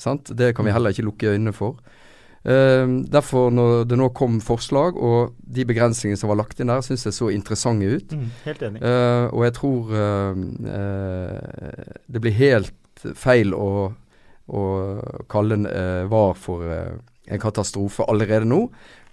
Sant? 0.02 0.32
Det 0.34 0.54
kan 0.56 0.66
vi 0.66 0.72
mm. 0.72 0.76
heller 0.78 0.96
ikke 0.96 1.08
lukke 1.08 1.34
øynene 1.36 1.54
for. 1.56 1.80
Uh, 2.42 3.06
derfor, 3.14 3.52
når 3.54 3.84
det 3.86 4.00
nå 4.02 4.10
kom 4.18 4.40
forslag, 4.42 4.98
og 4.98 5.36
de 5.46 5.66
begrensningene 5.70 6.18
som 6.18 6.32
var 6.32 6.42
lagt 6.42 6.60
inn 6.60 6.72
der, 6.74 6.82
syns 6.86 7.06
jeg 7.06 7.18
så 7.18 7.30
interessante 7.34 7.86
ut. 7.86 8.16
Mm, 8.18 8.30
helt 8.48 8.64
enig. 8.66 8.82
Uh, 8.82 9.28
og 9.30 9.46
jeg 9.46 9.58
tror 9.60 9.92
uh, 9.94 10.34
det 12.08 12.24
blir 12.24 12.40
helt 12.40 13.06
feil 13.18 13.54
å, 13.58 13.92
å 14.52 14.64
kalle 15.32 15.60
en 15.60 15.68
VAR 16.12 16.36
for 16.36 16.66
en 16.68 17.42
katastrofe 17.42 18.04
allerede 18.12 18.50
nå. 18.50 18.66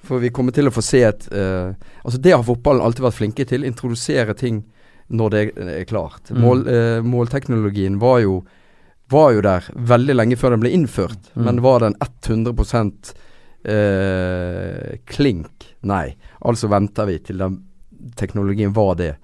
For 0.09 0.23
vi 0.23 0.33
kommer 0.35 0.55
til 0.55 0.71
å 0.71 0.75
få 0.75 0.83
se 0.83 1.01
et 1.07 1.25
Altså 1.31 2.19
Det 2.23 2.33
har 2.35 2.43
fotballen 2.47 2.83
alltid 2.83 3.05
vært 3.07 3.19
flinke 3.19 3.47
til. 3.47 3.67
Introdusere 3.67 4.35
ting 4.39 4.63
når 5.09 5.35
det 5.35 5.43
er 5.63 5.87
klart. 5.89 6.31
Mm. 6.31 6.41
Mål, 6.43 6.65
målteknologien 7.07 7.99
var 8.03 8.21
jo 8.25 8.41
var 9.09 9.33
jo 9.33 9.45
der 9.45 9.69
veldig 9.73 10.17
lenge 10.17 10.37
før 10.37 10.55
den 10.55 10.65
ble 10.65 10.73
innført. 10.77 11.31
Mm. 11.35 11.45
Men 11.47 11.63
var 11.65 11.85
den 11.85 11.97
100 12.05 12.53
eh, 13.65 14.99
klink? 15.09 15.69
Nei. 15.89 16.17
Altså 16.41 16.71
venter 16.73 17.09
vi 17.09 17.19
til 17.25 17.41
den 17.43 17.61
teknologien 18.19 18.75
var 18.77 18.99
det. 19.01 19.15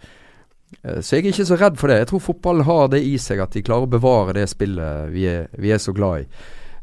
Eh, 0.83 1.01
så 1.01 1.17
jeg 1.17 1.25
er 1.27 1.33
ikke 1.33 1.47
så 1.47 1.59
redd 1.61 1.77
for 1.79 1.89
det. 1.89 1.99
Jeg 2.03 2.09
tror 2.11 2.21
fotballen 2.25 2.65
har 2.65 2.89
det 2.89 3.03
i 3.05 3.17
seg 3.21 3.39
at 3.45 3.51
de 3.53 3.63
klarer 3.63 3.87
å 3.87 3.91
bevare 3.95 4.35
det 4.35 4.49
spillet 4.51 5.11
vi 5.15 5.27
er, 5.31 5.47
vi 5.59 5.71
er 5.71 5.79
så 5.79 5.93
glad 5.97 6.25
i. 6.25 6.27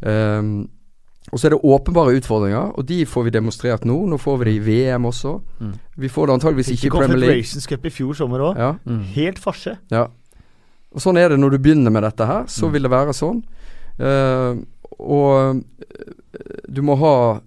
Um, 0.07 0.69
Og 1.31 1.37
så 1.37 1.45
er 1.47 1.53
det 1.53 1.59
åpenbare 1.63 2.15
utfordringer, 2.17 2.71
og 2.75 2.85
de 2.89 3.05
får 3.05 3.23
vi 3.27 3.29
demonstrert 3.29 3.83
nå. 3.85 3.93
Nå 4.09 4.17
får 4.17 4.39
vi 4.39 4.45
det 4.45 4.53
i 4.57 4.61
VM 4.65 5.03
også. 5.05 5.35
Mm. 5.61 5.73
Vi 6.01 6.09
får 6.09 6.27
det 6.27 6.33
antageligvis 6.33 6.71
ikke 6.73 6.87
i 6.87 6.89
Premier 6.89 7.07
League. 7.21 7.35
Confederations 7.43 7.67
Cup 7.69 7.85
i 7.85 7.89
fjor 7.93 8.13
sommer 8.17 8.39
òg. 8.39 8.57
Ja, 8.57 8.71
Mm. 8.85 9.03
Helt 9.13 9.37
farse. 9.39 9.77
ja. 9.91 10.07
Og 10.93 10.99
sånn 10.99 11.17
er 11.17 11.29
det 11.29 11.37
når 11.39 11.51
du 11.51 11.57
begynner 11.59 11.91
med 11.91 12.03
dette 12.03 12.25
her. 12.25 12.43
Så 12.47 12.65
Mm. 12.67 12.71
vil 12.73 12.81
det 12.81 12.91
være 12.91 13.13
sånn. 13.13 13.43
Uh, 13.99 14.65
og 14.99 15.61
eh, 15.61 16.63
du 16.69 16.81
må 16.81 16.97
ha 16.97 17.39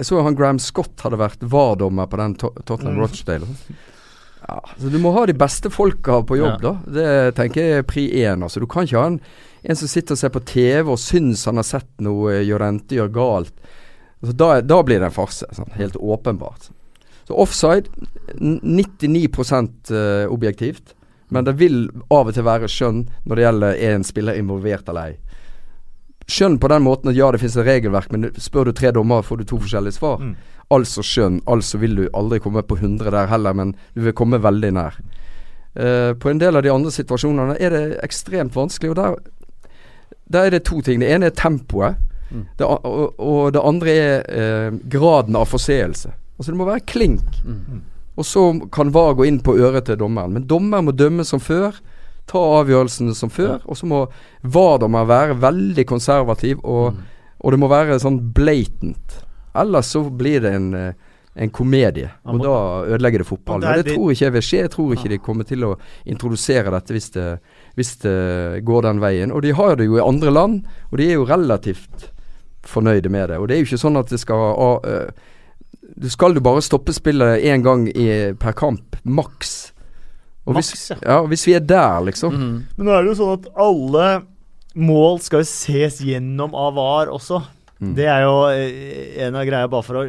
Jeg 0.00 0.06
så 0.06 0.22
han 0.24 0.34
Graham 0.34 0.58
Scott 0.58 0.96
hadde 1.00 1.16
vært 1.18 1.38
VAR-dommer 1.40 2.06
på 2.08 2.16
den 2.16 2.34
Tottenham 2.34 2.96
Mm. 2.96 3.00
Rochdale. 3.00 3.46
Ja, 4.50 4.56
så 4.80 4.90
Du 4.90 4.98
må 4.98 5.12
ha 5.14 5.22
de 5.30 5.34
beste 5.38 5.70
folka 5.70 6.20
på 6.26 6.36
jobb, 6.40 6.58
Ja. 6.64 6.72
da. 6.72 6.90
Det 6.90 7.34
tenker 7.38 7.62
jeg 7.62 7.78
er 7.78 7.86
pri 7.86 8.08
én. 8.24 8.42
Altså. 8.42 8.58
Du 8.60 8.66
kan 8.66 8.82
ikke 8.88 8.98
ha 8.98 9.06
en, 9.12 9.20
en 9.62 9.76
som 9.78 9.88
sitter 9.88 10.16
og 10.16 10.18
ser 10.18 10.32
på 10.34 10.42
TV 10.44 10.90
og 10.90 10.98
syns 10.98 11.44
han 11.46 11.60
har 11.60 11.66
sett 11.68 11.90
noe 12.02 12.32
eh, 12.34 12.42
Jorente 12.48 12.96
gjør 12.98 13.12
galt. 13.14 13.54
Altså, 14.20 14.34
da, 14.36 14.48
da 14.60 14.82
blir 14.82 14.98
det 14.98 15.06
en 15.12 15.14
farse. 15.14 15.46
Sånn, 15.54 15.70
helt 15.78 15.94
åpenbart. 15.96 16.70
Så 17.28 17.36
offside 17.38 17.86
99 18.40 19.28
eh, 19.94 20.26
objektivt. 20.32 20.94
Men 21.30 21.44
det 21.46 21.54
vil 21.60 21.84
av 22.10 22.26
og 22.26 22.34
til 22.34 22.42
være 22.42 22.66
skjønn 22.68 23.04
når 23.24 23.36
det 23.38 23.44
gjelder 23.44 23.76
er 23.86 23.94
en 23.94 24.04
spiller 24.08 24.38
involvert 24.40 24.88
eller 24.90 25.12
ei. 25.12 25.18
Skjønn 26.30 26.58
på 26.62 26.68
den 26.70 26.84
måten 26.86 27.10
at 27.10 27.18
ja, 27.18 27.30
det 27.32 27.40
finnes 27.42 27.56
et 27.58 27.66
regelverk, 27.66 28.10
men 28.14 28.28
spør 28.38 28.70
du 28.70 28.72
tre 28.76 28.92
dommere, 28.94 29.26
får 29.26 29.40
du 29.40 29.48
to 29.50 29.58
forskjellige 29.64 29.98
svar. 29.98 30.20
Mm. 30.22 30.36
Altså 30.70 31.02
skjønn. 31.02 31.40
Altså 31.50 31.80
vil 31.82 31.96
du 31.98 32.04
aldri 32.14 32.38
komme 32.42 32.62
på 32.62 32.78
100 32.78 33.10
der 33.10 33.26
heller, 33.32 33.56
men 33.58 33.74
du 33.96 34.04
vil 34.06 34.14
komme 34.14 34.38
veldig 34.42 34.70
nær. 34.76 35.00
Uh, 35.74 36.12
på 36.18 36.30
en 36.30 36.40
del 36.42 36.58
av 36.58 36.62
de 36.66 36.70
andre 36.72 36.90
situasjonene 36.94 37.56
er 37.62 37.74
det 37.74 37.82
ekstremt 38.06 38.54
vanskelig, 38.58 38.92
og 38.92 38.98
der, 38.98 39.18
der 40.30 40.46
er 40.46 40.56
det 40.56 40.64
to 40.70 40.80
ting. 40.86 41.02
Det 41.02 41.10
ene 41.10 41.30
er 41.30 41.36
tempoet, 41.36 42.06
Mm. 42.30 42.44
det, 42.58 42.66
og, 42.66 43.14
og 43.18 43.52
det 43.52 43.60
andre 43.66 43.90
er 43.90 44.20
uh, 44.70 44.76
graden 44.86 45.34
av 45.34 45.48
forseelse. 45.50 46.12
Altså 46.38 46.52
det 46.52 46.58
må 46.60 46.66
være 46.68 46.84
klink. 46.86 47.40
Mm. 47.44 47.80
Og 48.20 48.26
så 48.26 48.44
kan 48.72 48.92
VAR 48.94 49.16
gå 49.18 49.26
inn 49.28 49.40
på 49.42 49.56
øret 49.58 49.88
til 49.88 49.98
dommeren. 49.98 50.36
Men 50.36 50.46
dommer 50.46 50.84
må 50.84 50.94
dømme 50.94 51.24
som 51.26 51.40
før. 51.42 51.80
Ta 52.30 52.38
avgjørelsene 52.60 53.14
som 53.18 53.30
før. 53.34 53.58
Og 53.66 53.78
så 53.80 53.88
må 53.90 54.04
VAR-dommer 54.46 55.08
være 55.10 55.38
veldig 55.42 55.84
konservativ, 55.90 56.60
og, 56.62 56.92
Mm. 56.94 57.06
og 57.44 57.50
det 57.54 57.58
må 57.58 57.68
være 57.72 57.98
sånn 57.98 58.20
blatant. 58.36 59.16
Ellers 59.58 59.90
så 59.96 60.04
blir 60.10 60.40
det 60.44 60.52
en, 60.54 60.68
eh, 60.74 60.92
en 61.36 61.50
komedie. 61.50 62.10
Og 62.26 62.38
da 62.42 62.54
ødelegger 62.86 63.18
det 63.18 63.26
fotballen. 63.26 63.62
Det 63.74 63.84
det 63.84 63.94
tror 63.96 64.10
ikke 64.12 64.26
jeg 64.28 64.32
vil 64.32 64.42
skje. 64.42 64.60
Jeg 64.62 64.70
tror 64.70 64.92
ikke 64.94 65.08
de 65.08 65.18
kommer 65.18 65.44
til 65.46 65.64
å 65.64 65.76
introdusere 66.06 66.70
dette 66.70 66.92
hvis 66.94 67.10
det, 67.14 67.40
hvis 67.76 67.96
det 68.02 68.64
går 68.64 68.82
den 68.82 69.00
veien. 69.00 69.32
Og 69.32 69.42
de 69.42 69.52
har 69.52 69.76
det 69.76 69.86
jo 69.86 69.96
i 69.98 70.06
andre 70.06 70.30
land, 70.30 70.64
og 70.92 70.98
de 70.98 71.08
er 71.10 71.14
jo 71.14 71.24
relativt 71.26 72.10
fornøyde 72.62 73.08
med 73.10 73.28
det. 73.30 73.38
Og 73.38 73.48
det 73.48 73.56
er 73.56 73.60
jo 73.64 73.68
ikke 73.70 73.84
sånn 73.88 73.98
at 73.98 74.08
det 74.08 74.20
skal 74.20 74.36
ha 74.36 74.80
øh, 74.84 75.10
Du 76.00 76.08
skal 76.08 76.34
jo 76.34 76.40
bare 76.40 76.62
stoppe 76.62 76.92
spillet 76.94 77.42
én 77.42 77.62
gang 77.62 77.88
i, 77.88 78.32
per 78.38 78.52
kamp, 78.52 78.96
maks. 79.04 79.69
Og 80.50 80.58
hvis, 80.58 80.72
Max, 80.74 80.84
ja. 80.90 80.98
ja, 81.06 81.20
hvis 81.30 81.46
vi 81.46 81.54
er 81.56 81.64
der, 81.64 82.02
liksom. 82.10 82.34
Mm. 82.34 82.58
Men 82.76 82.88
nå 82.88 82.92
er 82.94 83.06
det 83.06 83.12
jo 83.12 83.18
sånn 83.20 83.38
at 83.38 83.48
alle 83.66 84.10
mål 84.78 85.18
skal 85.22 85.44
jo 85.44 85.50
ses 85.50 86.00
gjennom 86.04 86.54
av 86.58 86.76
VAR 86.78 87.10
også. 87.14 87.40
Mm. 87.80 87.94
Det 87.96 88.06
er 88.10 88.24
jo 88.26 88.36
eh, 88.50 89.24
en 89.26 89.38
av 89.38 89.46
greia 89.48 89.70
bare 89.70 89.86
for 89.86 90.02
å 90.02 90.04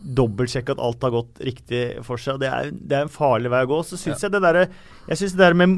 dobbeltsjekke 0.00 0.72
at 0.72 0.80
alt 0.80 1.02
har 1.04 1.12
gått 1.12 1.40
riktig 1.44 1.80
for 2.06 2.16
seg. 2.20 2.38
Det 2.40 2.48
er, 2.48 2.70
det 2.72 2.96
er 2.96 3.04
en 3.06 3.12
farlig 3.12 3.50
vei 3.52 3.60
å 3.66 3.68
gå. 3.70 3.80
Så 3.84 3.98
syns 4.00 4.22
jeg 4.24 4.32
det 4.32 4.40
derre 4.42 4.62
Jeg 5.10 5.18
syns 5.20 5.34
det 5.36 5.42
der 5.42 5.56
med 5.58 5.68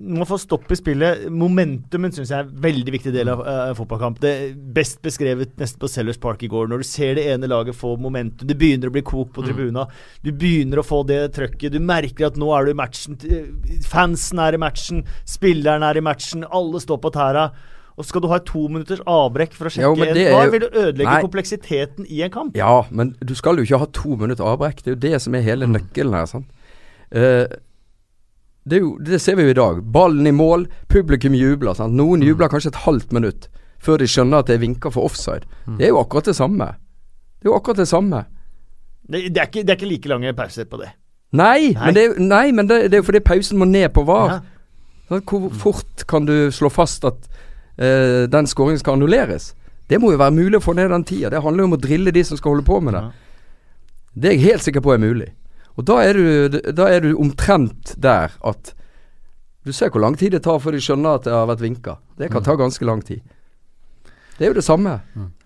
Når 0.00 0.18
man 0.22 0.28
får 0.28 0.40
stopp 0.42 0.72
i 0.72 0.78
spillet 0.78 1.26
Momentumen 1.30 2.12
syns 2.14 2.32
jeg 2.32 2.38
er 2.38 2.46
en 2.48 2.62
veldig 2.64 2.94
viktig 2.94 3.12
del 3.14 3.30
av 3.32 3.42
uh, 3.46 3.74
fotballkamp. 3.78 4.18
Det 4.22 4.32
er 4.34 4.56
best 4.74 5.00
beskrevet 5.04 5.54
nesten 5.60 5.78
på 5.82 5.90
Sellers 5.92 6.18
Park 6.18 6.42
i 6.42 6.50
går. 6.50 6.66
Når 6.72 6.82
du 6.82 6.88
ser 6.88 7.14
det 7.18 7.28
ene 7.30 7.50
laget 7.50 7.78
få 7.78 7.94
momentum, 8.00 8.48
det 8.48 8.58
begynner 8.58 8.90
å 8.90 8.96
bli 8.98 9.04
kok 9.06 9.32
på 9.36 9.44
Mm. 9.44 9.48
tribuna. 9.48 9.86
Du 10.22 10.32
begynner 10.32 10.82
å 10.82 10.86
få 10.86 11.04
det 11.06 11.20
trøkket. 11.36 11.72
Du 11.72 11.78
merker 11.80 12.26
at 12.26 12.36
nå 12.36 12.50
er 12.58 12.66
du 12.66 12.70
i 12.74 12.78
matchen. 12.78 13.16
Fansen 13.86 14.38
er 14.42 14.54
i 14.54 14.60
matchen. 14.60 15.04
Spilleren 15.28 15.82
er 15.86 15.96
i 15.96 16.04
matchen. 16.04 16.44
Alle 16.50 16.80
står 16.82 16.98
på 17.02 17.12
tæra. 17.14 17.50
Og 17.98 18.06
skal 18.06 18.22
du 18.22 18.28
ha 18.30 18.36
et 18.38 18.44
to 18.46 18.68
minutters 18.70 19.00
avbrekk 19.10 19.54
for 19.58 19.66
å 19.66 19.72
sjekke 19.74 19.82
Jo, 19.82 19.94
VAR, 19.98 20.44
jo- 20.46 20.50
vil 20.54 20.60
du 20.62 20.68
ødelegge 20.70 21.08
Nei. 21.10 21.22
kompleksiteten 21.24 22.06
i 22.06 22.20
en 22.22 22.30
kamp. 22.30 22.56
Ja, 22.56 22.84
men 22.94 23.16
du 23.18 23.34
skal 23.34 23.58
jo 23.58 23.64
ikke 23.66 23.80
ha 23.82 23.88
to 23.92 24.14
minutter 24.16 24.46
avbrekk. 24.46 24.84
Det 24.84 24.92
er 24.92 24.94
jo 24.96 25.02
det 25.08 25.22
som 25.24 25.34
er 25.34 25.42
hele 25.42 25.66
nøkkelen 25.66 26.14
her. 26.14 26.26
sant? 26.30 26.46
Uh, 27.10 27.46
det, 28.68 28.80
jo, 28.84 28.92
det 29.02 29.18
ser 29.20 29.34
vi 29.36 29.48
jo 29.48 29.50
i 29.50 29.58
dag. 29.58 29.80
Ballen 29.92 30.26
i 30.26 30.34
mål, 30.34 30.68
publikum 30.88 31.34
jubler. 31.34 31.74
sant? 31.74 31.94
Noen 31.98 32.22
jubler 32.22 32.48
kanskje 32.52 32.70
et 32.74 32.82
halvt 32.86 33.12
minutt 33.16 33.48
før 33.82 33.98
de 33.98 34.06
skjønner 34.10 34.42
at 34.42 34.46
det 34.50 34.56
er 34.58 34.62
vinka 34.62 34.90
for 34.90 35.06
offside. 35.06 35.46
Det 35.78 35.86
er 35.86 35.92
jo 35.92 36.00
akkurat 36.00 36.24
det 36.30 36.36
samme. 36.36 36.66
Det 37.38 37.46
er 37.46 37.50
jo 37.52 37.56
akkurat 37.58 37.76
det 37.82 37.88
samme. 37.88 38.24
Det, 39.08 39.20
det, 39.34 39.38
er 39.40 39.46
ikke, 39.46 39.62
det 39.64 39.70
er 39.70 39.78
ikke 39.78 39.90
like 39.92 40.08
lange 40.10 40.32
pauser 40.36 40.66
på 40.68 40.80
det. 40.82 40.90
Nei, 41.32 41.72
Nei. 41.74 41.84
men 41.84 41.94
det, 41.94 42.04
nei, 42.18 42.46
men 42.52 42.68
det, 42.68 42.78
det 42.90 42.98
er 42.98 43.02
jo 43.02 43.06
fordi 43.10 43.20
pausen 43.24 43.58
må 43.60 43.68
ned 43.68 43.88
på 43.94 44.04
VAR. 44.08 44.38
Ja. 45.08 45.20
Hvor 45.24 45.48
fort 45.56 46.04
kan 46.08 46.26
du 46.28 46.50
slå 46.52 46.68
fast 46.68 47.04
at 47.08 47.28
eh, 47.78 48.26
den 48.30 48.46
skåringen 48.50 48.80
skal 48.82 48.98
annulleres? 48.98 49.52
Det 49.88 50.00
må 50.00 50.12
jo 50.12 50.20
være 50.20 50.36
mulig 50.36 50.58
å 50.58 50.64
få 50.64 50.74
ned 50.76 50.90
den 50.92 51.06
tida. 51.08 51.30
Det 51.32 51.42
handler 51.42 51.64
jo 51.64 51.70
om 51.70 51.76
å 51.78 51.80
drille 51.80 52.12
de 52.12 52.24
som 52.26 52.36
skal 52.36 52.56
holde 52.56 52.66
på 52.66 52.80
med 52.84 52.94
det. 52.98 53.04
Det 54.18 54.30
er 54.30 54.36
jeg 54.36 54.44
helt 54.50 54.66
sikker 54.66 54.84
på 54.84 54.92
er 54.92 55.00
mulig. 55.00 55.30
Og 55.78 55.86
da 55.86 56.00
er 56.02 56.18
du, 56.18 56.58
da 56.74 56.88
er 56.90 57.06
du 57.06 57.12
omtrent 57.16 57.94
der 57.96 58.34
at 58.42 58.74
Du 59.66 59.72
ser 59.74 59.90
hvor 59.92 60.00
lang 60.00 60.14
tid 60.16 60.32
det 60.32 60.40
tar 60.46 60.60
før 60.64 60.72
de 60.72 60.78
skjønner 60.80 61.18
at 61.18 61.26
det 61.26 61.32
har 61.34 61.48
vært 61.50 61.60
vinka. 61.60 61.98
Det 62.16 62.30
kan 62.32 62.44
ta 62.44 62.54
ganske 62.56 62.84
lang 62.88 63.02
tid. 63.04 63.20
Det 64.38 64.46
er 64.46 64.52
jo 64.54 64.56
det 64.56 64.64
samme. 64.64 64.94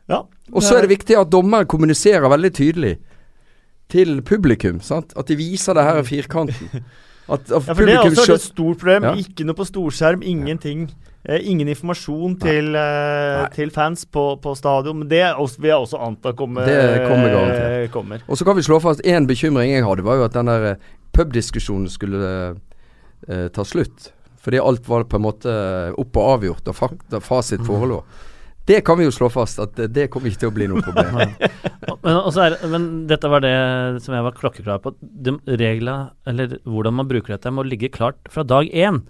Ja. 0.07 0.21
Og 0.53 0.63
så 0.63 0.77
er 0.77 0.85
det 0.85 0.93
viktig 0.93 1.17
at 1.19 1.33
dommeren 1.33 1.67
kommuniserer 1.67 2.31
veldig 2.31 2.53
tydelig 2.55 2.93
til 3.91 4.21
publikum. 4.23 4.79
Sant? 4.85 5.11
At 5.19 5.27
de 5.27 5.37
viser 5.41 5.75
det 5.75 5.85
her 5.89 6.03
i 6.03 6.07
firkanten. 6.07 6.85
At, 7.33 7.47
at 7.55 7.67
Ja, 7.69 7.73
for 7.73 7.87
Det 7.87 7.93
er 7.95 8.01
også 8.11 8.35
et 8.35 8.43
stort 8.45 8.79
problem. 8.79 9.05
Ja. 9.07 9.13
Ikke 9.15 9.45
noe 9.47 9.55
på 9.57 9.65
storskjerm, 9.65 10.25
ingenting. 10.27 10.89
Eh, 10.91 11.12
ingen 11.23 11.69
informasjon 11.71 12.35
til, 12.43 12.73
Nei. 12.75 12.87
Nei. 13.39 13.51
til 13.55 13.71
fans 13.75 14.03
på, 14.11 14.25
på 14.43 14.55
stadion. 14.59 15.03
Men 15.03 15.11
det 15.11 15.23
vil 15.59 15.71
jeg 15.71 15.85
også 15.85 16.01
anta 16.03 16.33
kommer. 16.39 16.67
Det 16.67 17.05
kommer 17.07 17.29
eh, 17.29 17.37
garantert. 17.37 17.93
kommer. 17.95 18.25
Og 18.27 18.41
så 18.41 18.49
kan 18.49 18.59
vi 18.59 18.67
slå 18.67 18.81
fast 18.83 19.05
én 19.07 19.29
bekymring 19.31 19.71
jeg 19.71 19.87
hadde, 19.87 20.07
var 20.07 20.19
jo 20.19 20.27
at 20.27 20.35
den 20.35 20.51
der 20.51 20.67
eh, 20.73 20.91
pubdiskusjonen 21.15 21.87
skulle 21.93 22.33
eh, 23.29 23.47
ta 23.55 23.67
slutt. 23.67 24.11
Fordi 24.43 24.59
alt 24.59 24.89
var 24.91 25.07
på 25.07 25.21
en 25.21 25.27
måte 25.29 25.55
opp 26.03 26.19
og 26.19 26.37
avgjort, 26.37 26.67
og 26.73 26.75
fakta, 26.75 27.23
fasit 27.23 27.63
forelå. 27.63 28.01
Det 28.67 28.81
kan 28.87 28.99
vi 28.99 29.07
jo 29.07 29.15
slå 29.15 29.29
fast, 29.31 29.59
at 29.63 29.79
det, 29.91 30.09
kommer 30.11 30.31
ikke 30.31 30.45
til 30.45 30.51
å 30.51 30.55
bli 30.55 30.69
noe 30.71 30.83
problem. 30.83 31.35
Men, 32.03 32.19
er, 32.43 32.55
men 32.67 32.85
dette 33.11 33.29
var 33.31 33.43
det 33.45 33.55
som 34.03 34.15
jeg 34.17 34.25
var 34.27 34.35
klokkeklar 34.35 34.81
på. 34.83 34.91
De 34.99 35.37
reglene, 35.47 36.11
eller 36.27 36.57
hvordan 36.67 36.97
man 36.99 37.07
bruker 37.11 37.37
dette, 37.37 37.51
må 37.55 37.63
ligge 37.67 37.93
klart 37.95 38.19
fra 38.31 38.43
dag 38.47 38.67
én. 38.71 39.03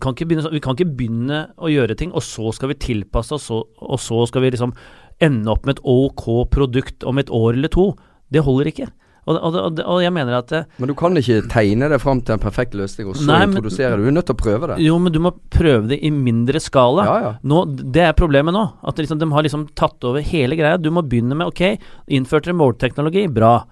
Kan 0.00 0.14
begynne, 0.14 0.50
vi 0.50 0.60
kan 0.60 0.74
ikke 0.74 0.96
begynne 0.96 1.42
å 1.58 1.70
gjøre 1.70 1.96
ting, 1.96 2.10
og 2.12 2.22
så 2.26 2.52
skal 2.54 2.68
vi 2.72 2.74
tilpasse 2.74 3.32
oss, 3.36 3.50
og, 3.50 3.66
så- 3.66 3.86
og 3.92 3.98
så 4.00 4.26
skal 4.28 4.42
vi 4.42 4.50
liksom 4.50 4.72
ende 5.20 5.48
opp 5.52 5.64
med 5.66 5.78
et 5.78 5.84
OK 5.84 6.48
produkt 6.50 7.04
om 7.06 7.18
et 7.18 7.30
år 7.30 7.54
eller 7.54 7.68
to. 7.68 7.92
Det 8.32 8.42
holder 8.42 8.72
ikke. 8.72 8.88
Og, 9.24 9.36
og, 9.38 9.78
og, 9.86 10.00
jeg 10.02 10.10
mener 10.12 10.34
at 10.34 10.48
det, 10.50 10.66
Men 10.82 10.88
du 10.88 10.94
kan 10.98 11.14
ikke 11.14 11.46
tegne 11.46 11.88
det 11.88 12.00
fram 12.02 12.20
til 12.26 12.32
en 12.34 12.40
perfekt 12.42 12.72
løsning, 12.74 13.06
og 13.06 13.14
så 13.14 13.26
Nei, 13.28 13.46
men- 13.46 13.54
introdusere 13.54 13.94
det. 13.94 14.02
Du 14.02 14.08
er 14.08 14.16
nødt 14.16 14.26
til 14.26 14.34
å 14.34 14.40
prøve 14.42 14.66
det. 14.72 14.78
Jo, 14.82 14.98
men 14.98 15.12
du 15.12 15.20
må 15.20 15.30
prøve 15.48 15.86
det 15.92 16.00
i 16.02 16.10
mindre 16.10 16.58
skala. 16.58 17.04
Ja, 17.06 17.20
ja. 17.22 17.32
Nå, 17.44 17.60
det 17.92 18.02
er 18.02 18.12
problemet 18.18 18.52
nå. 18.52 18.64
At 18.82 18.96
liksom, 18.98 19.20
de 19.20 19.30
har 19.30 19.42
liksom 19.46 19.68
tatt 19.78 20.02
over 20.02 20.20
hele 20.26 20.56
greia. 20.58 20.76
Du 20.76 20.90
må 20.90 21.06
begynne 21.06 21.36
med 21.38 21.46
ok, 21.46 21.78
innførte 22.10 22.50
dere 22.50 22.58
målteknologi, 22.58 23.28
bra. 23.32 23.64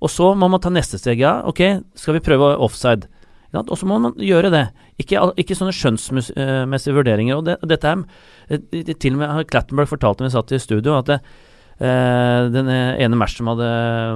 Og 0.00 0.08
så 0.08 0.34
må 0.34 0.48
man 0.48 0.60
ta 0.60 0.70
neste 0.70 0.96
steg. 0.98 1.18
Ja, 1.20 1.42
ok, 1.44 1.82
skal 1.94 2.14
vi 2.14 2.20
prøve 2.20 2.56
offside? 2.58 3.06
Ikke? 3.54 3.70
Og 3.70 3.78
så 3.78 3.86
må 3.88 3.98
man 4.02 4.14
gjøre 4.18 4.50
det. 4.52 4.64
Ikke, 5.00 5.22
ikke 5.40 5.56
sånne 5.58 5.74
skjønnsmessige 5.74 6.94
vurderinger. 6.96 7.38
Og 7.38 7.46
det, 7.46 7.58
dette 7.70 7.90
er 7.90 8.04
eh, 8.50 8.94
Til 8.94 9.14
og 9.14 9.20
med 9.20 9.30
har 9.30 9.48
Clattenburg 9.50 9.90
fortalte 9.90 10.24
da 10.24 10.28
vi 10.28 10.34
satt 10.34 10.54
i 10.54 10.62
studio, 10.62 10.96
at 10.98 11.10
det, 11.10 11.18
eh, 11.78 12.50
den 12.54 12.70
ene 12.70 13.18
matchen 13.18 13.50
hadde 13.50 13.70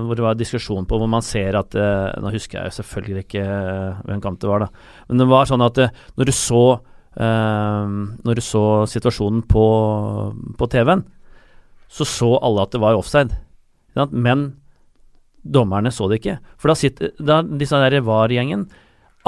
hvor 0.07 0.19
det 0.19 0.27
var 0.27 0.39
diskusjon 0.39 0.89
på, 0.89 0.99
hvor 0.99 1.11
man 1.11 1.25
ser 1.25 1.59
at 1.59 1.75
eh, 1.79 2.19
Nå 2.23 2.35
husker 2.35 2.65
jeg 2.65 2.79
selvfølgelig 2.81 3.27
ikke 3.27 3.49
hvem 4.09 4.23
kamp 4.25 4.41
det 4.43 4.51
var, 4.51 4.67
da. 4.67 4.87
Men 5.09 5.23
det 5.23 5.29
var 5.31 5.51
sånn 5.51 5.67
at 5.67 5.83
eh, 5.85 5.95
når 6.19 6.31
du 6.31 6.35
så 6.37 6.65
eh, 7.15 7.95
Når 8.27 8.41
du 8.41 8.45
så 8.45 8.65
situasjonen 8.91 9.45
på, 9.47 9.67
på 10.59 10.71
TV-en, 10.75 11.07
så 11.89 12.05
så 12.05 12.35
alle 12.45 12.67
at 12.67 12.75
det 12.75 12.83
var 12.83 12.99
offside. 12.99 13.33
Men 14.13 14.51
dommerne 15.41 15.91
så 15.95 16.09
det 16.11 16.19
ikke. 16.21 16.35
For 16.61 16.69
da 16.69 16.77
sitter 16.77 17.15
da, 17.17 17.41
disse 17.43 17.79
der 17.81 18.03
VAR-gjengen 18.05 18.67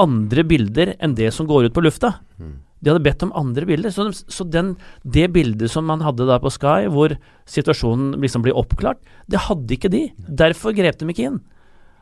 andre 0.01 0.45
bilder 0.47 0.95
enn 0.99 1.15
det 1.17 1.29
som 1.35 1.47
går 1.49 1.69
ut 1.69 1.77
på 1.77 1.83
lufta. 1.85 2.15
De 2.81 2.89
hadde 2.89 3.03
bedt 3.05 3.23
om 3.27 3.33
andre 3.37 3.67
bilder. 3.69 3.93
Så, 3.93 4.07
de, 4.09 4.17
så 4.33 4.45
den, 4.49 4.73
det 5.05 5.27
bildet 5.35 5.69
som 5.71 5.85
man 5.85 6.01
hadde 6.01 6.25
da 6.29 6.39
på 6.41 6.49
Sky, 6.53 6.89
hvor 6.89 7.13
situasjonen 7.49 8.15
liksom 8.23 8.41
blir 8.45 8.57
oppklart, 8.57 9.01
det 9.29 9.45
hadde 9.47 9.77
ikke 9.77 9.91
de. 9.93 10.07
Derfor 10.25 10.73
grep 10.77 10.97
de 10.97 11.09
ikke 11.13 11.27
inn. 11.29 11.39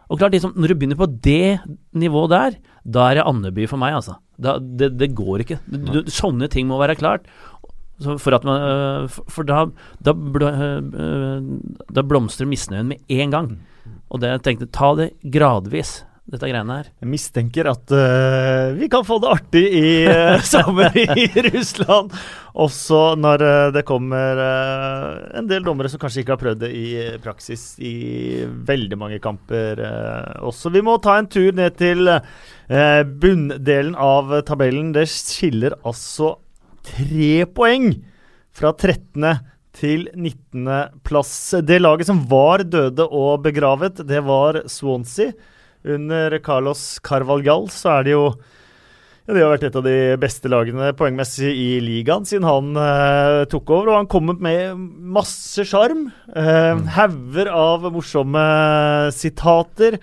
Og 0.10 0.18
klart, 0.18 0.34
liksom, 0.34 0.56
Når 0.56 0.72
du 0.72 0.76
begynner 0.76 0.98
på 0.98 1.10
det 1.22 1.60
nivået 1.94 2.32
der, 2.32 2.58
da 2.86 3.10
er 3.10 3.20
det 3.20 3.28
Andeby 3.30 3.68
for 3.70 3.78
meg, 3.78 3.94
altså. 4.00 4.18
Da, 4.42 4.58
det, 4.58 4.96
det 4.98 5.14
går 5.14 5.44
ikke. 5.44 5.60
Du, 5.68 5.78
du, 6.00 6.00
sånne 6.10 6.50
ting 6.50 6.66
må 6.70 6.80
være 6.82 6.98
klart. 6.98 7.28
For, 8.00 8.32
at 8.34 8.46
man, 8.48 8.64
øh, 8.64 9.10
for, 9.10 9.44
da, 9.44 9.66
da, 10.00 10.16
øh, 10.16 11.50
da 11.92 12.02
blomstrer 12.08 12.48
misnøyen 12.48 12.88
med 12.88 13.04
en 13.12 13.36
gang. 13.36 13.52
Og 14.10 14.22
det 14.22 14.32
jeg 14.32 14.46
tenkte, 14.46 14.72
ta 14.74 14.94
det 14.98 15.12
gradvis, 15.30 16.00
dette 16.30 16.50
greiene 16.50 16.76
her. 16.80 16.90
Jeg 17.02 17.10
mistenker 17.10 17.70
at 17.72 17.94
uh, 17.94 18.76
vi 18.78 18.90
kan 18.92 19.06
få 19.06 19.18
det 19.22 19.32
artig 19.34 19.64
i 19.80 19.90
uh, 20.10 20.42
sommer 20.46 20.96
i 21.00 21.28
Russland. 21.50 22.14
Også 22.60 23.00
når 23.20 23.44
uh, 23.46 23.70
det 23.74 23.86
kommer 23.88 24.42
en 25.40 25.50
del 25.50 25.66
dommere 25.66 25.92
som 25.92 26.02
kanskje 26.02 26.24
ikke 26.24 26.36
har 26.36 26.42
prøvd 26.42 26.64
det 26.66 26.72
i 26.76 26.88
praksis 27.24 27.72
i 27.82 27.96
veldig 28.46 29.00
mange 29.00 29.20
kamper 29.24 29.82
også. 30.46 30.72
Vi 30.74 30.84
må 30.86 30.98
ta 31.02 31.18
en 31.20 31.30
tur 31.30 31.52
ned 31.56 31.78
til 31.80 32.10
bunndelen 32.70 33.96
av 33.98 34.34
tabellen. 34.48 34.92
Det 34.96 35.08
skiller 35.10 35.78
altså 35.88 36.36
tre 36.86 37.46
poeng 37.56 37.94
fra 38.56 38.74
13. 38.74 39.26
til 39.80 40.10
19.-plass. 40.12 41.62
Det 41.64 41.80
laget 41.80 42.10
som 42.10 42.20
var 42.30 42.66
døde 42.68 43.06
og 43.06 43.46
begravet, 43.46 44.02
det 44.08 44.22
var 44.26 44.64
Swansea. 44.70 45.32
Under 45.88 46.36
Carlos 46.44 47.00
Carvalgal 47.06 47.70
så 47.72 48.00
er 48.00 48.08
det 48.08 48.16
jo 48.16 48.24
ja, 48.34 49.36
Det 49.36 49.44
har 49.44 49.52
vært 49.54 49.68
et 49.70 49.78
av 49.80 49.86
de 49.86 49.98
beste 50.20 50.50
lagene 50.52 50.90
poengmessig 50.98 51.52
i 51.54 51.68
ligaen 51.86 52.26
siden 52.28 52.48
han 52.50 52.72
eh, 52.82 53.44
tok 53.52 53.70
over. 53.70 53.92
Og 53.92 54.00
han 54.00 54.10
kom 54.10 54.34
med 54.42 54.80
masse 55.20 55.64
sjarm. 55.70 56.08
Eh, 56.34 56.72
mm. 56.80 56.88
Hauger 56.96 57.52
av 57.54 57.86
morsomme 57.94 58.42
sitater. 59.14 60.00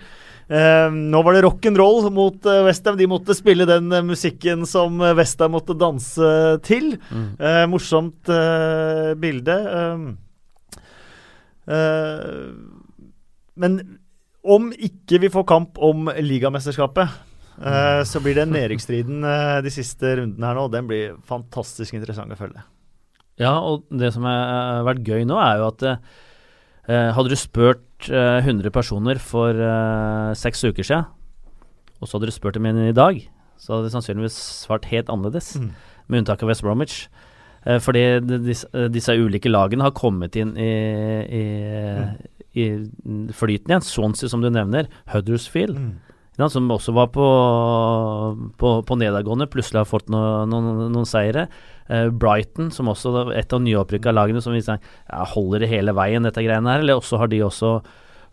Eh, 0.47 0.87
nå 0.95 1.21
var 1.27 1.35
det 1.35 1.43
rock'n'roll 1.43 2.07
mot 2.15 2.47
uh, 2.47 2.61
Westham. 2.63 2.95
De 2.95 3.09
måtte 3.11 3.35
spille 3.35 3.67
den 3.67 3.91
uh, 3.91 3.99
musikken 4.07 4.63
som 4.69 5.03
Westham 5.19 5.51
måtte 5.57 5.75
danse 5.75 6.31
til. 6.63 6.93
Mm. 7.11 7.27
Eh, 7.35 7.65
morsomt 7.67 8.31
eh, 8.31 9.11
bilde. 9.19 9.59
men 13.57 13.73
om 14.43 14.69
ikke 14.71 15.21
vi 15.23 15.31
får 15.33 15.47
kamp 15.49 15.79
om 15.83 16.11
ligamesterskapet, 16.21 17.15
mm. 17.57 18.05
så 18.07 18.21
blir 18.23 18.37
det 18.37 18.45
nedrykksstriden 18.51 19.25
de 19.65 19.71
siste 19.73 20.13
rundene 20.19 20.47
her 20.47 20.55
nå. 20.55 20.67
Den 20.71 20.87
blir 20.87 21.17
fantastisk 21.27 21.97
interessant 21.97 22.31
å 22.31 22.37
følge. 22.39 22.63
Ja, 23.41 23.57
og 23.59 23.83
det 23.93 24.13
som 24.15 24.25
har 24.29 24.85
vært 24.87 25.03
gøy 25.05 25.25
nå, 25.27 25.35
er 25.41 25.59
jo 25.59 25.67
at 25.73 25.83
hadde 26.87 27.33
du 27.33 27.37
spurt 27.37 27.83
100 28.05 28.67
eh, 28.67 28.71
personer 28.71 29.19
for 29.19 29.57
uh, 29.57 30.33
seks 30.37 30.63
uker 30.63 30.85
siden, 30.85 31.07
og 31.97 32.07
så 32.07 32.17
hadde 32.17 32.29
du 32.29 32.35
spurt 32.35 32.57
dem 32.57 32.67
igjen 32.67 32.91
i 32.91 32.95
dag, 32.95 33.19
så 33.57 33.73
hadde 33.73 33.87
de 33.87 33.93
sannsynligvis 33.95 34.37
svart 34.63 34.85
helt 34.91 35.09
annerledes, 35.09 35.55
mm. 35.57 35.71
med 36.07 36.21
unntak 36.21 36.43
av 36.43 36.51
West 36.51 36.65
Bromwich. 36.65 37.07
Uh, 37.65 37.79
fordi 37.81 38.05
disse, 38.45 38.69
disse, 38.93 39.17
ulike 39.17 39.49
lagene 39.49 39.87
har 39.87 39.95
kommet 39.97 40.37
inn 40.37 40.53
i, 40.61 40.71
i, 41.25 41.43
mm. 41.97 42.13
I 42.57 43.31
flyten 43.37 43.71
igjen. 43.73 43.85
Swansea, 43.85 44.31
som 44.31 44.43
du 44.43 44.49
nevner. 44.53 44.89
Huddersfield. 45.13 45.77
Mm. 45.77 45.95
Ja, 46.37 46.45
som 46.53 46.69
også 46.69 46.93
var 46.93 47.07
på, 47.09 47.27
på, 48.61 48.71
på 48.85 48.97
nedadgående, 49.01 49.47
plutselig 49.49 49.81
har 49.81 49.89
fått 49.89 50.11
noen, 50.13 50.51
noen, 50.51 50.83
noen 50.93 51.07
seire. 51.09 51.47
Eh, 51.89 52.11
Brighton, 52.13 52.69
som 52.73 52.91
også 52.91 53.31
et 53.33 53.55
av 53.55 53.63
nyopprykka 53.65 54.13
lagene 54.13 54.43
som 54.45 54.53
ja, 54.53 54.77
holder 55.33 55.65
det 55.65 55.71
hele 55.71 55.95
veien, 55.97 56.27
dette 56.27 56.43
greiene 56.45 56.75
her. 56.75 56.85
Eller 56.85 57.01
også 57.01 57.17
har 57.23 57.31
de 57.31 57.41
også 57.47 57.79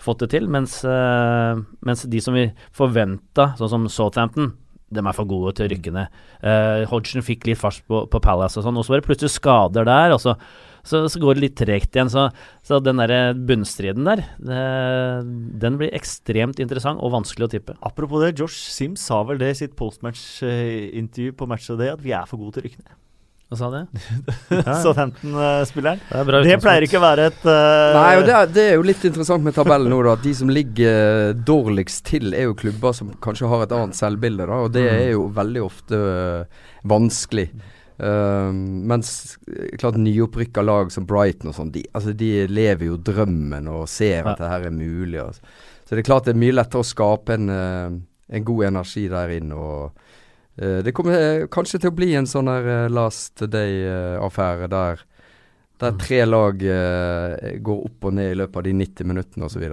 fått 0.05 0.27
det 0.27 0.35
til. 0.35 0.51
Mens, 0.53 0.83
eh, 0.85 1.63
mens 1.81 2.05
de 2.13 2.21
som 2.21 2.37
vi 2.37 2.51
forventa, 2.77 3.55
sånn 3.57 3.73
som 3.73 3.89
Southampton, 3.89 4.53
de 4.95 5.01
er 5.01 5.17
for 5.17 5.29
gode 5.31 5.55
til 5.57 5.67
å 5.67 5.73
rykke 5.73 5.97
ned. 5.97 6.21
Eh, 6.45 6.85
Hodgson 6.91 7.25
fikk 7.25 7.49
litt 7.49 7.63
fart 7.63 7.81
på, 7.89 8.05
på 8.11 8.23
Palace 8.23 8.61
og 8.61 8.69
sånn, 8.69 8.77
og 8.77 8.85
så 8.85 8.95
var 8.95 9.01
det 9.01 9.09
plutselig 9.09 9.33
skader 9.39 9.89
der. 9.89 10.13
og 10.13 10.21
så 10.23 10.37
så, 10.85 11.05
så, 11.09 11.21
går 11.23 11.37
det 11.37 11.45
litt 11.47 11.57
tregt 11.59 11.97
igjen. 11.97 12.13
Så, 12.13 12.29
så 12.67 12.81
den 12.85 13.01
der 13.03 13.35
bunnstriden 13.35 14.07
der, 14.09 14.25
det, 14.39 14.65
den 15.63 15.79
blir 15.81 15.95
ekstremt 15.97 16.61
interessant 16.63 17.01
og 17.01 17.15
vanskelig 17.17 17.49
å 17.49 17.53
tippe. 17.57 17.79
Apropos 17.85 18.25
det, 18.25 18.35
Josh 18.39 18.69
Sims 18.75 19.05
sa 19.09 19.23
vel 19.27 19.41
det 19.41 19.55
i 19.55 19.63
sitt 19.65 19.79
postmatch-intervju 19.79 21.39
på 21.39 21.49
Match 21.51 21.73
of 21.73 21.81
Day, 21.81 21.95
at 21.95 22.05
vi 22.05 22.15
er 22.17 22.29
for 22.29 22.41
gode 22.41 22.59
til 22.59 22.65
å 22.65 22.69
rykke 22.69 22.85
ned. 22.85 23.01
Hva 23.53 23.59
sa 23.61 23.69
det? 23.71 23.83
Southampton-spilleren. 24.85 26.01
Det, 26.09 26.39
det, 26.49 26.57
pleier 26.63 26.87
ikke 26.87 26.99
å 26.99 27.05
være 27.05 27.29
et 27.29 27.45
uh... 27.45 27.93
Nei, 27.95 28.15
og 28.19 28.25
det 28.27 28.35
er, 28.35 28.49
det 28.51 28.65
er, 28.65 28.75
jo 28.79 28.87
litt 28.89 29.05
interessant 29.05 29.45
med 29.45 29.55
tabellen 29.57 29.93
nå, 29.93 30.01
da. 30.07 30.17
At 30.17 30.25
de 30.25 30.33
som 30.35 30.51
ligger 30.51 31.37
dårligst 31.47 32.07
til, 32.09 32.33
er 32.33 32.49
jo 32.49 32.57
klubber 32.59 32.97
som 32.97 33.13
kanskje 33.25 33.51
har 33.53 33.67
et 33.67 33.77
annet 33.77 33.99
selvbilde, 33.99 34.49
da. 34.49 34.61
Og 34.65 34.73
det 34.75 34.87
mm. 34.89 34.95
er 34.97 35.07
jo 35.13 35.29
veldig 35.37 35.65
ofte 35.65 36.01
uh, 36.01 36.65
vanskelig. 36.89 37.51
Uh, 37.95 38.51
mens 38.51 39.37
klart 39.79 39.95
nyopprykka 40.03 40.65
lag 40.65 40.89
som 40.91 41.07
Brighton 41.07 41.53
og 41.53 41.55
sånn, 41.55 41.71
de, 41.77 41.85
altså, 41.95 42.11
de 42.19 42.49
lever 42.51 42.89
jo 42.89 42.99
drømmen 42.99 43.69
og 43.71 43.85
ser 43.91 44.27
at 44.27 44.41
det 44.41 44.51
her 44.51 44.67
er 44.67 44.75
mulig. 44.75 45.21
Altså. 45.23 45.55
Så 45.85 45.95
det 45.95 46.03
er 46.03 46.09
klart 46.09 46.27
det 46.27 46.35
er 46.35 46.43
mye 46.43 46.57
lettere 46.57 46.83
å 46.83 46.89
skape 46.89 47.37
en, 47.37 47.51
en 47.55 48.47
god 48.51 48.65
energi 48.71 49.07
der 49.13 49.35
inne. 49.37 49.55
og 49.55 49.85
uh, 50.63 50.81
det 50.85 50.95
kommer 50.97 51.19
eh, 51.19 51.47
kanskje 51.53 51.83
til 51.83 51.93
å 51.93 51.97
bli 51.97 52.13
en 52.19 52.29
sånn 52.31 52.51
her 52.51 52.71
eh, 52.71 52.93
last 52.93 53.45
day-affære 53.53 54.71
der, 54.73 55.05
der 55.83 55.95
mm. 55.95 55.99
tre 56.01 56.19
lag 56.29 56.61
går 57.67 57.79
opp 57.89 58.07
og 58.09 58.15
ned 58.15 58.31
i 58.31 58.37
løpet 58.39 58.61
av 58.61 58.65
de 58.67 58.73
90 58.79 59.09
minuttene 59.11 59.49
osv. 59.49 59.65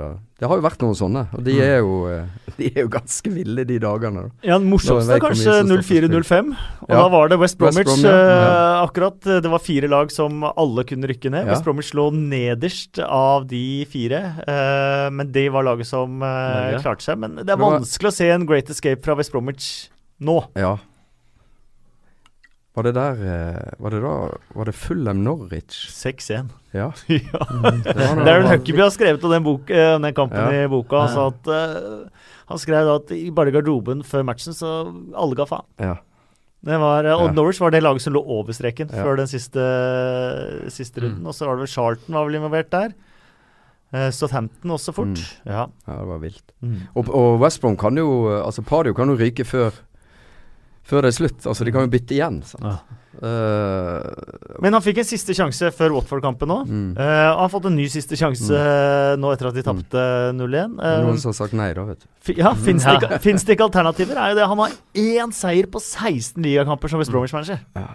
Det 0.41 0.49
har 0.49 0.57
jo 0.57 0.63
vært 0.65 0.81
noen 0.81 0.97
sånne, 0.97 1.21
og 1.37 1.43
de 1.45 1.53
mm. 1.53 1.61
er 1.61 1.75
jo, 1.77 1.97
de 2.57 2.69
er 2.71 2.79
jo 2.81 2.91
ganske 2.91 3.33
ville 3.33 3.65
de 3.69 3.77
dagene. 3.83 4.23
Da. 4.25 4.49
Ja, 4.49 4.57
Den 4.57 4.71
morsomste 4.71 5.17
er 5.19 5.21
kanskje 5.21 5.59
04-05, 5.69 6.51
og 6.87 6.89
ja. 6.89 6.97
da 6.97 7.05
var 7.13 7.31
det 7.31 7.37
West 7.43 7.59
Bromwich. 7.61 7.85
West 7.85 8.01
Brom, 8.01 8.09
ja. 8.09 8.41
uh, 8.41 8.81
akkurat, 8.87 9.19
Det 9.45 9.53
var 9.53 9.63
fire 9.63 9.91
lag 9.91 10.13
som 10.13 10.45
alle 10.49 10.85
kunne 10.89 11.11
rykke 11.11 11.29
ned. 11.33 11.45
Ja. 11.45 11.53
West 11.53 11.67
Bromwich 11.67 11.93
lå 11.97 12.09
nederst 12.17 13.01
av 13.05 13.45
de 13.51 13.63
fire, 13.91 14.21
eh, 14.41 15.07
men 15.13 15.29
det 15.35 15.47
var 15.53 15.67
laget 15.69 15.89
som 15.91 16.21
uh, 16.25 16.79
klarte 16.81 17.05
seg. 17.05 17.21
Men 17.21 17.43
det 17.43 17.53
er 17.53 17.61
vanskelig 17.61 18.09
å 18.09 18.15
se 18.15 18.31
en 18.33 18.47
great 18.49 18.73
escape 18.73 19.05
fra 19.05 19.17
West 19.19 19.35
Bromwich 19.35 19.91
nå. 20.21 20.41
Ja. 20.57 20.79
Var 22.77 22.87
det 22.87 22.93
der 22.95 23.23
eh, 23.27 23.71
Var 23.83 23.93
det 23.93 24.01
da 24.03 24.13
Var 24.55 24.69
det 24.69 24.75
Fulham 24.77 25.23
Norwich? 25.25 25.89
6-1. 25.91 26.51
Ja. 26.71 26.91
ja. 27.11 27.41
Mm, 27.51 27.81
Darren 28.23 28.47
Huckaby 28.47 28.79
har 28.79 28.93
skrevet 28.95 29.23
om 29.27 29.33
den, 29.33 29.43
bok, 29.43 29.69
eh, 29.69 29.97
den 29.99 30.15
kampen 30.15 30.39
ja. 30.39 30.63
i 30.63 30.69
boka. 30.71 31.03
Ja. 31.11 31.25
At, 31.27 31.49
uh, 31.51 32.29
han 32.47 32.61
skrev 32.61 32.93
at 32.93 33.11
i 33.11 33.25
bare 33.35 33.51
garderoben 33.51 34.05
før 34.07 34.23
matchen, 34.27 34.55
så 34.55 34.87
alle 35.11 35.35
ga 35.35 35.47
faen. 35.49 35.67
Ja. 35.83 35.97
Det 36.61 36.77
var, 36.77 37.07
og 37.17 37.33
Norwich 37.33 37.59
var 37.59 37.73
det 37.73 37.81
laget 37.81 38.03
som 38.05 38.13
lå 38.13 38.21
over 38.21 38.53
streken 38.53 38.91
før 38.93 39.17
den 39.17 39.27
siste, 39.27 39.61
siste 40.69 41.01
runden. 41.01 41.23
Mm. 41.25 41.29
Og 41.31 41.35
så 41.35 41.47
var 41.47 41.57
det 41.57 41.65
vel 41.65 41.71
Charlton 41.73 42.15
var 42.15 42.27
vel 42.29 42.37
involvert 42.37 42.71
der. 42.71 42.93
Uh, 43.91 44.07
Southampton 44.15 44.77
også 44.77 44.93
fort. 44.95 45.17
Mm. 45.17 45.51
Ja. 45.51 45.65
ja. 45.67 45.95
det 45.97 46.09
var 46.13 46.23
vilt. 46.23 46.45
Mm. 46.61 46.77
Og, 46.93 47.09
og 47.09 47.41
West 47.41 47.59
Brom 47.63 47.75
kan 47.75 47.97
jo 47.99 48.29
Altså 48.37 48.63
Padio 48.63 48.93
kan 48.95 49.11
jo 49.11 49.17
ryke 49.19 49.43
før 49.43 49.75
før 50.87 51.05
det 51.05 51.11
er 51.11 51.17
slutt. 51.19 51.45
Altså, 51.45 51.65
de 51.67 51.73
kan 51.73 51.85
jo 51.85 51.91
bytte 51.93 52.17
igjen. 52.17 52.41
Ja. 52.61 52.79
Uh, 53.11 53.99
Men 54.63 54.73
han 54.73 54.83
fikk 54.83 55.01
en 55.01 55.07
siste 55.07 55.35
sjanse 55.35 55.69
før 55.75 55.97
Watford-kampen 55.97 56.49
nå. 56.49 56.59
Mm. 56.65 56.85
Uh, 56.95 57.03
han 57.03 57.41
har 57.43 57.51
fått 57.53 57.67
en 57.69 57.75
ny 57.77 57.87
siste 57.91 58.17
sjanse 58.19 58.49
mm. 58.55 59.21
nå 59.21 59.33
etter 59.33 59.49
at 59.49 59.57
de 59.57 59.65
tapte 59.65 60.05
mm. 60.31 60.39
0-1. 60.39 60.77
Uh, 60.79 60.93
Noen 61.05 61.19
som 61.21 61.33
har 61.33 61.37
sagt 61.41 61.57
nei, 61.57 61.69
da, 61.77 61.85
vet 61.91 62.05
du. 62.05 62.07
Ja, 62.39 62.53
Fins 62.57 62.87
det, 62.87 62.95
ja. 63.03 63.19
det, 63.21 63.57
ikke 63.57 63.67
alternativer? 63.67 64.17
Er 64.17 64.33
jo 64.33 64.39
det. 64.39 64.47
Han 64.53 64.63
har 64.63 64.77
én 65.03 65.35
seier 65.35 65.67
på 65.71 65.83
16 65.83 66.39
ligakamper 66.47 66.91
som 66.91 67.03
West 67.03 67.13
Bromwich-manager. 67.13 67.59
Ja. 67.77 67.87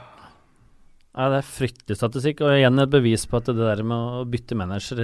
ja. 1.17 1.31
det 1.33 1.41
er 1.41 1.49
fryktelig 1.49 1.99
statistikk, 1.99 2.45
og 2.45 2.59
igjen 2.59 2.85
et 2.85 2.93
bevis 2.93 3.27
på 3.31 3.41
at 3.41 3.51
det 3.51 3.59
der 3.63 3.83
med 3.87 4.21
å 4.21 4.27
bytte 4.31 4.59
manager 4.59 5.03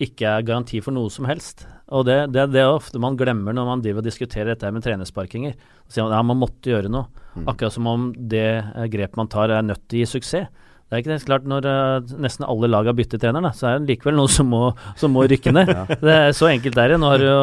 ikke 0.00 0.28
er 0.38 0.46
garanti 0.46 0.80
for 0.82 0.94
noe 0.94 1.10
som 1.12 1.28
helst. 1.28 1.66
Og 1.92 2.06
det, 2.08 2.18
det, 2.32 2.48
det 2.54 2.62
er 2.62 2.72
ofte 2.72 3.00
man 3.02 3.18
glemmer 3.20 3.54
når 3.54 3.68
man 3.68 3.82
driver 3.84 4.00
og 4.00 4.08
diskuterer 4.08 4.54
dette 4.54 4.70
med 4.72 4.84
trenersparkinger. 4.84 5.54
Så 5.86 5.98
sier 5.98 6.06
man 6.08 6.16
ja, 6.16 6.22
man 6.24 6.40
måtte 6.40 6.72
gjøre 6.72 6.90
noe. 6.92 7.10
Mm. 7.36 7.46
Akkurat 7.52 7.74
som 7.74 7.88
om 7.90 8.10
det 8.16 8.46
eh, 8.62 8.86
grepet 8.92 9.18
man 9.20 9.30
tar 9.32 9.52
er 9.52 9.66
nødt 9.66 9.84
til 9.86 10.00
å 10.00 10.04
gi 10.04 10.12
suksess. 10.14 10.68
Det 10.92 10.98
er 10.98 11.00
ikke 11.00 11.14
det 11.14 11.24
klart 11.24 11.44
Når 11.48 11.64
uh, 11.64 12.10
nesten 12.20 12.44
alle 12.44 12.68
lag 12.68 12.84
har 12.84 12.92
byttet 12.92 13.22
trener, 13.22 13.40
da, 13.40 13.54
så 13.56 13.70
er 13.70 13.78
det 13.80 13.94
likevel 13.94 14.18
noen 14.18 14.28
som 14.28 14.50
må, 14.52 14.74
som 15.00 15.14
må 15.16 15.24
rykke 15.24 15.54
ned. 15.56 15.70
ja. 15.78 15.84
Det 15.88 16.16
er 16.16 16.34
Så 16.36 16.50
enkelt 16.50 16.76
er 16.76 16.92
det. 16.92 16.98
Nå 17.00 17.12
har 17.14 17.24
jo, 17.24 17.36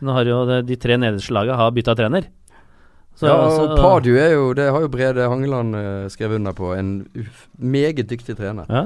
nå 0.00 0.14
har 0.16 0.30
jo 0.30 0.38
de 0.64 0.78
tre 0.80 0.96
nederste 1.00 1.34
lagene 1.36 1.68
bytta 1.76 1.96
trener. 1.98 2.30
Så, 3.20 3.28
ja, 3.28 3.34
og 3.36 3.50
altså, 3.50 3.64
Padu 3.76 4.14
er 4.16 4.30
jo 4.32 4.44
Det 4.56 4.70
har 4.72 4.80
jo 4.80 4.88
Brede 4.88 5.26
Hangeland 5.28 5.76
uh, 5.76 6.08
skrevet 6.08 6.40
under 6.40 6.56
på. 6.56 6.72
En 6.72 6.94
meget 7.60 8.08
dyktig 8.08 8.38
trener. 8.38 8.68
Ja. 8.68 8.84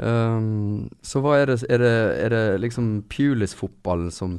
Um, 0.00 0.88
så 1.04 1.20
hva 1.20 1.34
er 1.42 1.50
det 1.50 1.58
Er 1.68 1.82
det, 1.82 1.96
er 2.24 2.32
det 2.32 2.44
liksom 2.62 3.02
Pulis-fotballen 3.12 4.08
som, 4.14 4.38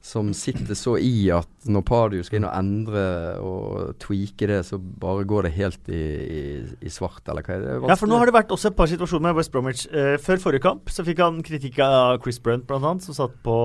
som 0.00 0.30
sitter 0.32 0.72
så 0.78 0.94
i 0.96 1.26
at 1.34 1.68
når 1.68 1.84
Pardio 1.84 2.24
skal 2.24 2.38
inn 2.38 2.46
og 2.48 2.54
endre 2.56 3.02
og 3.44 3.98
tweake 4.00 4.48
det, 4.48 4.62
så 4.64 4.78
bare 4.78 5.26
går 5.28 5.44
det 5.44 5.52
helt 5.58 5.92
i, 5.92 6.00
i, 6.38 6.40
i 6.80 6.92
svart, 6.92 7.20
eller 7.28 7.44
hva 7.44 7.58
er 7.58 7.66
det? 7.66 7.76
Ja, 7.90 7.98
for 8.00 8.08
nå 8.08 8.16
har 8.20 8.30
det 8.30 8.36
vært 8.38 8.56
også 8.56 8.72
et 8.72 8.78
par 8.80 8.88
situasjoner 8.88 9.28
med 9.28 9.38
West 9.42 9.52
Bromwich. 9.52 9.84
Uh, 9.92 10.16
før 10.24 10.40
forrige 10.46 10.64
kamp 10.64 10.88
så 10.92 11.04
fikk 11.04 11.20
han 11.24 11.44
kritikk 11.44 11.82
av 11.84 12.22
Chris 12.24 12.40
Brunt, 12.40 12.64
blant 12.70 12.88
annet, 12.88 13.04
som 13.04 13.20
satt 13.20 13.36
på, 13.44 13.60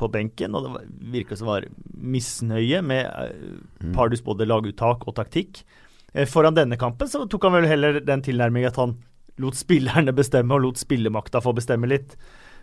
på 0.00 0.12
benken. 0.16 0.56
Og 0.56 0.68
det 0.68 0.88
virka 1.12 1.36
som 1.36 1.52
var 1.52 1.68
misnøye 1.92 2.80
med 2.84 3.04
uh, 3.04 3.92
Pardios 3.92 4.24
både 4.24 4.48
laguttak 4.48 5.04
og 5.04 5.20
taktikk. 5.20 5.66
Uh, 6.16 6.24
foran 6.24 6.56
denne 6.56 6.80
kampen 6.80 7.08
så 7.08 7.26
tok 7.28 7.50
han 7.50 7.60
vel 7.60 7.72
heller 7.72 8.00
den 8.00 8.24
tilnærming 8.24 8.68
at 8.72 8.80
han 8.80 8.96
lot 9.40 9.56
spillerne 9.56 10.12
bestemme, 10.16 10.54
og 10.56 10.66
lot 10.66 10.80
spillemakta 10.80 11.40
få 11.44 11.54
bestemme 11.56 11.88
litt 11.90 12.16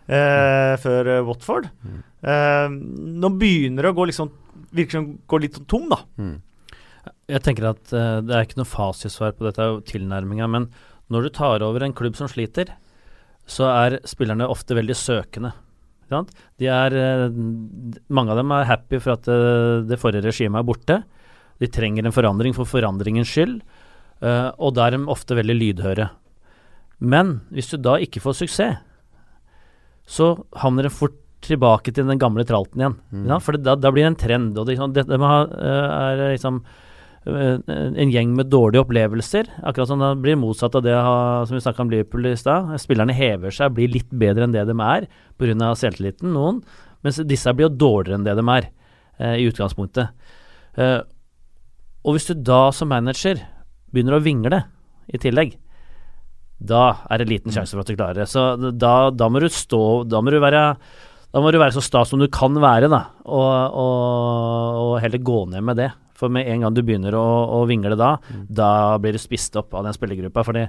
eh, 0.06 0.76
før 0.80 1.10
eh, 1.16 1.24
Watford. 1.26 1.70
Mm. 1.82 1.98
Eh, 2.22 2.76
nå 3.24 3.32
begynner 3.40 3.86
det 3.86 3.92
å 3.94 3.98
gå 3.98 4.10
liksom 4.12 4.32
Virker 4.70 5.00
som 5.00 5.06
går 5.26 5.40
litt 5.42 5.56
sånn 5.58 5.66
tom, 5.66 5.86
da. 5.90 5.96
Mm. 6.20 6.36
Jeg 7.32 7.42
tenker 7.42 7.64
at 7.72 7.90
eh, 7.96 8.20
det 8.22 8.36
er 8.36 8.44
ikke 8.46 8.60
noe 8.60 8.70
fasitsvar 8.70 9.32
på 9.34 9.48
dette 9.48 9.66
tilnærminga, 9.88 10.46
men 10.50 10.68
når 11.10 11.26
du 11.26 11.30
tar 11.34 11.64
over 11.66 11.82
en 11.82 11.94
klubb 11.96 12.14
som 12.18 12.30
sliter, 12.30 12.70
så 13.50 13.66
er 13.72 13.98
spillerne 14.06 14.46
ofte 14.46 14.76
veldig 14.78 14.94
søkende. 14.94 15.50
De 16.58 16.68
er, 16.70 16.94
eh, 16.94 17.26
mange 18.14 18.30
av 18.30 18.38
dem 18.38 18.54
er 18.54 18.68
happy 18.68 19.00
for 19.02 19.16
at 19.16 19.26
eh, 19.30 19.82
det 19.90 19.98
forrige 19.98 20.28
regimet 20.28 20.62
er 20.62 20.68
borte. 20.70 21.00
De 21.62 21.70
trenger 21.70 22.06
en 22.06 22.14
forandring 22.14 22.54
for 22.54 22.68
forandringens 22.68 23.30
skyld, 23.30 23.58
og 24.20 24.74
da 24.76 24.86
er 24.86 24.94
de 24.94 24.98
ofte 25.12 25.36
veldig 25.36 25.54
lydhøre. 25.56 26.06
Men 27.00 27.40
hvis 27.50 27.72
du 27.72 27.80
da 27.80 27.96
ikke 28.02 28.22
får 28.22 28.42
suksess, 28.42 28.78
så 30.10 30.32
havner 30.58 30.88
det 30.88 30.94
fort 30.94 31.16
tilbake 31.44 31.92
til 31.94 32.08
den 32.08 32.20
gamle 32.20 32.44
tralten 32.44 32.82
igjen. 32.82 32.96
Mm. 33.14 33.26
Ja, 33.30 33.38
for 33.40 33.54
For 33.54 33.62
da, 33.62 33.76
da 33.78 33.92
blir 33.94 34.04
det 34.04 34.12
en 34.12 34.22
trend. 34.22 34.58
og 34.58 34.66
det, 34.68 34.76
det, 34.94 35.06
det 35.08 35.20
ha, 35.22 35.42
eh, 35.46 35.94
er 35.96 36.34
liksom 36.34 36.58
eh, 37.24 37.56
en 38.02 38.12
gjeng 38.12 38.34
med 38.36 38.50
dårlige 38.52 38.84
opplevelser. 38.84 39.48
Akkurat 39.64 39.88
som 39.88 40.02
det 40.02 40.10
blir 40.20 40.36
motsatt 40.40 40.76
av 40.76 40.84
det 40.84 40.96
som 40.96 41.56
vi 41.56 41.62
snakka 41.64 41.82
om 41.86 41.92
Liverpool 41.92 42.28
i 42.28 42.36
stad. 42.36 42.74
Spillerne 42.82 43.16
hever 43.16 43.54
seg, 43.54 43.72
blir 43.76 43.92
litt 43.92 44.10
bedre 44.10 44.44
enn 44.44 44.56
det 44.56 44.66
de 44.68 44.76
er 44.76 45.08
pga. 45.40 45.72
selvtilliten, 45.78 46.34
noen. 46.34 46.60
Mens 47.02 47.22
disse 47.24 47.54
blir 47.54 47.70
jo 47.70 47.76
dårligere 47.86 48.18
enn 48.18 48.28
det 48.28 48.36
de 48.36 48.44
er 48.58 48.68
eh, 49.18 49.36
i 49.40 49.48
utgangspunktet. 49.48 50.12
Eh, 50.76 51.00
og 52.04 52.16
hvis 52.16 52.28
du 52.28 52.34
da 52.34 52.70
som 52.72 52.88
manager 52.92 53.40
begynner 53.92 54.18
å 54.18 54.24
vingle 54.24 54.64
i 55.08 55.18
tillegg, 55.20 55.56
da 56.60 56.84
er 57.08 57.22
det 57.22 57.30
liten 57.30 57.54
sjanse 57.54 57.72
for 57.72 57.82
at 57.82 57.88
du 57.88 57.96
klarer 57.96 58.20
det. 58.20 58.28
Så 58.28 58.54
da, 58.76 59.10
da 59.10 59.28
må 59.32 59.40
du 59.40 59.48
stå 59.48 60.04
Da 60.08 60.20
må 60.20 60.32
du 60.32 60.40
være 60.42 60.64
da 61.30 61.38
må 61.38 61.52
du 61.54 61.60
være 61.62 61.76
så 61.76 61.82
sta 61.84 62.02
som 62.02 62.18
du 62.18 62.26
kan 62.26 62.56
være, 62.58 62.88
da, 62.90 63.04
og, 63.22 63.76
og, 63.78 64.78
og 64.82 64.94
heller 64.98 65.22
gå 65.22 65.44
ned 65.52 65.62
med 65.62 65.78
det. 65.78 65.92
For 66.18 66.32
med 66.32 66.48
en 66.50 66.64
gang 66.64 66.74
du 66.74 66.82
begynner 66.82 67.14
å, 67.16 67.26
å 67.54 67.60
vingle 67.70 67.94
da, 67.96 68.16
da 68.50 68.70
blir 69.00 69.14
du 69.14 69.20
spist 69.22 69.54
opp 69.56 69.76
av 69.78 69.86
den 69.86 69.94
spillergruppa. 69.94 70.42
Fordi 70.44 70.66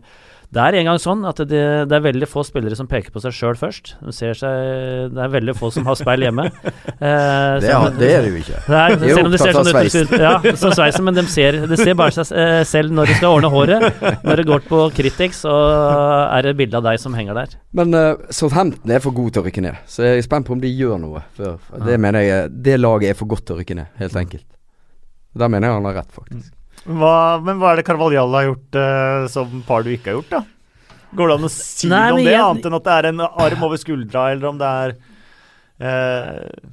det 0.51 0.59
er 0.59 0.75
en 0.81 0.87
gang 0.89 0.97
sånn 0.99 1.21
at 1.29 1.37
det, 1.47 1.59
det 1.87 1.95
er 1.95 2.01
veldig 2.03 2.27
få 2.27 2.41
spillere 2.43 2.75
som 2.75 2.87
peker 2.91 3.13
på 3.15 3.21
seg 3.23 3.31
sjøl 3.31 3.55
først. 3.55 3.93
De 4.03 4.11
ser 4.11 4.35
seg, 4.35 5.13
det 5.15 5.21
er 5.23 5.29
veldig 5.31 5.53
få 5.55 5.69
som 5.71 5.85
har 5.87 5.95
speil 5.99 6.27
hjemme. 6.27 6.49
Eh, 7.01 7.55
Det, 7.57 7.69
er, 7.73 7.93
det 7.97 8.09
er 8.13 8.19
det 8.21 8.29
jo 8.29 8.39
ikke. 8.43 8.59
Nei, 8.69 8.81
De 9.01 9.07
er 9.09 9.15
selv 9.17 9.25
om 9.25 9.31
det 9.33 9.39
ser 9.41 9.55
opptatt 9.57 9.61
av 9.61 9.65
sånn 9.65 9.71
ut, 9.71 9.93
sveisen. 9.95 10.21
ja, 10.21 10.53
som 10.61 10.73
sveisen, 10.77 11.05
men 11.07 11.15
de 11.17 11.23
ser, 11.33 11.55
de 11.71 11.79
ser 11.79 11.95
bare 11.97 12.13
seg 12.13 12.29
eh, 12.37 12.59
selv 12.69 12.93
når 12.93 13.09
de 13.09 13.15
skal 13.17 13.37
ordne 13.39 13.49
håret. 13.49 13.87
Når 14.21 14.41
det 14.43 14.45
går 14.51 14.61
på 14.67 14.81
Critics, 14.99 15.39
så 15.47 15.55
er 16.27 16.45
det 16.45 16.53
bilde 16.59 16.77
av 16.77 16.85
deg 16.85 17.01
som 17.01 17.17
henger 17.17 17.39
der. 17.39 17.57
Men 17.73 17.97
uh, 17.97 18.21
Southampton 18.29 18.93
er 18.93 19.01
for 19.01 19.17
god 19.17 19.33
til 19.33 19.41
å 19.41 19.47
rykke 19.47 19.65
ned, 19.65 19.81
så 19.89 20.05
jeg 20.05 20.21
er 20.21 20.27
spent 20.29 20.45
på 20.45 20.53
om 20.53 20.61
de 20.61 20.69
gjør 20.69 21.01
noe 21.01 21.23
før. 21.39 21.57
Ja. 21.71 21.81
Det 21.89 21.97
mener 22.05 22.27
jeg 22.27 22.53
Det 22.69 22.77
laget 22.77 23.15
er 23.15 23.17
for 23.23 23.33
godt 23.33 23.47
til 23.49 23.57
å 23.57 23.61
rykke 23.63 23.79
ned, 23.81 23.89
helt 24.03 24.21
enkelt. 24.21 24.45
Der 25.41 25.49
mener 25.49 25.71
jeg 25.71 25.79
han 25.79 25.89
har 25.89 26.01
rett, 26.03 26.13
faktisk. 26.21 26.51
Hva, 26.87 27.13
men 27.45 27.59
hva 27.61 27.73
er 27.75 27.81
det 27.81 27.85
Carvalhall 27.85 28.33
har 28.39 28.47
gjort 28.49 28.77
uh, 28.81 29.27
som 29.29 29.61
par 29.67 29.83
du 29.85 29.91
ikke 29.93 30.09
har 30.11 30.19
gjort, 30.21 30.31
da? 30.33 30.43
Går 31.13 31.27
det 31.27 31.35
an 31.37 31.45
å 31.45 31.51
si 31.51 31.89
Nei, 31.91 32.03
noe 32.09 32.17
om 32.17 32.25
det, 32.25 32.31
jeg- 32.33 32.43
annet 32.47 32.65
enn 32.69 32.77
at 32.79 32.83
det 32.87 32.93
er 32.97 33.07
en 33.11 33.19
arm 33.27 33.63
over 33.67 33.77
skuldra, 33.81 34.29
eller 34.33 34.47
om 34.53 34.61
det 34.61 34.69
er 34.85 34.93
uh... 35.81 36.69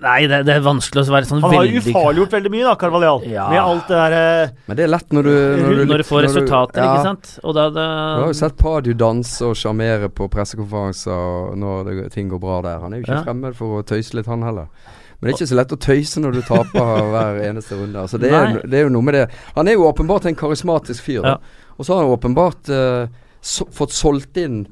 Nei, 0.00 0.22
det, 0.32 0.38
det 0.48 0.54
er 0.56 0.62
vanskelig 0.64 1.02
å 1.02 1.12
være 1.12 1.28
sånn 1.28 1.42
veldig 1.42 1.50
Han 1.52 1.58
har 1.60 1.66
veldig 1.66 1.92
ufarliggjort 1.92 2.34
veldig 2.38 2.50
mye, 2.54 2.62
da, 2.64 2.72
Carvalhall. 2.80 3.18
Ja. 3.28 3.48
Med 3.52 3.60
alt 3.60 3.90
det 3.90 3.98
der 4.00 4.14
eh, 4.16 4.52
Men 4.70 4.78
det 4.78 4.84
er 4.86 4.92
lett 4.94 5.10
når 5.12 5.26
du 5.28 5.32
Når 5.34 5.74
du, 5.76 5.82
Når 5.90 6.00
du 6.00 6.06
får 6.08 6.22
resultater, 6.24 6.80
ja. 6.80 6.94
ikke 6.94 7.02
sant. 7.10 7.32
Og 7.44 7.52
da, 7.58 7.66
da 7.74 7.84
Du 8.16 8.22
har 8.22 8.30
jo 8.32 8.38
sett 8.38 8.56
Pardew 8.62 8.96
danse 8.96 9.44
og 9.44 9.58
sjarmere 9.60 10.08
på 10.08 10.30
pressekonferanser 10.32 11.52
når 11.60 11.90
det, 11.90 11.96
ting 12.16 12.32
går 12.32 12.40
bra 12.40 12.62
der. 12.64 12.80
Han 12.80 12.96
er 12.96 13.02
jo 13.02 13.04
ikke 13.10 13.18
Ja. 13.18 13.26
fremmed 13.28 13.58
for 13.60 13.82
å 13.82 13.84
tøyse 13.92 14.16
litt, 14.16 14.30
han 14.32 14.40
heller. 14.48 14.72
Men 15.20 15.28
det 15.28 15.34
er 15.34 15.38
ikke 15.38 15.50
så 15.50 15.56
lett 15.58 15.72
å 15.76 15.80
tøyse 15.84 16.20
når 16.24 16.36
du 16.36 16.42
taper 16.48 17.00
hver 17.12 17.40
eneste 17.44 17.76
runde. 17.76 18.04
Altså 18.06 18.20
det, 18.20 18.32
er, 18.32 18.60
det 18.64 18.78
er 18.78 18.86
jo 18.86 18.92
noe 18.94 19.04
med 19.04 19.18
det. 19.18 19.24
Han 19.56 19.68
er 19.68 19.76
jo 19.76 19.86
åpenbart 19.90 20.28
en 20.30 20.38
karismatisk 20.38 21.04
fyr. 21.04 21.20
Ja. 21.20 21.36
Og 21.76 21.86
så 21.86 21.94
har 21.94 22.06
han 22.06 22.14
åpenbart 22.14 22.70
uh, 22.72 23.04
so 23.40 23.66
fått 23.72 23.92
solgt 23.96 24.36
inn 24.40 24.62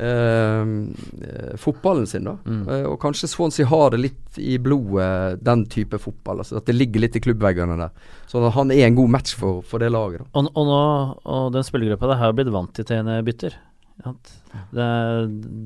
eh, 0.00 0.62
eh, 0.64 1.56
fotballen 1.60 2.06
sin, 2.08 2.24
da. 2.24 2.36
Mm. 2.44 2.62
Uh, 2.68 2.86
og 2.92 2.96
kanskje 3.02 3.28
Swansea 3.28 3.68
har 3.68 3.92
det 3.94 4.00
litt 4.00 4.38
i 4.40 4.56
blodet, 4.58 5.42
den 5.44 5.66
type 5.72 6.00
fotball. 6.00 6.40
Altså 6.40 6.58
At 6.60 6.68
det 6.68 6.76
ligger 6.76 7.04
litt 7.04 7.16
i 7.16 7.22
klubbveggene 7.24 7.76
der. 7.80 7.92
Så 8.30 8.44
han 8.56 8.72
er 8.74 8.86
en 8.86 8.96
god 8.96 9.12
match 9.18 9.36
for, 9.40 9.60
for 9.68 9.82
det 9.82 9.92
laget. 9.92 10.24
Da. 10.24 10.30
Og, 10.40 10.50
og 10.52 10.68
nå, 10.68 10.80
og 11.36 11.52
den 11.56 11.66
spillergruppa 11.66 12.12
der 12.12 12.22
har 12.22 12.36
blitt 12.36 12.52
vant 12.54 12.74
til 12.76 12.88
trenerbytter. 12.88 13.60
Det, 14.04 14.86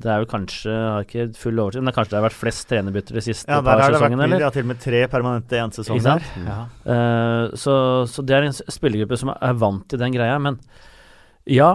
det 0.00 0.08
er 0.08 0.22
jo 0.22 0.28
kanskje 0.30 0.70
Jeg 0.70 0.90
har 0.94 1.04
ikke 1.04 1.24
full 1.36 1.58
oversikt, 1.60 1.82
men 1.82 1.90
det 1.90 1.94
kanskje 1.96 2.12
det 2.14 2.18
har 2.20 2.26
vært 2.28 2.38
flest 2.38 2.66
trenerbytter 2.70 3.18
de 3.18 3.24
siste 3.26 3.50
Ja, 3.50 3.58
par 3.66 3.82
har 3.82 3.96
sesongene, 3.96 4.24
eller? 4.28 4.44
Ja, 4.46 4.50
til 4.54 4.64
og 4.64 4.70
med 4.70 4.80
tre 4.84 5.02
permanente 5.12 5.58
i 5.58 5.62
en 5.62 5.74
sesong 5.74 6.00
der. 6.04 6.28
Ja. 6.46 6.58
Eh, 6.94 7.56
så, 7.58 7.74
så 8.08 8.24
det 8.24 8.36
er 8.38 8.46
en 8.48 8.56
spillergruppe 8.56 9.18
som 9.20 9.34
er 9.34 9.58
vant 9.60 9.84
til 9.90 10.00
den 10.00 10.14
greia. 10.14 10.38
Men 10.42 10.60
ja, 11.48 11.72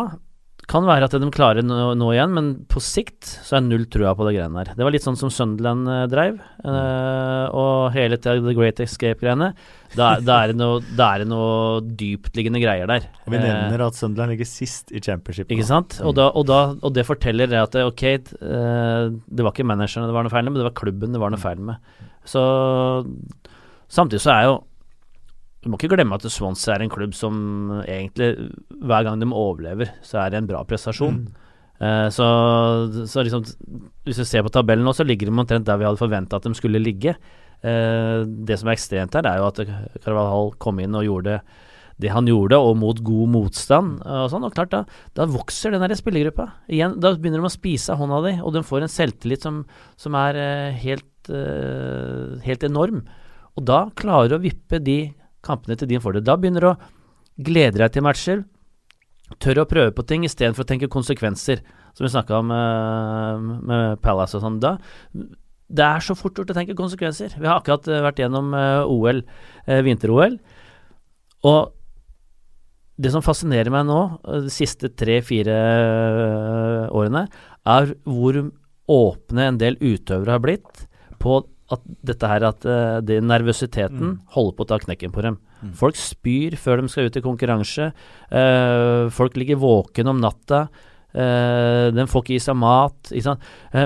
kan 0.69 0.85
være 0.87 1.07
at 1.09 1.15
de 1.19 1.27
klarer 1.33 1.65
nå, 1.65 1.75
nå 1.99 2.07
igjen, 2.13 2.31
men 2.35 2.49
på 2.71 2.81
sikt 2.83 3.27
så 3.43 3.57
er 3.57 3.65
null 3.65 3.83
trua 3.91 4.13
på 4.15 4.25
det 4.27 4.35
greiene 4.37 4.61
her. 4.61 4.71
Det 4.77 4.85
var 4.85 4.93
litt 4.95 5.05
sånn 5.05 5.17
som 5.19 5.31
Sunderland 5.33 5.89
eh, 5.91 6.03
dreiv, 6.11 6.37
eh, 6.63 7.45
og 7.51 7.91
hele 7.95 8.19
The 8.21 8.37
Great 8.55 8.79
Escape-greiene. 8.83 9.51
Da, 9.93 10.13
da, 10.23 10.39
er 10.41 10.53
det 10.53 10.57
noe, 10.57 10.79
da 10.97 11.11
er 11.13 11.23
det 11.23 11.29
noe 11.29 11.83
dyptliggende 11.99 12.61
greier 12.63 12.89
der. 12.89 13.09
Og 13.25 13.33
vi 13.35 13.41
Eh, 13.41 13.45
nevner 13.45 13.85
at 13.89 13.99
Sunderland 13.99 14.33
ligger 14.33 14.49
sist 14.49 14.93
i 14.95 15.03
championship. 15.03 15.51
ikke 15.51 15.67
sant? 15.67 15.99
Og, 16.01 16.15
da, 16.17 16.29
og, 16.31 16.47
da, 16.49 16.61
og 16.79 16.95
det 16.95 17.05
forteller 17.09 17.51
det 17.51 17.59
at 17.59 17.75
det, 17.75 17.85
ok, 17.91 18.03
eh, 18.09 19.11
det 19.11 19.45
var 19.45 19.53
ikke 19.53 19.67
managerne 19.67 20.09
det 20.09 20.15
var 20.15 20.25
noe 20.25 20.33
feil 20.33 20.47
med, 20.47 20.55
men 20.55 20.63
det 20.63 20.69
var 20.71 20.79
klubben 20.79 21.13
det 21.13 21.21
var 21.21 21.33
noe 21.33 21.43
feil 21.43 21.59
med. 21.59 21.75
Så 22.23 22.41
samtidig 23.91 24.23
så 24.23 24.31
er 24.33 24.45
jo 24.47 24.61
Du 25.63 25.69
må 25.71 25.79
ikke 25.79 25.93
glemme 25.95 26.17
at 26.19 26.25
Swansea 26.27 26.75
er 26.75 26.83
en 26.83 26.91
klubb 26.91 27.15
som 27.15 27.35
egentlig 27.85 28.33
hver 28.83 29.07
gang 29.07 29.21
de 29.21 29.29
overlever, 29.31 29.93
så 30.03 30.19
er 30.23 30.33
det 30.33 30.41
en 30.41 30.49
bra 30.49 30.63
prestasjon. 30.67 31.21
Eh, 31.79 32.07
så, 32.13 32.25
så 33.09 33.23
liksom 33.25 33.43
Hvis 34.05 34.19
vi 34.21 34.25
ser 34.29 34.43
på 34.45 34.51
tabellen 34.53 34.85
nå, 34.85 34.93
så 34.95 35.05
ligger 35.07 35.27
de 35.27 35.33
omtrent 35.33 35.65
der 35.67 35.79
vi 35.79 35.87
hadde 35.87 35.99
forventa 35.99 36.37
at 36.37 36.47
de 36.47 36.53
skulle 36.59 36.83
ligge. 36.83 37.15
Eh, 37.63 38.23
det 38.27 38.59
som 38.59 38.69
er 38.69 38.75
ekstremt 38.75 39.15
her, 39.15 39.27
er 39.27 39.39
jo 39.39 39.47
at 39.49 39.61
Carvalhall 40.03 40.51
kom 40.63 40.83
inn 40.83 40.99
og 40.99 41.07
gjorde 41.07 41.39
det 42.01 42.11
han 42.11 42.27
gjorde, 42.27 42.57
og 42.57 42.77
mot 42.81 42.99
god 43.05 43.31
motstand. 43.31 43.97
Og 44.01 44.29
sånn, 44.31 44.45
og 44.47 44.55
klart 44.55 44.73
Da 44.73 44.83
da 45.15 45.27
vokser 45.29 45.71
den 45.71 45.83
der 45.83 45.95
spillergruppa. 45.95 46.49
Igjen, 46.67 46.97
da 46.99 47.13
begynner 47.15 47.43
de 47.43 47.49
å 47.49 47.53
spise 47.53 47.93
av 47.93 48.01
hånda 48.01 48.21
di, 48.25 48.33
og 48.41 48.53
de 48.55 48.63
får 48.65 48.83
en 48.83 48.91
selvtillit 48.91 49.45
som, 49.45 49.63
som 49.95 50.17
er 50.17 50.39
eh, 50.41 50.79
helt, 50.83 51.29
eh, 51.29 52.39
helt 52.43 52.65
enorm. 52.65 53.03
Og 53.53 53.67
da 53.69 53.85
klarer 53.95 54.33
du 54.33 54.39
å 54.39 54.43
vippe 54.43 54.81
de 54.81 55.13
kampene 55.45 55.77
til 55.79 55.89
din 55.91 56.01
fordel. 56.03 56.23
Da 56.25 56.37
begynner 56.39 56.65
du 56.65 56.71
å 56.71 56.79
glede 57.43 57.81
deg 57.81 57.93
til 57.93 58.05
matcher. 58.05 58.43
Tør 59.41 59.63
å 59.63 59.69
prøve 59.69 59.93
på 59.95 60.05
ting 60.07 60.25
istedenfor 60.27 60.65
å 60.65 60.69
tenke 60.69 60.91
konsekvenser, 60.91 61.63
som 61.95 62.05
vi 62.05 62.11
snakka 62.13 62.41
om 62.41 62.51
uh, 62.53 63.39
med 63.39 64.01
Palace 64.03 64.37
og 64.37 64.43
sånn. 64.43 64.59
Da 64.63 64.77
det 65.73 65.85
er 65.85 66.03
så 66.05 66.13
fort 66.17 66.37
gjort 66.37 66.51
å 66.53 66.57
tenke 66.57 66.75
konsekvenser. 66.77 67.33
Vi 67.39 67.47
har 67.47 67.57
akkurat 67.57 67.87
eh, 67.89 68.03
vært 68.03 68.19
gjennom 68.21 68.51
eh, 68.53 68.83
OL, 68.85 69.23
vinter-OL. 69.65 70.35
Og 71.49 71.71
det 73.01 73.09
som 73.09 73.23
fascinerer 73.25 73.73
meg 73.73 73.87
nå, 73.87 74.01
de 74.43 74.51
siste 74.53 74.91
tre-fire 74.93 75.55
årene, 76.93 77.23
er 77.65 77.95
hvor 78.05 78.37
åpne 78.93 79.47
en 79.49 79.57
del 79.57 79.79
utøvere 79.81 80.35
har 80.35 80.43
blitt 80.43 80.85
på 81.23 81.39
at 81.71 81.81
dette 82.03 82.27
her 82.27 82.43
at 82.49 82.65
uh, 82.67 82.99
det 83.01 83.21
nervøsiteten 83.23 83.99
Mm. 84.03 84.17
holder 84.35 84.55
på 84.57 84.65
å 84.65 84.67
ta 84.67 84.77
knekken 84.83 85.13
på 85.15 85.21
dem. 85.23 85.37
Mm. 85.63 85.73
Folk 85.79 85.95
spyr 85.95 86.57
før 86.59 86.81
de 86.81 86.89
skal 86.91 87.07
ut 87.07 87.15
i 87.17 87.21
konkurranse. 87.23 87.91
Uh, 88.31 89.07
folk 89.09 89.37
ligger 89.39 89.55
våken 89.61 90.07
om 90.11 90.19
natta. 90.21 90.67
Uh, 91.15 91.91
de 91.93 92.05
får 92.09 92.23
ikke 92.25 92.35
i 92.35 92.41
seg 92.43 92.57
mat. 92.57 93.11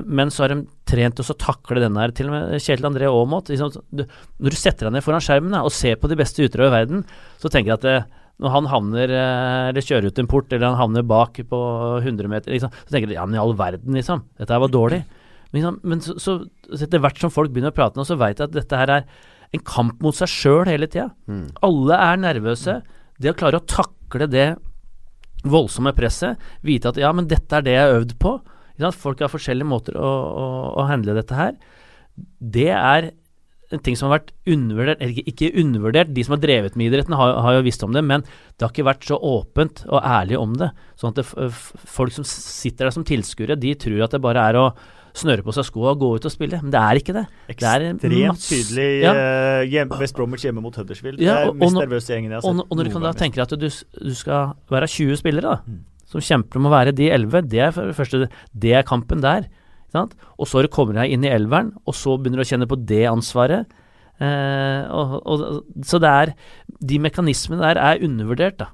Men 0.08 0.32
så 0.34 0.46
har 0.46 0.56
de 0.56 0.62
trent 0.88 1.20
oss 1.20 1.30
å 1.32 1.38
takle 1.38 1.82
denne 1.84 2.00
her. 2.02 2.12
Til 2.16 2.30
og 2.32 2.34
med 2.34 2.62
Kjetil 2.64 2.88
André 2.90 3.06
Aamodt. 3.12 3.52
når 3.52 4.50
du 4.50 4.56
setter 4.56 4.88
deg 4.88 4.94
ned 4.98 5.04
foran 5.06 5.22
skjermen 5.24 5.52
da, 5.52 5.62
og 5.68 5.72
ser 5.76 6.00
på 6.00 6.08
de 6.10 6.16
beste 6.16 6.42
utøvere 6.44 6.72
i 6.72 6.76
verden, 6.80 7.04
så 7.38 7.52
tenker 7.52 7.74
jeg 7.76 7.80
at 7.82 7.88
det, 7.88 7.98
når 8.40 8.54
han 8.54 8.66
havner 8.72 9.10
eller 9.12 9.82
kjører 9.82 10.08
ut 10.12 10.20
en 10.22 10.28
port, 10.30 10.52
eller 10.54 10.70
han 10.70 10.78
havner 10.80 11.04
bak 11.04 11.40
på 11.50 11.60
100 12.04 12.30
meter, 12.30 12.54
liksom, 12.54 12.70
så 12.72 12.94
tenker 12.94 13.10
jeg 13.10 13.18
ja, 13.18 13.26
men 13.26 13.36
i 13.36 13.42
all 13.42 13.54
verden, 13.58 13.94
liksom. 13.98 14.24
Dette 14.38 14.54
her 14.54 14.62
var 14.64 14.70
dårlig. 14.72 15.04
Men, 15.56 15.80
men 15.84 16.02
så, 16.04 16.18
så, 16.20 16.38
etter 16.76 17.00
hvert 17.04 17.20
som 17.22 17.32
folk 17.34 17.52
begynner 17.54 17.72
å 17.72 17.78
prate 17.78 18.00
nå, 18.00 18.04
så 18.08 18.18
veit 18.20 18.40
jeg 18.42 18.50
at 18.50 18.56
dette 18.58 18.80
her 18.82 18.92
er 19.00 19.06
en 19.56 19.64
kamp 19.64 20.02
mot 20.04 20.16
seg 20.16 20.28
sjøl 20.28 20.66
hele 20.68 20.90
tida. 20.92 21.10
Mm. 21.32 21.46
Alle 21.64 22.00
er 22.04 22.18
nervøse. 22.20 22.82
Det 23.18 23.32
å 23.32 23.38
klare 23.40 23.62
å 23.62 23.68
takle 23.68 24.28
det 24.30 24.50
voldsomme 25.48 25.94
presset, 25.96 26.36
vite 26.66 26.90
at 26.92 26.98
ja, 27.00 27.14
men 27.16 27.30
dette 27.30 27.56
er 27.60 27.64
det 27.64 27.76
jeg 27.78 27.86
har 27.86 28.00
øvd 28.02 28.18
på. 28.20 28.34
Folk 28.94 29.22
har 29.24 29.32
forskjellige 29.32 29.66
måter 29.70 29.96
å, 29.98 30.10
å, 30.10 30.48
å 30.82 30.84
handle 30.90 31.16
dette 31.18 31.38
her. 31.38 31.56
Det 32.42 32.68
er 32.74 33.12
en 33.74 33.82
ting 33.84 33.98
som 34.00 34.08
har 34.08 34.20
vært 34.20 34.30
undervurdert, 34.48 35.02
eller 35.04 35.12
ikke- 35.18 35.32
ikke 35.34 35.60
undervurdert, 35.60 36.12
de 36.16 36.24
som 36.24 36.36
har 36.38 36.40
drevet 36.44 36.78
med 36.80 36.88
idretten 36.92 37.16
har, 37.20 37.34
har 37.44 37.58
jo 37.58 37.66
visst 37.66 37.84
om 37.84 37.92
det, 37.96 38.04
men 38.06 38.22
det 38.24 38.64
har 38.64 38.72
ikke 38.72 38.86
vært 38.88 39.08
så 39.10 39.18
åpent 39.20 39.82
og 39.90 40.00
ærlig 40.08 40.38
om 40.40 40.54
det. 40.60 40.70
Sånn 40.96 41.12
at 41.12 41.20
det, 41.20 41.26
folk 41.98 42.14
som 42.16 42.24
sitter 42.28 42.88
der 42.88 42.96
som 42.96 43.04
tilskuere, 43.08 43.58
de 43.60 43.74
tror 43.76 44.06
at 44.06 44.16
det 44.16 44.22
bare 44.24 44.46
er 44.52 44.60
å 44.62 44.70
snøre 45.18 45.44
på 45.46 45.54
seg 45.56 45.66
skoa 45.68 45.92
og 45.96 46.00
gå 46.02 46.10
ut 46.16 46.26
og 46.30 46.32
spille, 46.34 46.60
men 46.62 46.72
det 46.74 46.80
er 46.80 47.00
ikke 47.02 47.14
det. 47.18 47.26
Det 47.50 47.64
er 47.66 47.86
en 47.90 47.98
Ekstremt 48.00 48.32
masse- 48.32 48.54
tydelig 48.54 48.88
Ja. 49.04 49.14
eh, 49.14 49.66
hjem, 49.72 49.92
West 50.00 50.16
Bromwich 50.16 50.44
hjemme 50.46 50.62
mot 50.62 50.76
Huddersfield. 50.76 51.20
Ja, 51.20 51.34
det 51.34 51.48
er 51.48 51.52
den 51.52 51.60
mest 51.66 51.76
nervøse 51.82 52.10
gjengen 52.14 52.30
jeg 52.32 52.38
har 52.38 52.46
sett. 52.46 52.52
Og, 52.62 52.68
og 52.70 52.78
når 52.78 52.84
du 52.86 52.92
kan 52.96 53.02
da 53.08 53.12
tenke 53.14 53.36
deg 53.42 53.46
at 53.48 53.60
du, 53.60 53.70
du 54.10 54.14
skal 54.16 54.54
være 54.70 54.88
20 54.88 55.18
spillere 55.18 55.42
da, 55.42 55.56
Mm. 55.68 55.80
som 56.08 56.22
kjemper 56.22 56.56
om 56.62 56.68
å 56.70 56.72
være 56.72 56.96
de 56.96 57.10
11, 57.12 57.42
det 57.50 57.60
er 57.60 57.72
det 57.72 57.96
første 57.98 58.30
det 58.56 58.74
er 58.78 58.84
kampen 58.84 59.22
der. 59.22 59.48
Sant? 59.92 60.14
Og 60.38 60.48
så 60.48 60.68
kommer 60.70 60.94
du 60.94 61.00
deg 61.02 61.12
inn 61.12 61.24
i 61.26 61.30
elveren, 61.32 61.74
og 61.88 61.94
så 61.96 62.18
begynner 62.20 62.38
du 62.40 62.46
å 62.46 62.50
kjenne 62.52 62.68
på 62.68 62.78
det 62.86 63.06
ansvaret. 63.08 63.66
Eh, 64.20 64.84
og, 64.90 65.22
og, 65.30 65.64
så 65.86 66.00
det 66.02 66.10
er 66.10 66.32
De 66.82 66.98
mekanismene 66.98 67.62
der 67.62 67.78
er 67.78 68.02
undervurdert, 68.04 68.58
da. 68.58 68.68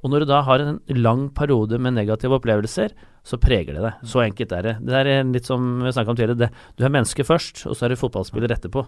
Og 0.00 0.12
når 0.12 0.24
du 0.24 0.30
da 0.30 0.42
har 0.46 0.62
en 0.64 0.78
lang 0.96 1.26
periode 1.36 1.78
med 1.82 1.96
negative 1.96 2.38
opplevelser, 2.38 2.94
så 3.26 3.36
preger 3.40 3.76
det 3.76 3.82
deg. 3.84 4.06
Så 4.08 4.22
enkelt 4.24 4.54
er 4.56 4.64
det. 4.64 4.76
Det 4.86 4.94
er 4.96 5.10
litt 5.28 5.48
som 5.48 5.82
vi 5.84 5.92
snakka 5.92 6.14
om 6.14 6.16
tidligere. 6.16 6.46
Det, 6.46 6.48
du 6.78 6.86
er 6.86 6.94
menneske 6.94 7.26
først, 7.26 7.66
og 7.68 7.76
så 7.76 7.84
er 7.84 7.92
du 7.92 8.00
fotballspiller 8.00 8.54
etterpå. 8.56 8.86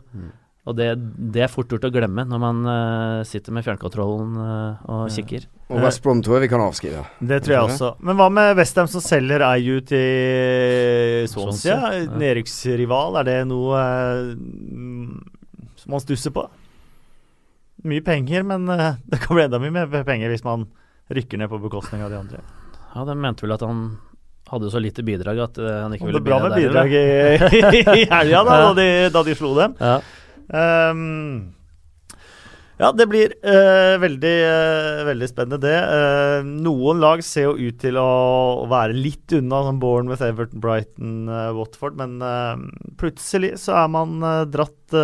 Og 0.62 0.76
det, 0.78 0.86
det 1.34 1.42
er 1.42 1.50
fort 1.50 1.72
gjort 1.74 1.84
å 1.88 1.90
glemme 1.90 2.22
når 2.28 2.38
man 2.38 2.58
uh, 2.68 3.24
sitter 3.26 3.52
med 3.54 3.64
fjernkontrollen 3.66 4.36
uh, 4.38 4.84
og 4.86 5.00
Ja. 5.08 5.14
kikker. 5.16 5.48
Og 5.72 5.82
West 5.82 6.02
Brom 6.04 6.20
tror 6.22 6.36
jeg 6.38 6.46
vi 6.46 6.50
kan 6.52 6.62
avskrive. 6.62 7.02
Det 7.18 7.40
tror 7.42 7.56
jeg 7.56 7.70
også. 7.72 7.90
Men 8.04 8.18
hva 8.20 8.28
med 8.30 8.52
Westham 8.58 8.88
som 8.92 9.02
selger 9.02 9.42
IU 9.56 9.80
til 9.88 11.26
Swansea? 11.32 11.76
Ja. 11.76 12.02
Nedrykksrival, 12.14 13.18
er 13.20 13.28
det 13.28 13.38
noe 13.50 13.80
mm, 14.36 15.16
som 15.82 15.96
man 15.96 16.04
stusser 16.04 16.34
på? 16.36 16.46
Mye 17.88 18.04
penger, 18.06 18.44
men 18.46 18.68
det 19.10 19.18
kan 19.24 19.34
bli 19.34 19.48
enda 19.48 19.58
mye 19.60 19.74
mer 19.74 20.06
penger 20.06 20.30
hvis 20.30 20.46
man 20.46 20.68
rykker 21.10 21.38
ned 21.38 21.50
på 21.50 21.58
bekostning 21.62 22.02
av 22.04 22.10
de 22.10 22.20
andre. 22.20 22.40
Ja, 22.94 23.04
de 23.08 23.16
mente 23.18 23.46
vel 23.46 23.56
at 23.56 23.64
han 23.64 23.84
hadde 24.52 24.70
så 24.70 24.80
lite 24.82 25.02
bidrag 25.06 25.38
at 25.40 25.58
eh, 25.58 25.80
han 25.80 25.94
ikke 25.96 26.10
ville 26.10 26.20
det 26.20 26.26
er 26.26 26.28
bra 26.28 26.42
med 26.44 26.58
bidrag 26.60 26.92
i, 26.92 27.06
i 28.02 28.06
helga, 28.10 28.44
da, 28.44 28.60
da, 28.66 28.70
de, 28.76 28.88
da 29.14 29.24
de 29.26 29.36
slo 29.38 29.54
dem. 29.56 29.76
Ja. 29.80 29.98
Um, 30.52 31.54
ja, 32.82 32.88
det 32.98 33.04
blir 33.06 33.30
uh, 33.46 33.94
veldig, 34.02 34.32
uh, 34.42 35.02
veldig 35.06 35.28
spennende, 35.30 35.60
det. 35.62 35.76
Uh, 35.86 36.48
noen 36.64 36.98
lag 37.00 37.22
ser 37.24 37.46
jo 37.46 37.68
ut 37.70 37.78
til 37.80 37.96
å, 38.00 38.06
å 38.64 38.66
være 38.68 38.96
litt 38.96 39.36
unna, 39.38 39.60
som 39.68 39.78
Bournemouth, 39.80 40.24
Everton, 40.26 40.60
Brighton, 40.64 41.14
Watford. 41.56 41.94
Men 42.00 42.18
eh, 42.26 42.64
plutselig 42.98 43.54
så 43.62 43.76
er 43.84 43.90
man 43.92 44.18
dratt 44.50 44.96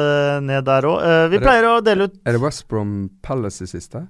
ned 0.44 0.66
der 0.66 0.88
òg. 0.90 0.98
vi 1.04 1.38
Er 1.38 1.38
det- 1.38 1.44
pleier 1.46 1.68
å 1.70 1.78
dele 1.84 2.08
ut 2.08 2.16
Er 2.26 2.34
det 2.36 2.42
West 2.42 2.66
Brom 2.68 2.96
Palace 3.22 3.64
i 3.64 3.70
siste? 3.70 4.08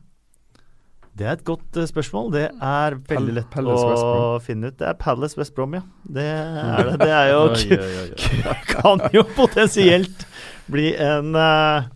Det 1.19 1.27
er 1.27 1.35
et 1.35 1.45
godt 1.47 1.77
eh, 1.81 1.87
spørsmål. 1.91 2.31
Det 2.37 2.45
er 2.55 2.97
veldig 3.11 3.35
lett 3.41 3.49
Pal 3.51 3.69
å 3.73 4.39
finne 4.45 4.71
ut. 4.71 4.77
Det 4.79 4.87
er 4.87 4.95
Palace 5.01 5.39
West 5.41 5.55
Brom, 5.57 5.75
ja. 5.75 5.83
Det 6.07 6.25
er 6.79 6.91
det. 6.93 6.97
Det 7.03 7.11
er 7.11 7.31
jo 7.33 7.41
Oi, 7.49 7.67
oi, 7.75 7.93
oi, 8.03 8.09
oi. 8.15 8.57
Kan 8.73 9.03
jo 9.17 9.25
potensielt 9.35 10.27
bli 10.71 10.93
en 10.95 11.35
uh, 11.35 11.89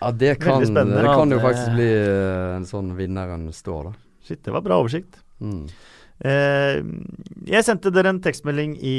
Ja, 0.00 0.10
det 0.10 0.34
kan, 0.42 0.58
Veldig 0.58 0.70
spennende. 0.72 1.00
det 1.04 1.14
kan 1.14 1.30
jo 1.36 1.40
faktisk 1.44 1.76
bli 1.76 1.88
uh, 2.02 2.56
en 2.58 2.66
sånn 2.68 2.90
vinneren 2.98 3.46
står, 3.54 3.90
da. 3.92 3.94
Shit, 4.24 4.42
det 4.46 4.54
var 4.56 4.64
bra 4.64 4.80
oversikt. 4.80 5.20
Mm. 5.44 5.66
Eh, 6.24 6.78
jeg 7.50 7.64
sendte 7.66 7.90
dere 7.92 8.08
en 8.14 8.20
tekstmelding 8.24 8.76
i 8.80 8.98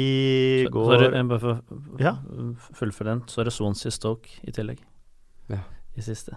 Så- 0.66 0.70
går 0.74 0.92
er 1.08 1.14
jeg 1.16 1.28
bare 1.28 1.40
for- 1.42 1.62
Ja. 1.98 2.12
Den. 2.22 3.22
Så 3.26 3.40
er 3.40 3.44
det 3.48 3.52
Swansea 3.56 3.90
Stoke 3.90 4.28
i 4.46 4.52
tillegg. 4.52 4.78
Ja. 5.50 5.58
I 5.96 6.04
siste. 6.04 6.36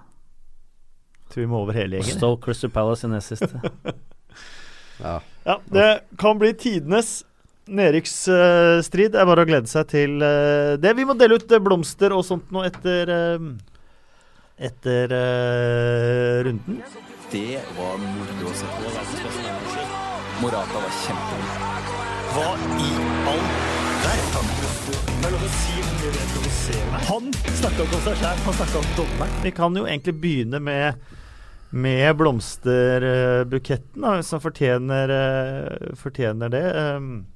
Tror 1.29 1.41
vi 1.43 1.49
må 1.49 1.63
over 1.63 1.77
hele 1.77 1.99
gjengen. 1.99 2.17
Stoke 2.17 2.43
Crystal 2.47 2.71
Palace 2.73 3.07
i 3.07 3.11
nest 3.15 3.35
siste. 3.35 3.61
Ja. 4.99 5.21
Ja, 5.47 5.53
det 5.71 6.01
kan 6.19 6.35
bli 6.41 6.49
tidenes 6.59 7.21
nedrykksstrid. 7.71 9.13
det 9.13 9.21
er 9.21 9.29
bare 9.29 9.45
å 9.45 9.47
glede 9.47 9.71
seg 9.71 9.87
til 9.87 10.17
eh, 10.19 10.73
det. 10.75 10.91
Vi 10.97 11.05
må 11.07 11.15
dele 11.15 11.37
ut 11.39 11.53
eh, 11.55 11.61
blomster 11.63 12.11
og 12.11 12.25
sånt 12.27 12.51
nå 12.51 12.65
etter 12.67 13.11
eh, 13.13 13.45
etter 14.67 15.15
runden. 16.49 16.81
Det 17.31 17.61
var 17.77 17.95
moro 18.03 18.51
å 18.51 18.55
se 18.59 18.67
på. 18.75 18.91
Morata 20.43 20.83
var 20.83 20.97
kjempegod. 21.05 21.95
Hva 22.35 22.49
i 22.59 22.89
all 23.31 23.45
verden? 24.03 24.51
Er. 26.69 27.05
Han 27.07 27.31
snakka 27.33 27.83
ikke 27.83 27.97
om 27.97 28.03
seg 28.03 28.19
sjæl, 28.19 28.41
han 28.45 28.55
snakka 28.59 28.81
om 28.81 28.91
dommeren. 28.97 29.39
Vi 29.43 29.51
kan 29.55 29.77
jo 29.77 29.85
egentlig 29.87 30.13
begynne 30.21 30.59
med 30.63 31.09
med 31.69 32.15
blomsterbuketten, 32.17 34.01
da, 34.01 34.23
som 34.23 34.41
fortjener, 34.41 35.09
eh, 35.09 35.93
fortjener 35.95 36.49
det. 36.49 36.63
Um, 36.75 37.27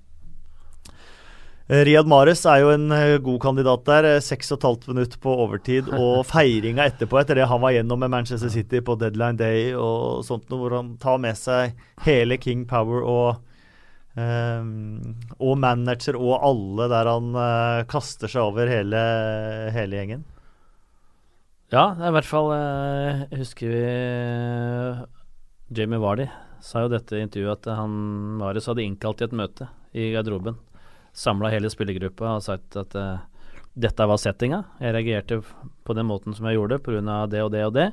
Riyad 1.68 2.10
Mares 2.12 2.42
er 2.46 2.60
jo 2.60 2.74
en 2.74 2.92
eh, 2.92 3.18
god 3.24 3.40
kandidat 3.42 3.86
der. 3.88 4.04
eh, 4.04 4.20
Seks 4.20 4.52
og 4.52 4.58
et 4.60 4.68
halvt 4.68 4.88
minutt 4.92 5.16
på 5.22 5.38
overtid. 5.46 5.88
Og 6.02 6.26
feiringa 6.28 6.90
etterpå, 6.90 7.22
etter 7.22 7.40
det 7.40 7.48
han 7.48 7.62
var 7.64 7.72
gjennom 7.78 8.00
med 8.04 8.12
Manchester 8.12 8.52
City 8.52 8.82
på 8.82 8.98
deadline 9.00 9.40
day 9.40 9.72
og 9.74 10.26
sånt 10.28 10.50
noe, 10.50 10.60
hvor 10.60 10.76
han 10.76 10.98
tar 11.02 11.22
med 11.24 11.40
seg 11.40 11.78
hele 12.04 12.38
King 12.42 12.68
Power 12.70 13.04
og 13.06 13.42
Um, 14.14 15.16
og 15.42 15.56
manager 15.58 16.14
og 16.20 16.36
alle 16.46 16.86
der 16.92 17.08
han 17.10 17.32
uh, 17.34 17.80
kaster 17.90 18.30
seg 18.30 18.44
over 18.46 18.70
hele, 18.70 19.00
hele 19.74 19.98
gjengen. 19.98 20.22
Ja, 21.74 21.88
i 21.98 22.12
hvert 22.14 22.28
fall 22.30 22.52
eh, 22.54 23.24
husker 23.40 23.72
vi 23.74 23.84
Jamie 25.74 25.98
Vardy 26.02 26.28
sa 26.64 26.84
jo 26.86 26.92
dette 26.94 27.18
intervjuet 27.20 27.66
at 27.66 27.80
han 27.80 27.94
Marius 28.40 28.68
hadde 28.70 28.84
innkalt 28.86 29.18
til 29.20 29.28
et 29.32 29.36
møte 29.36 29.66
i 29.98 30.12
garderoben. 30.14 30.56
Samla 31.18 31.50
hele 31.54 31.72
spillergruppa 31.74 32.36
og 32.38 32.44
sagt 32.46 32.78
at 32.80 32.94
eh, 33.00 33.24
dette 33.74 34.06
var 34.08 34.22
settinga. 34.22 34.62
Jeg 34.80 34.94
reagerte 34.96 35.40
på 35.84 35.96
den 35.98 36.08
måten 36.08 36.36
som 36.38 36.46
jeg 36.48 36.60
gjorde 36.60 36.78
pga. 36.86 37.02
det 37.28 37.42
og 37.44 37.52
det 37.56 37.66
og 37.66 37.74
det. 37.76 37.88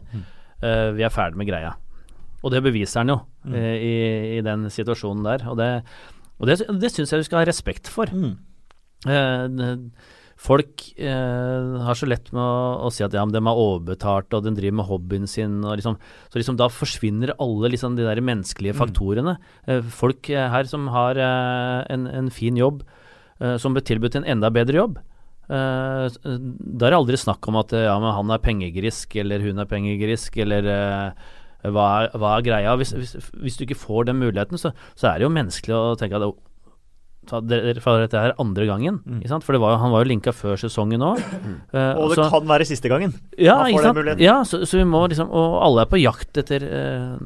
Eh, 0.60 0.90
vi 0.98 1.02
er 1.08 1.14
ferdig 1.14 1.40
med 1.40 1.48
greia. 1.48 1.72
Og 2.44 2.52
det 2.54 2.62
beviser 2.64 3.00
han 3.04 3.14
jo 3.16 3.20
Mm. 3.40 3.54
eh, 3.56 3.76
i, 3.80 3.92
i 4.36 4.40
den 4.44 4.66
situasjonen 4.68 5.24
der. 5.24 5.46
Og 5.48 5.54
det, 5.56 5.68
og 6.38 6.44
det, 6.46 6.58
det 6.76 6.90
syns 6.92 7.08
jeg 7.14 7.22
du 7.22 7.24
skal 7.24 7.38
ha 7.40 7.46
respekt 7.48 7.88
for. 7.88 8.04
Eh, 8.12 9.46
det- 9.48 9.90
folk 10.40 10.86
eh, 10.96 11.82
har 11.84 11.98
så 11.98 12.08
lett 12.08 12.30
med 12.32 12.40
å, 12.40 12.86
å 12.86 12.90
si 12.94 13.04
at 13.04 13.14
ja, 13.16 13.26
de 13.28 13.40
er 13.40 13.50
overbetalt, 13.50 14.32
og 14.36 14.46
de 14.46 14.54
driver 14.56 14.78
med 14.78 14.88
hobbyen 14.88 15.28
sin, 15.28 15.58
og 15.66 15.76
liksom, 15.76 15.98
så 16.32 16.40
liksom 16.40 16.56
da 16.60 16.70
forsvinner 16.72 17.34
alle 17.36 17.72
liksom 17.74 17.98
de 17.98 18.06
der 18.08 18.22
menneskelige 18.24 18.78
faktorene. 18.78 19.36
Eh, 19.68 19.84
folk 19.84 20.32
her 20.32 20.70
som 20.70 20.88
har 20.94 21.20
eh, 21.20 21.78
en, 21.92 22.08
en 22.08 22.32
fin 22.32 22.56
jobb, 22.56 22.82
eh, 23.42 23.58
som 23.60 23.76
blir 23.76 23.84
tilbudt 23.86 24.16
en 24.20 24.28
enda 24.36 24.52
bedre 24.54 24.80
jobb. 24.80 25.00
Eh, 25.50 26.06
eh, 26.08 26.40
da 26.40 26.88
er 26.88 26.94
det 26.94 27.02
aldri 27.02 27.20
snakk 27.20 27.50
om 27.50 27.60
at 27.60 27.76
ja, 27.76 27.98
men 28.00 28.16
han 28.16 28.32
er 28.32 28.44
pengegrisk, 28.44 29.20
eller 29.20 29.44
hun 29.44 29.60
er 29.60 29.68
pengegrisk, 29.68 30.40
eller 30.40 30.70
hva, 31.68 31.88
er, 32.00 32.14
hva 32.16 32.36
er 32.38 32.46
greia? 32.46 32.78
Hvis, 32.80 32.96
hvis, 32.96 33.18
hvis 33.36 33.60
du 33.60 33.66
ikke 33.66 33.82
får 33.82 34.08
den 34.08 34.22
muligheten, 34.22 34.60
så, 34.60 34.72
så 34.96 35.10
er 35.10 35.20
det 35.20 35.28
jo 35.28 35.36
menneskelig 35.36 35.76
å 35.76 35.98
tenke 36.00 36.16
at 36.16 36.32
får 37.30 38.02
dette 38.04 38.20
her 38.20 38.34
andre 38.42 38.66
gangen. 38.68 39.00
Ikke 39.18 39.30
sant? 39.32 39.46
For 39.46 39.56
det 39.56 39.62
var, 39.62 39.78
han 39.82 39.92
var 39.94 40.04
jo 40.04 40.10
linka 40.10 40.34
før 40.36 40.58
sesongen 40.60 41.04
òg. 41.06 41.22
Og 41.72 42.14
det 42.14 42.28
kan 42.34 42.46
være 42.50 42.66
siste 42.68 42.90
gangen. 42.92 43.14
ja, 43.38 43.58
ja 44.20 44.36
så, 44.46 44.62
så 44.68 44.80
vi 44.80 44.86
må 44.88 45.02
liksom 45.10 45.30
Og 45.30 45.56
alle 45.64 45.84
er 45.84 45.90
på 45.90 46.00
jakt 46.00 46.40
etter 46.40 46.64
uh, 46.66 47.16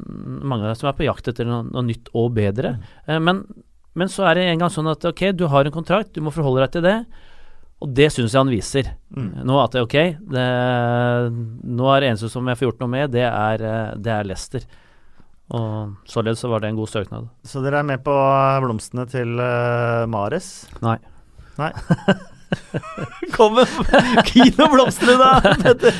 Mange 0.45 0.73
som 0.77 0.89
er 0.89 0.97
på 0.97 1.07
jakt 1.07 1.27
etter 1.31 1.47
noe, 1.49 1.63
noe 1.67 1.85
nytt 1.85 2.11
og 2.15 2.33
bedre. 2.37 2.75
Eh, 3.07 3.19
men, 3.21 3.43
men 3.97 4.11
så 4.11 4.27
er 4.29 4.37
det 4.37 4.49
en 4.51 4.65
gang 4.65 4.73
sånn 4.73 4.91
at 4.91 5.05
ok, 5.07 5.27
du 5.37 5.47
har 5.51 5.65
en 5.65 5.75
kontrakt, 5.75 6.13
du 6.15 6.23
må 6.25 6.33
forholde 6.35 6.65
deg 6.65 6.75
til 6.75 6.85
det. 6.85 6.97
Og 7.83 7.91
det 7.95 8.07
syns 8.13 8.33
jeg 8.33 8.39
han 8.39 8.51
viser. 8.53 8.93
Nå 9.15 9.59
at 9.61 9.75
det 9.75 9.81
er 9.81 9.87
ok, 9.87 9.97
det, 10.31 10.47
nå 11.75 11.91
er 11.91 12.01
det 12.01 12.11
eneste 12.13 12.31
som 12.31 12.47
jeg 12.47 12.59
får 12.59 12.69
gjort 12.69 12.83
noe 12.85 12.93
med, 12.93 13.13
det 13.15 13.25
er, 13.27 13.65
det 13.99 14.13
er 14.13 14.27
Leicester. 14.29 14.65
Og 15.53 15.95
således 16.09 16.41
så 16.41 16.49
var 16.49 16.63
det 16.63 16.71
en 16.71 16.79
god 16.79 16.89
søknad. 16.89 17.27
Så 17.45 17.61
dere 17.61 17.83
er 17.83 17.89
med 17.89 18.01
på 18.05 18.15
blomstene 18.65 19.05
til 19.09 19.37
uh, 19.37 20.05
Mares? 20.09 20.65
Nei. 20.81 20.97
Nei. 21.59 21.71
Kom 23.35 23.55
med 23.57 23.67
noen 24.59 24.75
da! 25.19 25.29
Petter. 25.63 25.97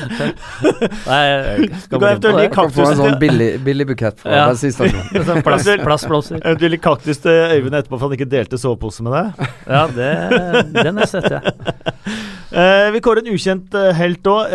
Nei, 1.06 1.20
jeg 1.26 1.80
skal 1.82 2.00
bare 2.02 2.12
eventuelt 2.14 2.38
det. 2.38 2.44
gi 2.46 2.52
få 2.76 2.86
en 2.90 3.00
sånn 3.00 3.16
billig, 3.20 3.48
billig 3.66 3.86
bukett 3.90 4.20
fra 4.22 4.36
Ja. 4.36 4.44
bensinstasjonen. 4.52 5.26
Sånn 5.28 5.42
plass, 5.46 5.68
plastblomster. 5.82 6.40
Eventuelt 6.42 6.76
gi 6.78 6.82
kaktus 6.86 7.20
til 7.24 7.42
Øyvind 7.56 7.76
etterpå 7.80 7.98
for 7.98 8.06
han 8.08 8.16
ikke 8.18 8.28
delte 8.36 8.60
sovepose 8.60 9.04
med 9.06 9.16
deg. 9.16 9.50
Ja, 9.66 9.82
det, 9.92 10.10
den 10.78 11.00
har 11.00 11.04
jeg 11.04 11.12
sett, 11.12 11.30
ja. 11.36 11.40
Eh, 12.56 12.88
vi 12.94 13.00
kårer 13.04 13.24
en 13.24 13.32
ukjent 13.34 13.74
eh, 13.76 13.90
helt 13.98 14.28
òg. 14.30 14.52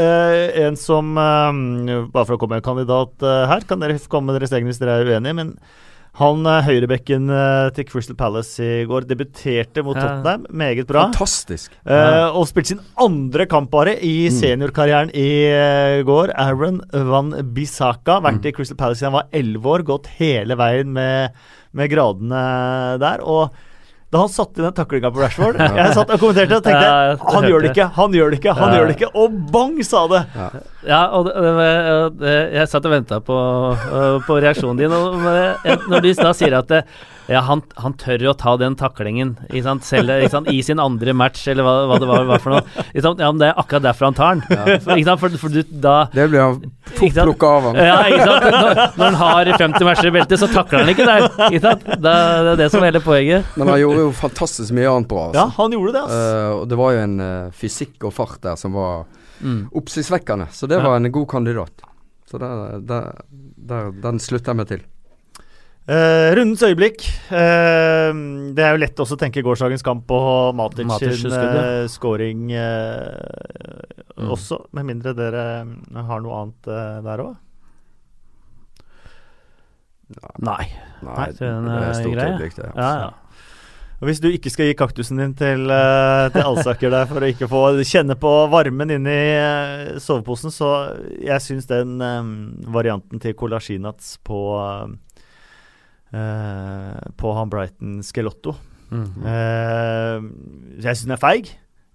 en 0.63 0.77
som 0.79 1.11
eh, 1.19 2.05
Bare 2.13 2.25
for 2.25 2.37
å 2.37 2.39
komme 2.41 2.55
med 2.57 2.63
en 2.63 2.69
kandidat 2.71 3.25
eh, 3.27 3.43
her, 3.51 3.65
kan 3.67 3.83
dere 3.83 3.99
komme 4.09 4.31
med 4.31 4.39
deres 4.39 4.55
egne 4.57 4.71
hvis 4.71 4.79
dere 4.81 5.01
er 5.03 5.11
uenige, 5.11 5.35
men 5.37 5.51
Han 6.19 6.43
eh, 6.45 6.57
høyrebekken 6.67 7.29
eh, 7.31 7.69
til 7.77 7.85
Crystal 7.87 8.17
Palace 8.19 8.59
i 8.81 8.83
går 8.89 9.05
debuterte 9.07 9.79
mot 9.83 9.95
Ja. 9.95 10.01
Tottenham. 10.19 10.43
Meget 10.51 10.85
bra. 10.89 11.05
Fantastisk. 11.07 11.71
Uh, 11.87 12.27
og 12.35 12.43
spilte 12.49 12.73
sin 12.73 12.81
andre 12.99 13.45
kamp 13.47 13.71
bare 13.71 13.93
i 13.95 14.27
Mm. 14.27 14.35
seniorkarrieren 14.35 15.11
i 15.15 16.03
går. 16.03 16.33
Aaron 16.35 16.81
Van 16.91 17.31
Bissaka. 17.55 18.19
Vært 18.19 18.41
Mm. 18.43 18.45
i 18.45 18.51
Crystal 18.51 18.77
Palace 18.77 18.99
siden 18.99 19.13
han 19.13 19.21
var 19.21 19.29
elleve 19.31 19.63
år. 19.71 19.83
Gått 19.87 20.07
hele 20.19 20.55
veien 20.59 20.91
med, 20.91 21.31
med 21.73 21.89
gradene 21.89 22.99
der. 22.99 23.23
Og 23.23 23.51
da 24.11 24.19
han 24.25 24.31
satte 24.31 24.59
inn 24.59 24.65
den 24.67 24.75
taklinga 24.75 25.07
på 25.13 25.21
Rashford 25.23 25.55
Jeg 25.79 25.93
satt 25.95 26.09
og 26.11 26.19
kommenterte 26.19 26.57
og 26.59 26.65
tenkte 26.65 26.83
Ja, 26.83 27.15
han 27.31 27.45
gjør 27.47 27.63
det 27.63 27.69
ikke, 27.71 27.85
han 27.95 28.17
gjør 28.17 28.33
det 28.33 28.39
ikke, 28.41 28.55
han 28.57 28.73
Ja. 28.73 28.79
gjør 28.81 28.89
det 28.89 28.95
ikke. 28.97 29.09
Og 29.23 29.37
bang, 29.53 29.77
sa 29.87 30.01
det! 30.11 30.21
Ja, 30.89 30.99
og 31.15 31.29
det, 31.29 31.35
det, 31.61 31.71
det, 32.19 32.35
jeg 32.57 32.71
satt 32.73 32.89
og 32.89 32.91
venta 32.95 33.21
på, 33.23 33.37
øh, 33.77 34.17
på 34.27 34.39
reaksjonen 34.43 34.81
din. 34.81 34.91
Og 34.91 35.15
når 35.91 36.03
du 36.03 36.09
da 36.19 36.33
sier 36.35 36.57
at 36.59 36.67
det, 36.73 36.81
ja, 37.31 37.41
han, 37.47 37.61
han 37.79 37.93
tør 37.99 38.23
å 38.29 38.33
ta 38.37 38.53
den 38.59 38.75
taklingen 38.75 39.33
ikke 39.49 39.63
sant, 39.63 39.85
selv 39.87 40.11
ikke 40.17 40.31
sant, 40.33 40.49
i 40.51 40.59
sin 40.65 40.79
andre 40.83 41.13
match, 41.15 41.45
eller 41.51 41.63
hva, 41.65 41.73
hva 41.89 41.97
det 42.01 42.09
var, 42.09 42.25
var 42.29 42.41
for 42.43 42.55
noe. 42.57 42.85
Ikke 42.91 43.03
sant, 43.05 43.21
ja, 43.23 43.29
men 43.31 43.39
Det 43.41 43.47
er 43.49 43.59
akkurat 43.61 43.85
derfor 43.87 44.09
han 44.09 44.17
tar 44.17 44.35
den. 44.41 44.43
For, 44.83 44.91
ikke 44.97 45.07
sant, 45.09 45.21
for, 45.23 45.37
for 45.45 45.55
du, 45.55 45.61
da 45.85 45.95
Det 46.13 46.27
blir 46.31 46.43
han 46.43 46.59
plukka 46.99 47.51
av 47.57 47.67
han. 47.69 47.79
ja, 47.87 47.95
ikke 48.11 48.27
sant? 48.27 48.47
Når, 48.51 48.81
når 48.97 49.05
han 49.05 49.19
har 49.21 49.51
50 49.63 49.87
matcher 49.89 50.09
i 50.11 50.13
beltet, 50.17 50.41
så 50.43 50.49
takler 50.51 50.83
han 50.83 50.91
ikke 50.93 51.07
der. 51.07 51.27
Ikke 51.47 51.63
sant? 51.69 51.87
Da, 52.03 52.15
det 52.45 52.51
er 52.55 52.61
det 52.65 52.69
som 52.73 52.83
er 52.83 52.91
hele 52.91 53.03
poenget. 53.05 53.47
Men 53.57 53.71
han 53.73 53.79
gjorde 53.81 54.03
jo 54.05 54.11
fantastisk 54.19 54.75
mye 54.77 54.91
annet 54.91 55.09
bra. 55.11 55.23
Ja, 55.31 55.47
Altså. 55.47 55.47
han 55.61 55.77
gjorde 55.77 55.95
det, 55.95 56.03
altså. 56.05 56.21
Uh, 56.21 56.51
og 56.61 56.67
det 56.71 56.77
var 56.83 56.93
jo 56.97 57.01
en 57.07 57.15
uh, 57.23 57.51
fysikk 57.55 58.07
og 58.09 58.13
fart 58.19 58.39
der 58.45 58.59
som 58.59 58.75
var 58.77 59.03
Mm. 59.41 59.71
oppsiktsvekkende. 59.73 60.45
Så 60.53 60.67
det 60.69 60.77
Ja. 60.77 60.83
var 60.85 60.99
en 60.99 61.11
god 61.11 61.25
kandidat. 61.31 61.81
Så 62.29 62.37
der, 62.37 62.75
der, 62.85 63.07
der, 63.57 63.87
den 64.03 64.19
slutter 64.21 64.51
jeg 64.53 64.57
meg 64.59 64.67
til. 64.69 64.83
Eh, 65.89 66.35
rundens 66.37 66.61
øyeblikk. 66.61 67.01
Uh, 67.31 68.13
det 68.53 68.61
er 68.61 68.75
jo 68.75 68.81
lett 68.83 68.99
også 69.01 69.17
å 69.17 69.21
tenke 69.23 69.41
gårsdagens 69.41 69.81
kamp 69.85 70.11
og 70.13 70.53
Matic 70.55 70.85
Matic 70.85 71.23
sin 71.23 71.33
uh, 71.33 71.87
scoring 71.89 72.51
Mm. 74.21 74.27
også, 74.35 74.57
med 74.75 74.85
mindre 74.85 75.15
dere 75.17 75.43
har 76.05 76.19
noe 76.21 76.35
annet 76.37 76.67
der 77.01 77.21
òg. 77.23 77.31
Nei. 80.43 80.67
Nei, 81.01 81.15
Nei, 81.15 81.25
det 81.39 81.47
er 81.47 81.55
en 81.55 81.95
stort 81.95 82.13
grei, 82.13 82.27
øyeblikk, 82.27 82.57
det. 82.59 82.67
Ja, 82.75 82.91
ja. 82.99 83.09
Og 84.01 84.09
Hvis 84.09 84.21
du 84.21 84.27
ikke 84.29 84.51
skal 84.53 84.69
gi 84.69 84.75
kaktusen 84.77 85.17
din 85.21 85.33
til, 85.37 85.69
til 85.69 86.41
Alsaker 86.43 86.93
der 86.93 87.09
for 87.09 87.23
å 87.23 87.31
ikke 87.33 87.49
få 87.49 87.63
kjenne 87.87 88.17
på 88.19 88.31
varmen 88.51 88.93
inni 88.97 89.17
soveposen, 90.01 90.53
så 90.53 90.71
jeg 91.21 91.41
syns 91.45 91.69
den 91.71 91.97
um, 92.01 92.31
varianten 92.73 93.21
til 93.21 93.33
Kolasjinats 93.37 94.15
på 94.27 94.41
eh, 94.57 94.95
På 96.11 97.31
han 97.37 97.51
Brighton 97.51 98.01
Skelotto 98.03 98.57
Mm. 98.91 99.23
Eh, 99.23 100.23
jeg 100.83 100.97
syns 100.97 101.05
den 101.07 101.15
er 101.15 101.21
feig. 101.21 101.51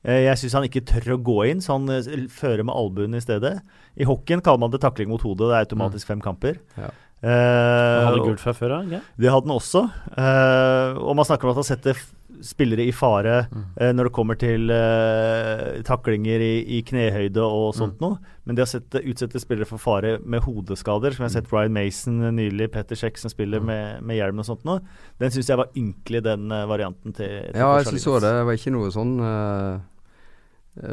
Eh, 0.06 0.22
jeg 0.24 0.40
syns 0.40 0.56
han 0.56 0.66
ikke 0.68 0.84
tør 0.88 1.16
å 1.16 1.22
gå 1.22 1.38
inn, 1.50 1.62
så 1.64 1.76
han 1.76 1.90
eh, 1.92 2.28
fører 2.32 2.64
med 2.66 2.76
albuen 2.76 3.16
i 3.16 3.22
stedet. 3.22 3.58
I 3.96 4.08
hockeyen 4.08 4.42
kaller 4.44 4.64
man 4.64 4.72
det 4.72 4.82
takling 4.84 5.10
mot 5.12 5.24
hodet. 5.24 5.50
Det 5.50 5.58
er 5.58 5.66
automatisk 5.66 6.08
fem 6.08 6.22
kamper. 6.24 6.60
Ja. 6.78 6.92
Uh, 7.24 7.32
Han 7.32 8.10
hadde 8.10 8.24
gult 8.26 8.42
fra 8.42 8.52
før 8.52 8.74
ikke? 8.84 8.98
det 9.16 9.30
hadde 9.32 9.48
han 9.48 9.54
også. 9.54 9.80
Uh, 10.12 11.00
og 11.00 11.14
man 11.16 11.24
snakker 11.24 11.48
om 11.48 11.54
at 11.54 11.62
han 11.62 11.66
setter 11.66 12.02
spillere 12.44 12.84
i 12.86 12.92
fare 12.92 13.46
Mm. 13.50 13.64
eh, 13.80 13.92
når 13.92 14.04
det 14.08 14.12
kommer 14.12 14.34
til 14.38 14.70
eh, 14.70 15.82
taklinger 15.86 16.40
i, 16.40 16.78
i 16.78 16.82
knehøyde 16.82 17.42
og 17.42 17.74
sånt 17.74 18.00
noe. 18.00 18.18
Men 18.44 18.56
det 18.56 18.62
å 18.64 18.68
sette, 18.70 19.02
utsette 19.02 19.40
spillere 19.42 19.66
for 19.66 19.78
fare 19.78 20.18
med 20.22 20.42
hodeskader, 20.44 21.12
som 21.14 21.24
jeg 21.24 21.30
har 21.30 21.36
sett 21.40 21.52
Ryan 21.52 21.72
Mason 21.74 22.20
nylig, 22.36 22.70
Petter 22.72 22.96
Sjekk 22.96 23.18
som 23.18 23.30
spiller 23.32 23.60
med, 23.60 24.02
med 24.02 24.16
hjelm 24.20 24.38
og 24.42 24.46
sånt 24.48 24.64
noe, 24.68 24.80
den 25.18 25.30
syns 25.34 25.50
jeg 25.50 25.58
var 25.60 25.72
ynkelig, 25.76 26.22
den 26.26 26.52
eh, 26.52 26.66
varianten 26.70 27.12
til, 27.16 27.34
til 27.50 27.60
Ja, 27.60 27.72
jeg 27.78 27.84
så 28.02 28.18
det. 28.20 28.32
Det 28.36 28.46
var 28.46 28.54
ikke 28.60 28.74
noe 28.76 28.92
sånn 28.94 29.14
uh, 29.22 29.80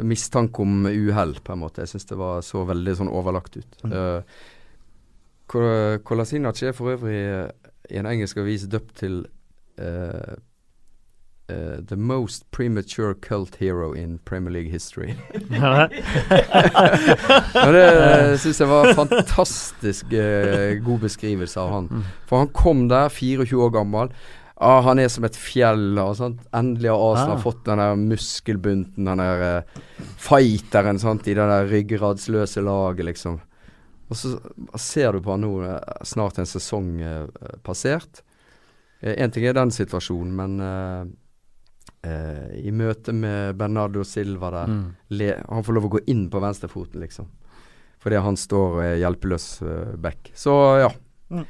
mistanke 0.02 0.62
om 0.64 0.86
uhell, 0.88 1.36
på 1.44 1.52
en 1.54 1.62
måte. 1.62 1.84
Jeg 1.84 1.90
syns 1.94 2.08
det 2.10 2.18
var 2.18 2.42
så 2.46 2.64
veldig 2.66 2.94
sånn 3.02 3.12
overlagt 3.12 3.56
ut. 3.60 3.72
Mm. 3.84 3.92
Uh, 3.92 4.20
Kolasinac 6.04 6.62
er 6.62 6.72
for 6.72 6.94
øvrig 6.94 7.20
eh, 7.20 7.48
i 7.92 7.98
en 8.00 8.06
engelsk 8.08 8.38
avis 8.40 8.64
døpt 8.70 8.94
til 9.02 9.18
eh, 9.78 10.34
eh, 11.48 11.80
The 11.88 11.96
most 11.96 12.50
premature 12.50 13.14
cult 13.14 13.56
hero 13.60 13.92
in 13.94 14.18
Premier 14.24 14.50
League 14.52 14.70
history. 14.72 15.14
Og 17.64 17.72
det 17.74 17.84
syns 18.42 18.60
jeg 18.62 18.70
var 18.70 18.92
fantastisk 18.96 20.12
uh, 20.14 20.74
god 20.84 21.04
beskrivelse 21.06 21.60
av 21.60 21.72
han. 21.74 21.90
Mm. 21.90 22.02
For 22.30 22.42
han 22.44 22.52
kom 22.56 22.86
der, 22.90 23.08
24 23.12 23.60
år 23.66 23.74
gammel. 23.78 24.12
Ah, 24.56 24.80
han 24.86 25.00
er 25.02 25.08
som 25.10 25.24
et 25.26 25.36
fjell. 25.36 25.98
Og 25.98 26.14
sant? 26.18 26.44
Endelig 26.54 26.92
har 26.92 27.00
Arsenal 27.02 27.38
Ah. 27.38 27.42
fått 27.42 27.64
den 27.66 27.82
der 27.82 27.96
muskelbunten, 27.98 29.08
den 29.10 29.18
der 29.24 29.64
uh, 29.64 29.82
fighteren 30.20 30.98
sant? 31.02 31.26
i 31.28 31.34
det 31.34 31.48
der 31.50 31.66
ryggradsløse 31.70 32.62
laget, 32.64 33.04
liksom. 33.10 33.40
Og 34.12 34.16
så 34.20 34.36
ser 34.78 35.12
du 35.16 35.22
på 35.24 35.32
han 35.32 35.40
nå, 35.40 35.50
eh, 35.64 35.80
snart 36.04 36.36
en 36.38 36.46
sesong 36.46 36.90
passert. 37.64 38.20
Én 39.00 39.32
ting 39.32 39.46
er 39.48 39.56
den 39.56 39.72
situasjonen, 39.72 40.34
men 40.36 41.14
eh, 42.04 42.10
eh, 42.10 42.68
i 42.68 42.70
møte 42.70 43.12
med 43.16 43.56
Bernardo 43.58 44.04
Silva 44.04 44.50
der 44.50 44.66
Mm. 44.72 44.94
le, 45.10 45.42
Han 45.48 45.64
får 45.64 45.74
lov 45.74 45.84
å 45.84 45.92
gå 45.96 46.00
inn 46.06 46.28
på 46.30 46.40
venstrefoten, 46.40 47.00
liksom. 47.00 47.26
Fordi 48.00 48.16
han 48.20 48.36
står 48.36 48.74
og 48.76 48.82
er 48.84 48.96
hjelpeløs 49.00 49.62
uh, 49.62 49.96
back. 49.96 50.30
Så 50.34 50.52
ja. 50.82 50.90
Mm. 51.30 51.44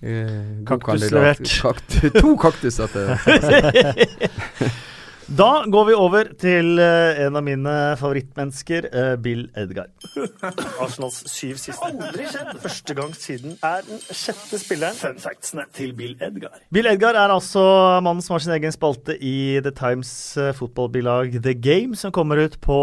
Eh, 0.00 0.64
Kaktus 0.66 1.10
levert. 1.10 1.42
Kaktu, 1.44 2.10
to 2.14 2.36
kaktuser 2.36 2.86
til. 2.88 3.08
Da 5.28 5.66
går 5.68 5.84
vi 5.84 5.92
over 5.92 6.28
til 6.40 6.78
eh, 6.80 7.18
en 7.26 7.36
av 7.36 7.42
mine 7.44 7.72
favorittmennesker, 8.00 8.86
eh, 8.88 9.10
Bill 9.20 9.42
Edgar. 9.60 9.90
Arsenals 10.80 11.18
syv 11.28 11.58
siste. 11.60 11.84
Aldri 11.84 12.24
skjedd! 12.32 12.54
Første 12.62 12.96
gang 12.96 13.12
siden 13.12 13.58
er 13.60 13.84
den 13.84 14.00
sjette 14.08 14.56
spilleren. 14.56 14.96
Fun 14.96 15.20
factsene 15.20 15.66
til 15.76 15.92
Bill 15.98 16.14
Edgar. 16.24 16.56
Bill 16.72 16.88
Edgar 16.88 17.18
er 17.20 17.34
altså 17.34 17.60
mannen 18.00 18.24
som 18.24 18.38
har 18.38 18.46
sin 18.46 18.54
egen 18.56 18.72
spalte 18.72 19.18
i 19.20 19.60
The 19.66 19.74
Times 19.76 20.14
eh, 20.40 20.54
fotballbilag 20.56 21.36
The 21.44 21.52
Game, 21.60 21.98
som 22.00 22.14
kommer 22.14 22.40
ut 22.46 22.56
på 22.64 22.78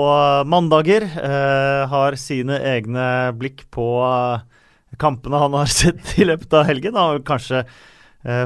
mandager. 0.46 1.08
Eh, 1.10 1.82
har 1.90 2.20
sine 2.22 2.62
egne 2.76 3.10
blikk 3.42 3.66
på 3.74 3.90
kampene 5.02 5.42
han 5.42 5.58
har 5.58 5.76
sett 5.82 6.14
i 6.22 6.30
løpet 6.30 6.54
av 6.54 6.70
helgen. 6.70 6.94
Han 6.94 7.16
har 7.16 7.26
kanskje 7.26 7.66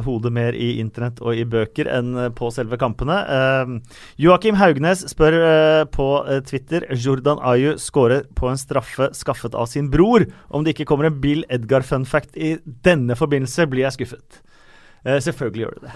hodet 0.04 0.32
mer 0.36 0.58
i 0.58 0.74
internett 0.82 1.22
og 1.24 1.38
i 1.38 1.46
bøker 1.48 1.90
enn 1.92 2.12
eh, 2.18 2.32
på 2.36 2.50
selve 2.54 2.80
kampene. 2.82 3.20
Eh, 3.36 3.74
Joakim 4.22 4.60
Haugnes 4.60 5.06
spør 5.12 5.38
eh, 5.40 5.84
på 5.94 6.10
eh, 6.26 6.42
Twitter 6.48 6.86
Jordan 6.92 7.42
Ayu 7.42 7.78
skårer 7.80 8.28
på 8.36 8.52
en 8.52 8.60
straffe 8.60 9.12
skaffet 9.18 9.56
av 9.56 9.70
sin 9.72 9.90
bror. 9.94 10.28
Om 10.50 10.66
det 10.66 10.76
ikke 10.76 10.90
kommer 10.92 11.10
en 11.10 11.20
Bill 11.24 11.46
Edgar 11.50 11.86
fun 11.88 12.08
fact 12.08 12.38
i 12.38 12.58
denne 12.86 13.18
forbindelse, 13.20 13.68
blir 13.72 13.88
jeg 13.88 14.00
skuffet. 14.00 14.42
Eh, 15.06 15.20
selvfølgelig 15.24 15.66
gjør 15.66 15.76
det 15.78 15.88
det. 15.90 15.96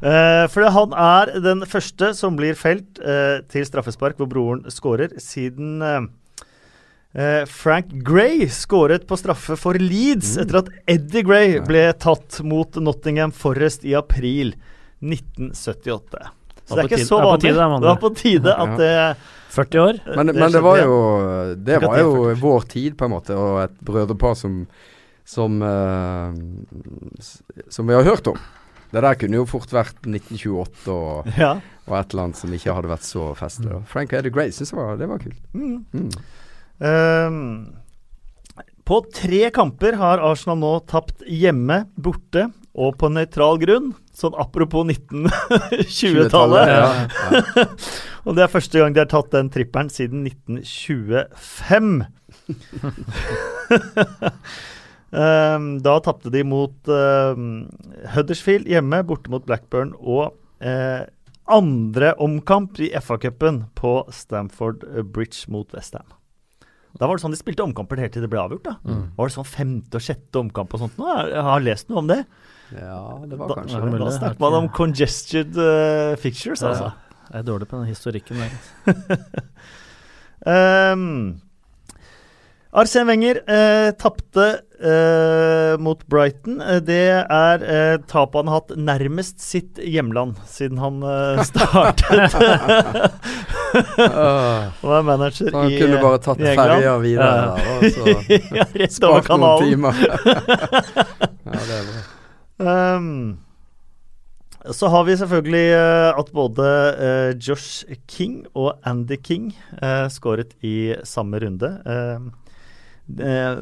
Uh, 0.00 0.46
for 0.52 0.64
han 0.72 0.94
er 0.96 1.34
den 1.44 1.64
første 1.68 2.12
som 2.16 2.36
blir 2.36 2.56
felt 2.56 3.00
eh, 3.00 3.40
til 3.52 3.66
straffespark 3.68 4.20
hvor 4.20 4.28
broren 4.32 4.64
skårer, 4.72 5.16
siden 5.20 5.80
eh, 5.84 6.00
Eh, 6.00 6.19
Frank 7.50 7.88
Gray 8.06 8.44
skåret 8.54 9.02
på 9.08 9.16
straffe 9.18 9.56
for 9.58 9.74
Leeds 9.74 10.36
etter 10.38 10.60
at 10.60 10.68
Eddie 10.86 11.24
Gray 11.26 11.56
ble 11.66 11.88
tatt 11.98 12.38
mot 12.46 12.78
Nottingham 12.78 13.32
Forest 13.34 13.82
i 13.82 13.96
april 13.98 14.52
1978. 15.02 16.28
Så 16.70 16.76
det 16.76 16.84
er 16.84 16.86
ikke 16.92 17.02
så 17.02 17.18
det 17.18 17.24
på 17.24 17.30
vanlig. 17.32 17.54
Det 17.82 17.88
var 17.88 17.98
på 17.98 18.12
tide 18.14 18.54
at 18.54 18.76
det 18.78 18.94
40 19.50 19.82
år? 19.82 19.98
Men, 20.16 20.26
det 20.30 20.34
men 20.38 20.52
det 20.52 20.62
var 20.62 20.78
jo 20.78 20.96
Det 21.56 21.80
var 21.82 21.98
jo 21.98 22.12
vår 22.38 22.60
tid, 22.70 22.96
på 22.98 23.08
en 23.08 23.14
måte, 23.16 23.34
og 23.34 23.64
et 23.64 23.76
brødrepar 23.82 24.38
som 24.38 24.62
Som 25.26 25.60
uh, 25.62 26.30
Som 27.68 27.90
vi 27.90 27.94
har 27.94 28.06
hørt 28.06 28.26
om. 28.30 28.38
Det 28.90 29.02
der 29.02 29.14
kunne 29.14 29.38
jo 29.38 29.46
fort 29.46 29.70
vært 29.70 29.98
1928 30.02 30.90
og, 30.90 31.26
Ja. 31.38 31.52
og 31.86 31.92
et 31.98 32.10
eller 32.10 32.24
annet 32.24 32.38
som 32.38 32.54
ikke 32.54 32.74
hadde 32.74 32.90
vært 32.90 33.06
så 33.06 33.28
festlig. 33.38 33.76
Frank 33.86 34.12
Eddie 34.18 34.34
Gray 34.34 34.50
syns 34.50 34.72
jeg 34.72 34.80
var, 34.80 34.96
det 34.98 35.06
var 35.06 35.22
kult. 35.22 35.38
Mm. 35.54 35.84
Mm. 35.94 36.10
Ehm, 36.80 37.76
på 38.88 39.00
tre 39.14 39.50
kamper 39.54 39.92
har 40.00 40.22
Arsenal 40.24 40.58
nå 40.58 40.72
tapt 40.90 41.22
hjemme, 41.28 41.84
borte 42.00 42.48
og 42.74 42.96
på 43.00 43.10
nøytral 43.12 43.60
grunn. 43.62 43.92
Sånn 44.16 44.34
apropos 44.40 44.84
1920-tallet. 44.88 46.70
Ja, 46.74 47.06
ja. 47.06 47.66
Og 48.28 48.36
det 48.36 48.42
er 48.44 48.52
første 48.52 48.76
gang 48.82 48.92
de 48.92 49.00
har 49.00 49.08
tatt 49.08 49.30
den 49.32 49.48
trippelen 49.52 49.88
siden 49.92 50.26
1925. 50.28 52.04
Ehm, 55.10 55.80
da 55.82 55.96
tapte 55.98 56.30
de 56.30 56.44
mot 56.46 56.86
ehm, 56.86 57.66
Huddersfield 58.14 58.68
hjemme, 58.70 59.00
borte 59.08 59.26
mot 59.32 59.42
Blackburn, 59.42 59.90
og 59.98 60.36
eh, 60.62 61.02
andre 61.50 62.12
omkamp 62.22 62.78
i 62.78 62.92
FA-cupen 62.94 63.64
på 63.74 64.06
Stamford 64.14 64.86
Bridge 65.10 65.50
mot 65.50 65.66
Westham. 65.74 66.06
Da 67.00 67.06
var 67.08 67.16
det 67.16 67.22
sånn 67.24 67.32
de 67.32 67.38
spilte 67.40 67.64
omkamper 67.64 67.96
helt 68.02 68.12
til 68.12 68.20
det 68.22 68.28
ble 68.30 68.38
avgjort. 68.42 68.62
da. 68.68 68.74
Var 69.16 69.26
det 69.30 69.34
sånn 69.38 69.48
femte 69.48 69.96
og 69.96 70.02
sjette 70.04 70.36
omkamp 70.42 70.74
og 70.76 70.80
sånt 70.84 70.98
nå? 71.00 71.06
Jeg 71.08 71.30
jeg 71.32 71.42
har 71.48 71.60
lest 71.64 71.88
noe 71.88 71.98
om 72.04 72.08
det. 72.10 72.20
Ja, 72.76 73.00
det 73.26 73.38
var 73.40 73.48
Da, 73.48 73.54
kanskje 73.62 73.80
Da, 73.80 73.86
mulig. 73.86 73.98
da 73.98 74.04
det. 74.10 74.18
snakker 74.20 74.40
man 74.44 74.54
om 74.60 74.68
congested 74.76 75.56
uh, 75.56 76.12
fixtures, 76.20 76.60
Ja. 76.62 76.68
altså. 76.68 76.92
Jeg 77.32 77.38
er 77.40 77.44
dårlig 77.48 77.66
på 77.70 77.76
den 77.80 77.88
historikken 77.88 78.36
der. 78.36 78.50
Um, 80.46 81.40
Arsène 82.80 83.06
Wenger 83.10 83.40
uh, 83.48 83.90
tapte 83.98 84.44
eh, 84.82 85.74
mot 85.78 86.00
Brighton. 86.08 86.60
Eh, 86.60 86.80
Det 86.84 87.00
er 87.22 87.64
uh, 87.64 87.96
tapet 88.10 88.40
han 88.40 88.50
har 88.50 88.60
hatt 88.62 88.72
nærmest 88.76 89.40
sitt 89.42 89.80
hjemland 89.80 90.38
siden 90.48 90.80
han 90.80 91.02
eh, 91.04 91.42
startet 91.50 92.36
Han 94.80 94.94
er 94.96 95.04
manager 95.06 95.52
han 95.54 95.70
i, 95.70 95.78
kunne 95.80 96.00
bare 96.02 96.22
tatt 96.24 96.40
ferja 96.40 96.96
videre 97.02 97.28
der, 97.36 97.68
og 97.76 97.84
så 97.94 98.16
ja, 98.58 98.88
spart 98.90 99.30
noen 99.34 99.68
timer. 99.68 99.94
ja, 101.44 101.60
det 101.60 101.76
er 101.76 101.86
bra. 101.90 102.00
Um, 102.60 103.38
så 104.76 104.90
har 104.92 105.06
vi 105.08 105.14
selvfølgelig 105.16 105.68
uh, 105.72 106.18
at 106.20 106.32
både 106.36 106.66
uh, 107.00 107.30
Josh 107.40 107.86
King 108.10 108.42
og 108.52 108.74
Andy 108.84 109.16
King 109.16 109.54
uh, 109.80 110.04
skåret 110.12 110.52
i 110.60 110.92
samme 111.08 111.40
runde. 111.40 111.70
Eh, 111.86 112.18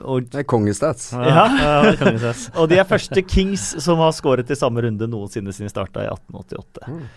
og, 0.05 0.29
Det 0.29 0.43
er 0.43 0.47
kongestats. 0.49 1.13
Ja. 1.15 1.47
ja 1.59 1.95
vi 2.19 2.33
og 2.59 2.69
de 2.71 2.79
er 2.81 2.89
første 2.89 3.23
Kings 3.25 3.71
som 3.85 4.03
har 4.05 4.13
skåret 4.17 4.51
i 4.51 4.59
samme 4.59 4.85
runde 4.85 5.09
noensinne 5.11 5.55
siden 5.55 5.71
de 5.71 5.75
starta 5.75 6.05
i 6.05 6.11
1888. 6.13 6.85
Mm. 6.89 7.09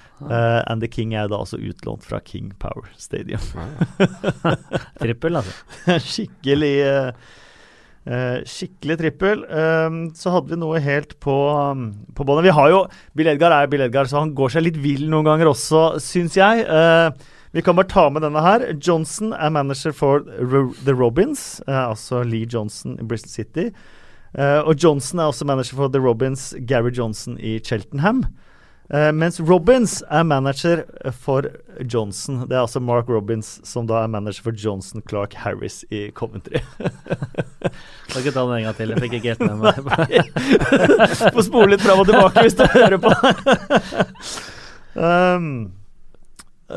and 0.70 0.84
the 0.84 0.88
King 0.88 1.16
er 1.18 1.30
da 1.32 1.40
altså 1.42 1.58
utlånt 1.58 2.06
fra 2.06 2.20
King 2.24 2.52
Power 2.60 2.90
Stadium. 2.98 3.42
Trippel, 5.02 5.40
altså. 5.42 5.98
Skikkelig 6.06 6.76
uh, 6.86 7.32
uh, 8.10 8.40
Skikkelig 8.48 8.98
trippel. 9.02 9.44
Um, 9.50 10.00
så 10.18 10.34
hadde 10.36 10.54
vi 10.54 10.62
noe 10.62 10.82
helt 10.84 11.18
på, 11.24 11.36
um, 11.52 11.90
på 12.16 12.26
båndet. 12.28 12.48
Vi 12.50 12.56
har 12.58 12.72
jo 12.74 12.82
Bill 13.18 13.34
Edgar 13.34 13.56
er 13.56 13.70
Bill 13.72 13.86
Edgar, 13.88 14.10
så 14.10 14.22
han 14.22 14.34
går 14.38 14.56
seg 14.56 14.68
litt 14.68 14.80
vill 14.82 15.08
noen 15.12 15.28
ganger 15.28 15.52
også, 15.52 15.86
syns 16.04 16.38
jeg. 16.40 16.66
Eh, 16.66 17.31
vi 17.52 17.62
kan 17.62 17.76
bare 17.76 17.88
ta 17.92 18.10
med 18.10 18.24
denne 18.24 18.42
her. 18.42 18.68
Johnson 18.80 19.34
er 19.34 19.50
manager 19.52 19.92
for 19.92 20.24
The 20.86 20.94
Robins, 20.94 21.62
eh, 21.68 21.82
altså 21.90 22.24
Lee 22.24 22.48
Johnson 22.48 23.00
i 23.00 23.04
Bristol 23.04 23.30
City. 23.30 23.72
Eh, 24.34 24.60
og 24.60 24.76
Johnson 24.80 25.20
er 25.20 25.32
også 25.32 25.46
manager 25.46 25.76
for 25.76 25.92
The 25.92 26.00
Robins, 26.00 26.54
Gary 26.68 26.92
Johnson 26.96 27.38
i 27.40 27.60
Cheltenham. 27.60 28.24
Eh, 28.94 29.12
mens 29.16 29.40
Robins 29.40 30.04
er 30.12 30.24
manager 30.24 30.84
for 31.12 31.48
Johnson. 31.94 32.42
Det 32.48 32.56
er 32.56 32.62
altså 32.62 32.80
Mark 32.80 33.10
Robins 33.10 33.60
som 33.68 33.88
da 33.88 34.02
er 34.04 34.08
manager 34.12 34.44
for 34.44 34.52
Johnson 34.56 35.04
Clark 35.10 35.34
Harris 35.34 35.86
i 35.92 36.10
Coventry. 36.12 36.60
Kan 36.80 38.20
ikke 38.20 38.32
ta 38.32 38.44
den 38.48 38.58
en 38.58 38.64
gang 38.68 38.76
til. 38.76 38.92
Jeg 38.92 39.04
fikk 39.06 39.14
ikke 39.20 39.36
helt 39.36 39.46
med 39.48 39.60
meg. 39.60 40.32
Få 41.36 41.46
spole 41.48 41.76
litt 41.76 41.84
fram 41.84 42.04
og 42.04 42.08
tilbake 42.12 42.48
hvis 42.48 42.60
du 42.60 42.66
hører 42.76 43.00
på. 43.00 43.16
um, 45.08 45.81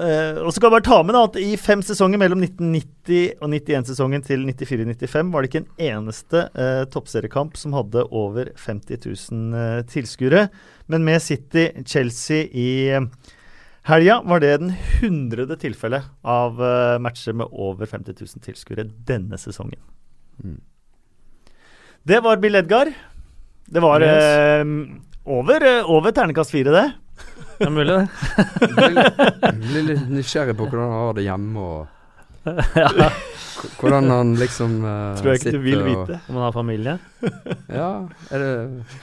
eh, 0.00 0.40
og 0.42 0.50
så 0.52 0.60
kan 0.60 0.68
jeg 0.68 0.74
bare 0.76 0.86
ta 0.88 0.98
med 1.06 1.16
da 1.16 1.22
at 1.28 1.38
I 1.40 1.54
fem 1.60 1.82
sesonger 1.84 2.20
mellom 2.20 2.42
1990 2.44 3.38
og 3.38 3.52
91-sesongen 3.52 4.26
til 4.26 4.44
94-95 4.50 5.32
var 5.34 5.44
det 5.44 5.50
ikke 5.50 5.62
en 5.62 5.86
eneste 5.90 6.44
uh, 6.56 6.82
toppseriekamp 6.90 7.56
som 7.60 7.76
hadde 7.76 8.06
over 8.10 8.50
50 8.58 9.00
000 9.06 9.54
uh, 9.54 9.80
tilskuere. 9.90 10.48
Men 10.92 11.06
med 11.06 11.22
City 11.24 11.68
Chelsea 11.88 12.48
i 12.50 12.68
uh, 12.96 13.08
helga 13.88 14.20
var 14.24 14.44
det 14.44 14.52
den 14.62 14.76
hundrede 15.00 15.58
tilfellet 15.60 16.06
av 16.22 16.60
uh, 16.60 17.00
matcher 17.02 17.36
med 17.36 17.52
over 17.52 17.88
50 17.90 18.16
000 18.20 18.46
tilskuere 18.46 18.88
denne 19.08 19.40
sesongen. 19.40 19.80
Mm. 20.42 20.60
Det 22.04 22.20
var 22.20 22.36
Bill 22.36 22.54
Edgar. 22.60 22.92
Det 23.66 23.80
var 23.80 24.00
eh, 24.00 24.64
over, 25.24 25.78
eh, 25.78 25.90
over 25.90 26.12
ternekast 26.12 26.50
fire, 26.50 26.70
det. 26.70 26.92
Det 27.58 27.66
er 27.68 27.74
mulig, 27.74 27.94
det. 27.94 28.06
Blir 29.64 29.86
litt 29.92 30.08
nysgjerrig 30.10 30.56
på 30.58 30.66
hvordan 30.66 30.88
han 30.90 30.96
har 31.00 31.18
det 31.18 31.24
hjemme, 31.26 31.64
og 31.64 31.86
ja, 32.44 33.08
hvordan 33.80 34.10
han 34.12 34.34
liksom 34.36 34.76
uh, 34.84 35.14
Tror 35.16 35.30
jeg 35.32 35.40
ikke 35.40 35.54
du 35.54 35.62
vil 35.64 35.84
vite. 35.86 36.18
Om 36.28 36.36
han 36.36 36.44
har 36.44 36.52
familie. 36.52 36.96
Ja, 37.72 37.90
er 38.28 38.42
det, 38.42 38.50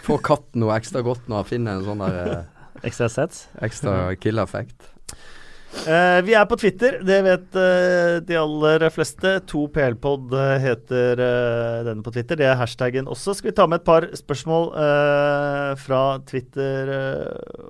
får 0.06 0.22
katten 0.28 0.62
noe 0.62 0.76
ekstra 0.78 1.02
godt 1.06 1.26
når 1.32 1.42
han 1.42 1.50
finner 1.50 1.80
en 1.80 1.88
sånn 1.88 2.04
der 2.04 2.20
uh, 2.22 2.42
Ekstra 2.86 3.10
sets. 3.14 3.46
ekstra 3.62 3.96
kill-effekt? 4.22 4.91
Eh, 5.72 6.20
vi 6.28 6.34
er 6.36 6.46
på 6.46 6.58
Twitter, 6.60 6.98
det 7.08 7.18
vet 7.26 7.56
uh, 7.56 8.20
de 8.28 8.36
aller 8.38 8.84
fleste. 8.94 9.38
2PL-pod 9.50 10.34
eh, 10.36 10.56
heter 10.62 11.22
uh, 11.24 11.78
denne 11.88 12.04
på 12.06 12.12
Twitter. 12.14 12.38
Det 12.38 12.46
er 12.50 12.58
hashtaggen 12.60 13.08
også. 13.10 13.34
Skal 13.38 13.50
vi 13.50 13.56
ta 13.58 13.66
med 13.72 13.80
et 13.80 13.88
par 13.88 14.06
spørsmål 14.20 14.68
eh, 14.78 15.70
fra 15.82 16.02
Twitter 16.28 16.92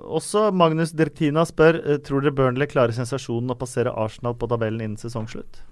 også? 0.02 0.48
Magnus 0.52 0.92
Dertina 0.98 1.46
spør 1.48 1.78
Tror 2.04 2.24
dere 2.24 2.34
Burnley 2.36 2.68
klarer 2.68 2.92
sensasjonen 2.96 3.54
å 3.54 3.58
passere 3.60 3.94
Arsenal 3.94 4.34
på 4.36 4.50
tabellen 4.50 4.82
innen 4.82 5.00
sesongslutt. 5.00 5.62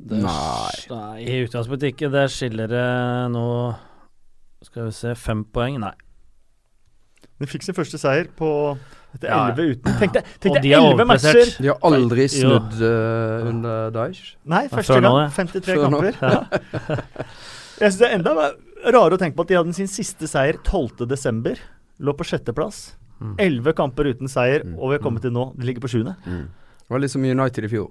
Det- 0.00 0.22
Nei. 0.22 0.78
Nei, 0.88 1.16
i 1.26 1.42
utgangspunktet 1.44 1.92
ikke. 1.92 2.12
Det 2.14 2.24
skiller 2.32 2.70
det 2.70 2.86
nå 3.34 3.44
Skal 4.64 4.86
vi 4.86 4.94
se 4.96 5.12
Fem 5.18 5.42
poeng? 5.44 5.76
Nei. 5.82 5.92
De 7.40 7.48
fikk 7.48 7.66
sin 7.66 7.76
første 7.76 8.00
seier 8.00 8.30
på 8.36 8.48
Ja, 9.20 9.28
ja. 9.28 9.38
elleve 9.50 9.74
uten 9.74 9.96
Tenk 10.00 10.12
deg, 10.14 10.28
tenk 10.40 10.54
deg 10.60 10.66
er 10.70 10.78
elleve 10.78 11.04
matcher! 11.10 11.50
De 11.58 11.68
har 11.72 11.78
aldri 11.88 12.28
snudd 12.30 12.76
uh, 12.78 13.48
under 13.50 13.90
Daesh. 13.96 14.36
Nei, 14.48 14.62
første 14.70 15.00
gang. 15.02 15.18
53 15.34 15.66
Før 15.66 15.82
kamper. 15.88 16.20
Ja. 16.22 17.00
Jeg 17.80 17.90
synes 17.90 17.98
det 18.00 18.08
er 18.10 18.14
enda 18.18 18.34
rarere 18.94 19.16
å 19.16 19.20
tenke 19.20 19.36
på 19.38 19.44
at 19.46 19.50
de 19.50 19.56
hadde 19.58 19.74
sin 19.76 19.88
siste 19.90 20.28
seier 20.30 20.58
12.12. 20.62 21.58
Lå 22.06 22.14
på 22.16 22.24
sjetteplass. 22.28 22.80
Mm. 23.20 23.34
Elleve 23.44 23.72
kamper 23.76 24.08
uten 24.12 24.28
seier, 24.32 24.62
Mm. 24.64 24.78
og 24.78 24.90
vi 24.92 24.96
har 24.98 25.02
kommet 25.04 25.22
til 25.26 25.32
nå. 25.34 25.50
De 25.58 25.66
ligger 25.68 25.82
på 25.84 25.90
sjuende. 25.92 26.14
Det 26.24 26.88
var 26.94 27.02
litt 27.02 27.12
som 27.12 27.24
United 27.24 27.66
i 27.66 27.68
fjor. 27.72 27.90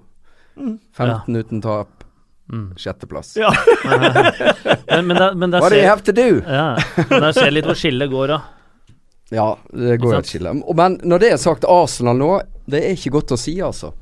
Mm. 0.58 0.78
15 0.98 1.36
uten 1.42 1.60
tap, 1.62 2.04
Mm. 2.50 2.72
sjetteplass. 2.74 3.36
Ja. 3.38 3.52
Men, 4.90 5.06
men, 5.06 5.38
men 5.38 5.50
der 5.52 5.60
What 5.62 5.70
do 5.70 5.78
you 5.78 5.86
have 5.86 6.02
to 6.02 6.10
do? 6.12 6.40
ja, 6.42 6.74
men 7.08 7.22
der 7.22 7.32
ser 7.36 7.52
litt 7.54 7.64
hvor 7.68 7.76
skillet 7.78 8.10
går, 8.10 8.32
da. 8.32 8.38
Ja, 9.30 9.58
det 9.70 10.00
går 10.02 10.14
jo 10.14 10.18
et 10.18 10.30
skille. 10.30 10.52
Men 10.76 10.98
når 11.06 11.22
det 11.22 11.30
er 11.30 11.38
sagt, 11.38 11.66
Arsenal 11.68 12.18
nå, 12.18 12.30
det 12.70 12.82
er 12.82 12.96
ikke 12.96 13.14
godt 13.18 13.34
å 13.36 13.38
si, 13.38 13.54
altså. 13.62 13.92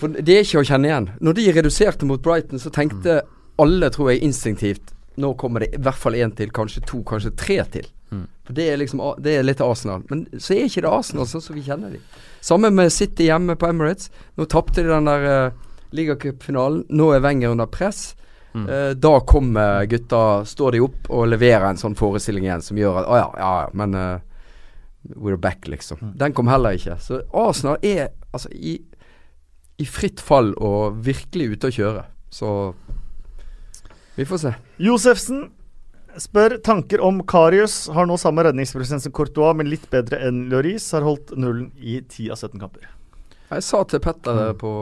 For 0.00 0.10
det 0.16 0.34
er 0.34 0.46
ikke 0.46 0.62
å 0.62 0.66
kjenne 0.66 0.88
igjen. 0.88 1.10
Når 1.22 1.36
de 1.38 1.50
reduserte 1.58 2.08
mot 2.08 2.22
Brighton, 2.24 2.60
så 2.62 2.72
tenkte 2.74 3.20
alle, 3.60 3.92
tror 3.92 4.12
jeg, 4.12 4.24
instinktivt 4.26 4.94
Nå 5.20 5.34
kommer 5.36 5.60
det 5.60 5.74
i 5.76 5.78
hvert 5.84 6.00
fall 6.00 6.14
én 6.16 6.30
til, 6.32 6.48
kanskje 6.56 6.80
to, 6.88 7.02
kanskje 7.04 7.34
tre 7.36 7.58
til. 7.68 7.84
Mm. 8.08 8.22
For 8.48 8.56
det 8.56 8.64
er 8.70 8.78
liksom 8.80 9.02
Det 9.20 9.34
er 9.36 9.44
litt 9.44 9.60
Arsenal. 9.60 10.06
Men 10.08 10.24
så 10.40 10.54
er 10.56 10.70
ikke 10.70 10.86
det 10.86 10.92
Arsenal 10.92 11.28
sånn 11.28 11.44
som 11.44 11.56
vi 11.56 11.64
kjenner 11.66 11.92
dem. 11.92 12.06
Samme 12.40 12.70
med 12.72 12.88
City 12.92 13.28
hjemme 13.28 13.58
på 13.60 13.68
Emirates. 13.68 14.08
Nå 14.40 14.48
tapte 14.48 14.80
de 14.80 14.88
den 14.88 15.10
der 15.10 15.26
uh, 15.28 15.76
ligacupfinalen. 15.92 16.86
Nå 16.88 17.10
er 17.12 17.20
Wenger 17.26 17.52
under 17.52 17.68
press. 17.68 18.14
Mm. 18.54 18.66
Eh, 18.68 18.90
da 19.00 19.14
kommer 19.20 19.86
gutta, 19.88 20.44
står 20.44 20.72
de 20.76 20.80
opp 20.84 21.08
og 21.10 21.28
leverer 21.30 21.70
en 21.70 21.80
sånn 21.80 21.94
forestilling 21.96 22.44
igjen 22.44 22.62
som 22.62 22.76
gjør 22.76 22.98
at 23.00 23.06
Å 23.08 23.16
ja, 23.16 23.28
ja, 23.38 23.52
ja, 23.64 23.70
men 23.72 23.94
uh, 23.96 24.18
we're 25.16 25.38
back, 25.40 25.68
liksom. 25.72 25.98
Mm. 26.02 26.12
Den 26.20 26.32
kom 26.36 26.50
heller 26.52 26.76
ikke. 26.76 26.98
Så 27.00 27.22
Arsenal 27.32 27.78
er 27.82 28.10
altså 28.32 28.50
i, 28.52 28.76
i 29.80 29.86
fritt 29.88 30.20
fall 30.20 30.52
og 30.60 31.00
virkelig 31.06 31.54
ute 31.56 31.70
å 31.72 31.76
kjøre. 31.78 32.04
Så 32.32 32.52
vi 34.14 34.24
får 34.28 34.38
se. 34.44 34.54
Josefsen 34.84 35.46
spør 36.20 36.58
tanker 36.64 37.00
om 37.00 37.22
Karius. 37.24 37.86
Har 37.92 38.04
nå 38.08 38.18
samme 38.20 38.44
redningsprosent 38.44 39.00
som 39.04 39.12
Courtois, 39.16 39.54
men 39.56 39.70
litt 39.72 39.88
bedre 39.92 40.20
enn 40.28 40.44
Lloris. 40.52 40.90
Har 40.92 41.06
holdt 41.08 41.32
nullen 41.40 41.70
i 41.80 42.02
10 42.04 42.34
av 42.34 42.36
17 42.42 42.60
kamper. 42.60 42.90
Jeg 43.52 43.64
sa 43.64 43.82
til 43.84 44.00
Petter 44.00 44.52
Mm. 44.52 44.58
på 44.60 44.72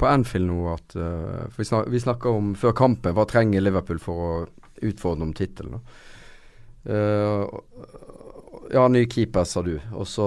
på 0.00 0.08
Anfield 0.08 0.48
nå 0.48 0.62
at 0.72 0.96
uh, 0.96 1.44
for 1.50 1.60
vi, 1.60 1.68
snak, 1.68 1.90
vi 1.92 2.00
snakka 2.00 2.32
om 2.32 2.54
før 2.58 2.74
kampen 2.76 3.14
hva 3.16 3.26
trenger 3.28 3.62
Liverpool 3.62 4.00
for 4.02 4.24
å 4.24 4.32
utfordre 4.80 5.26
om 5.26 5.32
tittelen. 5.36 5.80
Eh, 6.84 7.42
ja, 8.70 8.88
ny 8.88 9.02
keeper, 9.10 9.44
sa 9.44 9.62
du. 9.66 9.74
Og 9.92 10.06
så 10.08 10.26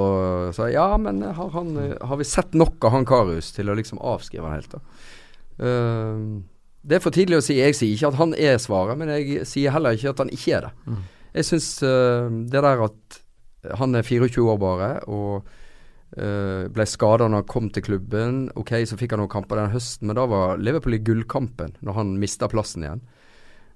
sa 0.54 0.68
jeg 0.70 0.78
ja, 0.78 0.98
men 1.02 1.24
har, 1.24 1.50
han, 1.56 1.72
eh, 1.80 1.96
har 2.02 2.20
vi 2.20 2.28
sett 2.28 2.54
nok 2.58 2.84
av 2.86 2.94
han 2.98 3.08
Karius 3.08 3.54
til 3.56 3.72
å 3.72 3.78
liksom 3.78 4.02
avskrive 4.04 4.46
han 4.46 4.60
helt, 4.60 4.76
da? 4.76 4.84
Uh, 5.54 6.42
det 6.84 6.98
er 6.98 7.04
for 7.04 7.16
tidlig 7.16 7.38
å 7.40 7.44
si. 7.46 7.60
Jeg 7.62 7.78
sier 7.78 7.94
ikke 7.96 8.10
at 8.12 8.20
han 8.20 8.34
er 8.36 8.58
svaret, 8.60 9.00
men 9.00 9.12
jeg 9.14 9.48
sier 9.48 9.72
heller 9.72 9.96
ikke 9.96 10.12
at 10.12 10.24
han 10.26 10.32
ikke 10.36 10.56
er 10.58 10.66
det. 10.68 10.72
Mm. 10.86 11.04
Jeg 11.34 11.48
syns 11.48 11.68
det 11.82 12.62
der 12.62 12.82
at 12.84 13.20
han 13.80 13.96
er 13.96 14.04
24 14.04 14.44
år 14.52 14.58
bare, 14.60 14.90
og 15.08 15.48
eh, 16.18 16.70
ble 16.74 16.86
skada 16.90 17.28
når 17.28 17.44
han 17.44 17.50
kom 17.50 17.70
til 17.74 17.86
klubben. 17.86 18.46
Ok, 18.60 18.76
så 18.90 18.98
fikk 19.00 19.16
han 19.16 19.24
noen 19.24 19.32
kamper 19.34 19.60
den 19.60 19.74
høsten, 19.74 20.10
men 20.10 20.20
da 20.20 20.28
var 20.30 20.62
Liverpool 20.62 20.98
i 20.98 21.04
gullkampen, 21.04 21.78
når 21.82 22.00
han 22.00 22.16
mista 22.22 22.50
plassen 22.52 22.86
igjen. 22.86 23.04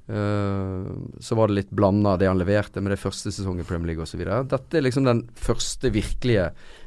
Uh, 0.07 0.88
så 1.19 1.35
var 1.35 1.49
det 1.49 1.57
litt 1.57 1.72
blanda 1.76 2.14
det 2.15 2.30
han 2.30 2.39
leverte 2.39 2.80
med 2.80 2.93
det 2.93 3.01
første 3.01 3.27
sesongen 3.27 3.65
i 3.65 3.68
Premier 3.68 3.89
League 3.91 4.05
osv. 4.05 4.22
Dette 4.23 4.80
er 4.80 4.85
liksom 4.85 5.03
den 5.03 5.26
første 5.35 5.91
virkelige 5.91 6.45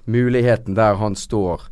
muligheten 0.08 0.72
der 0.78 0.96
han 0.96 1.18
står 1.20 1.66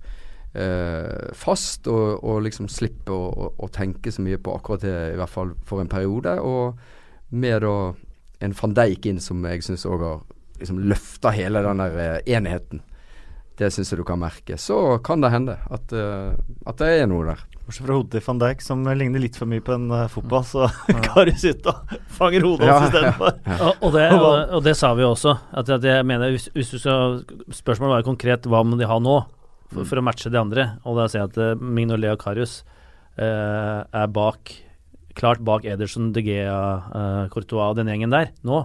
uh, 0.52 1.32
fast, 1.32 1.88
og, 1.88 2.20
og 2.20 2.42
liksom 2.44 2.68
slipper 2.68 3.16
å, 3.16 3.30
å, 3.32 3.48
å 3.64 3.70
tenke 3.72 4.12
så 4.12 4.24
mye 4.26 4.36
på 4.36 4.58
akkurat 4.58 4.84
det, 4.84 4.98
i 5.14 5.16
hvert 5.22 5.32
fall 5.32 5.54
for 5.64 5.80
en 5.80 5.88
periode. 5.88 6.36
Og 6.44 6.76
med 7.32 7.64
da 7.64 7.74
en 8.44 8.58
van 8.60 8.76
Dijk 8.76 9.08
inn 9.08 9.22
som 9.22 9.40
jeg 9.48 9.64
syns 9.64 9.88
òg 9.88 10.04
har 10.04 10.20
liksom 10.60 10.84
løfta 10.90 11.32
hele 11.32 11.64
den 11.64 11.80
der 11.80 12.20
enigheten. 12.28 12.84
Det 13.58 13.70
syns 13.74 13.90
jeg 13.90 13.98
du 13.98 14.06
kan 14.06 14.20
merke. 14.20 14.58
Så 14.60 14.98
kan 15.04 15.22
det 15.24 15.32
hende 15.34 15.56
at, 15.66 15.92
eh, 15.92 16.36
at 16.68 16.78
det 16.78 16.90
er 17.00 17.08
noe 17.10 17.26
der. 17.26 17.40
Bortsett 17.66 17.84
fra 17.84 17.96
hodet 17.98 18.12
til 18.14 18.22
van 18.24 18.38
Dijk, 18.40 18.62
som 18.64 18.84
ligner 18.86 19.20
litt 19.20 19.36
for 19.36 19.50
mye 19.50 19.60
på 19.64 19.74
en 19.74 19.90
uh, 19.92 20.04
fotball, 20.08 20.44
så 20.46 20.68
Karius 21.04 21.42
ute 21.44 21.74
og 21.74 21.90
fanger 22.16 22.46
hodet 22.46 22.70
hans 22.70 22.86
Ja, 22.86 22.86
istedenfor. 22.86 23.34
Og, 23.58 23.82
og, 23.82 23.90
det, 23.98 24.06
og, 24.16 24.54
og 24.56 24.62
det 24.64 24.76
sa 24.78 24.94
vi 24.96 25.04
jo 25.04 25.10
også. 25.12 25.34
At, 25.52 25.72
at 25.76 25.84
jeg 25.84 26.06
mener, 26.08 26.32
hvis, 26.32 26.46
hvis 26.54 26.72
du 26.72 26.78
skal, 26.80 27.18
Spørsmålet 27.52 27.98
var 27.98 28.06
konkret 28.06 28.48
hva 28.48 28.62
må 28.64 28.78
de 28.80 28.88
ha 28.88 28.96
nå 29.02 29.18
for, 29.68 29.82
for 29.82 30.00
å 30.00 30.06
matche 30.06 30.32
de 30.32 30.40
andre. 30.40 30.70
Og 30.88 30.96
da 30.96 31.10
ser 31.10 31.26
jeg 31.26 31.32
at 31.34 31.42
uh, 31.42 31.60
Mignolet 31.60 32.14
og 32.14 32.22
Karius 32.22 32.62
uh, 33.18 33.84
er 33.84 34.08
bak 34.16 34.54
klart 35.18 35.42
bak 35.44 35.66
Ederson, 35.66 36.12
De 36.14 36.22
Gea, 36.24 36.58
uh, 36.94 37.24
Courtois 37.32 37.72
og 37.72 37.78
den 37.80 37.90
gjengen 37.90 38.14
der 38.14 38.30
nå. 38.46 38.62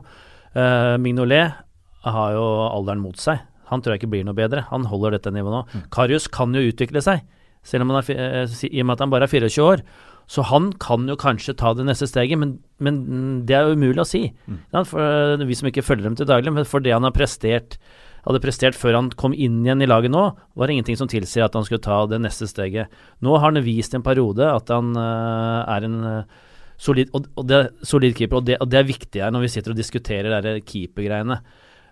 Uh, 0.53 0.95
Mignolet 1.01 1.57
har 2.03 2.35
jo 2.35 2.45
alderen 2.69 3.01
mot 3.03 3.19
seg. 3.19 3.41
Han 3.73 3.83
tror 3.83 3.95
jeg 3.95 4.03
ikke 4.03 4.13
blir 4.13 4.25
noe 4.27 4.37
bedre. 4.37 4.65
Han 4.69 4.87
holder 4.89 5.17
dette 5.17 5.33
nivået 5.33 5.57
nå. 5.57 5.83
Karius 5.93 6.29
kan 6.31 6.55
jo 6.55 6.63
utvikle 6.69 7.03
seg, 7.03 7.25
selv 7.65 7.85
om 7.85 7.93
han 7.93 8.01
er, 8.03 8.23
eh, 8.45 8.57
i 8.69 8.83
og 8.83 8.89
med 8.89 8.97
at 8.97 9.05
han 9.05 9.13
bare 9.13 9.27
er 9.27 9.33
24 9.33 9.65
år. 9.65 9.85
Så 10.31 10.45
han 10.47 10.71
kan 10.79 11.03
jo 11.09 11.17
kanskje 11.19 11.57
ta 11.59 11.73
det 11.75 11.83
neste 11.89 12.07
steget, 12.07 12.39
men, 12.39 12.55
men 12.79 13.43
det 13.47 13.57
er 13.57 13.67
jo 13.67 13.75
umulig 13.75 14.05
å 14.05 14.07
si. 14.07 14.23
Ja, 14.71 14.85
for 14.87 15.03
eh, 15.03 15.43
Vi 15.49 15.59
som 15.59 15.67
ikke 15.67 15.83
følger 15.83 16.07
dem 16.07 16.15
til 16.19 16.29
daglig, 16.29 16.53
men 16.55 16.69
for 16.69 16.83
det 16.83 16.95
han 16.95 17.03
har 17.03 17.15
prestert 17.15 17.77
hadde 18.23 18.39
prestert 18.43 18.77
før 18.79 18.95
han 18.95 19.09
kom 19.19 19.33
inn 19.35 19.61
igjen 19.65 19.83
i 19.83 19.89
laget 19.89 20.13
nå, 20.13 20.23
var 20.55 20.69
det 20.69 20.77
ingenting 20.77 20.99
som 20.99 21.09
tilsier 21.11 21.43
at 21.43 21.57
han 21.57 21.65
skulle 21.67 21.83
ta 21.83 22.05
det 22.07 22.21
neste 22.23 22.47
steget. 22.47 22.91
Nå 23.19 23.35
har 23.35 23.51
han 23.51 23.63
vist 23.65 23.95
en 23.97 24.05
periode 24.05 24.47
at 24.47 24.71
han 24.71 24.93
uh, 24.95 25.67
er 25.67 25.87
en 25.89 25.97
uh, 26.07 26.45
solid, 26.79 27.11
og, 27.15 27.27
og 27.35 27.49
det, 27.49 27.59
solid 27.83 28.15
keeper, 28.15 28.39
og 28.39 28.47
det, 28.47 28.57
og 28.63 28.71
det 28.71 28.79
er 28.79 28.87
viktig 28.87 29.25
her 29.25 29.33
når 29.33 29.45
vi 29.45 29.51
sitter 29.57 29.75
og 29.75 29.79
diskuterer 29.79 30.39
de 30.45 30.55
keepergreiene. 30.63 31.41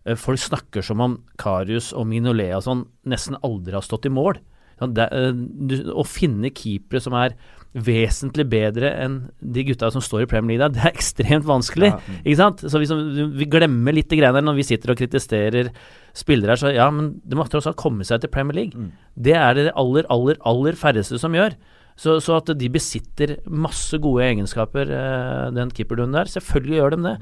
Eh, 0.06 0.18
folk 0.18 0.42
snakker 0.42 0.86
som 0.86 1.02
om 1.04 1.18
Karius 1.42 1.92
og 1.94 2.08
Minolea 2.10 2.58
og 2.58 2.66
sånn 2.66 2.86
nesten 3.10 3.38
aldri 3.46 3.78
har 3.78 3.86
stått 3.86 4.08
i 4.10 4.14
mål. 4.14 4.40
Ja, 4.82 4.88
det, 4.90 5.08
eh, 5.14 5.90
å 5.94 6.06
finne 6.08 6.50
keepere 6.50 7.02
som 7.04 7.14
er 7.14 7.36
vesentlig 7.72 8.48
bedre 8.52 8.90
enn 9.00 9.18
de 9.40 9.64
gutta 9.64 9.92
som 9.94 10.04
står 10.04 10.26
i 10.26 10.30
Premier 10.32 10.58
League, 10.58 10.66
der, 10.66 10.74
det 10.76 10.88
er 10.88 10.96
ekstremt 10.98 11.46
vanskelig. 11.48 11.94
Ikke 12.24 12.40
sant? 12.40 12.64
Så 12.66 12.82
vi, 12.82 12.90
som, 12.90 13.04
vi 13.38 13.48
glemmer 13.48 13.96
litt 13.96 14.12
greiene 14.12 14.42
når 14.44 14.58
vi 14.58 14.66
sitter 14.68 14.92
og 14.92 15.00
kritiserer 15.00 15.70
spillere 16.18 16.56
her, 16.56 16.60
så 16.60 16.74
ja, 16.74 16.90
men 16.92 17.14
det 17.24 17.38
må 17.38 17.46
tross 17.48 17.70
alt 17.70 17.80
komme 17.80 18.08
seg 18.08 18.24
til 18.24 18.34
Premier 18.34 18.58
League. 18.58 18.90
Det 19.16 19.38
er 19.38 19.56
det 19.56 19.70
aller, 19.80 20.10
aller, 20.12 20.42
aller 20.50 20.80
færreste 20.80 21.22
som 21.22 21.38
gjør. 21.38 21.56
Så, 22.02 22.18
så 22.24 22.40
at 22.40 22.50
de 22.58 22.70
besitter 22.72 23.36
masse 23.46 23.96
gode 24.02 24.26
egenskaper, 24.26 24.90
eh, 24.90 25.48
den 25.54 25.70
keeperdunen 25.76 26.18
der, 26.18 26.32
selvfølgelig 26.32 26.80
gjør 26.80 26.96
de 26.96 27.02
det. 27.06 27.16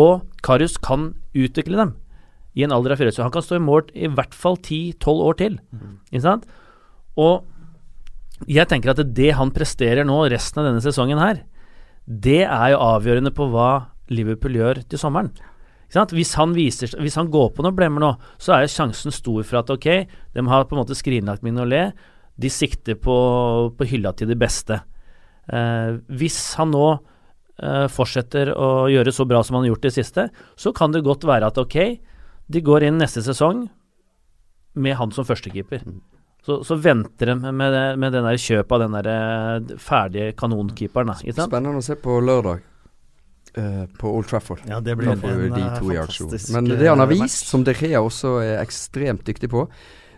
Og 0.00 0.24
Karius 0.42 0.78
kan 0.82 1.12
utvikle 1.36 1.78
dem 1.82 1.92
i 2.54 2.64
en 2.66 2.74
alder 2.74 2.94
av 2.94 3.02
24. 3.02 3.22
Han 3.24 3.34
kan 3.34 3.44
stå 3.44 3.58
i 3.58 3.64
mål 3.64 3.88
i 3.94 4.10
hvert 4.10 4.36
fall 4.36 4.58
10-12 4.60 5.24
år 5.28 5.40
til. 5.40 5.58
Ikke 6.12 6.24
sant? 6.26 6.46
Og 7.20 7.44
jeg 8.50 8.66
tenker 8.70 8.92
at 8.92 9.02
det 9.14 9.32
han 9.38 9.52
presterer 9.54 10.06
nå 10.06 10.24
resten 10.32 10.62
av 10.62 10.68
denne 10.68 10.84
sesongen 10.84 11.20
her, 11.22 11.42
det 12.04 12.42
er 12.44 12.74
jo 12.74 12.82
avgjørende 12.84 13.32
på 13.34 13.48
hva 13.52 13.90
Liverpool 14.12 14.58
gjør 14.58 14.82
til 14.88 15.00
sommeren. 15.00 15.32
Hvis, 15.94 16.34
han 16.34 16.54
viser, 16.56 16.90
hvis 16.98 17.16
han 17.20 17.30
går 17.30 17.52
på 17.54 17.62
noen 17.62 17.76
blemmer 17.76 18.02
nå, 18.02 18.10
så 18.42 18.56
er 18.56 18.64
jo 18.64 18.72
sjansen 18.72 19.14
stor 19.14 19.44
for 19.46 19.60
at 19.60 19.70
ok, 19.70 19.88
de 20.34 20.44
har 20.50 20.66
på 20.66 20.74
en 20.74 20.82
måte 20.82 20.96
skrinlagt 20.98 21.44
Mignolet, 21.46 21.94
de 22.34 22.50
sikter 22.50 22.98
på, 22.98 23.14
på 23.78 23.86
hylla 23.86 24.10
til 24.18 24.32
de 24.32 24.36
beste. 24.38 24.80
Eh, 25.46 25.94
hvis 26.18 26.38
han 26.58 26.72
nå 26.74 26.88
eh, 26.94 27.86
fortsetter 27.92 28.50
å 28.56 28.88
gjøre 28.90 29.14
så 29.14 29.26
bra 29.28 29.44
som 29.44 29.58
han 29.58 29.68
har 29.68 29.74
gjort 29.74 29.86
det 29.86 29.94
siste, 29.94 30.26
så 30.58 30.74
kan 30.74 30.94
det 30.94 31.04
godt 31.06 31.28
være 31.28 31.52
at 31.52 31.60
ok, 31.62 31.78
de 32.46 32.60
går 32.60 32.88
inn 32.88 32.98
neste 33.00 33.22
sesong 33.24 33.68
med 34.74 34.96
han 34.98 35.12
som 35.14 35.26
førstekeeper. 35.26 35.84
Så, 36.44 36.58
så 36.66 36.76
venter 36.76 37.30
de 37.32 37.52
med, 37.52 37.72
det, 37.72 37.84
med 38.02 38.12
den 38.12 38.26
der 38.26 38.36
kjøpet 38.36 38.74
av 38.76 38.82
den 38.84 38.96
der 38.98 39.08
eh, 39.08 39.76
ferdige 39.80 40.34
kanonkeeperen. 40.36 41.14
Ikke 41.22 41.38
sant? 41.38 41.48
Spennende 41.48 41.80
å 41.80 41.86
se 41.86 41.96
på 42.00 42.18
lørdag. 42.20 42.64
Uh, 43.54 43.84
på 44.00 44.10
Old 44.10 44.26
Trafford. 44.26 44.64
Ja, 44.66 44.80
det 44.82 44.96
blir 44.98 45.12
en 45.12 45.20
de 45.22 45.60
eh, 45.62 46.00
aksjon. 46.02 46.26
fantastisk 46.26 46.50
Men 46.56 46.66
det 46.66 46.88
han 46.88 46.98
har 46.98 47.06
vist, 47.06 47.46
som 47.46 47.62
De 47.62 47.70
Rea 47.78 48.00
også 48.02 48.40
er 48.42 48.56
ekstremt 48.58 49.22
dyktig 49.28 49.46
på, 49.52 49.68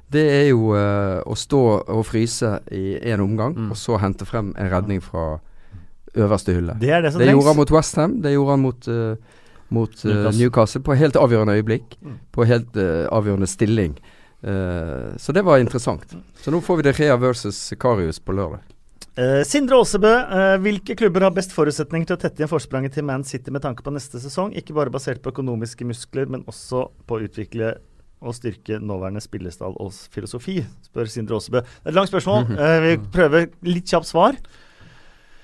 det 0.09 0.23
er 0.39 0.47
jo 0.49 0.71
uh, 0.73 1.21
å 1.21 1.37
stå 1.37 1.61
og 1.85 2.01
fryse 2.09 2.55
i 2.73 2.97
én 2.97 3.21
omgang, 3.21 3.53
Mm. 3.53 3.71
og 3.75 3.77
så 3.77 3.99
hente 4.01 4.25
frem 4.25 4.55
en 4.57 4.71
redning 4.73 5.03
fra 5.05 5.35
øverste 6.17 6.55
hylle. 6.57 6.79
Det 6.81 6.91
er 6.91 7.03
det 7.05 7.13
som 7.13 7.21
Det 7.21 7.29
gjorde 7.31 7.53
han 7.53 7.57
mot 7.61 7.71
Westham, 7.77 8.21
det 8.23 8.33
gjorde 8.33 8.51
han 8.51 8.61
mot, 8.65 8.89
eh, 8.89 9.17
mot 9.69 10.05
eh, 10.05 10.11
Newcastle. 10.11 10.39
Newcastle 10.41 10.85
på 10.87 10.97
helt 10.99 11.19
avgjørende 11.21 11.57
øyeblikk. 11.59 11.99
Mm. 12.03 12.21
På 12.35 12.47
helt 12.49 12.79
eh, 12.81 13.05
avgjørende 13.13 13.49
stilling. 13.51 13.97
Eh, 14.43 15.17
så 15.17 15.35
det 15.35 15.45
var 15.47 15.63
interessant. 15.63 16.17
Så 16.43 16.55
nå 16.55 16.63
får 16.65 16.81
vi 16.81 16.89
det 16.89 16.97
Rea 17.01 17.19
versus 17.21 17.61
Karius 17.81 18.21
på 18.23 18.37
lørdag. 18.37 18.65
Uh, 19.17 19.41
Sindre 19.49 19.79
Aasebø, 19.81 20.11
uh, 20.29 20.59
hvilke 20.61 20.93
klubber 20.93 21.25
har 21.25 21.33
best 21.33 21.55
forutsetning 21.57 22.03
til 22.05 22.19
å 22.19 22.21
tette 22.21 22.43
igjen 22.43 22.51
forspranget 22.51 22.99
til 22.99 23.07
Man 23.09 23.23
City 23.25 23.49
med 23.49 23.63
tanke 23.65 23.81
på 23.81 23.95
neste 23.95 24.21
sesong? 24.21 24.51
Ikke 24.61 24.77
bare 24.77 24.93
basert 24.93 25.23
på 25.25 25.33
økonomiske 25.33 25.89
muskler, 25.89 26.29
men 26.29 26.43
også 26.45 26.83
på 27.09 27.17
å 27.17 27.25
utvikle 27.25 27.79
og 28.21 28.37
styrke 28.37 28.79
nåværende 28.81 29.23
spillestall 29.25 29.77
og 29.83 29.95
filosofi, 30.13 30.59
spør 30.85 31.09
Sindre 31.13 31.39
Aasebø. 31.39 31.63
Det 31.65 31.89
er 31.89 31.95
et 31.95 31.99
langt 31.99 32.13
spørsmål. 32.13 32.47
Eh, 32.57 32.77
vi 32.85 32.93
prøver 33.13 33.49
litt 33.67 33.89
kjapt 33.93 34.09
svar. 34.09 34.39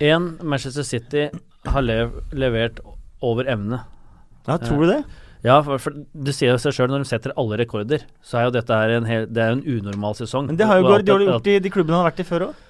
En, 0.03 0.33
Manchester 0.43 0.87
City 0.87 1.27
har 1.69 1.85
lev, 1.85 2.17
levert 2.33 2.81
over 3.23 3.49
evne. 3.53 3.83
Ja, 4.49 4.57
tror 4.59 4.83
du 4.83 4.91
det? 4.91 5.03
Ja, 5.43 5.57
for, 5.67 5.79
for 5.83 5.95
du 5.97 6.31
sier 6.35 6.53
jo 6.55 6.59
seg 6.63 6.75
sjøl 6.77 6.91
når 6.93 7.03
de 7.03 7.09
setter 7.11 7.33
alle 7.41 7.57
rekorder, 7.59 8.05
så 8.23 8.39
er 8.39 8.45
jo 8.47 8.53
dette 8.55 8.77
her 8.79 8.93
en, 8.95 9.07
hel, 9.09 9.25
det 9.27 9.43
er 9.43 9.57
en 9.57 9.65
unormal 9.67 10.15
sesong. 10.15 10.47
Men 10.53 10.59
det 10.61 10.69
har 10.71 10.79
jo 10.79 10.87
Guardiola 10.87 11.33
gjort 11.33 11.49
i 11.51 11.57
de 11.65 11.73
klubbene 11.75 11.99
han 11.99 12.05
har 12.05 12.13
vært 12.13 12.23
i 12.23 12.29
før 12.29 12.45
òg. 12.51 12.61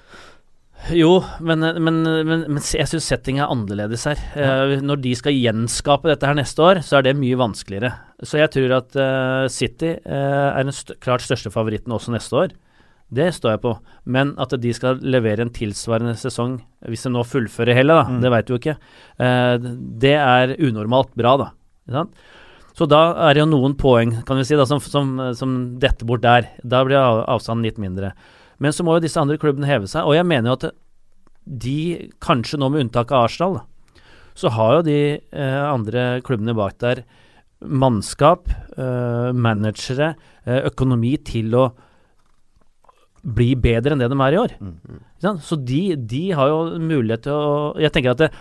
Jo, 0.91 1.11
men, 1.39 1.61
men, 1.79 2.01
men, 2.27 2.41
men 2.49 2.57
jeg 2.59 2.89
syns 2.91 3.05
setting 3.07 3.37
er 3.39 3.47
annerledes 3.53 4.03
her. 4.09 4.19
Ja. 4.35 4.81
når 4.83 4.99
de 5.05 5.13
skal 5.15 5.37
gjenskape 5.37 6.09
dette 6.11 6.27
her 6.27 6.35
neste 6.35 6.59
år, 6.65 6.81
så 6.83 6.97
er 6.99 7.05
det 7.07 7.13
mye 7.15 7.37
vanskeligere. 7.39 7.93
Så 8.25 8.41
jeg 8.41 8.51
tror 8.51 8.73
at 8.81 8.97
uh, 8.99 9.45
City 9.53 9.93
uh, 10.03 10.49
er 10.57 10.65
den 10.65 10.75
st 10.75 10.97
klart 11.03 11.23
største 11.23 11.53
favoritten 11.53 11.93
også 11.95 12.11
neste 12.11 12.35
år. 12.35 12.57
Det 13.13 13.29
står 13.37 13.53
jeg 13.55 13.61
på. 13.63 13.73
Men 14.11 14.33
at 14.41 14.57
de 14.59 14.73
skal 14.75 14.99
levere 15.05 15.45
en 15.45 15.53
tilsvarende 15.55 16.17
sesong, 16.19 16.57
hvis 16.89 17.05
de 17.07 17.13
nå 17.13 17.23
fullfører 17.29 17.77
hele, 17.77 17.95
da, 18.01 18.09
Mm. 18.09 18.19
det 18.25 18.31
veit 18.33 18.49
du 18.49 18.55
jo 18.57 18.59
ikke, 18.59 18.75
uh, 19.21 19.55
det 20.03 20.17
er 20.19 20.57
unormalt 20.59 21.13
bra, 21.15 21.37
da. 21.45 21.51
Så 22.73 22.87
da 22.89 23.01
er 23.27 23.35
det 23.35 23.43
jo 23.43 23.49
noen 23.51 23.75
poeng 23.77 24.15
kan 24.25 24.39
vi 24.39 24.45
si, 24.47 24.57
da, 24.57 24.65
som, 24.65 24.79
som, 24.81 25.17
som 25.37 25.57
detter 25.81 26.07
bort 26.09 26.23
der. 26.23 26.47
Da 26.65 26.81
blir 26.85 26.97
avstanden 26.97 27.67
litt 27.67 27.81
mindre. 27.81 28.13
Men 28.63 28.73
så 28.73 28.85
må 28.85 28.95
jo 28.95 29.03
disse 29.03 29.19
andre 29.21 29.37
klubbene 29.41 29.69
heve 29.69 29.89
seg, 29.89 30.07
og 30.07 30.15
jeg 30.17 30.25
mener 30.29 30.51
jo 30.51 30.57
at 30.57 30.65
de, 31.43 31.77
kanskje 32.23 32.59
nå 32.61 32.69
med 32.71 32.85
unntak 32.85 33.11
av 33.11 33.27
Arsenal, 33.27 33.59
så 34.33 34.49
har 34.55 34.77
jo 34.77 34.85
de 34.87 34.99
eh, 35.19 35.63
andre 35.67 36.23
klubbene 36.25 36.55
bak 36.57 36.79
der 36.81 37.03
mannskap, 37.63 38.49
eh, 38.77 39.31
managere, 39.35 40.13
eh, 40.45 40.63
økonomi 40.69 41.13
til 41.25 41.53
å 41.59 41.67
bli 43.23 43.53
bedre 43.55 43.95
enn 43.95 44.01
det 44.03 44.09
de 44.11 44.19
er 44.19 44.35
i 44.35 44.39
år. 44.41 44.55
Mm, 44.59 45.03
sant? 45.23 45.43
Så 45.45 45.59
de, 45.59 45.95
de 45.95 46.23
har 46.35 46.49
jo 46.51 46.79
mulighet 46.81 47.23
til 47.27 47.37
å 47.37 47.75
Jeg 47.79 47.93
tenker 47.95 48.15
at 48.15 48.23
det, 48.25 48.31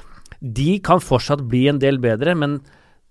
de 0.42 0.78
kan 0.82 1.02
fortsatt 1.02 1.44
bli 1.46 1.68
en 1.70 1.78
del 1.82 2.00
bedre, 2.02 2.34
men 2.34 2.60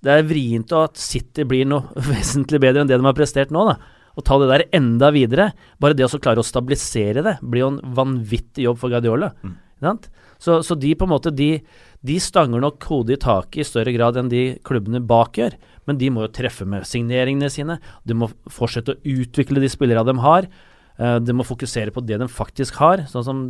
det 0.01 0.13
er 0.13 0.25
vrient 0.25 0.71
at 0.73 0.97
City 0.97 1.45
blir 1.47 1.67
noe 1.69 1.89
vesentlig 2.11 2.61
bedre 2.63 2.83
enn 2.83 2.89
det 2.89 2.97
de 2.97 3.05
har 3.05 3.17
prestert 3.17 3.53
nå. 3.53 3.65
da 3.69 3.77
Å 4.17 4.23
ta 4.25 4.39
det 4.41 4.49
der 4.49 4.65
enda 4.75 5.11
videre. 5.13 5.51
Bare 5.79 5.95
det 5.97 6.07
å 6.07 6.11
så 6.11 6.19
klare 6.21 6.41
å 6.41 6.47
stabilisere 6.47 7.23
det, 7.25 7.37
blir 7.41 7.65
jo 7.65 7.73
en 7.75 7.81
vanvittig 7.95 8.65
jobb 8.65 8.81
for 8.81 8.91
Guardiola. 8.93 9.31
Mm. 9.45 9.53
Så, 10.41 10.59
så 10.65 10.75
de 10.77 10.91
på 10.97 11.05
en 11.05 11.13
måte 11.13 11.31
de, 11.33 11.51
de 12.05 12.17
stanger 12.21 12.61
nok 12.61 12.83
hodet 12.89 13.17
i 13.17 13.21
taket 13.21 13.61
i 13.61 13.65
større 13.65 13.93
grad 13.93 14.17
enn 14.17 14.29
de 14.29 14.43
klubbene 14.65 15.01
bak 15.05 15.37
gjør. 15.37 15.55
Men 15.89 15.97
de 16.01 16.09
må 16.13 16.25
jo 16.25 16.33
treffe 16.33 16.65
med 16.69 16.85
signeringene 16.89 17.49
sine. 17.53 17.77
De 18.05 18.17
må 18.17 18.29
fortsette 18.49 18.95
å 18.95 19.01
utvikle 19.21 19.61
de 19.61 19.69
spillerne 19.69 20.05
de 20.09 20.21
har. 20.25 20.49
Eh, 20.97 21.17
De 21.21 21.33
må 21.33 21.45
fokusere 21.45 21.93
på 21.93 22.03
det 22.05 22.19
de 22.21 22.27
faktisk 22.29 22.81
har. 22.81 23.05
Sånn 23.09 23.25
som 23.25 23.41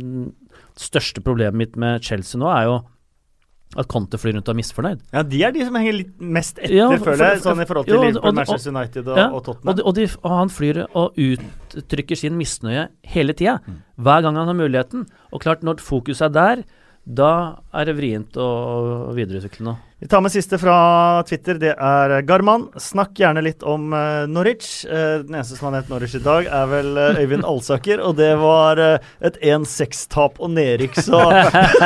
største 0.78 1.24
problemet 1.24 1.58
mitt 1.58 1.76
med 1.80 2.04
Chelsea 2.04 2.40
nå 2.40 2.48
er 2.52 2.68
jo 2.68 2.76
at 3.76 3.88
Conte 3.88 4.18
flyr 4.20 4.34
rundt 4.36 4.48
og 4.48 4.54
er 4.54 4.58
misfornøyd. 4.60 5.00
Ja, 5.12 5.22
de 5.22 5.42
er 5.44 5.52
de 5.52 5.64
som 5.64 5.74
henger 5.74 5.92
litt 5.96 6.20
mest 6.20 6.58
etter, 6.58 6.74
Ja, 6.76 6.88
føler 6.98 7.16
jeg. 7.32 7.40
Sånn 7.42 7.62
i 7.62 7.64
forhold 7.64 7.86
til 7.86 7.96
og- 7.96 8.04
Liverpool, 8.04 8.28
og- 8.28 8.34
Manchester 8.34 8.70
United 8.74 9.08
og, 9.08 9.16
Ja, 9.16 9.28
Tottenham. 9.40 9.80
og, 9.86 9.94
de, 9.94 10.08
og 10.22 10.30
han 10.30 10.48
flyr 10.48 10.86
og 10.94 11.14
uttrykker 11.16 12.16
sin 12.16 12.36
misnøye 12.36 12.88
hele 13.04 13.32
tida. 13.32 13.60
Hver 13.98 14.22
gang 14.22 14.36
han 14.36 14.46
har 14.46 14.54
muligheten. 14.54 15.06
Og 15.32 15.40
klart, 15.40 15.62
når 15.62 15.76
fokuset 15.80 16.22
er 16.22 16.28
der, 16.28 16.64
da 17.06 17.56
er 17.74 17.84
det 17.86 17.96
vrient 17.96 18.32
å 18.36 19.12
videreutvikle 19.14 19.60
noe. 19.64 19.78
Vi 20.02 20.08
tar 20.08 20.20
med 20.20 20.32
siste 20.34 20.58
fra 20.58 20.76
Twitter. 21.22 21.54
Det 21.62 21.76
er 21.78 22.12
Garman. 22.26 22.64
Snakk 22.74 23.20
gjerne 23.22 23.38
litt 23.46 23.60
om 23.62 23.92
eh, 23.94 24.24
Norwich. 24.26 24.80
Eh, 24.82 25.20
den 25.22 25.36
eneste 25.36 25.54
som 25.54 25.68
har 25.68 25.76
nevnt 25.76 25.92
Norwich 25.92 26.16
i 26.18 26.20
dag, 26.24 26.48
er 26.50 26.64
vel 26.72 26.88
eh, 26.98 27.20
Øyvind 27.22 27.46
Alsaker. 27.46 28.00
Og 28.02 28.16
det 28.18 28.32
var 28.40 28.80
eh, 28.82 29.04
et 29.22 29.36
1-6-tap 29.38 30.40
og 30.42 30.50
nedrykk, 30.56 30.98
så 31.06 31.20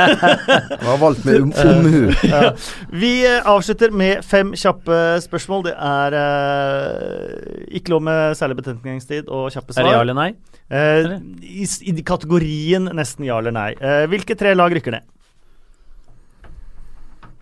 Det 0.71 0.79
var 0.87 0.97
valgt 1.03 1.27
med 1.29 1.45
omhu. 1.45 1.67
omhu. 1.75 2.15
ja. 2.25 2.55
Vi 2.89 3.11
eh, 3.29 3.51
avslutter 3.53 3.93
med 3.93 4.25
fem 4.25 4.55
kjappe 4.57 5.01
spørsmål. 5.27 5.67
Det 5.69 5.75
er 5.77 6.17
eh, 6.23 7.67
ikke 7.77 7.93
lov 7.99 8.07
med 8.09 8.39
særlig 8.41 8.57
betenkningstid 8.63 9.29
og 9.29 9.51
kjappe 9.53 9.77
svar. 9.77 9.83
Er 9.85 9.91
det 9.91 9.93
ja 9.99 10.07
eller 10.07 10.17
nei? 10.23 10.31
Eh, 10.73 11.11
i, 11.45 11.69
I 11.93 11.97
kategorien 12.01 12.89
nesten 12.97 13.29
ja 13.29 13.37
eller 13.45 13.53
nei. 13.61 13.75
Eh, 13.77 14.07
hvilke 14.09 14.41
tre 14.41 14.57
lag 14.57 14.73
rykker 14.73 14.97
ned? 14.97 15.05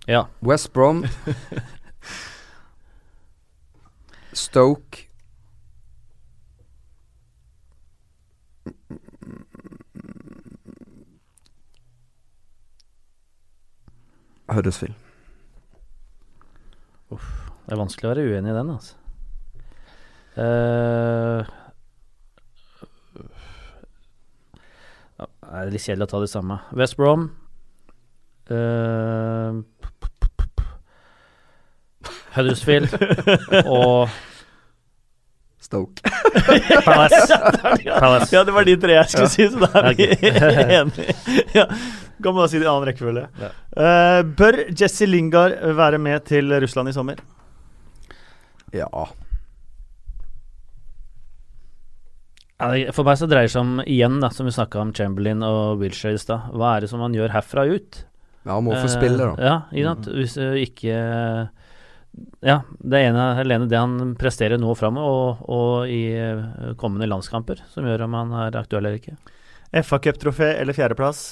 Ja. 0.07 0.27
West 0.39 0.73
Brom. 0.73 1.05
Stoke. 4.33 5.07
Huddersfield. 14.47 14.93
Det 17.65 17.73
er 17.73 17.79
vanskelig 17.81 18.05
å 18.05 18.11
være 18.11 18.25
uenig 18.29 18.51
i 18.51 18.55
den, 18.55 18.69
altså. 18.69 18.93
Uh, 20.35 21.41
ja, 25.15 25.25
det 25.25 25.63
er 25.63 25.71
litt 25.73 25.85
kjedelig 25.87 26.05
å 26.05 26.11
ta 26.13 26.21
de 26.21 26.29
samme. 26.29 26.59
West 26.77 26.99
Brom. 26.99 27.31
eh, 28.53 29.61
Huddersfield 32.35 32.95
og 33.65 34.09
Stoke. 35.65 36.03
Palace. 36.85 37.37
Palace. 37.99 38.29
Ja, 38.35 38.43
det 38.45 38.53
var 38.53 38.67
de 38.67 38.75
tre 38.77 38.97
jeg 38.99 39.09
skulle 39.09 39.29
si, 39.33 39.47
så 39.49 39.65
da 39.65 39.81
er 39.81 39.95
vi 39.97 40.09
enige. 40.79 41.15
Ja. 41.57 41.65
Kan 42.21 42.35
man 42.35 42.43
da 42.43 42.47
si 42.51 42.59
det 42.61 42.67
i 42.67 42.69
annen 42.69 42.85
rekkefølge. 42.91 43.23
Ja. 43.41 43.49
Uh, 43.73 44.19
bør 44.37 44.59
Jesse 44.77 45.07
Lingard 45.09 45.55
være 45.79 45.97
med 45.99 46.21
til 46.29 46.53
Russland 46.61 46.91
i 46.91 46.93
sommer? 46.95 47.17
Ja. 48.75 48.87
For 52.95 53.03
meg 53.03 53.17
så 53.19 53.27
dreier 53.27 53.49
det 53.49 53.51
seg 53.55 53.65
om, 53.65 53.73
igjen, 53.83 54.19
da, 54.23 54.29
som 54.31 54.47
vi 54.47 54.53
snakka 54.55 54.79
om 54.85 54.93
Chamberlain 54.95 55.41
og 55.43 55.81
Wilshere 55.81 56.15
i 56.15 56.21
stad, 56.21 56.45
hva 56.55 56.75
er 56.77 56.85
det 56.85 56.91
som 56.93 57.01
man 57.03 57.15
gjør 57.17 57.33
herfra 57.35 57.65
ut? 57.67 58.03
Ja, 58.45 58.59
må 58.63 58.77
få 58.77 58.87
spille, 58.93 59.17
da. 59.17 59.33
Eh, 59.35 59.43
Ja, 59.49 59.55
ikke 59.73 59.89
sant. 59.89 60.07
Hvis 60.15 60.37
du 60.37 60.45
ikke 60.61 60.99
Ja, 62.45 62.61
det 62.79 63.01
ene 63.07 63.23
er 63.31 63.41
alene 63.43 63.67
det 63.69 63.79
han 63.79 64.13
presterer 64.19 64.59
nå 64.61 64.75
framme, 64.77 65.01
og, 65.01 65.41
og 65.51 65.89
i 65.91 66.03
eh, 66.13 66.75
kommende 66.79 67.09
landskamper, 67.09 67.63
som 67.71 67.87
gjør 67.87 68.05
om 68.05 68.15
han 68.19 68.35
er 68.45 68.59
aktuell 68.59 68.85
eller 68.85 68.99
ikke. 69.01 69.17
FA 69.83 69.99
Cup-trofé 69.99 70.53
eller 70.61 70.77
fjerdeplass? 70.77 71.23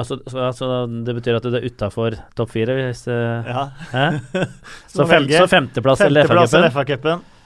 Altså, 0.00 0.16
så, 0.26 0.38
altså, 0.48 0.66
det 1.04 1.14
betyr 1.18 1.36
at 1.36 1.44
du 1.44 1.58
er 1.58 1.66
utafor 1.66 2.16
topp 2.38 2.54
fire, 2.54 2.78
hvis 2.78 3.04
det 3.06 3.18
Ja. 3.50 3.66
Hæ? 3.90 4.06
Så 4.94 5.06
fem, 5.06 5.28
så 5.28 5.46
femteplass 5.50 6.00
eller 6.06 6.24
Femteplass 6.24 6.54
eller 6.54 6.72
FA-cupen? 6.72 7.20
FA-cupen 7.20 7.38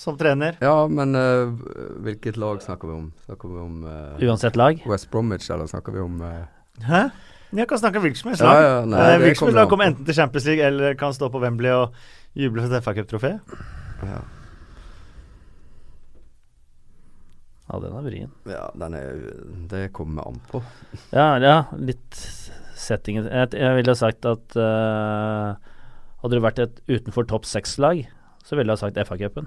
som 0.00 0.18
trener. 0.18 0.56
Ja, 0.60 0.88
men 0.88 1.14
uh, 1.14 1.52
hvilket 2.00 2.36
lag 2.36 2.62
snakker 2.62 2.88
vi 2.88 2.94
om? 2.94 3.12
Snakker 3.24 3.48
vi 3.48 3.60
om 3.60 3.84
uh, 3.84 4.28
Uansett 4.28 4.56
lag. 4.56 4.84
West 4.88 5.10
Bromwich, 5.10 5.50
eller 5.50 5.66
snakker 5.66 5.92
vi 5.92 6.00
om 6.00 6.20
eh, 6.24 6.44
Hæ? 6.86 7.02
Jeg 7.58 7.66
kan 7.66 7.78
snakke 7.82 7.98
hvilket 8.00 8.20
som 8.22 8.28
helst 8.30 8.42
lag. 8.46 8.60
ja, 8.62 8.74
nei, 8.86 8.98
Eh, 9.00 9.18
Hvilket 9.18 9.36
som 9.40 9.46
kommer 9.48 9.50
helst 9.50 9.56
lag 9.58 9.68
kommer 9.72 9.84
enten 9.90 10.04
til 10.06 10.14
Champions 10.14 10.44
League 10.46 10.62
eller 10.64 10.94
kan 10.94 11.12
stå 11.12 11.28
på 11.34 11.40
Wembley 11.42 11.70
og 11.74 11.92
juble 12.38 12.62
for 12.62 12.74
et 12.76 12.84
FA-cup-trofé. 12.84 13.32
ja. 14.06 14.20
Ja, 17.70 17.78
den 17.78 17.92
er 17.94 18.02
vrien. 18.02 18.30
ja, 18.50 18.64
den 18.74 18.94
er 18.98 19.18
Det 19.70 19.92
kommer 19.94 20.26
an 20.26 20.40
på. 20.50 20.62
Ja, 21.14 21.36
ja, 21.38 21.64
litt 21.78 22.18
settingen 22.80 23.28
Jeg, 23.30 23.52
jeg 23.54 23.76
ville 23.76 23.92
ha 23.92 23.98
sagt 23.98 24.24
at 24.26 24.56
uh, 24.58 25.54
Hadde 26.22 26.34
det 26.36 26.42
vært 26.44 26.58
et 26.64 26.80
utenfor 26.90 27.24
topp 27.30 27.46
seks-lag, 27.48 28.02
så 28.44 28.56
ville 28.58 28.72
jeg 28.74 28.76
ha 28.76 28.82
sagt 28.88 28.98
FA-cupen. 29.08 29.46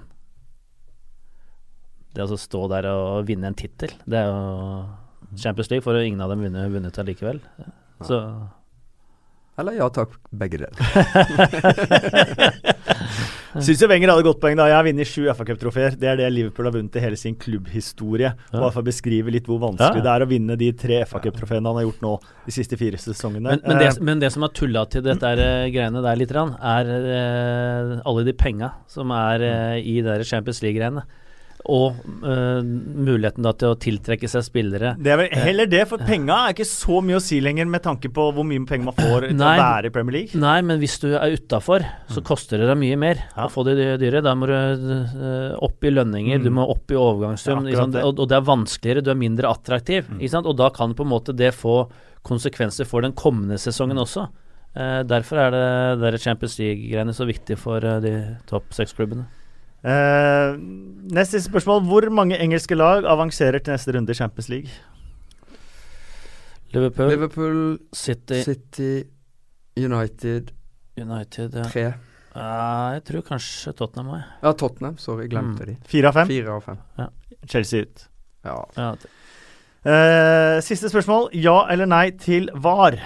Det 2.14 2.24
å 2.26 2.38
stå 2.38 2.64
der 2.72 2.88
og 2.90 3.28
vinne 3.28 3.46
en 3.52 3.54
tittel, 3.58 3.92
det 4.10 4.18
er 4.24 4.26
jo 4.26 4.40
Champions 5.40 5.70
League 5.70 5.84
for 5.84 5.96
ingen 6.00 6.20
av 6.20 6.30
dem 6.30 6.40
vunnet, 6.46 6.70
vunnet 6.72 6.98
allikevel. 6.98 7.40
Så 8.04 8.18
Eller 9.58 9.72
ja 9.78 9.86
takk, 9.94 10.10
begge 10.34 10.58
deler. 10.64 10.74
Syns 13.62 13.78
jo 13.84 13.86
Wenger 13.86 14.10
hadde 14.10 14.24
godt 14.26 14.40
poeng. 14.42 14.56
da 14.58 14.64
Jeg 14.66 14.74
har 14.74 14.82
vunnet 14.86 15.06
sju 15.06 15.28
FA-cuptrofeer. 15.30 15.94
Det 15.98 16.08
er 16.10 16.16
det 16.18 16.26
Liverpool 16.34 16.66
har 16.66 16.74
vunnet 16.74 16.96
i 16.98 17.02
hele 17.04 17.18
sin 17.18 17.36
klubbhistorie. 17.38 18.32
Ja. 18.34 18.58
Bare 18.58 18.72
for 18.74 18.82
å 18.82 18.88
beskrive 18.88 19.30
litt 19.30 19.46
hvor 19.46 19.60
vanskelig 19.62 20.02
Ja. 20.02 20.06
det 20.08 20.14
er 20.14 20.24
å 20.26 20.30
vinne 20.30 20.56
de 20.58 20.72
tre 20.72 21.04
FA-cuptrofeene 21.06 21.70
han 21.70 21.78
har 21.78 21.86
gjort 21.86 22.02
nå 22.02 22.16
de 22.46 22.52
siste 22.56 22.76
fire 22.80 22.98
sesongene. 22.98 23.54
Men, 23.54 23.62
men, 23.62 23.78
det, 23.78 23.92
Eh, 23.94 24.02
men 24.02 24.18
det 24.18 24.32
som 24.32 24.42
har 24.42 24.50
tulla 24.50 24.86
til 24.90 25.02
dette 25.02 25.22
er, 25.22 25.38
eh, 25.38 25.70
greiene 25.70 26.02
der 26.02 26.16
litt, 26.16 26.32
er 26.34 26.84
eh, 26.90 28.00
alle 28.04 28.24
de 28.24 28.32
penga 28.32 28.72
som 28.88 29.10
er 29.12 29.38
i 29.78 30.00
de 30.02 30.24
Champions 30.24 30.60
League-greiene. 30.62 31.04
Og 31.64 31.94
uh, 32.20 32.58
muligheten 32.60 33.40
da 33.46 33.54
til 33.56 33.70
å 33.72 33.76
tiltrekke 33.80 34.28
seg 34.28 34.42
spillere. 34.44 34.90
det 35.00 35.12
er 35.14 35.16
vel 35.22 35.30
heller 35.32 35.66
det, 35.72 35.80
for 35.88 36.02
penga 36.04 36.36
er 36.44 36.52
ikke 36.52 36.66
så 36.68 36.98
mye 37.00 37.16
å 37.16 37.22
si 37.24 37.38
lenger 37.40 37.64
med 37.72 37.80
tanke 37.86 38.10
på 38.12 38.26
hvor 38.36 38.44
mye 38.44 38.66
penger 38.68 38.90
man 38.90 38.98
får 38.98 39.26
til 39.30 39.38
Nei. 39.40 39.54
å 39.56 39.62
være 39.62 39.88
i 39.88 39.94
Premier 39.94 40.16
League. 40.18 40.40
Nei, 40.42 40.58
men 40.68 40.82
hvis 40.82 40.98
du 41.00 41.08
er 41.16 41.38
utafor, 41.38 41.86
så 42.12 42.20
koster 42.26 42.60
det 42.60 42.68
deg 42.68 42.76
mye 42.82 42.98
mer 43.00 43.22
Ja. 43.32 43.46
å 43.46 43.50
få 43.54 43.64
de 43.64 43.78
dyre. 44.02 44.20
Da 44.26 44.34
må 44.36 44.50
du 44.50 44.52
uh, 44.52 45.56
opp 45.64 45.84
i 45.88 45.92
lønninger, 45.94 46.42
du 46.44 46.50
Mm. 46.50 46.58
må 46.60 46.66
opp 46.70 46.92
i 46.92 46.98
overgangssum, 47.00 47.64
Ja, 47.72 47.86
det. 47.86 48.02
Og, 48.04 48.18
og 48.20 48.28
det 48.28 48.36
er 48.36 48.44
vanskeligere, 48.44 49.02
du 49.02 49.10
er 49.14 49.20
mindre 49.24 49.48
attraktiv. 49.48 50.04
Sant? 50.28 50.46
Og 50.46 50.56
da 50.60 50.68
kan 50.70 50.92
på 50.94 51.02
en 51.06 51.12
måte 51.14 51.32
det 51.34 51.54
få 51.56 51.86
konsekvenser 52.24 52.84
for 52.88 53.00
den 53.04 53.12
kommende 53.16 53.56
sesongen 53.60 53.96
også. 54.00 54.28
Uh, 54.76 55.00
derfor 55.06 55.38
er 55.38 55.50
det 55.54 55.64
der 56.02 56.16
Champions 56.18 56.58
League-greiene 56.58 57.14
så 57.14 57.24
viktig 57.28 57.56
for 57.60 57.78
eh, 57.84 58.00
de 58.02 58.12
topp 58.50 58.72
seks-klubbene. 58.74 59.24
Eh, 59.84 60.54
neste 61.12 61.40
spørsmål. 61.44 61.82
Hvor 61.88 62.06
mange 62.10 62.38
engelske 62.40 62.76
lag 62.78 63.04
avanserer 63.04 63.60
til 63.60 63.74
neste 63.76 63.92
runde 63.96 64.10
i 64.14 64.16
Champions 64.16 64.48
League? 64.48 64.70
Liverpool, 66.74 67.08
Liverpool, 67.12 67.58
City, 67.94 68.40
City, 68.42 69.04
United, 69.78 70.50
United 70.98 71.54
ja. 71.54 71.62
tre. 71.70 71.84
Uh, 72.34 72.94
Jeg 72.96 73.04
tror 73.06 73.22
kanskje 73.28 73.72
Tottenham 73.78 74.08
òg, 74.10 74.16
jeg. 74.18 74.26
Ja, 74.42 74.52
Tottenham. 74.58 74.96
Sorry, 74.98 75.28
glemte 75.30 75.62
Mm. 75.62 75.66
de. 75.68 75.76
Fire 75.86 76.08
av 76.10 76.14
fem? 76.18 76.26
Fire 76.32 76.50
av 76.56 76.64
fem. 76.64 76.78
Chelsea 77.46 77.80
ut. 77.84 78.08
Ja. 78.44 78.56
Ja. 78.76 78.88
uh, 79.86 80.60
siste 80.66 80.88
spørsmål. 80.90 81.28
Ja 81.38 81.66
eller 81.70 81.86
nei 81.86 82.10
til 82.18 82.48
VAR? 82.54 82.96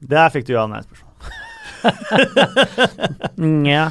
Der 0.00 0.30
fikk 0.30 0.46
du 0.46 0.52
ja 0.54 0.62
eller 0.64 0.76
nei-spørsmål. 0.76 1.10
Nja. 3.64 3.90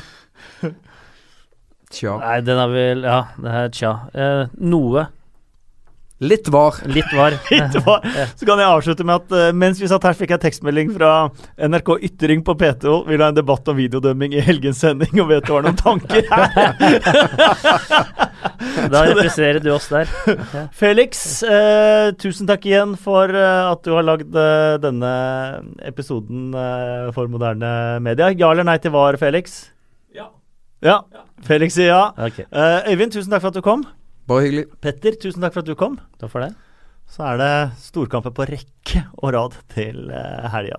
Tja. 1.89 2.17
Nei, 2.21 2.41
den 2.45 2.59
er 2.61 2.73
vel 2.73 3.07
Ja, 3.07 3.21
det 3.41 3.55
er 3.61 3.71
tja. 3.73 3.93
Eh, 4.13 4.43
noe. 4.61 5.07
Litt 6.19 6.49
var. 6.51 6.75
Litt 6.85 7.13
var. 7.15 7.31
Litt 7.51 7.75
VAR. 7.85 8.03
Så 8.37 8.45
kan 8.45 8.59
jeg 8.59 8.67
avslutte 8.67 9.05
med 9.07 9.21
at 9.21 9.31
uh, 9.31 9.45
mens 9.55 9.79
vi 9.79 9.87
satt 9.87 10.03
her, 10.03 10.17
fikk 10.19 10.33
jeg 10.35 10.43
tekstmelding 10.43 10.91
fra 10.91 11.29
NRK 11.55 11.93
Ytring 12.09 12.43
på 12.43 12.57
P2. 12.59 12.95
Vil 13.07 13.23
ha 13.23 13.29
en 13.31 13.37
debatt 13.37 13.71
om 13.71 13.79
videodømming 13.79 14.35
i 14.35 14.43
helgens 14.43 14.81
sending, 14.83 15.15
og 15.23 15.29
vet 15.31 15.47
du 15.47 15.53
har 15.55 15.63
noen 15.67 15.79
tanker 15.79 16.27
her? 16.27 16.67
Da 18.89 19.01
representerer 19.03 19.59
du 19.63 19.69
oss 19.71 19.87
der. 19.91 20.09
Felix, 20.75 21.41
uh, 21.47 22.11
tusen 22.19 22.47
takk 22.49 22.67
igjen 22.67 22.95
for 22.99 23.31
uh, 23.31 23.71
at 23.71 23.83
du 23.87 23.93
har 23.95 24.05
lagd 24.07 24.35
denne 24.83 25.11
episoden 25.87 26.51
for 27.15 27.31
moderne 27.31 27.99
media. 28.03 28.31
Ja 28.35 28.51
eller 28.51 28.67
nei 28.67 28.79
til 28.83 28.95
VAR, 28.95 29.19
Felix? 29.21 29.61
Ja. 30.85 31.01
Felix 31.43 31.75
sier 31.75 31.91
ja. 31.91 32.03
Okay. 32.15 32.45
Eh, 32.51 32.91
Øyvind, 32.93 33.11
tusen 33.15 33.31
takk 33.31 33.43
for 33.43 33.51
at 33.51 33.59
du 33.59 33.63
kom. 33.65 33.83
Bare 34.29 34.45
hyggelig. 34.45 34.65
Petter, 34.83 35.17
tusen 35.19 35.43
takk 35.43 35.55
for 35.55 35.63
at 35.63 35.69
du 35.71 35.75
kom. 35.79 35.99
takk 36.21 36.31
for 36.31 36.45
det. 36.45 36.53
Så 37.09 37.25
er 37.25 37.39
det 37.41 37.53
storkamper 37.81 38.31
på 38.37 38.45
rekke 38.51 39.05
og 39.17 39.33
rad 39.33 39.57
til 39.73 40.11
eh, 40.13 40.49
helga. 40.53 40.77